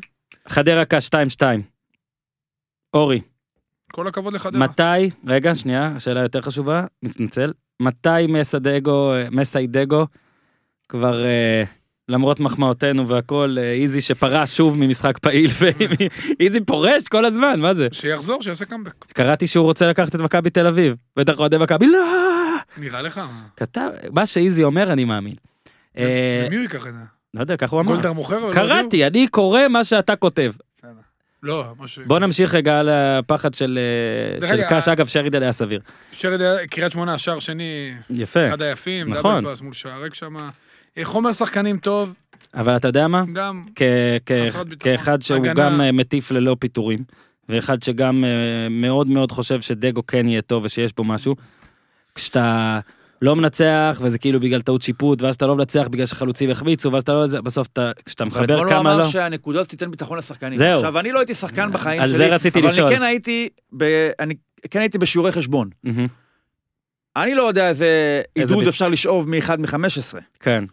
חדרה 0.47 0.85
קש 0.85 1.07
2-2. 1.07 1.41
אורי, 2.93 3.21
כל 3.91 4.07
הכבוד 4.07 4.33
לחדרה. 4.33 4.59
מתי, 4.59 5.09
רגע, 5.27 5.55
שנייה, 5.55 5.91
השאלה 5.95 6.21
יותר 6.21 6.41
חשובה, 6.41 6.85
מתנצל. 7.03 7.53
מתי 7.79 8.27
מסיידגו, 8.29 9.13
מסיידגו, 9.31 10.05
כבר 10.93 11.25
אה, 11.25 11.63
למרות 12.09 12.39
מחמאותינו 12.39 13.07
והכל, 13.07 13.55
אה, 13.59 13.71
איזי 13.73 14.01
שפרש 14.01 14.57
שוב 14.57 14.77
ממשחק 14.79 15.17
פעיל, 15.17 15.51
ואיזי 16.39 16.61
פורש 16.71 17.07
כל 17.07 17.25
הזמן, 17.25 17.59
מה 17.59 17.73
זה? 17.73 17.87
שיחזור, 17.91 18.41
שיעשה 18.41 18.65
קאמבק. 18.65 18.93
קראתי 19.05 19.47
שהוא 19.47 19.65
רוצה 19.65 19.87
לקחת 19.87 20.15
את 20.15 20.19
מכבי 20.21 20.49
תל 20.49 20.67
אביב. 20.67 20.95
בטח 21.17 21.39
אוהדי 21.39 21.57
מכבי, 21.57 21.87
לא! 21.87 21.99
נראה 22.77 23.01
לך? 23.01 23.21
כתב, 23.57 23.89
מה 24.11 24.25
שאיזי 24.25 24.63
אומר 24.63 24.93
אני 24.93 25.03
מאמין. 25.05 25.33
אה, 25.97 26.43
למי 26.47 26.55
הוא 26.55 26.63
ייקח 26.63 26.87
את 26.87 26.93
זה? 26.93 26.99
לא 27.33 27.41
יודע, 27.41 27.57
ככה 27.57 27.75
הוא 27.75 27.81
אמר. 27.81 27.91
גולדהר 27.93 28.13
מוכר? 28.13 28.39
לא 28.39 28.53
קראתי, 28.53 29.07
אני 29.07 29.27
קורא 29.27 29.67
מה 29.67 29.83
שאתה 29.83 30.15
כותב. 30.15 30.51
לא, 31.43 31.65
משהו... 31.79 32.03
בוא 32.05 32.19
נמשיך 32.19 32.53
רגע 32.55 32.79
על 32.79 32.89
הפחד 32.89 33.53
של 33.53 33.79
אה, 34.41 34.47
של 34.47 34.53
אגב, 34.53 34.69
קאש, 34.69 34.87
אגב 34.87 35.07
שרידל 35.07 35.43
היה 35.43 35.51
סביר. 35.51 35.79
היה- 36.23 36.67
קריית 36.67 36.91
שמונה, 36.91 37.17
שער 37.17 37.39
שני, 37.39 37.93
יפה, 38.09 38.47
אחד 38.47 38.61
היפים, 38.61 39.13
נכון. 39.13 39.43
דאבל 39.43 39.55
פאס 39.55 39.61
מול 39.61 39.73
שער 39.73 40.01
ריק 40.03 40.13
שם. 40.13 40.35
חומר 41.03 41.33
שחקנים 41.33 41.77
טוב, 41.77 42.13
אבל 42.55 42.75
אתה 42.75 42.87
יודע 42.87 43.07
מה? 43.07 43.23
גם 43.33 43.63
כ- 43.75 43.81
כ-. 44.25 44.31
כאחד 44.79 45.21
שהוא 45.21 45.37
הגנה. 45.37 45.53
גם 45.53 45.81
אה, 45.81 45.91
מטיף 45.91 46.31
ללא 46.31 46.55
פיטורים, 46.59 46.99
ואחד 47.49 47.81
שגם 47.83 48.23
אה, 48.25 48.29
מאוד 48.69 49.07
מאוד 49.07 49.31
חושב 49.31 49.61
שדגו 49.61 50.05
כן 50.05 50.27
יהיה 50.27 50.41
טוב 50.41 50.63
ושיש 50.65 50.91
בו 50.97 51.03
משהו, 51.03 51.35
כשאתה 52.15 52.79
לא 53.21 53.35
מנצח 53.35 53.99
וזה 54.03 54.17
כאילו 54.17 54.39
בגלל 54.39 54.61
טעות 54.61 54.81
שיפוט, 54.81 55.21
ואז 55.21 55.35
אתה 55.35 55.47
לא 55.47 55.55
מנצח 55.55 55.87
בגלל 55.91 56.05
שחלוצים 56.05 56.49
החמיצו, 56.49 56.91
ואז 56.91 57.03
אתה 57.03 57.13
לא... 57.13 57.41
בסוף 57.41 57.67
אתה, 57.73 57.91
כשאתה 58.05 58.23
אבל 58.23 58.31
מחבר 58.31 58.43
אתמול 58.43 58.59
הוא 58.59 58.67
כמה 58.69 58.79
אמר 58.79 58.97
לא... 58.97 59.03
שהנקודות 59.03 59.67
תיתן 59.67 59.91
ביטחון 59.91 60.17
לשחקנים. 60.17 60.55
זהו. 60.57 60.75
עכשיו, 60.75 60.99
אני 60.99 61.11
לא 61.11 61.19
הייתי 61.19 61.33
שחקן 61.33 61.71
בחיים 61.73 62.01
על 62.01 62.07
שלי, 62.07 62.17
זה 62.17 62.27
רציתי 62.27 62.59
אבל 62.59 62.67
לשאול. 62.67 62.87
אני 62.87 62.95
כן 62.95 63.03
הייתי, 63.03 63.49
ב- 63.77 64.09
אני 64.19 64.33
כן 64.71 64.79
הייתי 64.79 64.97
בשיעורי 64.97 65.31
חשבון. 65.31 65.69
אני 67.15 67.35
לא 67.35 67.43
יודע 67.43 67.67
איזה 67.69 68.21
איזה 68.35 68.53
עידוד 68.53 68.67
אפשר 68.67 68.87
לשאוב 68.87 69.29
מ-1 69.29 69.57
מ-15. 69.57 70.19
כן, 70.39 70.63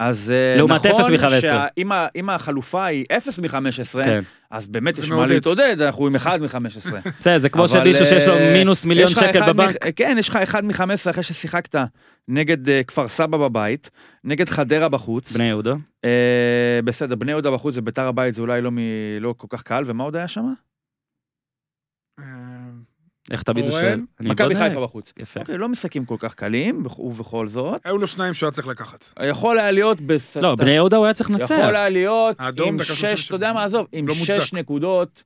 אז 0.00 0.32
אה, 0.36 0.56
לעומת 0.56 0.86
נכון 0.86 1.00
אפס 1.00 1.10
מ-15. 1.24 1.40
שאם 1.40 2.30
החלופה 2.30 2.84
היא 2.84 3.04
0 3.12 3.38
מ-15, 3.38 4.04
כן. 4.04 4.20
אז 4.50 4.66
באמת 4.68 4.98
יש 4.98 5.10
מה. 5.10 5.26
להתעודד, 5.26 5.82
אנחנו 5.82 6.06
עם 6.06 6.16
1 6.16 6.40
מ-15. 6.40 6.92
בסדר, 7.20 7.38
זה 7.38 7.48
כמו 7.48 7.68
שמישהו 7.68 8.06
שיש 8.06 8.26
לו 8.26 8.34
אה, 8.34 8.52
מינוס 8.52 8.84
מיליון 8.84 9.08
שקל 9.08 9.52
בבנק. 9.52 9.86
מ- 9.86 9.92
כן, 9.96 10.16
יש 10.18 10.28
לך 10.28 10.36
1 10.36 10.64
מ-15 10.64 11.10
אחרי 11.10 11.22
ששיחקת 11.22 11.76
נגד 12.28 12.68
אה, 12.68 12.82
כפר 12.82 13.08
סבא 13.08 13.38
בבית, 13.38 13.90
נגד 14.24 14.48
חדרה 14.48 14.88
בחוץ. 14.88 15.32
בני 15.36 15.44
יהודה. 15.48 15.74
בסדר, 16.84 17.14
בני 17.14 17.30
יהודה 17.30 17.50
בחוץ 17.50 17.74
וביתר 17.78 18.06
הבית 18.06 18.34
זה 18.34 18.42
אולי 18.42 18.62
לא, 18.62 18.70
מ... 18.70 18.78
לא 19.20 19.34
כל 19.36 19.46
כך 19.50 19.62
קל, 19.62 19.82
ומה 19.86 20.04
עוד 20.04 20.16
היה 20.16 20.28
שם? 20.28 20.52
איך 23.30 23.42
תמיד 23.42 23.64
הוא? 23.64 23.72
שואל? 23.72 24.00
מכבי. 24.20 24.54
חיפה 24.54 24.80
בחוץ. 24.80 25.12
יפה. 25.18 25.40
אוקיי, 25.40 25.58
לא 25.58 25.68
משחקים 25.68 26.04
כל 26.04 26.16
כך 26.18 26.34
קלים, 26.34 26.82
בכ- 26.82 26.98
ובכל 26.98 27.46
זאת. 27.46 27.80
היו 27.84 27.98
לו 27.98 28.06
שניים 28.06 28.34
שהוא 28.34 28.46
היה 28.46 28.52
צריך 28.52 28.66
לקחת. 28.66 29.04
יכול 29.28 29.58
היה 29.58 29.70
להיות... 29.70 30.00
בס... 30.00 30.36
לא, 30.36 30.54
בני 30.54 30.70
יהודה 30.70 30.96
הוא 30.96 31.04
היה 31.04 31.14
צריך 31.14 31.30
לנצח. 31.30 31.54
יכול 31.60 31.76
היה 31.76 31.88
להיות 31.88 32.36
עם 32.40 32.80
שש, 32.82 32.86
36. 32.88 33.26
אתה 33.26 33.34
יודע 33.34 33.52
מה, 33.52 33.64
עזוב, 33.64 33.86
עם 33.92 34.08
לא 34.08 34.14
שש. 34.14 34.52
נקודות. 34.54 35.22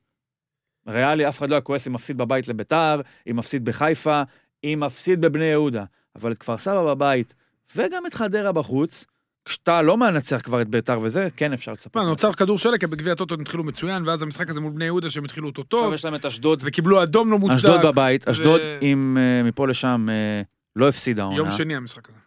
ריאלי, 0.87 1.29
אף 1.29 1.37
אחד 1.39 1.49
לא 1.49 1.55
היה 1.55 1.61
כועס 1.61 1.87
אם 1.87 1.93
מפסיד 1.93 2.17
בבית 2.17 2.47
לביתר, 2.47 3.01
אם 3.31 3.35
מפסיד 3.35 3.65
בחיפה, 3.65 4.21
אם 4.63 4.79
מפסיד 4.85 5.21
בבני 5.21 5.43
יהודה. 5.45 5.83
אבל 6.15 6.31
את 6.31 6.37
כפר 6.37 6.57
סבא 6.57 6.83
בבית, 6.93 7.33
וגם 7.75 8.05
את 8.05 8.13
חדרה 8.13 8.51
בחוץ, 8.51 9.05
כשאתה 9.45 9.81
לא 9.81 9.97
מנצח 9.97 10.41
כבר 10.43 10.61
את 10.61 10.69
ביתר 10.69 10.99
וזה, 11.01 11.27
כן 11.35 11.53
אפשר 11.53 11.71
לצפות. 11.71 11.95
מה, 11.95 12.03
נוצר 12.09 12.33
כדור 12.33 12.57
שלג, 12.57 12.79
כי 12.79 12.87
בגביע 12.87 13.13
הטוטו 13.13 13.35
הם 13.35 13.41
התחילו 13.41 13.63
מצוין, 13.63 14.07
ואז 14.07 14.21
המשחק 14.21 14.49
הזה 14.49 14.61
מול 14.61 14.71
בני 14.71 14.85
יהודה 14.85 15.09
שהם 15.09 15.25
התחילו 15.25 15.47
אותו 15.47 15.61
עכשיו 15.61 15.81
טוב, 15.81 15.93
יש 15.93 16.05
להם 16.05 16.15
את 16.15 16.25
אשדוד, 16.25 16.61
וקיבלו 16.65 17.03
אדום 17.03 17.31
לא 17.31 17.39
מוצדק. 17.39 17.57
אשדוד 17.57 17.81
בבית, 17.83 18.27
אשדוד 18.27 18.61
עם 18.81 19.17
אה, 19.19 19.43
מפה 19.43 19.67
לשם 19.67 20.07
אה, 20.09 20.41
לא 20.75 20.89
הפסידה 20.89 21.21
יום 21.21 21.33
העונה, 21.33 21.51
שני 21.51 21.75
המשחק 21.75 22.09
הזה. 22.09 22.17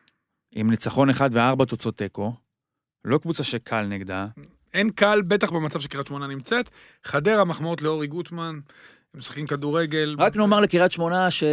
עם 0.55 0.71
ניצחון 0.71 1.11
אחד 1.11 1.31
וארבע 1.33 1.65
תוצאות 1.65 1.97
תיקו. 1.97 2.33
לא 3.05 3.19
קבוצה 3.19 3.45
שקל 3.45 3.83
נגדה. 3.83 4.27
אין 4.75 4.91
קל, 4.91 5.23
בטח 5.23 5.51
במצב 5.51 5.81
שקריית 5.81 6.07
שמונה 6.07 6.27
נמצאת. 6.27 6.71
חדרה, 7.05 7.45
מחמאות 7.45 7.83
לאורי 7.83 8.07
גוטמן, 8.07 8.59
הם 9.15 9.19
משחקים 9.19 9.47
כדורגל. 9.47 10.17
רק 10.19 10.37
נאמר 10.37 10.61
לקריית 10.61 10.93
שמונה 10.93 11.31
ש... 11.31 11.45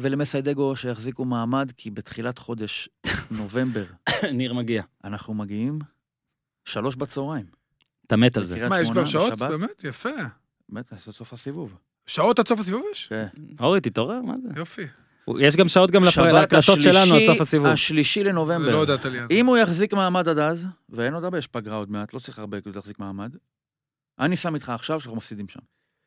ולמסיידגו 0.00 0.76
שיחזיקו 0.76 1.24
מעמד, 1.24 1.72
כי 1.76 1.90
בתחילת 1.90 2.38
חודש 2.38 2.88
נובמבר 3.30 3.84
ניר 4.32 4.54
מגיע. 4.54 4.82
אנחנו 5.04 5.34
מגיעים 5.34 5.78
שלוש 6.64 6.96
בצהריים. 6.96 7.46
אתה 8.06 8.16
מת 8.16 8.36
על 8.36 8.44
זה. 8.44 8.68
מה, 8.68 8.80
יש 8.80 8.90
כבר 8.90 9.04
שעות? 9.04 9.32
בשבת. 9.32 9.50
באמת? 9.50 9.84
יפה. 9.84 10.08
באמת, 10.68 10.92
לעשות 10.92 11.14
סוף 11.14 11.32
הסיבוב. 11.32 11.78
שעות 12.06 12.38
עד 12.38 12.48
סוף 12.48 12.60
הסיבוב 12.60 12.82
יש? 12.92 13.06
כן. 13.06 13.26
אורי, 13.60 13.80
תתעורר, 13.80 14.22
מה 14.22 14.34
זה? 14.42 14.48
יופי. 14.56 14.86
יש 15.38 15.56
גם 15.56 15.68
שעות 15.68 15.90
גם 15.90 16.02
להקלטות 16.32 16.80
שלנו 16.80 17.14
עד 17.14 17.22
סוף 17.26 17.40
הסיבוב. 17.40 17.66
השלישי 17.66 18.24
לא 18.24 18.30
לנובמבר. 18.30 18.74
הודעת 18.74 19.04
לי 19.04 19.18
על 19.18 19.28
זה. 19.28 19.34
אם 19.34 19.46
הוא 19.46 19.56
יחזיק 19.56 19.94
מעמד 19.94 20.28
עד 20.28 20.38
אז, 20.38 20.66
ואין 20.88 21.14
עוד 21.14 21.24
הרבה, 21.24 21.38
יש 21.38 21.46
פגרה 21.46 21.76
עוד 21.76 21.90
מעט, 21.90 22.14
לא 22.14 22.18
צריך 22.18 22.38
הרבה 22.38 22.60
כדי 22.60 22.72
להחזיק 22.74 22.98
מעמד, 22.98 23.36
אני 24.18 24.36
שם 24.36 24.54
איתך 24.54 24.68
עכשיו 24.68 25.00
שאנחנו 25.00 25.16
מפסידים 25.16 25.48
שם. 25.48 25.60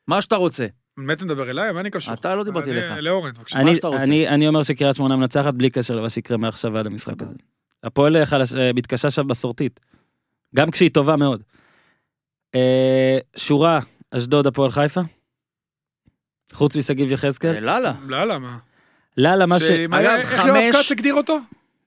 מה 0.07 0.21
שאתה 0.21 0.35
רוצה. 0.35 0.67
באמת 1.05 1.17
אתה 1.17 1.25
מדבר 1.25 1.49
אליי? 1.49 1.71
מה 1.71 1.79
אני 1.79 1.89
קשור? 1.89 2.13
אתה 2.13 2.35
לא 2.35 2.43
דיברתי 2.43 2.71
אליך. 2.71 2.91
לאורן, 3.01 3.31
בבקשה. 3.31 3.59
אני- 3.59 3.75
שאתה 3.75 3.87
רוצה. 3.87 4.03
אני- 4.03 4.27
אני 4.27 4.47
אומר 4.47 4.63
שקריית 4.63 4.95
שמונה 4.95 5.15
מנצחת 5.15 5.53
בלי 5.53 5.69
קשר 5.69 5.95
למה 5.95 6.09
שיקרה 6.09 6.37
מעכשיו 6.37 6.73
ועד 6.73 6.85
המשחק 6.85 7.21
הזה. 7.21 7.33
הפועל 7.83 8.25
חלש- 8.25 8.55
אה, 8.57 8.71
מתקשה 8.75 9.09
שם 9.09 9.27
מסורתית. 9.27 9.79
גם 10.55 10.71
כשהיא 10.71 10.89
טובה 10.93 11.15
מאוד. 11.15 11.41
אה, 12.55 13.17
שורה, 13.35 13.79
אשדוד, 14.11 14.47
הפועל 14.47 14.71
חיפה? 14.71 15.01
חוץ 16.53 16.75
משגיב 16.75 17.11
יחזקאל? 17.11 17.59
לאללה. 17.59 17.93
לא, 18.07 18.23
למה? 18.25 18.57
לאללה, 19.17 19.45
מה 19.45 19.59
ש... 19.59 19.63
אגב, 19.63 19.93
היה- 19.93 20.17
איך 20.17 20.31
יואב 20.33 20.47
חמש- 20.47 20.85
כץ 20.85 20.91
הגדיר 20.91 21.13
אותו? 21.13 21.37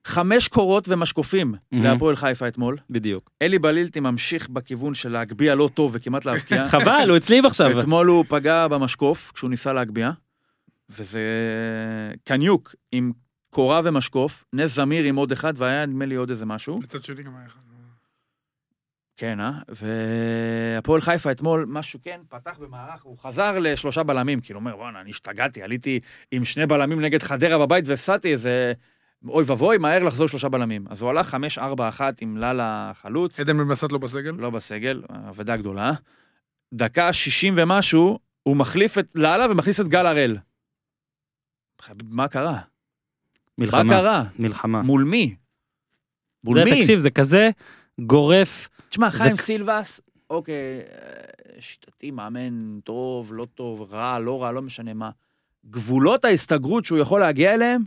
חמש 0.06 0.48
קורות 0.48 0.88
ומשקופים. 0.88 1.54
להפועל 1.72 2.16
חיפה 2.16 2.48
אתמול. 2.48 2.78
בדיוק. 2.90 3.30
אלי 3.42 3.58
בלילטי 3.58 4.00
ממשיך 4.00 4.48
בכיוון 4.48 4.94
של 4.94 5.08
להגביה 5.12 5.54
לא 5.54 5.70
טוב 5.74 5.90
וכמעט 5.94 6.24
להבקיע. 6.28 6.68
חבל, 6.68 7.06
הוא 7.08 7.16
אצלי 7.16 7.40
עכשיו. 7.46 7.80
אתמול 7.80 8.06
הוא 8.06 8.24
פגע 8.28 8.68
במשקוף 8.68 9.32
כשהוא 9.34 9.50
ניסה 9.50 9.72
להגביה, 9.72 10.12
וזה 10.90 11.20
קניוק 12.24 12.74
עם 12.92 13.12
קורה 13.50 13.80
ומשקוף, 13.84 14.44
נס 14.52 14.74
זמיר 14.74 15.04
עם 15.04 15.16
עוד 15.16 15.32
אחד, 15.32 15.54
והיה 15.56 15.86
נדמה 15.86 16.06
לי 16.06 16.14
עוד 16.14 16.30
איזה 16.30 16.46
משהו. 16.46 16.80
לצד 16.82 17.04
שני 17.04 17.22
גם 17.22 17.36
היה 17.36 17.46
אחד. 17.46 17.60
כן, 19.16 19.40
אה? 19.40 19.52
והפועל 19.68 21.00
חיפה 21.00 21.30
אתמול, 21.30 21.66
משהו 21.68 21.98
כן, 22.02 22.20
פתח 22.28 22.58
במערך, 22.60 23.02
הוא 23.02 23.18
חזר 23.18 23.58
לשלושה 23.58 24.02
בלמים, 24.02 24.40
כאילו, 24.40 24.60
אומר, 24.60 24.76
בואנה, 24.76 25.00
אני 25.00 25.10
השתגעתי, 25.10 25.62
עליתי 25.62 26.00
עם 26.30 26.44
שני 26.44 26.66
בלמים 26.66 27.00
נגד 27.00 27.22
חדרה 27.22 27.66
בבית 27.66 27.88
והפסדתי 27.88 28.32
איזה... 28.32 28.72
אוי 29.28 29.44
ואבוי, 29.46 29.78
מהר 29.78 30.02
לחזור 30.02 30.28
שלושה 30.28 30.48
בלמים. 30.48 30.84
אז 30.90 31.00
הוא 31.02 31.10
הלך 31.10 31.26
חמש, 31.28 31.58
ארבע, 31.58 31.88
אחת 31.88 32.20
עם 32.22 32.36
לאללה 32.36 32.92
חלוץ, 33.02 33.40
עדן 33.40 33.58
בן 33.58 33.68
בסט 33.68 33.92
לא 33.92 33.98
בסגל? 33.98 34.30
לא 34.38 34.50
בסגל, 34.50 35.02
אבדה 35.28 35.56
גדולה. 35.56 35.92
דקה 36.74 37.12
שישים 37.12 37.54
ומשהו, 37.56 38.18
הוא 38.42 38.56
מחליף 38.56 38.98
את 38.98 39.06
לאללה 39.14 39.50
ומכניס 39.50 39.80
את 39.80 39.88
גל 39.88 40.06
הראל. 40.06 40.36
מה 42.10 42.28
קרה? 42.28 42.52
מה 42.52 42.60
מלחמה. 43.58 43.92
קרה? 43.92 44.24
מלחמה. 44.38 44.82
מול 44.82 45.04
מי? 45.04 45.34
מול 46.44 46.58
זה, 46.58 46.64
מי? 46.64 46.80
תקשיב, 46.80 46.98
זה 46.98 47.10
כזה 47.10 47.50
גורף. 48.00 48.68
תשמע, 48.88 49.10
זה 49.10 49.18
חיים 49.18 49.36
כ- 49.36 49.40
סילבס, 49.40 50.00
אוקיי, 50.30 50.54
אה, 50.80 51.60
שיטתי, 51.60 52.10
מאמן 52.10 52.80
טוב, 52.80 53.34
לא 53.34 53.46
טוב, 53.54 53.92
רע, 53.92 54.18
לא 54.18 54.42
רע, 54.42 54.52
לא 54.52 54.62
משנה 54.62 54.94
מה. 54.94 55.10
גבולות 55.70 56.24
ההסתגרות 56.24 56.84
שהוא 56.84 56.98
יכול 56.98 57.20
להגיע 57.20 57.54
אליהם, 57.54 57.82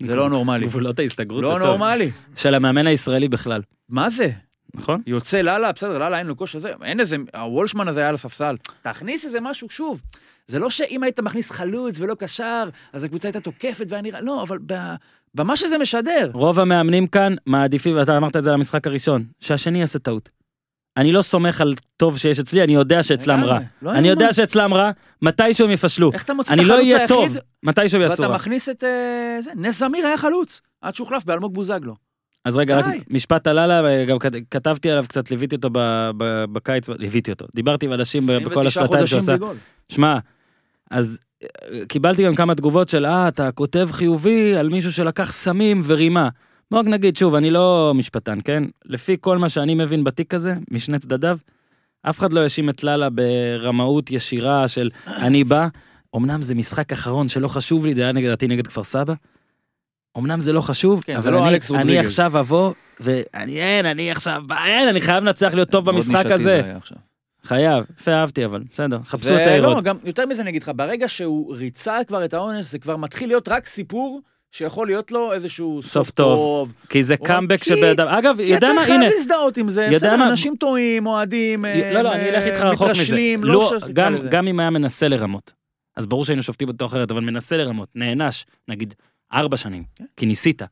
זה 0.00 0.16
לא 0.16 0.30
נורמלי. 0.30 0.66
גבולות 0.66 0.98
ההסתגרות 0.98 1.44
זה 1.44 1.50
לא 1.50 1.58
טוב. 1.58 1.62
נורמלי. 1.62 2.10
של 2.36 2.54
המאמן 2.54 2.86
הישראלי 2.86 3.28
בכלל, 3.28 3.62
מה 3.88 4.10
זה? 4.10 4.30
נכון? 4.74 5.02
יוצא 5.06 5.40
לאללה, 5.40 5.72
בסדר, 5.72 5.98
לאללה 5.98 6.18
אין 6.18 6.26
לו 6.26 6.36
כושר 6.36 6.58
זה, 6.58 6.72
אין 6.84 7.00
איזה, 7.00 7.16
הוולשמן 7.34 7.88
הזה 7.88 8.00
היה 8.00 8.08
על 8.08 8.14
הספסל. 8.14 8.56
תכניס 8.82 9.24
איזה 9.24 9.40
משהו, 9.40 9.68
שוב. 9.70 10.00
זה 10.46 10.58
לא 10.58 10.70
שאם 10.70 11.02
היית 11.02 11.20
מכניס 11.20 11.50
חלוץ 11.50 12.00
ולא 12.00 12.14
קשר, 12.14 12.68
אז 12.92 13.04
הקבוצה 13.04 13.28
הייתה 13.28 13.40
תוקפת 13.40 13.86
והיה 13.88 14.02
נראה, 14.02 14.20
לא, 14.20 14.42
אבל 14.42 14.58
במה 15.34 15.56
שזה 15.56 15.78
משדר. 15.78 16.30
רוב 16.32 16.58
המאמנים 16.60 17.06
כאן 17.06 17.34
מעדיפים, 17.46 17.96
ואתה 17.96 18.16
אמרת 18.16 18.36
את 18.36 18.44
זה 18.44 18.52
למשחק 18.52 18.86
הראשון, 18.86 19.24
שהשני 19.40 19.80
יעשה 19.80 19.98
טעות. 19.98 20.28
אני 20.96 21.12
לא 21.12 21.22
סומך 21.22 21.60
על 21.60 21.74
טוב 21.96 22.18
שיש 22.18 22.38
אצלי, 22.38 22.64
אני 22.64 22.74
יודע 22.74 23.02
שאצלם 23.02 23.44
רע. 23.44 23.58
לא 23.82 23.92
אני 23.92 24.08
יודע. 24.08 24.32
שאצלם 24.32 24.74
רע, 24.74 24.90
מתישהו 25.22 25.66
הם 25.66 25.70
יפשלו. 25.72 26.10
איך 26.12 26.22
אתה 26.24 26.34
מוציא 26.34 26.54
את 26.54 26.58
אני 26.58 26.68
לא 26.68 26.74
החלוץ 26.74 26.92
אהיה 26.92 27.08
טוב, 27.08 27.22
היחיד, 27.22 27.38
מתישהו 27.62 28.00
יעשו 28.00 28.12
ואתה 28.22 28.26
רע. 28.26 28.34
מכניס 28.34 28.68
את 28.68 28.84
אה, 28.84 29.38
זה, 29.40 29.50
נס 29.56 29.78
זמיר 29.78 30.06
היה 30.06 30.18
חלוץ, 30.18 30.60
עד 30.82 30.94
שהוחלף 30.94 31.24
באלמוג 31.24 31.54
בוזגלו. 31.54 31.94
אז 32.44 32.56
רגע, 32.56 32.78
רק. 32.78 32.84
משפט 33.10 33.46
על 33.46 33.58
הלאה, 33.58 34.04
גם 34.04 34.18
כת- 34.18 34.32
כתבתי 34.50 34.90
עליו 34.90 35.04
קצת, 35.08 35.30
ליוויתי 35.30 35.56
אותו 35.56 35.68
בקיץ, 36.52 36.88
ליוויתי 36.88 37.30
אותו. 37.30 37.46
דיברתי 37.54 37.86
עם 37.86 37.92
אנשים 37.92 38.26
בכל 38.26 38.66
29 38.66 39.16
השנתיים. 39.16 39.38
בלי 39.38 39.46
גול. 39.48 39.56
שמע, 39.88 40.18
אז 40.90 41.18
אה, 41.42 41.48
קיבלתי 41.88 42.24
גם 42.24 42.34
כמה 42.34 42.54
תגובות 42.54 42.88
של, 42.88 43.06
אה, 43.06 43.28
אתה 43.28 43.52
כותב 43.52 43.88
חיובי 43.92 44.56
על 44.56 44.68
מישהו 44.68 44.92
שלקח 44.92 45.32
סמים 45.32 45.82
ורימה. 45.84 46.28
בוא 46.70 46.78
רק 46.78 46.86
נגיד, 46.86 47.16
שוב, 47.16 47.34
אני 47.34 47.50
לא 47.50 47.92
משפטן, 47.94 48.38
כן? 48.44 48.62
לפי 48.84 49.16
כל 49.20 49.38
מה 49.38 49.48
שאני 49.48 49.74
מבין 49.74 50.04
בתיק 50.04 50.34
הזה, 50.34 50.54
משני 50.70 50.98
צדדיו, 50.98 51.38
אף 52.02 52.18
אחד 52.18 52.32
לא 52.32 52.40
האשים 52.40 52.70
את 52.70 52.84
לאלה 52.84 53.08
ברמאות 53.10 54.10
ישירה 54.10 54.68
של 54.68 54.90
אני 55.06 55.44
בא. 55.44 55.68
אמנם 56.16 56.42
זה 56.42 56.54
משחק 56.54 56.92
אחרון 56.92 57.28
שלא 57.28 57.48
חשוב 57.48 57.86
לי, 57.86 57.94
זה 57.94 58.02
היה 58.02 58.12
נגד, 58.12 58.44
נגד 58.44 58.66
כפר 58.66 58.84
סבא. 58.84 59.14
אמנם 60.18 60.40
זה 60.40 60.52
לא 60.52 60.60
חשוב, 60.60 61.02
כן, 61.04 61.16
אבל 61.16 61.32
לא 61.32 61.48
אני, 61.48 61.58
אני 61.70 61.78
רודריגז. 61.78 62.06
עכשיו 62.06 62.40
אבוא, 62.40 62.72
ואני, 63.00 63.62
אין, 63.62 63.86
אני 63.86 64.10
עכשיו, 64.10 64.42
אין, 64.66 64.88
אני 64.88 65.00
חייב 65.00 65.24
לנצח 65.24 65.54
להיות 65.54 65.70
טוב 65.70 65.90
במשחק 65.90 66.26
הזה. 66.26 66.74
חייב, 67.44 67.84
יפה, 68.00 68.12
אהבתי 68.12 68.44
אבל, 68.44 68.62
בסדר, 68.72 68.98
חפשו 69.04 69.34
את 69.34 69.40
העירות. 69.40 69.84
גם 69.84 69.96
יותר 70.04 70.26
מזה 70.26 70.42
אני 70.42 70.50
אגיד 70.50 70.62
לך, 70.62 70.70
ברגע 70.76 71.08
שהוא 71.08 71.56
ריצה 71.56 71.96
כבר 72.06 72.24
את 72.24 72.34
העונש, 72.34 72.66
זה 72.66 72.78
כבר 72.78 72.96
מתחיל 72.96 73.28
להיות 73.28 73.48
רק 73.48 73.66
סיפור 73.66 74.20
שיכול 74.52 74.86
להיות 74.86 75.12
לו 75.12 75.32
איזשהו 75.32 75.82
סוף 75.82 75.92
סוף 75.92 76.10
טוב. 76.10 76.36
טוב. 76.36 76.72
כי 76.88 77.02
זה 77.02 77.16
קאמבק 77.16 77.64
של 77.64 77.74
בן 77.74 77.90
אדם. 77.90 78.08
אגב, 78.08 78.36
כי 78.36 78.42
יודע 78.42 78.56
אתה 78.56 78.74
מה, 78.76 78.84
חייב 78.84 79.00
הנה, 79.00 79.08
להזדהות 79.08 79.56
עם 79.56 79.68
זה, 79.68 79.88
בסדר, 79.94 80.16
מה? 80.16 80.28
אנשים 80.30 80.56
טועים, 80.56 81.06
אוהדים, 81.06 81.64
אה, 81.64 81.92
לא, 81.94 82.00
לא, 82.00 82.12
אני 82.12 82.28
אלך 82.30 82.44
איתך 82.44 82.60
אה, 82.60 82.70
רחוק 82.70 82.86
מזה. 82.90 82.94
מתרשלים, 82.94 83.44
לא, 83.44 83.52
לא 83.52 83.88
גם-. 83.92 84.14
גם 84.30 84.46
אם 84.46 84.60
היה 84.60 84.70
מנסה 84.70 85.08
לרמות, 85.08 85.52
אז 85.96 86.06
ברור 86.06 86.24
שהיינו 86.24 86.42
שופטים 86.42 86.68
אותו 86.68 86.86
אחרת, 86.86 87.10
אבל 87.10 87.20
מנסה 87.20 87.56
לרמות, 87.56 87.88
נענש, 87.94 88.44
נגיד, 88.68 88.94
ארבע 89.32 89.56
שנים, 89.56 89.84
כן. 89.96 90.04
כי 90.16 90.26
ניסית, 90.26 90.62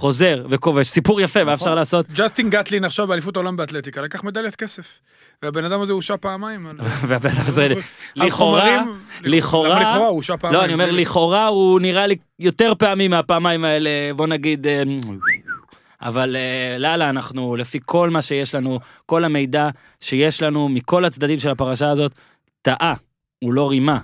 חוזר 0.00 0.46
וכובש, 0.50 0.88
סיפור 0.88 1.20
יפה, 1.20 1.44
מה 1.44 1.52
נכון. 1.52 1.54
אפשר 1.54 1.74
לעשות? 1.74 2.06
ג'סטין 2.14 2.50
גטלין 2.50 2.84
עכשיו 2.84 3.06
באליפות 3.06 3.36
העולם 3.36 3.56
באתלטיקה, 3.56 4.00
לקח 4.02 4.24
מדליית 4.24 4.56
כסף. 4.56 5.00
והבן 5.42 5.64
אדם 5.64 5.80
הזה 5.80 5.92
הושע 5.92 6.16
פעמיים. 6.16 6.66
והבן 7.08 7.28
אדם 7.30 7.40
הזה, 7.46 7.66
לכאורה, 8.16 8.82
לכאורה- 9.24 9.68
למה 9.68 9.80
לכאורה? 9.80 9.96
הוא 10.06 10.16
הושע 10.16 10.36
פעמיים. 10.36 10.60
לא, 10.60 10.64
אני 10.64 10.72
אומר, 10.72 10.90
לכאורה 10.90 11.46
הוא 11.46 11.80
נראה 11.80 12.06
לי 12.06 12.16
יותר 12.38 12.72
פעמים 12.78 13.10
מהפעמיים 13.10 13.64
האלה, 13.64 13.90
בוא 14.16 14.26
נגיד, 14.26 14.66
אה, 14.66 14.82
אבל 16.02 16.36
אה, 16.36 16.78
לאללה, 16.78 17.10
אנחנו, 17.10 17.56
לפי 17.56 17.78
כל 17.84 18.10
מה 18.10 18.22
שיש 18.22 18.54
לנו, 18.54 18.80
כל 19.06 19.24
המידע 19.24 19.68
שיש 20.00 20.42
לנו 20.42 20.68
מכל 20.68 21.04
הצדדים 21.04 21.38
של 21.38 21.50
הפרשה 21.50 21.90
הזאת, 21.90 22.12
טעה, 22.62 22.94
הוא 23.44 23.52
לא 23.52 23.70
רימה. 23.70 23.98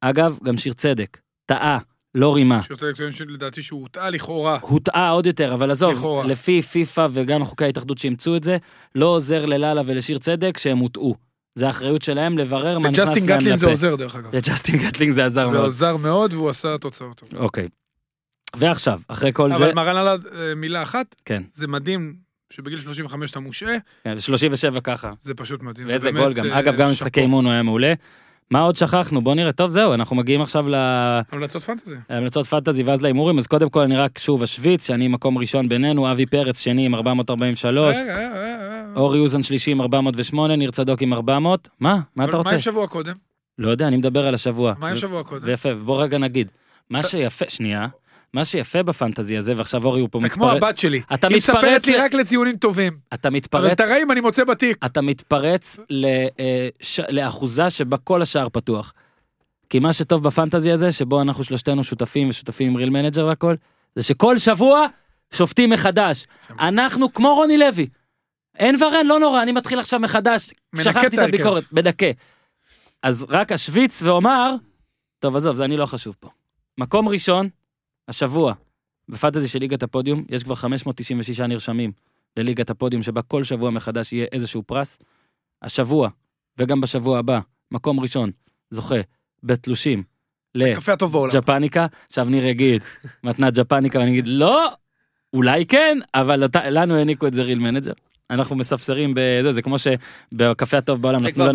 אגב, 0.00 0.38
גם 0.44 0.58
שיר 0.58 0.72
צדק, 0.72 1.18
טעה, 1.46 1.78
לא 2.14 2.34
רימה. 2.34 2.62
שיותר 2.62 2.92
טוען 2.92 3.12
שלדעתי 3.12 3.62
שהוא 3.62 3.80
הוטעה 3.80 4.10
לכאורה. 4.10 4.58
הוטעה 4.62 5.10
עוד 5.10 5.26
יותר, 5.26 5.54
אבל 5.54 5.70
עזוב, 5.70 5.92
לכאורה. 5.92 6.26
לפי 6.26 6.62
פיפא 6.62 7.06
וגם 7.12 7.44
חוקי 7.44 7.64
ההתאחדות 7.64 7.98
שאימצו 7.98 8.36
את 8.36 8.44
זה, 8.44 8.56
לא 8.94 9.06
עוזר 9.06 9.46
ללאללה 9.46 9.82
ולשיר 9.86 10.18
צדק 10.18 10.58
שהם 10.58 10.78
הוטעו. 10.78 11.14
זה 11.54 11.66
האחריות 11.66 12.02
שלהם 12.02 12.38
לברר 12.38 12.78
מה 12.78 12.90
נכנס 12.90 12.98
להם 12.98 13.08
לג'סטין 13.16 13.28
לפה. 13.30 13.36
גטלין 13.36 13.56
זה 13.56 13.66
עוזר 13.66 13.94
דרך 13.96 14.16
אגב. 14.16 14.36
לג'סטין 14.36 14.76
גטלינג 14.78 15.12
זה 15.12 15.24
עזר 15.24 15.48
זה 15.48 15.54
מאוד. 15.54 15.66
עזר 15.66 15.96
מאוד 15.96 16.34
והוא 16.34 16.50
עשה 16.50 16.78
תוצאות 16.78 17.16
טובות. 17.16 17.34
אוקיי. 17.34 17.68
ועכשיו, 18.56 19.00
אחרי 19.08 19.32
כל 19.32 19.50
זה, 19.50 19.56
אבל 19.56 19.72
מרן 19.74 19.96
עלה 19.96 20.12
אה, 20.12 20.54
מילה 20.54 20.82
אחת, 20.82 21.14
כן, 21.24 21.42
זה 21.52 21.66
מדהים 21.66 22.14
שבגיל 22.52 22.78
35 22.78 23.30
אתה 23.30 23.40
מושעה, 23.40 23.76
כן, 24.04 24.20
37 24.20 24.80
ככה. 24.80 25.12
זה 25.20 25.34
פשוט 25.34 25.62
מדהים. 25.62 25.86
זה 25.86 25.92
ואיזה 25.92 26.10
גול 26.10 26.32
גם. 26.32 26.46
אה, 26.46 26.58
אגב, 26.58 26.76
גם. 26.76 26.90
משחקי 26.90 27.20
אימון 27.20 27.44
הוא 27.44 27.52
היה 27.52 27.62
מעולה. 27.62 27.92
מה 28.50 28.60
עוד 28.60 28.76
שכחנו? 28.76 29.20
בוא 29.20 29.34
נראה. 29.34 29.52
טוב, 29.52 29.70
זהו, 29.70 29.94
אנחנו 29.94 30.16
מגיעים 30.16 30.42
עכשיו 30.42 30.64
המלצות 31.32 31.62
פנטזי. 31.62 31.96
להמלצות 32.10 32.46
פנטזי 32.46 32.82
ואז 32.82 33.02
להימורים, 33.02 33.38
אז 33.38 33.46
קודם 33.46 33.70
כל 33.70 33.80
אני 33.80 33.96
רק 33.96 34.18
שוב 34.18 34.42
אשוויץ, 34.42 34.86
שאני 34.86 35.08
מקום 35.08 35.38
ראשון 35.38 35.68
בינינו, 35.68 36.12
אבי 36.12 36.26
פרץ 36.26 36.60
שני 36.60 36.86
עם 36.86 36.94
443, 36.94 37.96
רגע, 37.96 38.02
רגע, 38.02 38.28
רגע, 38.28 38.56
רגע. 38.70 38.84
אורי 38.96 39.18
אוזן 39.18 39.42
שלישי 39.42 39.70
עם 39.70 39.80
408, 39.80 40.56
ניר 40.56 40.70
צדוק 40.70 41.02
עם 41.02 41.12
400. 41.12 41.68
מה? 41.80 42.00
מה 42.16 42.24
אתה 42.24 42.36
רוצה? 42.36 42.50
מה 42.50 42.54
עם 42.54 42.60
שבוע 42.60 42.86
קודם? 42.86 43.14
לא 43.58 43.68
יודע, 43.68 43.88
אני 43.88 43.96
מדבר 43.96 44.26
על 44.26 44.34
השבוע. 44.34 44.74
מה 44.78 44.88
עם 44.88 44.96
שבוע 44.96 45.22
קודם? 45.22 45.42
ויפה, 45.46 45.74
בוא 45.74 46.02
רגע 46.02 46.18
נגיד. 46.18 46.50
מה 46.90 47.02
שיפה, 47.02 47.44
שנייה, 47.48 47.86
מה 48.34 48.44
שיפה 48.44 48.82
ב 48.82 48.89
fantasy 48.89 49.36
הזה, 49.36 49.52
ועכשיו 49.56 49.84
אורי 49.84 50.00
הוא 50.00 50.08
פה 50.12 50.18
אתה 50.18 50.28
כמו 50.28 50.44
מתפרץ, 50.46 50.62
הבת 50.62 50.78
שלי. 50.78 51.00
אתה 51.14 51.26
היא 51.28 51.36
מספרת 51.36 51.56
מתפרץ 51.64 51.86
לי 51.86 51.96
ל- 51.96 52.00
רק 52.00 52.14
לציונים 52.14 52.56
טובים. 52.56 52.98
אתה 53.14 53.28
אבל 53.28 53.36
מתפרץ, 53.36 53.72
את 53.72 53.80
הרעים 53.80 54.10
אני 54.10 54.20
מוצא 54.20 54.44
בתיק. 54.44 54.76
אתה 54.86 55.00
מתפרץ 55.00 55.78
ל- 55.90 56.04
אה, 56.40 56.68
ש- 56.80 57.00
לאחוזה 57.08 57.70
שבה 57.70 57.96
כל 57.96 58.22
השער 58.22 58.48
פתוח. 58.48 58.92
כי 59.70 59.78
מה 59.78 59.92
שטוב 59.92 60.22
ב 60.22 60.28
fantasy 60.28 60.70
הזה, 60.72 60.92
שבו 60.92 61.22
אנחנו 61.22 61.44
שלושתנו 61.44 61.84
שותפים 61.84 62.28
ושותפים 62.28 62.70
עם 62.70 62.76
Real 62.76 62.90
Manager 62.90 63.26
והכל, 63.26 63.54
זה 63.96 64.02
שכל 64.02 64.38
שבוע 64.38 64.86
שופטים 65.32 65.70
מחדש. 65.70 66.26
אנחנו 66.60 67.12
כמו 67.14 67.34
רוני 67.34 67.58
לוי. 67.58 67.86
אין 68.58 68.82
ואין, 68.82 69.06
לא 69.06 69.18
נורא, 69.18 69.42
אני 69.42 69.52
מתחיל 69.52 69.78
עכשיו 69.80 70.00
מחדש. 70.00 70.50
שכחתי 70.76 71.06
את. 71.16 71.22
הביקורת, 71.22 71.64
מדכא. 71.72 72.10
אז 73.02 73.26
רק 73.28 73.52
אשוויץ 73.52 74.02
ואומר, 74.02 74.54
טוב 75.18 75.36
עזוב, 75.36 75.56
זה 75.56 75.64
אני 75.64 75.76
לא 75.76 75.86
חשוב 75.86 76.16
פה. 76.20 76.28
מקום 76.78 77.08
ראשון, 77.08 77.48
השבוע, 78.10 78.54
ב 79.08 79.13
fantasy 79.13 79.48
של 79.48 79.58
ליגת 79.58 79.82
הפודיום, 79.82 80.24
יש 80.28 80.44
כבר 80.44 80.54
596 80.54 81.40
נרשמים 81.40 81.92
לליגת 82.36 82.70
הפודיום, 82.70 83.02
שבה 83.02 83.22
כל 83.22 83.44
שבוע 83.44 83.70
מחדש 83.70 84.12
יהיה 84.12 84.26
איזשהו 84.32 84.62
פרס. 84.62 84.98
השבוע, 85.62 86.08
וגם 86.58 86.80
בשבוע 86.80 87.18
הבא, 87.18 87.40
מקום 87.70 88.00
ראשון, 88.00 88.30
זוכה 88.70 89.00
בתלושים. 89.42 90.02
לג'פניקה, 91.34 91.86
עכשיו 92.06 92.24
ניר 92.24 92.46
יגיד, 92.46 92.82
מתנת 93.24 93.54
ג'פניקה, 93.54 93.98
ואני 93.98 94.10
אגיד, 94.10 94.28
לא, 94.28 94.68
אולי 95.32 95.66
כן, 95.66 95.98
אבל 96.14 96.44
לנו 96.70 96.94
העניקו 96.96 97.26
את 97.26 97.34
זה 97.34 97.42
Real 97.42 97.58
Manager. 97.58 97.92
אנחנו 98.30 98.56
מספסרים 98.56 99.14
בזה, 99.16 99.52
זה 99.52 99.62
כמו 99.62 99.76
שבקפה 99.78 100.78
הטוב 100.78 101.02
בעולם 101.02 101.26
נתנו 101.26 101.44
לנו. 101.44 101.52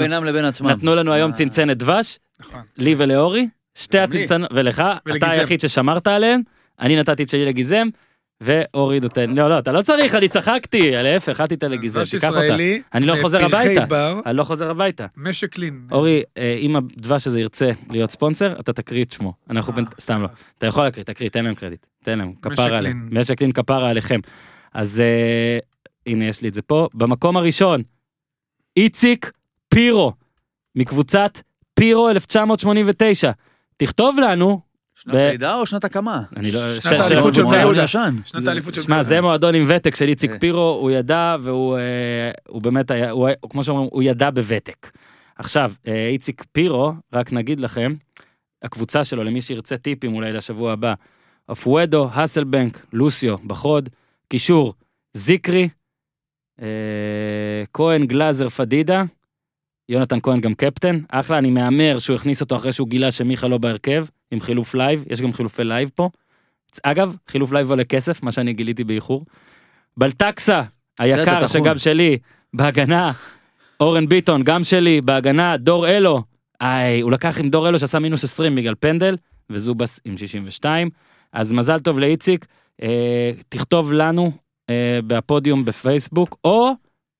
נתנו 0.69 0.95
לנו 0.95 1.13
היום 1.13 1.31
אה, 1.31 1.35
צנצנת 1.35 1.77
דבש, 1.77 2.19
נכון. 2.39 2.61
לי 2.77 2.95
ולאורי, 2.97 3.47
שתי. 3.75 3.99
הצנצנות, 3.99 4.49
ולך, 4.53 4.83
אתה. 5.17 5.31
היחיד 5.31 5.59
ששמרת 5.59 6.07
עליהן, 6.07 6.41
אני 6.79 6.95
נתתי 6.99 7.23
את 7.23 7.29
שלי 7.29 7.45
לגיזם, 7.45 7.87
ואורי 8.41 8.99
נותן, 8.99 9.29
לא, 9.35 9.49
לא, 9.49 9.59
אתה 9.59 9.71
לא 9.71 9.81
צריך, 9.81 10.15
אני 10.15 10.27
צחקתי, 10.27 10.91
להפך, 11.03 11.41
אל 11.41 11.47
תיתן 11.47 11.71
לגיזם, 11.71 11.99
דבש 11.99 12.11
תיקח 12.15 12.29
אותה. 12.29 12.55
אני 12.93 13.05
לא 13.05 13.15
חוזר 13.21 13.47
בפרחי 13.47 13.77
הביתה. 13.77 14.19
אני 14.25 14.37
לא 14.37 14.43
חוזר 14.43 14.69
הביתה. 14.69 15.05
משק 15.17 15.57
לין. 15.57 15.87
אורי, 15.91 16.23
אה, 16.37 16.55
אם 16.59 16.75
הדבש 16.75 17.27
הזה 17.27 17.39
ירצה 17.39 17.71
להיות 17.89 18.11
ספונסר, 18.11 18.59
אתה 18.59 18.73
תקריא 18.73 19.03
את 19.03 19.11
שמו. 19.11 19.33
אנחנו, 19.49 19.71
אה, 19.71 19.75
בין- 19.75 19.85
סתם 19.99 20.21
לא. 20.21 20.27
אתה 20.57 20.65
יכול 20.65 20.83
להקריא, 20.83 21.05
תקריא, 21.05 21.29
תן 21.29 21.43
להם 21.45 21.53
קרדיט. 21.55 21.85
תן 22.03 22.17
להם, 22.17 22.33
כפרה 22.41 22.77
עליהם. 22.77 23.09
משק 23.11 23.41
לין 23.41 23.51
כפרה 23.51 23.89
עליכם. 23.89 24.19
אז 24.73 24.99
אה, 24.99 25.57
הנה, 26.05 26.25
יש 26.25 26.41
לי 26.41 26.49
את 26.49 26.53
זה 26.53 26.61
פה. 26.61 26.87
במקום 26.93 27.37
הראשון, 27.37 27.81
איציק 28.77 29.31
פירו, 29.69 30.13
מקבוצת 30.75 31.41
פירו 31.73 32.09
1989. 32.09 33.31
תכתוב 33.77 34.19
לנו, 34.19 34.61
שנת 34.95 35.13
לידה 35.13 35.55
או 35.55 35.65
שנת 35.65 35.85
הקמה? 35.85 36.21
אני 36.35 36.51
לא... 36.51 36.79
שנת 36.79 36.99
האליפות 36.99 37.33
של 37.35 37.43
יהודה. 37.53 37.83
ישן. 37.83 38.15
שנת 38.25 38.47
האליפות 38.47 38.73
של... 38.73 38.81
שמע, 38.81 39.03
זה 39.03 39.21
מועדון 39.21 39.55
עם 39.55 39.65
ותק 39.67 39.95
של 39.95 40.07
איציק 40.07 40.31
כן. 40.31 40.39
פירו, 40.39 40.77
הוא 40.81 40.91
ידע 40.91 41.35
והוא 41.39 41.77
אה, 41.77 42.31
הוא 42.47 42.61
באמת 42.61 42.91
היה, 42.91 43.11
כמו 43.49 43.63
שאומרים, 43.63 43.89
הוא 43.91 44.03
ידע 44.03 44.29
בוותק. 44.29 44.91
עכשיו, 45.35 45.71
אה, 45.87 46.07
איציק 46.07 46.43
פירו, 46.51 46.93
רק 47.13 47.33
נגיד 47.33 47.59
לכם, 47.59 47.93
הקבוצה 48.63 49.03
שלו, 49.03 49.23
למי 49.23 49.41
שירצה 49.41 49.77
טיפים 49.77 50.15
אולי 50.15 50.31
לשבוע 50.31 50.71
הבא, 50.71 50.93
אופואדו, 51.49 52.09
האסלבנק, 52.11 52.85
לוסיו, 52.93 53.37
בחוד, 53.37 53.89
קישור, 54.27 54.73
זיקרי, 55.13 55.69
אה, 56.61 56.67
כהן, 57.73 58.05
גלאזר, 58.05 58.49
פדידה, 58.49 59.03
יונתן 59.89 60.19
כהן 60.23 60.41
גם 60.41 60.53
קפטן, 60.53 60.99
אחלה, 61.09 61.37
אני 61.37 61.49
מהמר 61.49 61.99
שהוא 61.99 62.15
הכניס 62.15 62.41
אותו 62.41 62.55
אחרי 62.55 62.71
שהוא 62.71 62.87
גילה 62.87 63.11
שמיכה 63.11 63.47
לא 63.47 63.57
בהרכב, 63.57 64.05
עם 64.31 64.39
חילוף 64.39 64.75
לייב, 64.75 65.03
יש 65.09 65.21
גם 65.21 65.33
חילופי 65.33 65.63
לייב 65.63 65.91
פה. 65.95 66.09
אגב, 66.83 67.15
חילוף 67.27 67.51
לייב 67.51 67.69
עולה 67.69 67.83
כסף, 67.83 68.23
מה 68.23 68.31
שאני 68.31 68.53
גיליתי 68.53 68.83
באיחור. 68.83 69.25
בלטקסה, 69.97 70.61
היקר. 70.99 71.47
שגם 71.47 71.77
שלי, 71.77 72.17
בהגנה, 72.53 73.11
אורן 73.79 74.07
ביטון, 74.07 74.43
גם 74.43 74.63
שלי, 74.63 75.01
בהגנה, 75.01 75.57
דור 75.57 75.87
אלו, 75.87 76.19
איי, 76.61 77.01
הוא 77.01 77.11
לקח 77.11 77.39
עם 77.39 77.49
דור 77.49 77.69
אלו 77.69 77.79
שעשה 77.79 77.99
מינוס 77.99 78.23
20 78.23 78.55
בגלל 78.55 78.73
פנדל, 78.79 79.15
וזובס 79.49 79.99
עם 80.05 80.17
62. 80.17 80.89
אז 81.33 81.51
מזל 81.51 81.79
טוב 81.79 81.99
לאיציק, 81.99 82.45
אה, 82.81 83.31
תכתוב 83.49 83.93
לנו 83.93 84.31
אה, 84.69 84.99
בפודיום 85.07 85.65
בפייסבוק, 85.65 86.37
או 86.43 86.71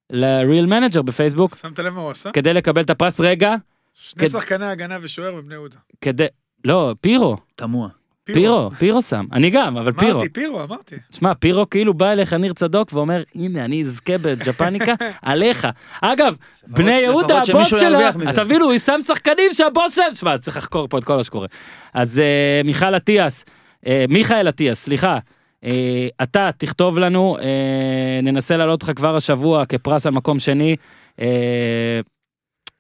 ל 0.10 0.21
Real 0.21 0.66
Manager 0.66 1.02
בפייסבוק, 1.02 1.56
שמת 1.56 1.80
לב 1.80 1.94
מה 1.94 2.02
הוא 2.02 2.12
עשה? 2.12 2.32
כדי 2.32 2.54
לקבל 2.54 2.82
את 2.82 2.90
הפרס 2.90 3.20
רגע, 3.20 3.56
שני 3.94 4.22
כד- 4.22 4.28
שחקני 4.32 4.66
הגנה 4.66 4.98
ושוער 5.02 5.32
בבני 5.36 5.54
יהודה. 5.54 5.78
כדי, 6.02 6.26
לא, 6.66 6.96
פירו, 7.02 7.38
תמוה. 7.56 7.90
פירו, 8.34 8.72
פירו 8.72 9.02
שם, 9.02 9.26
אני 9.34 9.50
גם, 9.50 9.78
אבל 9.78 9.92
פירו. 9.92 10.12
אמרתי, 10.12 10.30
פירו, 10.30 10.64
אמרתי. 10.64 10.96
שמע, 11.12 11.34
פירו 11.34 11.70
כאילו 11.70 11.94
בא 11.94 12.12
אליך 12.12 12.34
ניר 12.34 12.54
צדוק 12.54 12.94
ואומר, 12.94 13.24
הנה, 13.36 13.66
אני 13.66 13.82
אזכה 13.82 14.18
בג'פניקה 14.18 14.94
עליך. 15.22 15.68
אגב, 16.02 16.38
בני 16.68 16.92
יהודה, 17.00 17.42
הבוס 17.50 17.68
שלה, 17.70 18.12
מזה. 18.16 18.30
אתה 18.30 18.44
מבין, 18.44 18.62
הוא 18.62 18.78
שם 18.78 19.00
שחקנים 19.08 19.54
שהבוס 19.54 19.96
שלהם, 19.96 20.14
שמע, 20.14 20.38
צריך 20.38 20.58
לחקור 20.58 20.88
פה 20.88 20.98
את 20.98 21.04
כל 21.04 21.16
מה 21.16 21.24
שקורה. 21.24 21.48
אז 21.94 22.20
אה, 22.20 22.62
מיכל 22.64 22.96
אטיאס, 22.96 23.46
אה, 23.88 24.06
מיכאל 24.10 24.50
אטיאס, 24.50 24.84
סליחה, 24.84 25.18
אתה 26.24 26.50
תכתוב 26.58 27.00
לנו, 27.00 27.38
אה, 27.38 28.20
ננסה 28.24 28.58
להעלות 28.58 28.82
אותך 28.82 28.98
כבר 28.98 29.16
השבוע 29.16 29.66
כפרס 29.66 30.06
על 30.06 30.14
מקום 30.14 30.40
שני. 30.40 30.76
אה, 31.20 32.00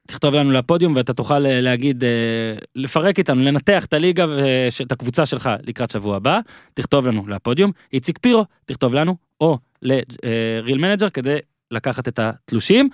תכתוב 0.08 0.36
לנו 0.36 0.52
לפודיום 0.52 0.96
ואתה 0.96 1.14
תוכל 1.14 1.46
אה, 1.46 1.62
להגיד, 1.62 2.04
אה, 2.04 2.10
לפרק 2.76 3.20
איתנו, 3.20 3.42
לנתח 3.42 3.86
את 3.86 3.94
הליגה 3.94 4.26
ואת 4.30 4.92
הקבוצה 4.92 5.26
שלך 5.26 5.50
לקראת 5.64 5.90
שבוע 5.90 6.16
הבא. 6.16 6.40
תכתוב 6.74 7.08
לנו 7.08 7.28
לפודיום, 7.28 7.72
איציק 7.94 8.18
פירו, 8.18 8.46
תכתוב 8.66 8.94
לנו, 8.94 9.16
או 9.42 9.58
ל 9.82 10.01
Real 10.01 10.78
Manager 10.78 11.10
כדי 11.10 11.38
לקחת 11.72 12.08
את 12.08 12.20
התלושים, 12.20 12.90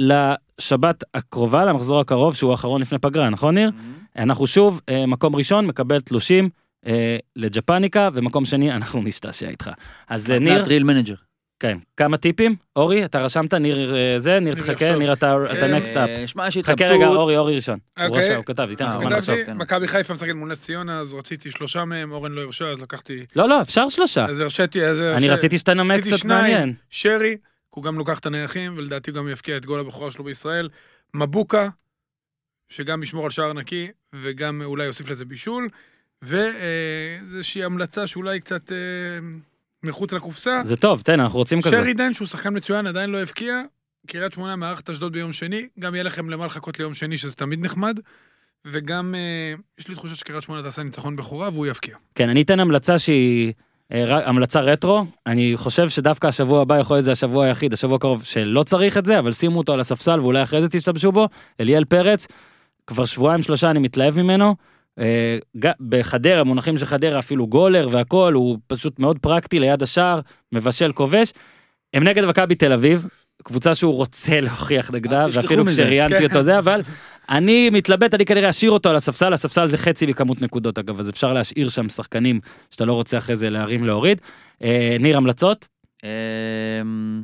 ולשבת 0.00 1.04
הקרובה, 1.14 1.64
למחזור 1.64 2.00
הקרוב, 2.00 2.34
שהוא 2.34 2.50
האחרון 2.50 2.80
לפני 2.80 2.98
פגרה, 2.98 3.30
נכון 3.30 3.54
ניר? 3.54 3.70
אנחנו 4.16 4.46
שוב, 4.46 4.80
אה, 4.88 5.06
מקום 5.06 5.36
ראשון, 5.36 5.66
מקבל 5.66 6.00
תלושים 6.00 6.48
אה, 6.86 7.16
לג'פניקה, 7.36 8.08
ומקום 8.12 8.44
שני, 8.44 8.72
אנחנו 8.72 9.02
נשתעשע 9.02 9.48
איתך. 9.48 9.70
אז 10.08 10.30
אה, 10.32 10.38
ניר, 10.38 10.54
מתנת 10.54 10.68
Real 10.68 10.84
Manager. 10.84 11.14
כן, 11.60 11.78
כמה 11.96 12.16
טיפים? 12.16 12.56
אורי, 12.76 13.04
אתה 13.04 13.20
רשמת? 13.24 13.54
ניר 13.54 13.96
אה, 13.96 14.18
זה, 14.18 14.40
ניר 14.40 14.54
תחכה. 14.54 14.96
ניר 14.96 15.12
אתה 15.12 15.36
אתה 15.52 15.66
אה, 15.66 15.78
next 15.78 15.96
up. 15.96 16.10
שמע, 16.26 16.48
יש 16.48 16.58
חכה 16.58 16.72
רגע, 16.72 16.94
התלבטות. 16.94 17.16
אורי, 17.16 17.36
אורי 17.36 17.54
ראשון. 17.54 17.78
הוא 17.98 18.06
אוקיי. 18.06 18.24
רשם, 18.24 18.36
הוא 18.36 18.44
כתב, 18.44 18.66
ייתן 18.70 18.88
לך 18.88 18.96
זמן. 18.96 19.12
לחשוב. 19.12 19.34
כן. 19.46 19.56
מכבי 19.56 19.88
חיפה 19.88 20.12
משחקת 20.12 20.32
מול 20.32 20.52
נס 20.52 20.62
ציונה, 20.62 21.00
אז 21.00 21.14
רציתי 21.14 21.50
שלושה 21.50 21.84
מהם, 21.84 22.12
אורן 22.12 22.32
לא 22.32 22.40
הרשה, 22.40 22.70
אז 22.70 22.82
לקחתי... 22.82 23.26
לא, 23.36 23.48
לא, 23.48 23.62
אפשר 23.62 23.88
שלושה. 23.88 24.26
אז 24.26 24.40
הרשיתי, 24.40 24.86
אז 24.86 25.00
אני 25.00 25.28
רציתי 25.28 25.58
שתנמק 25.58 26.00
קצת. 26.04 26.24
מעניין. 26.24 26.74
שרי, 26.90 27.36
הוא 27.70 27.84
גם 27.84 27.98
לוקח 27.98 28.18
את 28.18 28.26
הנייחים, 28.26 28.74
ולדעתי 28.76 29.12
גם 29.12 29.28
יפקיע 29.28 29.56
את 29.56 29.66
גול 29.66 29.80
הבכורה 29.80 30.10
שלו 30.10 30.24
בישראל. 30.24 30.68
מבוקה, 31.14 31.68
שגם 32.68 33.02
ישמור 33.02 33.24
על 33.24 33.30
שער 33.30 33.52
נקי, 33.52 33.88
וגם 34.14 34.62
אולי 34.64 34.84
יוסיף 34.84 35.08
לזה 35.08 35.24
בישול. 35.24 35.68
ואיזושהי 36.22 37.64
המלצה 37.64 38.06
שאולי 38.06 38.40
קצת 38.40 38.72
אה, 38.72 38.76
מחוץ 39.82 40.12
לקופסה. 40.12 40.62
זה 40.64 40.76
טוב, 40.76 41.02
תן, 41.02 41.20
אנחנו 41.20 41.38
רוצים 41.38 41.62
כזה. 41.62 41.76
שרי 41.76 41.94
דן, 41.94 42.14
שהוא 42.14 42.28
שחקן 42.28 42.56
מצוין, 42.56 42.86
עדיין 42.86 43.10
לא 43.10 43.18
הבקיע. 43.18 43.62
קריית 44.06 44.32
שמונה 44.32 44.56
מארחת 44.56 44.90
אשדוד 44.90 45.12
ביום 45.12 45.32
שני, 45.32 45.68
גם 45.78 45.94
יהיה 45.94 46.04
לכם 46.04 46.30
למה 46.30 46.46
לחכות 46.46 46.78
ליום 46.78 46.94
שני, 46.94 47.18
שזה 47.18 47.34
תמיד 47.34 47.60
נחמד. 47.64 48.00
וגם, 48.64 49.14
אה, 49.14 49.54
יש 49.78 49.88
לי 49.88 49.94
תחושה 49.94 50.14
שקריית 50.14 50.42
שמונה 50.42 50.62
תעשה 50.62 50.82
ניצחון 50.82 51.16
בכורה, 51.16 51.48
והוא 51.52 51.66
יבקיע. 51.66 51.96
כן, 52.14 52.28
אני 52.28 52.42
אתן 52.42 52.60
המלצה 52.60 52.98
שהיא 52.98 53.52
אה, 53.92 54.28
המלצה 54.28 54.60
רטרו. 54.60 55.06
אני 55.26 55.52
חושב 55.56 55.88
שדווקא 55.88 56.26
השבוע 56.26 56.62
הבא 56.62 56.78
יכול 56.78 56.96
להיות 56.96 57.04
זה 57.04 57.12
השבוע 57.12 57.44
היחיד, 57.44 57.72
השבוע 57.72 57.96
הקרוב, 57.96 58.24
שלא 58.24 58.62
צריך 58.62 58.98
את 58.98 59.06
זה, 59.06 59.18
אבל 59.18 59.32
שימו 59.32 59.58
אותו 59.58 59.72
על 59.72 59.80
הספסל 59.80 60.20
ואולי 60.20 60.42
אחרי 60.42 60.62
זה 60.62 60.68
תשתמשו 60.68 61.12
בו. 61.12 61.28
אליאל 61.60 61.84
פרץ, 61.84 62.26
כבר 62.86 63.04
שבועיים 63.04 63.42
שלושה 63.42 63.70
אני 63.70 63.78
מתלהב 63.78 64.18
ממנו. 64.18 64.54
אה, 64.98 65.38
בחדרה, 65.80 66.44
מונחים 66.44 66.78
של 66.78 66.86
חדרה, 66.86 67.18
אפילו 67.18 67.46
גולר 67.46 67.88
והכל, 67.90 68.32
הוא 68.32 68.58
פשוט 68.66 68.98
מאוד 68.98 69.18
פרקטי 69.18 69.60
ליד 69.60 69.82
השער, 69.82 70.20
מבשל, 70.52 70.92
כובש. 70.92 71.32
הם 71.94 72.04
נגד 72.04 72.24
מכבי 72.24 72.54
תל 72.54 72.72
אביב, 72.72 73.06
קבוצה 73.42 73.74
שהוא 73.74 73.94
רוצה 73.94 74.40
להוכיח 74.40 74.90
נגדה, 74.90 75.24
ואפילו. 75.32 75.66
כשראיינתי 75.66 76.18
כן. 76.18 76.24
אותו 76.24 76.42
זה, 76.42 76.58
אבל 76.58 76.80
אני 77.28 77.70
מתלבט, 77.70 78.14
אני 78.14 78.24
כנראה 78.24 78.50
אשאיר 78.50 78.70
אותו 78.70 78.88
על 78.88 78.96
הספסל, 78.96 79.32
הספסל 79.32 79.66
זה 79.66 79.78
חצי 79.78 80.06
מכמות 80.06 80.42
נקודות 80.42 80.78
אגב, 80.78 81.00
אז 81.00 81.10
אפשר 81.10 81.32
להשאיר 81.32 81.68
שם 81.68 81.88
שחקנים 81.88 82.40
שאתה 82.70 82.84
לא 82.84 82.92
רוצה 82.92 83.18
אחרי 83.18 83.36
זה 83.36 83.50
להרים 83.50 83.84
להוריד. 83.84 84.20
אה, 84.62 84.96
ניר 85.00 85.16
המלצות? 85.16 85.68
אמ, 86.04 87.22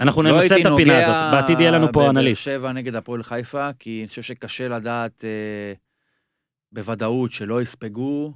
אנחנו 0.00 0.22
לא 0.22 0.40
הייתי 0.40 0.54
את 0.54 0.66
הפינה 0.66 0.92
נוגע 0.92 0.98
הזאת, 0.98 1.32
בעתיד 1.32 1.60
יהיה 1.60 1.70
לנו 1.70 1.86
פה 1.86 1.92
בבאר 1.92 2.10
אנליסט. 2.10 2.42
שבע 2.42 2.72
נגד 2.72 2.94
הפועל 2.94 3.22
חיפה, 3.22 3.70
כי 3.78 4.00
אני 4.00 4.08
חושב 4.08 4.22
שקשה 4.22 4.68
לדעת 4.68 5.24
אה, 5.24 5.72
בוודאות 6.74 7.32
שלא 7.32 7.62
יספגו. 7.62 8.32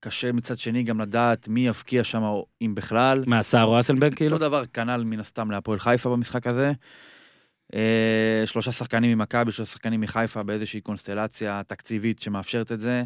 קשה 0.00 0.32
מצד 0.32 0.58
שני 0.58 0.82
גם 0.82 1.00
לדעת 1.00 1.48
מי 1.48 1.66
יבקיע 1.66 2.04
שם, 2.04 2.22
אם 2.62 2.74
בכלל. 2.74 3.24
מה, 3.26 3.42
סער 3.42 3.66
או 3.66 3.80
אסלבנק 3.80 4.16
כאילו? 4.16 4.36
אותו 4.36 4.44
דבר 4.48 4.66
כנ"ל 4.66 5.04
מן 5.04 5.20
הסתם 5.20 5.50
להפועל 5.50 5.78
חיפה 5.78 6.10
במשחק 6.10 6.46
הזה. 6.46 6.72
אה, 7.74 8.42
שלושה 8.46 8.72
שחקנים 8.72 9.18
ממכבי, 9.18 9.52
שלושה 9.52 9.72
שחקנים 9.72 10.00
מחיפה 10.00 10.42
באיזושהי 10.42 10.80
קונסטלציה 10.80 11.62
תקציבית 11.66 12.22
שמאפשרת 12.22 12.72
את 12.72 12.80
זה. 12.80 13.04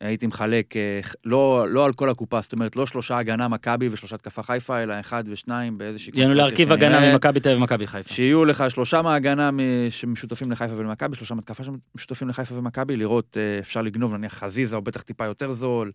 הייתי 0.00 0.26
מחלק, 0.26 0.76
אה, 0.76 1.00
לא, 1.24 1.66
לא 1.68 1.86
על 1.86 1.92
כל 1.92 2.08
הקופה, 2.08 2.40
זאת 2.40 2.52
אומרת, 2.52 2.76
לא 2.76 2.86
שלושה 2.86 3.18
הגנה 3.18 3.48
מכבי 3.48 3.88
ושלושה 3.92 4.14
התקפה 4.14 4.42
חיפה, 4.42 4.82
אלא 4.82 5.00
אחד 5.00 5.24
ושניים 5.26 5.78
באיזושהי 5.78 6.12
יהיה 6.16 6.26
לנו 6.26 6.34
להרכיב 6.34 6.72
הגנה. 6.72 7.12
ממכבי 7.12 7.40
תל 7.40 7.48
אביב 7.48 7.58
ומכבי 7.58 7.86
חיפה. 7.86 8.14
שיהיו 8.14 8.44
לך 8.44 8.64
שלושה 8.68 9.02
מהגנה 9.02 9.50
שמשותפים 9.90 10.52
לחיפה 10.52 10.74
ולמכבי, 10.76 11.16
שלושה 11.16 11.34
מתקפה 11.34 11.62
שמשותפים 11.64 12.28
לחיפה 12.28 12.54
ומכבי, 12.54 12.96
לראות 12.96 13.36
אה, 13.40 13.58
אפשר 13.58 13.82
לגנוב 13.82 14.14
נניח 14.14 14.34
חזיזה, 14.34 14.76
הוא 14.76 14.84
בטח 14.84 15.02
טיפה 15.02 15.24
יותר 15.24 15.52
זול. 15.52 15.90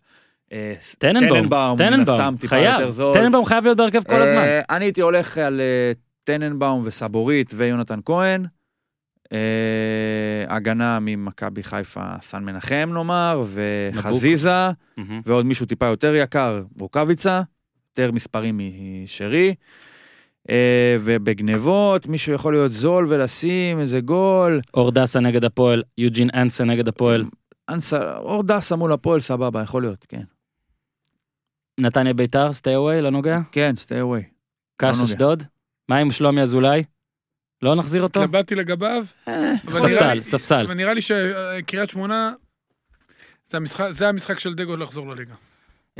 אה, 0.52 0.74
טננבאום, 0.98 1.76
טננבאום, 1.78 2.36
חייב. 2.46 2.80
טננבאום 3.14 3.44
חייב 3.44 3.64
להיות 3.64 3.78
בהרכב 3.78 4.02
כל 4.02 4.22
הזמן. 4.22 4.42
אני 4.70 4.84
הייתי 4.84 5.00
הולך 5.00 5.38
על 5.38 5.60
טננבאום 6.24 6.82
וסבורית 6.84 7.50
ויונתן 7.54 8.00
כהן. 8.04 8.46
אה, 9.32 10.44
הגנה 10.48 10.98
ממכבי 11.00 11.62
חיפה, 11.62 12.04
סן 12.20 12.44
מנחם 12.44 12.90
נאמר, 12.92 13.44
וחזיזה. 13.44 14.70
ועוד 15.24 15.46
מישהו 15.46 15.66
טיפה 15.66 15.86
יותר 15.86 16.14
יקר, 16.14 16.62
רוקאביצה, 16.80 17.42
יותר 17.90 18.12
מספרים 18.12 18.60
משרי. 19.04 19.54
אה, 20.50 20.96
ובגנבות, 21.00 22.06
מישהו 22.06 22.32
יכול 22.32 22.52
להיות 22.52 22.72
זול 22.72 23.06
ולשים 23.08 23.80
איזה 23.80 24.00
גול. 24.00 24.60
אור 24.74 24.90
דסה 24.92 25.20
נגד 25.20 25.44
הפועל, 25.44 25.82
יוג'ין 25.98 26.30
אנסה 26.34 26.64
נגד 26.64 26.88
הפועל, 26.88 27.24
אנסה, 27.68 28.16
אור 28.16 28.42
דסה 28.42 28.76
מול 28.76 28.92
הפועל, 28.92 29.20
סבבה, 29.20 29.62
יכול 29.62 29.82
להיות, 29.82 30.06
כן. 30.08 30.22
נתניה 31.80 32.14
ביתר, 32.14 32.52
סטי 32.52 32.76
אווי, 32.76 33.02
לא 33.02 33.10
נוגע? 33.10 33.38
כן, 33.52 33.74
stay 33.76 34.02
away. 34.02 34.24
קאש 34.76 34.96
נוגע. 34.98 35.04
אשדוד? 35.12 35.42
מה 35.88 35.96
עם 35.96 36.10
שלומי 36.10 36.42
אזולאי? 36.42 36.84
לא 37.62 37.74
נחזיר 37.74 38.02
אותו? 38.02 38.22
התלבטתי 38.22 38.54
לגביו. 38.54 39.04
אה, 39.28 39.52
ספסל, 39.70 40.18
ספסל. 40.22 40.64
אבל 40.66 40.74
נראה 40.74 40.94
לי 40.94 41.00
שקריית 41.02 41.90
שמונה, 41.90 42.32
זה 43.90 44.08
המשחק- 44.08 44.38
של 44.38 44.54
דגו 44.54 44.76
לחזור 44.76 45.08
לליגה. 45.08 45.34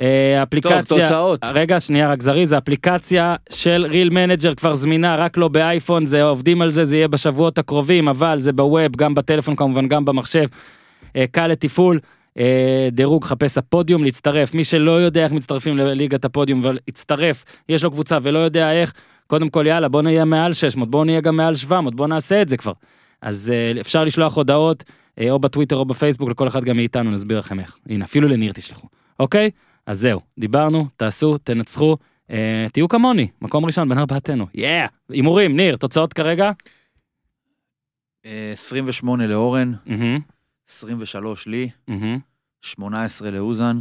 אה, 0.01 0.43
אפליקציה, 0.43 0.83
טוב, 0.83 0.99
תוצאות. 1.03 1.41
רגע, 1.45 1.81
שנייה, 1.81 2.11
רק 2.13 2.23
זריז, 2.23 2.53
האפליקציה 2.53 3.37
של 3.51 3.87
Real 3.89 4.11
Manager 4.11 4.55
כבר 4.55 4.75
זמינה, 4.75 5.17
רק 5.17 5.37
לא 5.37 5.49
באייפון, 5.49 6.07
זה 6.07 6.23
עובדים 6.23 6.63
על 6.63 6.71
זה, 6.71 6.85
זה 6.85 6.97
יהיה 6.97 7.09
בשבועות 7.09 7.59
הקרובים, 7.59 8.09
אבל 8.09 8.39
זה 8.39 8.53
ב 8.53 8.62
web, 8.62 8.97
גם 8.97 9.15
בטלפון 9.15 9.57
כמובן, 9.57 9.89
גם 9.89 10.05
במחשב. 10.05 10.47
אה, 11.17 11.25
קל 11.31 11.47
לתפעול, 11.47 11.99
דירוג, 12.93 13.25
חפש 13.25 13.59
הפודיום, 13.59 14.05
להצטרף. 14.05 14.55
מי 14.55 14.65
שלא 14.65 14.91
יודע 15.01 15.25
איך 15.25 15.33
מצטרפים 15.33 15.77
לליגת 15.77 16.25
הפודיום, 16.25 16.61
אבל 16.65 16.79
הצטרף, 16.89 17.45
יש 17.69 17.85
לו 17.85 17.91
קבוצה 17.91 18.19
ולא 18.23 18.39
יודע 18.39 18.73
איך, 18.73 18.93
קודם 19.29 19.49
כל 19.49 19.65
יאללה, 19.67 19.89
בוא 19.89 20.03
נהיה 20.03 20.25
מעל 20.25 20.53
600, 20.53 20.91
בוא 20.91 21.05
נהיה 21.05 21.21
גם 21.21 21.37
מעל 21.37 21.55
700, 21.55 21.95
בוא 21.95 22.07
נעשה 22.07 22.43
את 22.43 22.49
זה 22.49 22.57
כבר. 22.57 22.73
אז 23.23 23.53
אה, 23.55 23.81
אפשר 23.81 24.05
לשלוח 24.05 24.37
הודעות, 24.37 24.85
אה, 25.21 25.31
או 25.31 25.39
בטוויטר 25.39 25.77
או 25.77 25.85
בפייסבוק, 25.85 26.31
לכל 26.31 26.49
אחד 26.49 26.65
גם 26.65 26.77
מאיתנו, 26.77 27.11
נסביר 27.11 27.39
לכם 27.39 27.61
איך. 27.61 27.79
הנה, 27.89 28.05
אפילו 28.05 28.29
לניר 28.29 28.53
תשלחו, 28.53 28.89
אוקיי? 29.21 29.51
אז 29.87 30.01
זהו, 30.01 30.21
דיברנו, 30.39 30.87
תעשו, 30.97 31.39
תנצחו, 31.39 31.97
אה, 32.31 32.67
תהיו 32.73 32.89
כמוני, 32.89 33.29
מקום 33.43 33.65
ראשון 33.65 33.89
בין 33.89 33.99
ארבעתנו, 33.99 34.47
יאה! 34.55 34.87
הימורים, 35.09 35.57
ניר, 35.57 35.77
תוצאות 35.77 36.13
כרגע? 36.13 36.51
אה, 38.27 38.51
28 38.53 39.27
לאורן, 39.27 39.73
מהמם, 39.87 40.19
23 40.69 41.47
לי, 41.47 41.69
מהמם. 41.89 42.19
18 42.61 43.31
לאוזן. 43.31 43.79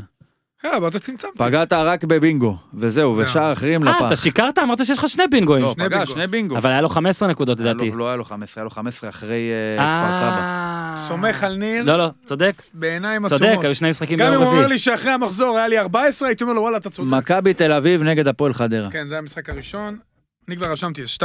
אה, 0.65 0.77
אבל 0.77 0.88
אתה 0.88 0.99
צמצמת. 0.99 1.31
פגעת 1.38 1.73
רק 1.73 2.03
בבינגו, 2.03 2.57
וזהו, 2.73 3.19
לא. 3.19 3.23
ושאר 3.23 3.41
האחרים 3.43 3.88
אה, 3.88 3.91
לפח. 3.91 4.07
אתה 4.07 4.15
שיקרת? 4.15 4.59
אמרת 4.59 4.85
שיש 4.85 4.97
לך 4.97 5.09
שני 5.09 5.23
בינגואים. 5.31 5.63
לא, 5.65 5.73
פגע. 5.77 6.05
שני 6.05 6.27
בינגו. 6.27 6.57
אבל 6.57 6.69
היה 6.69 6.81
לו 6.81 6.89
15 6.89 7.27
נקודות 7.27 7.59
היה 7.59 7.73
לדעתי. 7.73 7.91
לא 7.91 8.07
היה 8.07 8.15
לו 8.15 8.25
15, 8.25 8.61
היה 8.61 8.63
לו 8.63 8.69
15 8.69 9.09
אחרי 9.09 9.49
אה, 9.79 10.03
כפר 10.07 10.19
סבא. 10.19 10.39
אה. 10.39 10.95
סומך 11.07 11.43
על 11.43 11.55
ניר 11.57 11.84
לא, 11.84 11.97
לא, 11.97 12.09
צודק, 12.25 12.61
בעיניים 12.73 13.25
עצומות. 13.25 13.41
צודק, 13.41 13.65
היו 13.65 13.75
שני 13.75 13.89
משחקים 13.89 14.17
גם 14.17 14.25
אם 14.25 14.31
ביום 14.31 14.43
הוא 14.43 14.49
אומר 14.49 14.59
רביעי. 14.63 14.73
לי 14.73 14.79
שאחרי 14.79 15.11
המחזור 15.11 15.57
היה 15.57 15.67
לי 15.67 15.79
14, 15.79 16.27
הייתי 16.27 16.43
אומר 16.43 16.53
לו 16.53 16.61
וואלה 16.61 16.77
אתה 16.77 16.89
צודק. 16.89 17.07
מכבי 17.11 17.53
תל 17.53 17.71
אביב 17.71 18.03
נגד 18.03 18.27
הפועל 18.27 18.53
חדרה. 18.53 18.91
כן, 18.91 19.07
זה 19.07 19.17
המשחק 19.17 19.49
הראשון. 19.49 19.99
אני 20.47 20.57
כבר 20.57 20.71
רשמתי, 20.71 21.01
אז 21.01 21.09
2-1 21.09 21.21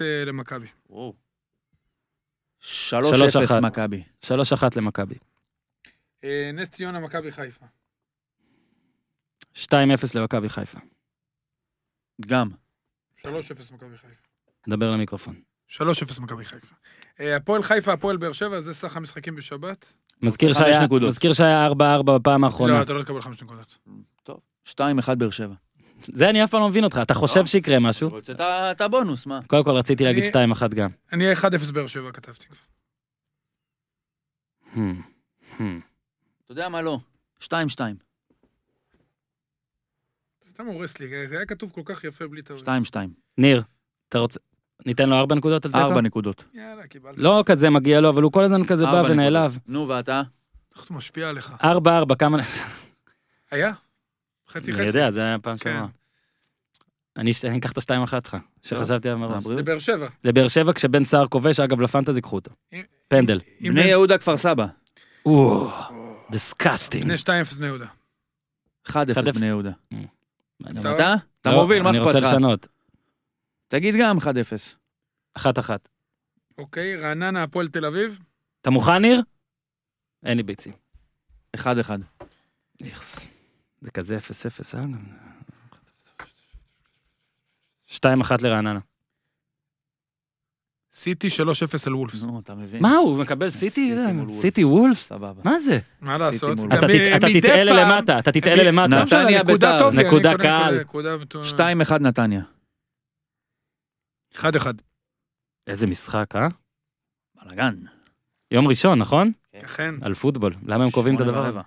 אה, 0.00 0.24
למכבי. 0.26 0.66
3-0 0.90 0.94
מכבי. 3.60 4.02
3-1 4.26 4.30
למכבי. 4.76 5.14
אה, 6.24 6.50
נס 6.54 6.68
ציונה, 6.68 7.00
מכבי 7.00 7.32
חיפה. 7.32 7.64
2-0 9.56 9.70
למכבי 10.14 10.48
חיפה. 10.48 10.78
גם. 12.26 12.50
3-0 13.20 13.26
מכבי 13.72 13.96
חיפה. 13.96 14.16
דבר 14.68 14.90
למיקרופון. 14.90 15.40
3-0 15.68 15.80
מכבי 16.22 16.44
חיפה. 16.44 16.74
אה, 17.20 17.36
הפועל 17.36 17.62
חיפה, 17.62 17.92
הפועל 17.92 18.16
באר 18.16 18.32
שבע, 18.32 18.60
זה 18.60 18.72
סך 18.74 18.96
המשחקים 18.96 19.34
בשבת. 19.36 19.96
מזכיר 20.22 20.52
שהיה- 20.52 20.84
נקודות. 20.84 21.08
מזכיר 21.08 21.32
שהיה 21.32 21.66
4-4 21.66 22.18
בפעם 22.18 22.44
האחרונה. 22.44 22.72
לא, 22.72 22.82
אתה 22.82 22.92
לא 22.92 23.02
תקבל 23.02 23.20
5 23.20 23.42
נקודות. 23.42 23.78
טוב. 24.22 24.40
2-1 24.68 25.14
באר 25.18 25.30
שבע. 25.30 25.54
זה 26.12 26.30
אני 26.30 26.44
אף 26.44 26.50
פעם 26.50 26.60
לא 26.60 26.68
מבין 26.68 26.84
אותך, 26.84 26.98
אתה 27.02 27.14
חושב 27.14 27.40
לא. 27.40 27.46
שיקרה 27.46 27.78
משהו? 27.80 28.08
רוצה 28.10 28.32
את 28.72 28.80
הבונוס, 28.80 29.26
מה? 29.26 29.40
קודם 29.46 29.64
כל 29.64 29.70
רציתי 29.70 30.04
להגיד 30.04 30.24
אני- 30.24 30.28
2-1 30.54 30.74
גם. 30.74 30.90
אני 31.12 31.32
1-0 31.32 31.72
באר 31.72 31.86
שבע 31.86 32.12
כתבתי. 32.12 32.46
Hmm, 34.74 34.76
hmm. 35.58 35.62
אתה 36.44 36.52
יודע 36.52 36.68
מה 36.68 36.82
לא? 36.82 36.98
2-2. 37.40 37.48
אתה 40.54 40.62
סתם 40.62 40.72
הורס 40.72 40.98
לי, 40.98 41.28
זה 41.28 41.36
היה 41.36 41.46
כתוב 41.46 41.72
כל 41.74 41.80
כך 41.84 42.04
יפה 42.04 42.26
בלי 42.28 42.42
טעות. 42.42 42.68
2-2. 42.68 42.68
ניר, 43.38 43.62
אתה 44.08 44.18
רוצה... 44.18 44.40
ניתן 44.86 45.08
לו 45.08 45.16
4 45.16 45.34
נקודות 45.34 45.64
על 45.64 45.72
תיקו? 45.72 45.84
4 45.84 46.00
נקודות. 46.00 46.44
יאללה, 46.54 46.86
קיבלת. 46.86 47.14
לא 47.18 47.42
כזה 47.46 47.70
מגיע 47.70 48.00
לו, 48.00 48.08
אבל 48.08 48.22
הוא 48.22 48.32
כל 48.32 48.44
הזמן 48.44 48.66
כזה 48.66 48.84
בא 48.84 48.90
ארבע 48.90 49.12
ונעלב. 49.12 49.58
נו, 49.66 49.88
ואתה? 49.88 50.22
איך 50.76 50.88
הוא 50.88 50.96
משפיע 50.96 51.28
עליך. 51.28 51.52
4-4, 51.62 52.14
כמה... 52.18 52.38
היה? 53.50 53.72
חצי 54.48 54.70
אני 54.70 54.72
חצי. 54.72 54.86
יודע, 54.86 55.10
זה 55.10 55.20
היה 55.20 55.38
פעם 55.38 55.56
כן. 55.56 55.70
שעברה. 55.72 55.86
אני 57.16 57.32
אני 57.44 57.58
אקח 57.58 57.72
את 57.72 57.78
השתיים 57.78 58.02
אחת 58.02 58.24
שלך, 58.24 58.36
שחשבתי 58.62 59.08
עליו 59.08 59.20
מראש. 59.20 59.36
הבריאות. 59.36 59.60
לבאר 59.60 59.78
שבע. 59.78 60.08
לבאר 60.24 60.48
שבע 60.48 60.72
כשבן 60.72 61.04
סער 61.04 61.26
כובש, 61.26 61.60
אגב 61.60 61.80
לפנטזי 61.80 62.20
קחו 62.20 62.36
אותו. 62.36 62.50
פנדל. 63.08 63.40
בני 63.60 63.84
יהודה 63.84 64.18
כפר 64.18 64.36
סבא. 64.36 64.66
Disgusting. 66.30 67.04
בני 67.04 67.14
2-0 67.14 67.56
בני 67.56 67.66
יהודה. 67.66 67.86
1-0 68.88 68.92
1-0. 68.92 69.32
בני 69.32 69.46
יהודה. 69.46 69.70
אני 70.66 70.80
אתה- 70.80 70.94
אתה? 70.94 71.14
אתה 71.40 71.50
לא, 71.50 71.62
מוביל, 71.62 71.82
מה 71.82 71.90
אני 71.90 71.98
אכפת 71.98 72.06
רוצה 72.06 72.18
לך? 72.18 72.24
לשנות. 72.32 72.66
תגיד 73.68 73.94
גם 74.00 74.18
1-0. 74.18 74.76
אחת 75.34 75.58
אחת. 75.58 75.88
אוקיי, 76.58 76.96
רעננה, 76.96 77.42
הפועל 77.42 77.68
תל 77.68 77.84
אביב. 77.84 78.20
אתה 78.60 78.70
מוכן 78.70 78.98
ניר? 79.02 79.22
אין 80.24 80.36
לי 80.36 80.42
ביצים. 80.42 80.72
1-1. 81.56 81.60
איכס. 82.80 83.28
זה 83.80 83.90
כזה 83.90 84.16
אפס 84.16 84.46
אפס, 84.46 84.74
אה? 84.74 84.80
שתיים 87.86 88.20
אחת 88.20 88.42
לרעננה. 88.42 88.80
סיטי 90.94 91.28
3-0 91.28 91.30
על 91.86 91.94
וולפס. 91.94 92.22
נו, 92.22 92.40
אתה 92.40 92.54
מבין. 92.54 92.82
מה, 92.82 92.96
הוא 92.96 93.18
מקבל 93.18 93.48
סיטי? 93.48 93.94
סיטי 94.28 94.64
וולפס. 94.64 95.06
סבבה. 95.08 95.42
מה 95.44 95.58
זה? 95.58 95.78
מה 96.00 96.18
לעשות? 96.18 96.58
אתה 97.18 97.26
תתעלה 97.40 97.72
למטה, 97.84 98.18
אתה 98.18 98.32
תתעלה 98.32 98.64
למטה. 98.64 98.96
לא 98.96 99.04
נתניה, 99.04 99.44
ביתר. 99.44 99.90
נקודה 99.90 100.38
קל. 100.38 100.80
נקודה 100.80 101.16
בטוח. 101.16 101.46
2-1 101.46 101.58
נתניה. 102.00 102.42
1-1. 104.34 104.42
איזה 105.66 105.86
משחק, 105.86 106.36
אה? 106.36 106.48
בלאגן. 107.42 107.74
יום 108.50 108.68
ראשון, 108.68 108.98
נכון? 108.98 109.32
אכן. 109.64 109.94
על 110.02 110.14
פוטבול. 110.14 110.54
למה 110.66 110.84
הם 110.84 110.90
קובעים 110.90 111.16
את 111.16 111.20
הדבר 111.20 111.46
הזה? 111.46 111.60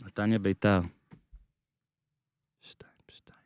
נתניה 0.00 0.38
ביתר. 0.38 0.80
שתיים, 2.60 2.92
שתיים. 3.10 3.38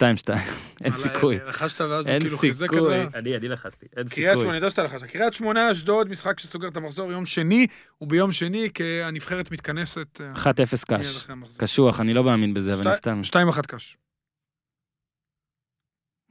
שתיים, 0.00 0.16
שתיים. 0.16 0.42
אין 0.84 0.96
סיכוי. 0.96 1.38
לחשת 1.46 1.80
ואז 1.80 2.06
הוא 2.06 2.14
אין 2.14 2.22
כאילו 2.22 2.38
חיזק 2.38 2.64
את 2.64 2.70
סיכוי. 2.70 3.00
ה... 3.00 3.08
אני, 3.14 3.36
אני 3.36 3.48
לחשתי. 3.48 3.86
אין 3.96 4.08
קריית 4.08 4.14
שמונה, 4.14 4.34
סיכוי. 4.34 4.48
אני 4.48 4.56
יודע 4.56 4.70
שאתה 4.70 4.82
לחשת. 4.82 5.06
קריית 5.06 5.34
שמונה, 5.34 5.72
אשדוד, 5.72 6.08
משחק 6.08 6.40
שסוגר 6.40 6.68
את 6.68 6.76
המחזור 6.76 7.12
יום 7.12 7.26
שני, 7.26 7.66
וביום 8.00 8.32
שני, 8.32 8.68
כי 8.74 9.02
הנבחרת 9.02 9.52
מתכנסת 9.52 10.20
אה, 10.20 10.32
1-0 10.34 10.38
מיד 10.48 11.00
קש. 11.00 11.16
אחרי 11.16 11.32
המחזור. 11.32 11.58
קשוח, 11.60 12.00
אני 12.00 12.14
לא 12.14 12.24
מאמין 12.24 12.54
בזה, 12.54 12.74
אבל 12.74 12.88
אני 12.88 12.96
סתם. 12.96 13.20
2-1 13.24 13.62
קש. 13.66 13.96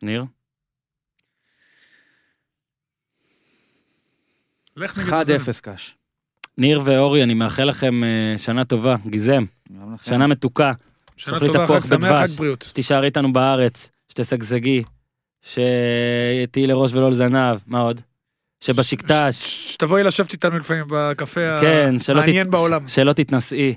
ניר? 0.03 0.25
לך 4.77 4.97
נגד 4.97 5.13
הזרם. 5.13 5.37
1-0 5.37 5.61
קאש. 5.61 5.95
ניר 6.57 6.81
ואורי, 6.85 7.23
אני 7.23 7.33
מאחל 7.33 7.63
לכם 7.63 8.03
אה, 8.03 8.37
שנה 8.37 8.65
טובה, 8.65 8.95
גיזם. 9.07 9.45
שנה 10.03 10.27
מתוקה, 10.27 10.73
שנה 11.19 11.39
טובה, 11.39 11.65
תפוח 11.65 11.83
חג 11.83 11.89
שמח, 11.89 12.03
בדבש. 12.03 12.31
חג 12.31 12.37
בריאות. 12.37 12.61
שתישארי 12.61 13.05
איתנו 13.05 13.33
בארץ, 13.33 13.89
שתשגשגי, 14.09 14.83
שתהיי 15.41 16.67
לראש 16.67 16.93
ולא 16.93 17.11
לזנב, 17.11 17.57
מה 17.67 17.79
עוד? 17.79 18.01
שבשקטש, 18.59 19.35
שתבואי 19.73 20.03
לשבת 20.03 20.33
איתנו 20.33 20.57
לפעמים 20.57 20.85
בקפה 20.89 21.59
כן, 21.61 21.95
המעניין 22.09 22.45
תת- 22.47 22.51
בעולם. 22.51 22.87
שלא 22.87 23.13
תתנשאי. 23.13 23.75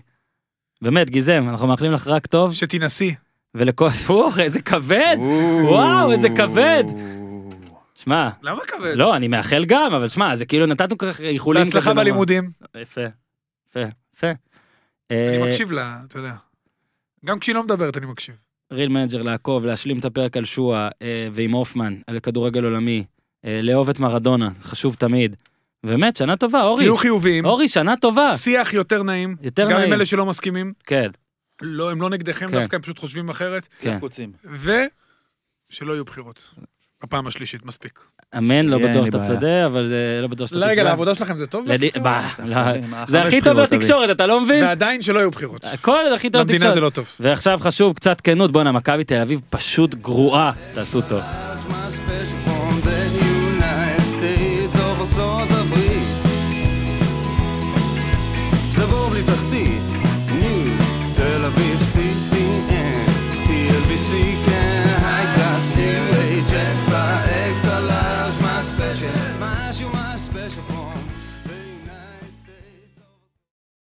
באמת, 0.83 1.11
גיזם, 1.11 1.47
אנחנו 1.49 1.67
מאחלים 1.67 1.93
לך 1.93 2.07
רק 2.07 2.27
טוב, 2.27 2.55
שתינשאי. 2.55 3.15
ולכל... 3.55 3.89
וואו, 4.07 4.39
איזה 4.39 4.63
כבד! 4.63 5.17
וואו, 5.65 6.13
איזה 6.13 6.29
כבד. 6.29 6.85
שמע, 7.95 8.31
למה 8.43 8.61
כבד? 8.67 8.93
לא, 8.97 9.17
אני 9.17 9.29
מאחל 9.29 9.65
גם, 9.65 9.95
אבל 9.95 10.09
שמע, 10.09 10.37
זה 10.37 10.47
כאילו 10.47 10.67
נתנו 10.67 10.99
ככה 10.99 11.23
איחולים. 11.23 11.65
בהצלחה. 11.65 11.95
בלימודים. 11.95 12.45
יפה, 12.81 13.01
יפה, 13.69 13.81
יפה. 14.15 14.27
אני 15.11 15.19
אה, 15.43 15.47
מקשיב 15.49 15.73
לה, 15.73 16.01
אתה 16.09 16.19
יודע. 16.19 16.33
גם 17.25 17.39
כשהיא 17.39 17.55
לא 17.55 17.63
מדברת 17.63 17.97
אני 17.97 18.07
מקשיב. 18.07 18.35
Real 18.73 18.89
Manager 18.89 19.23
לעקוב, 19.23 19.65
להשלים 19.65 19.99
את 19.99 20.05
הפרק 20.05 20.37
על 20.37 20.45
שואה 20.45 20.89
אה, 21.03 21.29
ועם 21.33 21.53
הופמן, 21.53 21.97
על 22.07 22.21
כדורגל 22.21 22.65
עולמי, 22.65 23.05
אה, 23.45 23.61
לאהוב 23.63 23.89
את 23.89 23.99
מרדונה, 23.99 24.51
חשוב 24.63 24.95
תמיד. 24.95 25.37
באמת, 25.87 26.17
שנה 26.17 26.37
טובה, 26.37 26.63
אורי. 26.63 26.85
תהיו 26.85 26.97
חיוביים. 26.97 27.45
אורי, 27.45 27.69
שנה 27.69 27.97
טובה. 27.97 28.37
שיח 28.37 28.73
יותר 28.73 29.03
נעים. 29.03 29.37
יותר 29.41 29.65
גם 29.65 29.71
עם 29.71 29.79
נעים. 29.79 29.93
אלה 29.93 30.07
שלא 30.07 30.27
מסכימים. 30.27 30.73
כן, 30.85 31.11
לא, 31.63 31.91
הם 31.91 32.01
לא 32.01 32.11
נגדכם, 32.11 32.49
כן. 32.49 32.61
דווקא 32.61 32.77
הם 32.77 32.83
פשוט 32.83 32.99
חושבים 32.99 33.29
אחרת. 33.29 33.69
כן. 33.81 33.99
ושלא 35.71 35.93
יהיו 35.93 36.05
בחירות. 36.05 36.55
הפעם 37.03 37.27
השלישית, 37.27 37.67
מספיק. 37.67 38.01
אמן, 38.39 38.67
לא 38.67 38.79
בטוח 38.79 39.07
שאתה. 39.07 39.19
צודק, 39.21 39.63
אבל 39.67 39.87
זה 39.87 40.19
לא 40.23 40.29
בטוח 40.29 40.49
שאתה 40.49 40.61
תפגע. 40.61 40.83
לעבודה 40.83 41.15
שלכם 41.15 41.39
זה 41.39 41.47
טוב? 41.47 41.67
לא, 41.69 41.77
זה 43.07 43.21
חמש 43.21 43.27
הכי 43.27 43.41
טוב 43.41 43.61
לתקשורת, 43.61 44.11
אתה 44.11 44.27
לא 44.27 44.41
מבין? 44.41 44.65
ועדיין 44.65 45.03
שלא 45.03 45.19
יהיו 45.19 45.31
בחירות. 45.31 45.65
הכל 45.65 46.15
הכי 46.15 46.31
טוב 46.31 46.41
למדינה 46.41 46.57
לתקשורת. 46.59 46.75
זה 46.75 46.81
לא 46.81 46.91
טוב. 46.91 47.09
ועכשיו 47.21 47.59
חשוב 47.63 47.95
קצת 47.95 48.21
כנות, 48.21 48.53
בואנה, 48.53 48.73
מכבי 48.73 49.05
תל 49.05 49.21
אביב 49.21 49.41
פשוט 49.51 49.95
גרועה, 49.95 50.53
תעשו 50.75 51.01
טוב. 51.09 51.23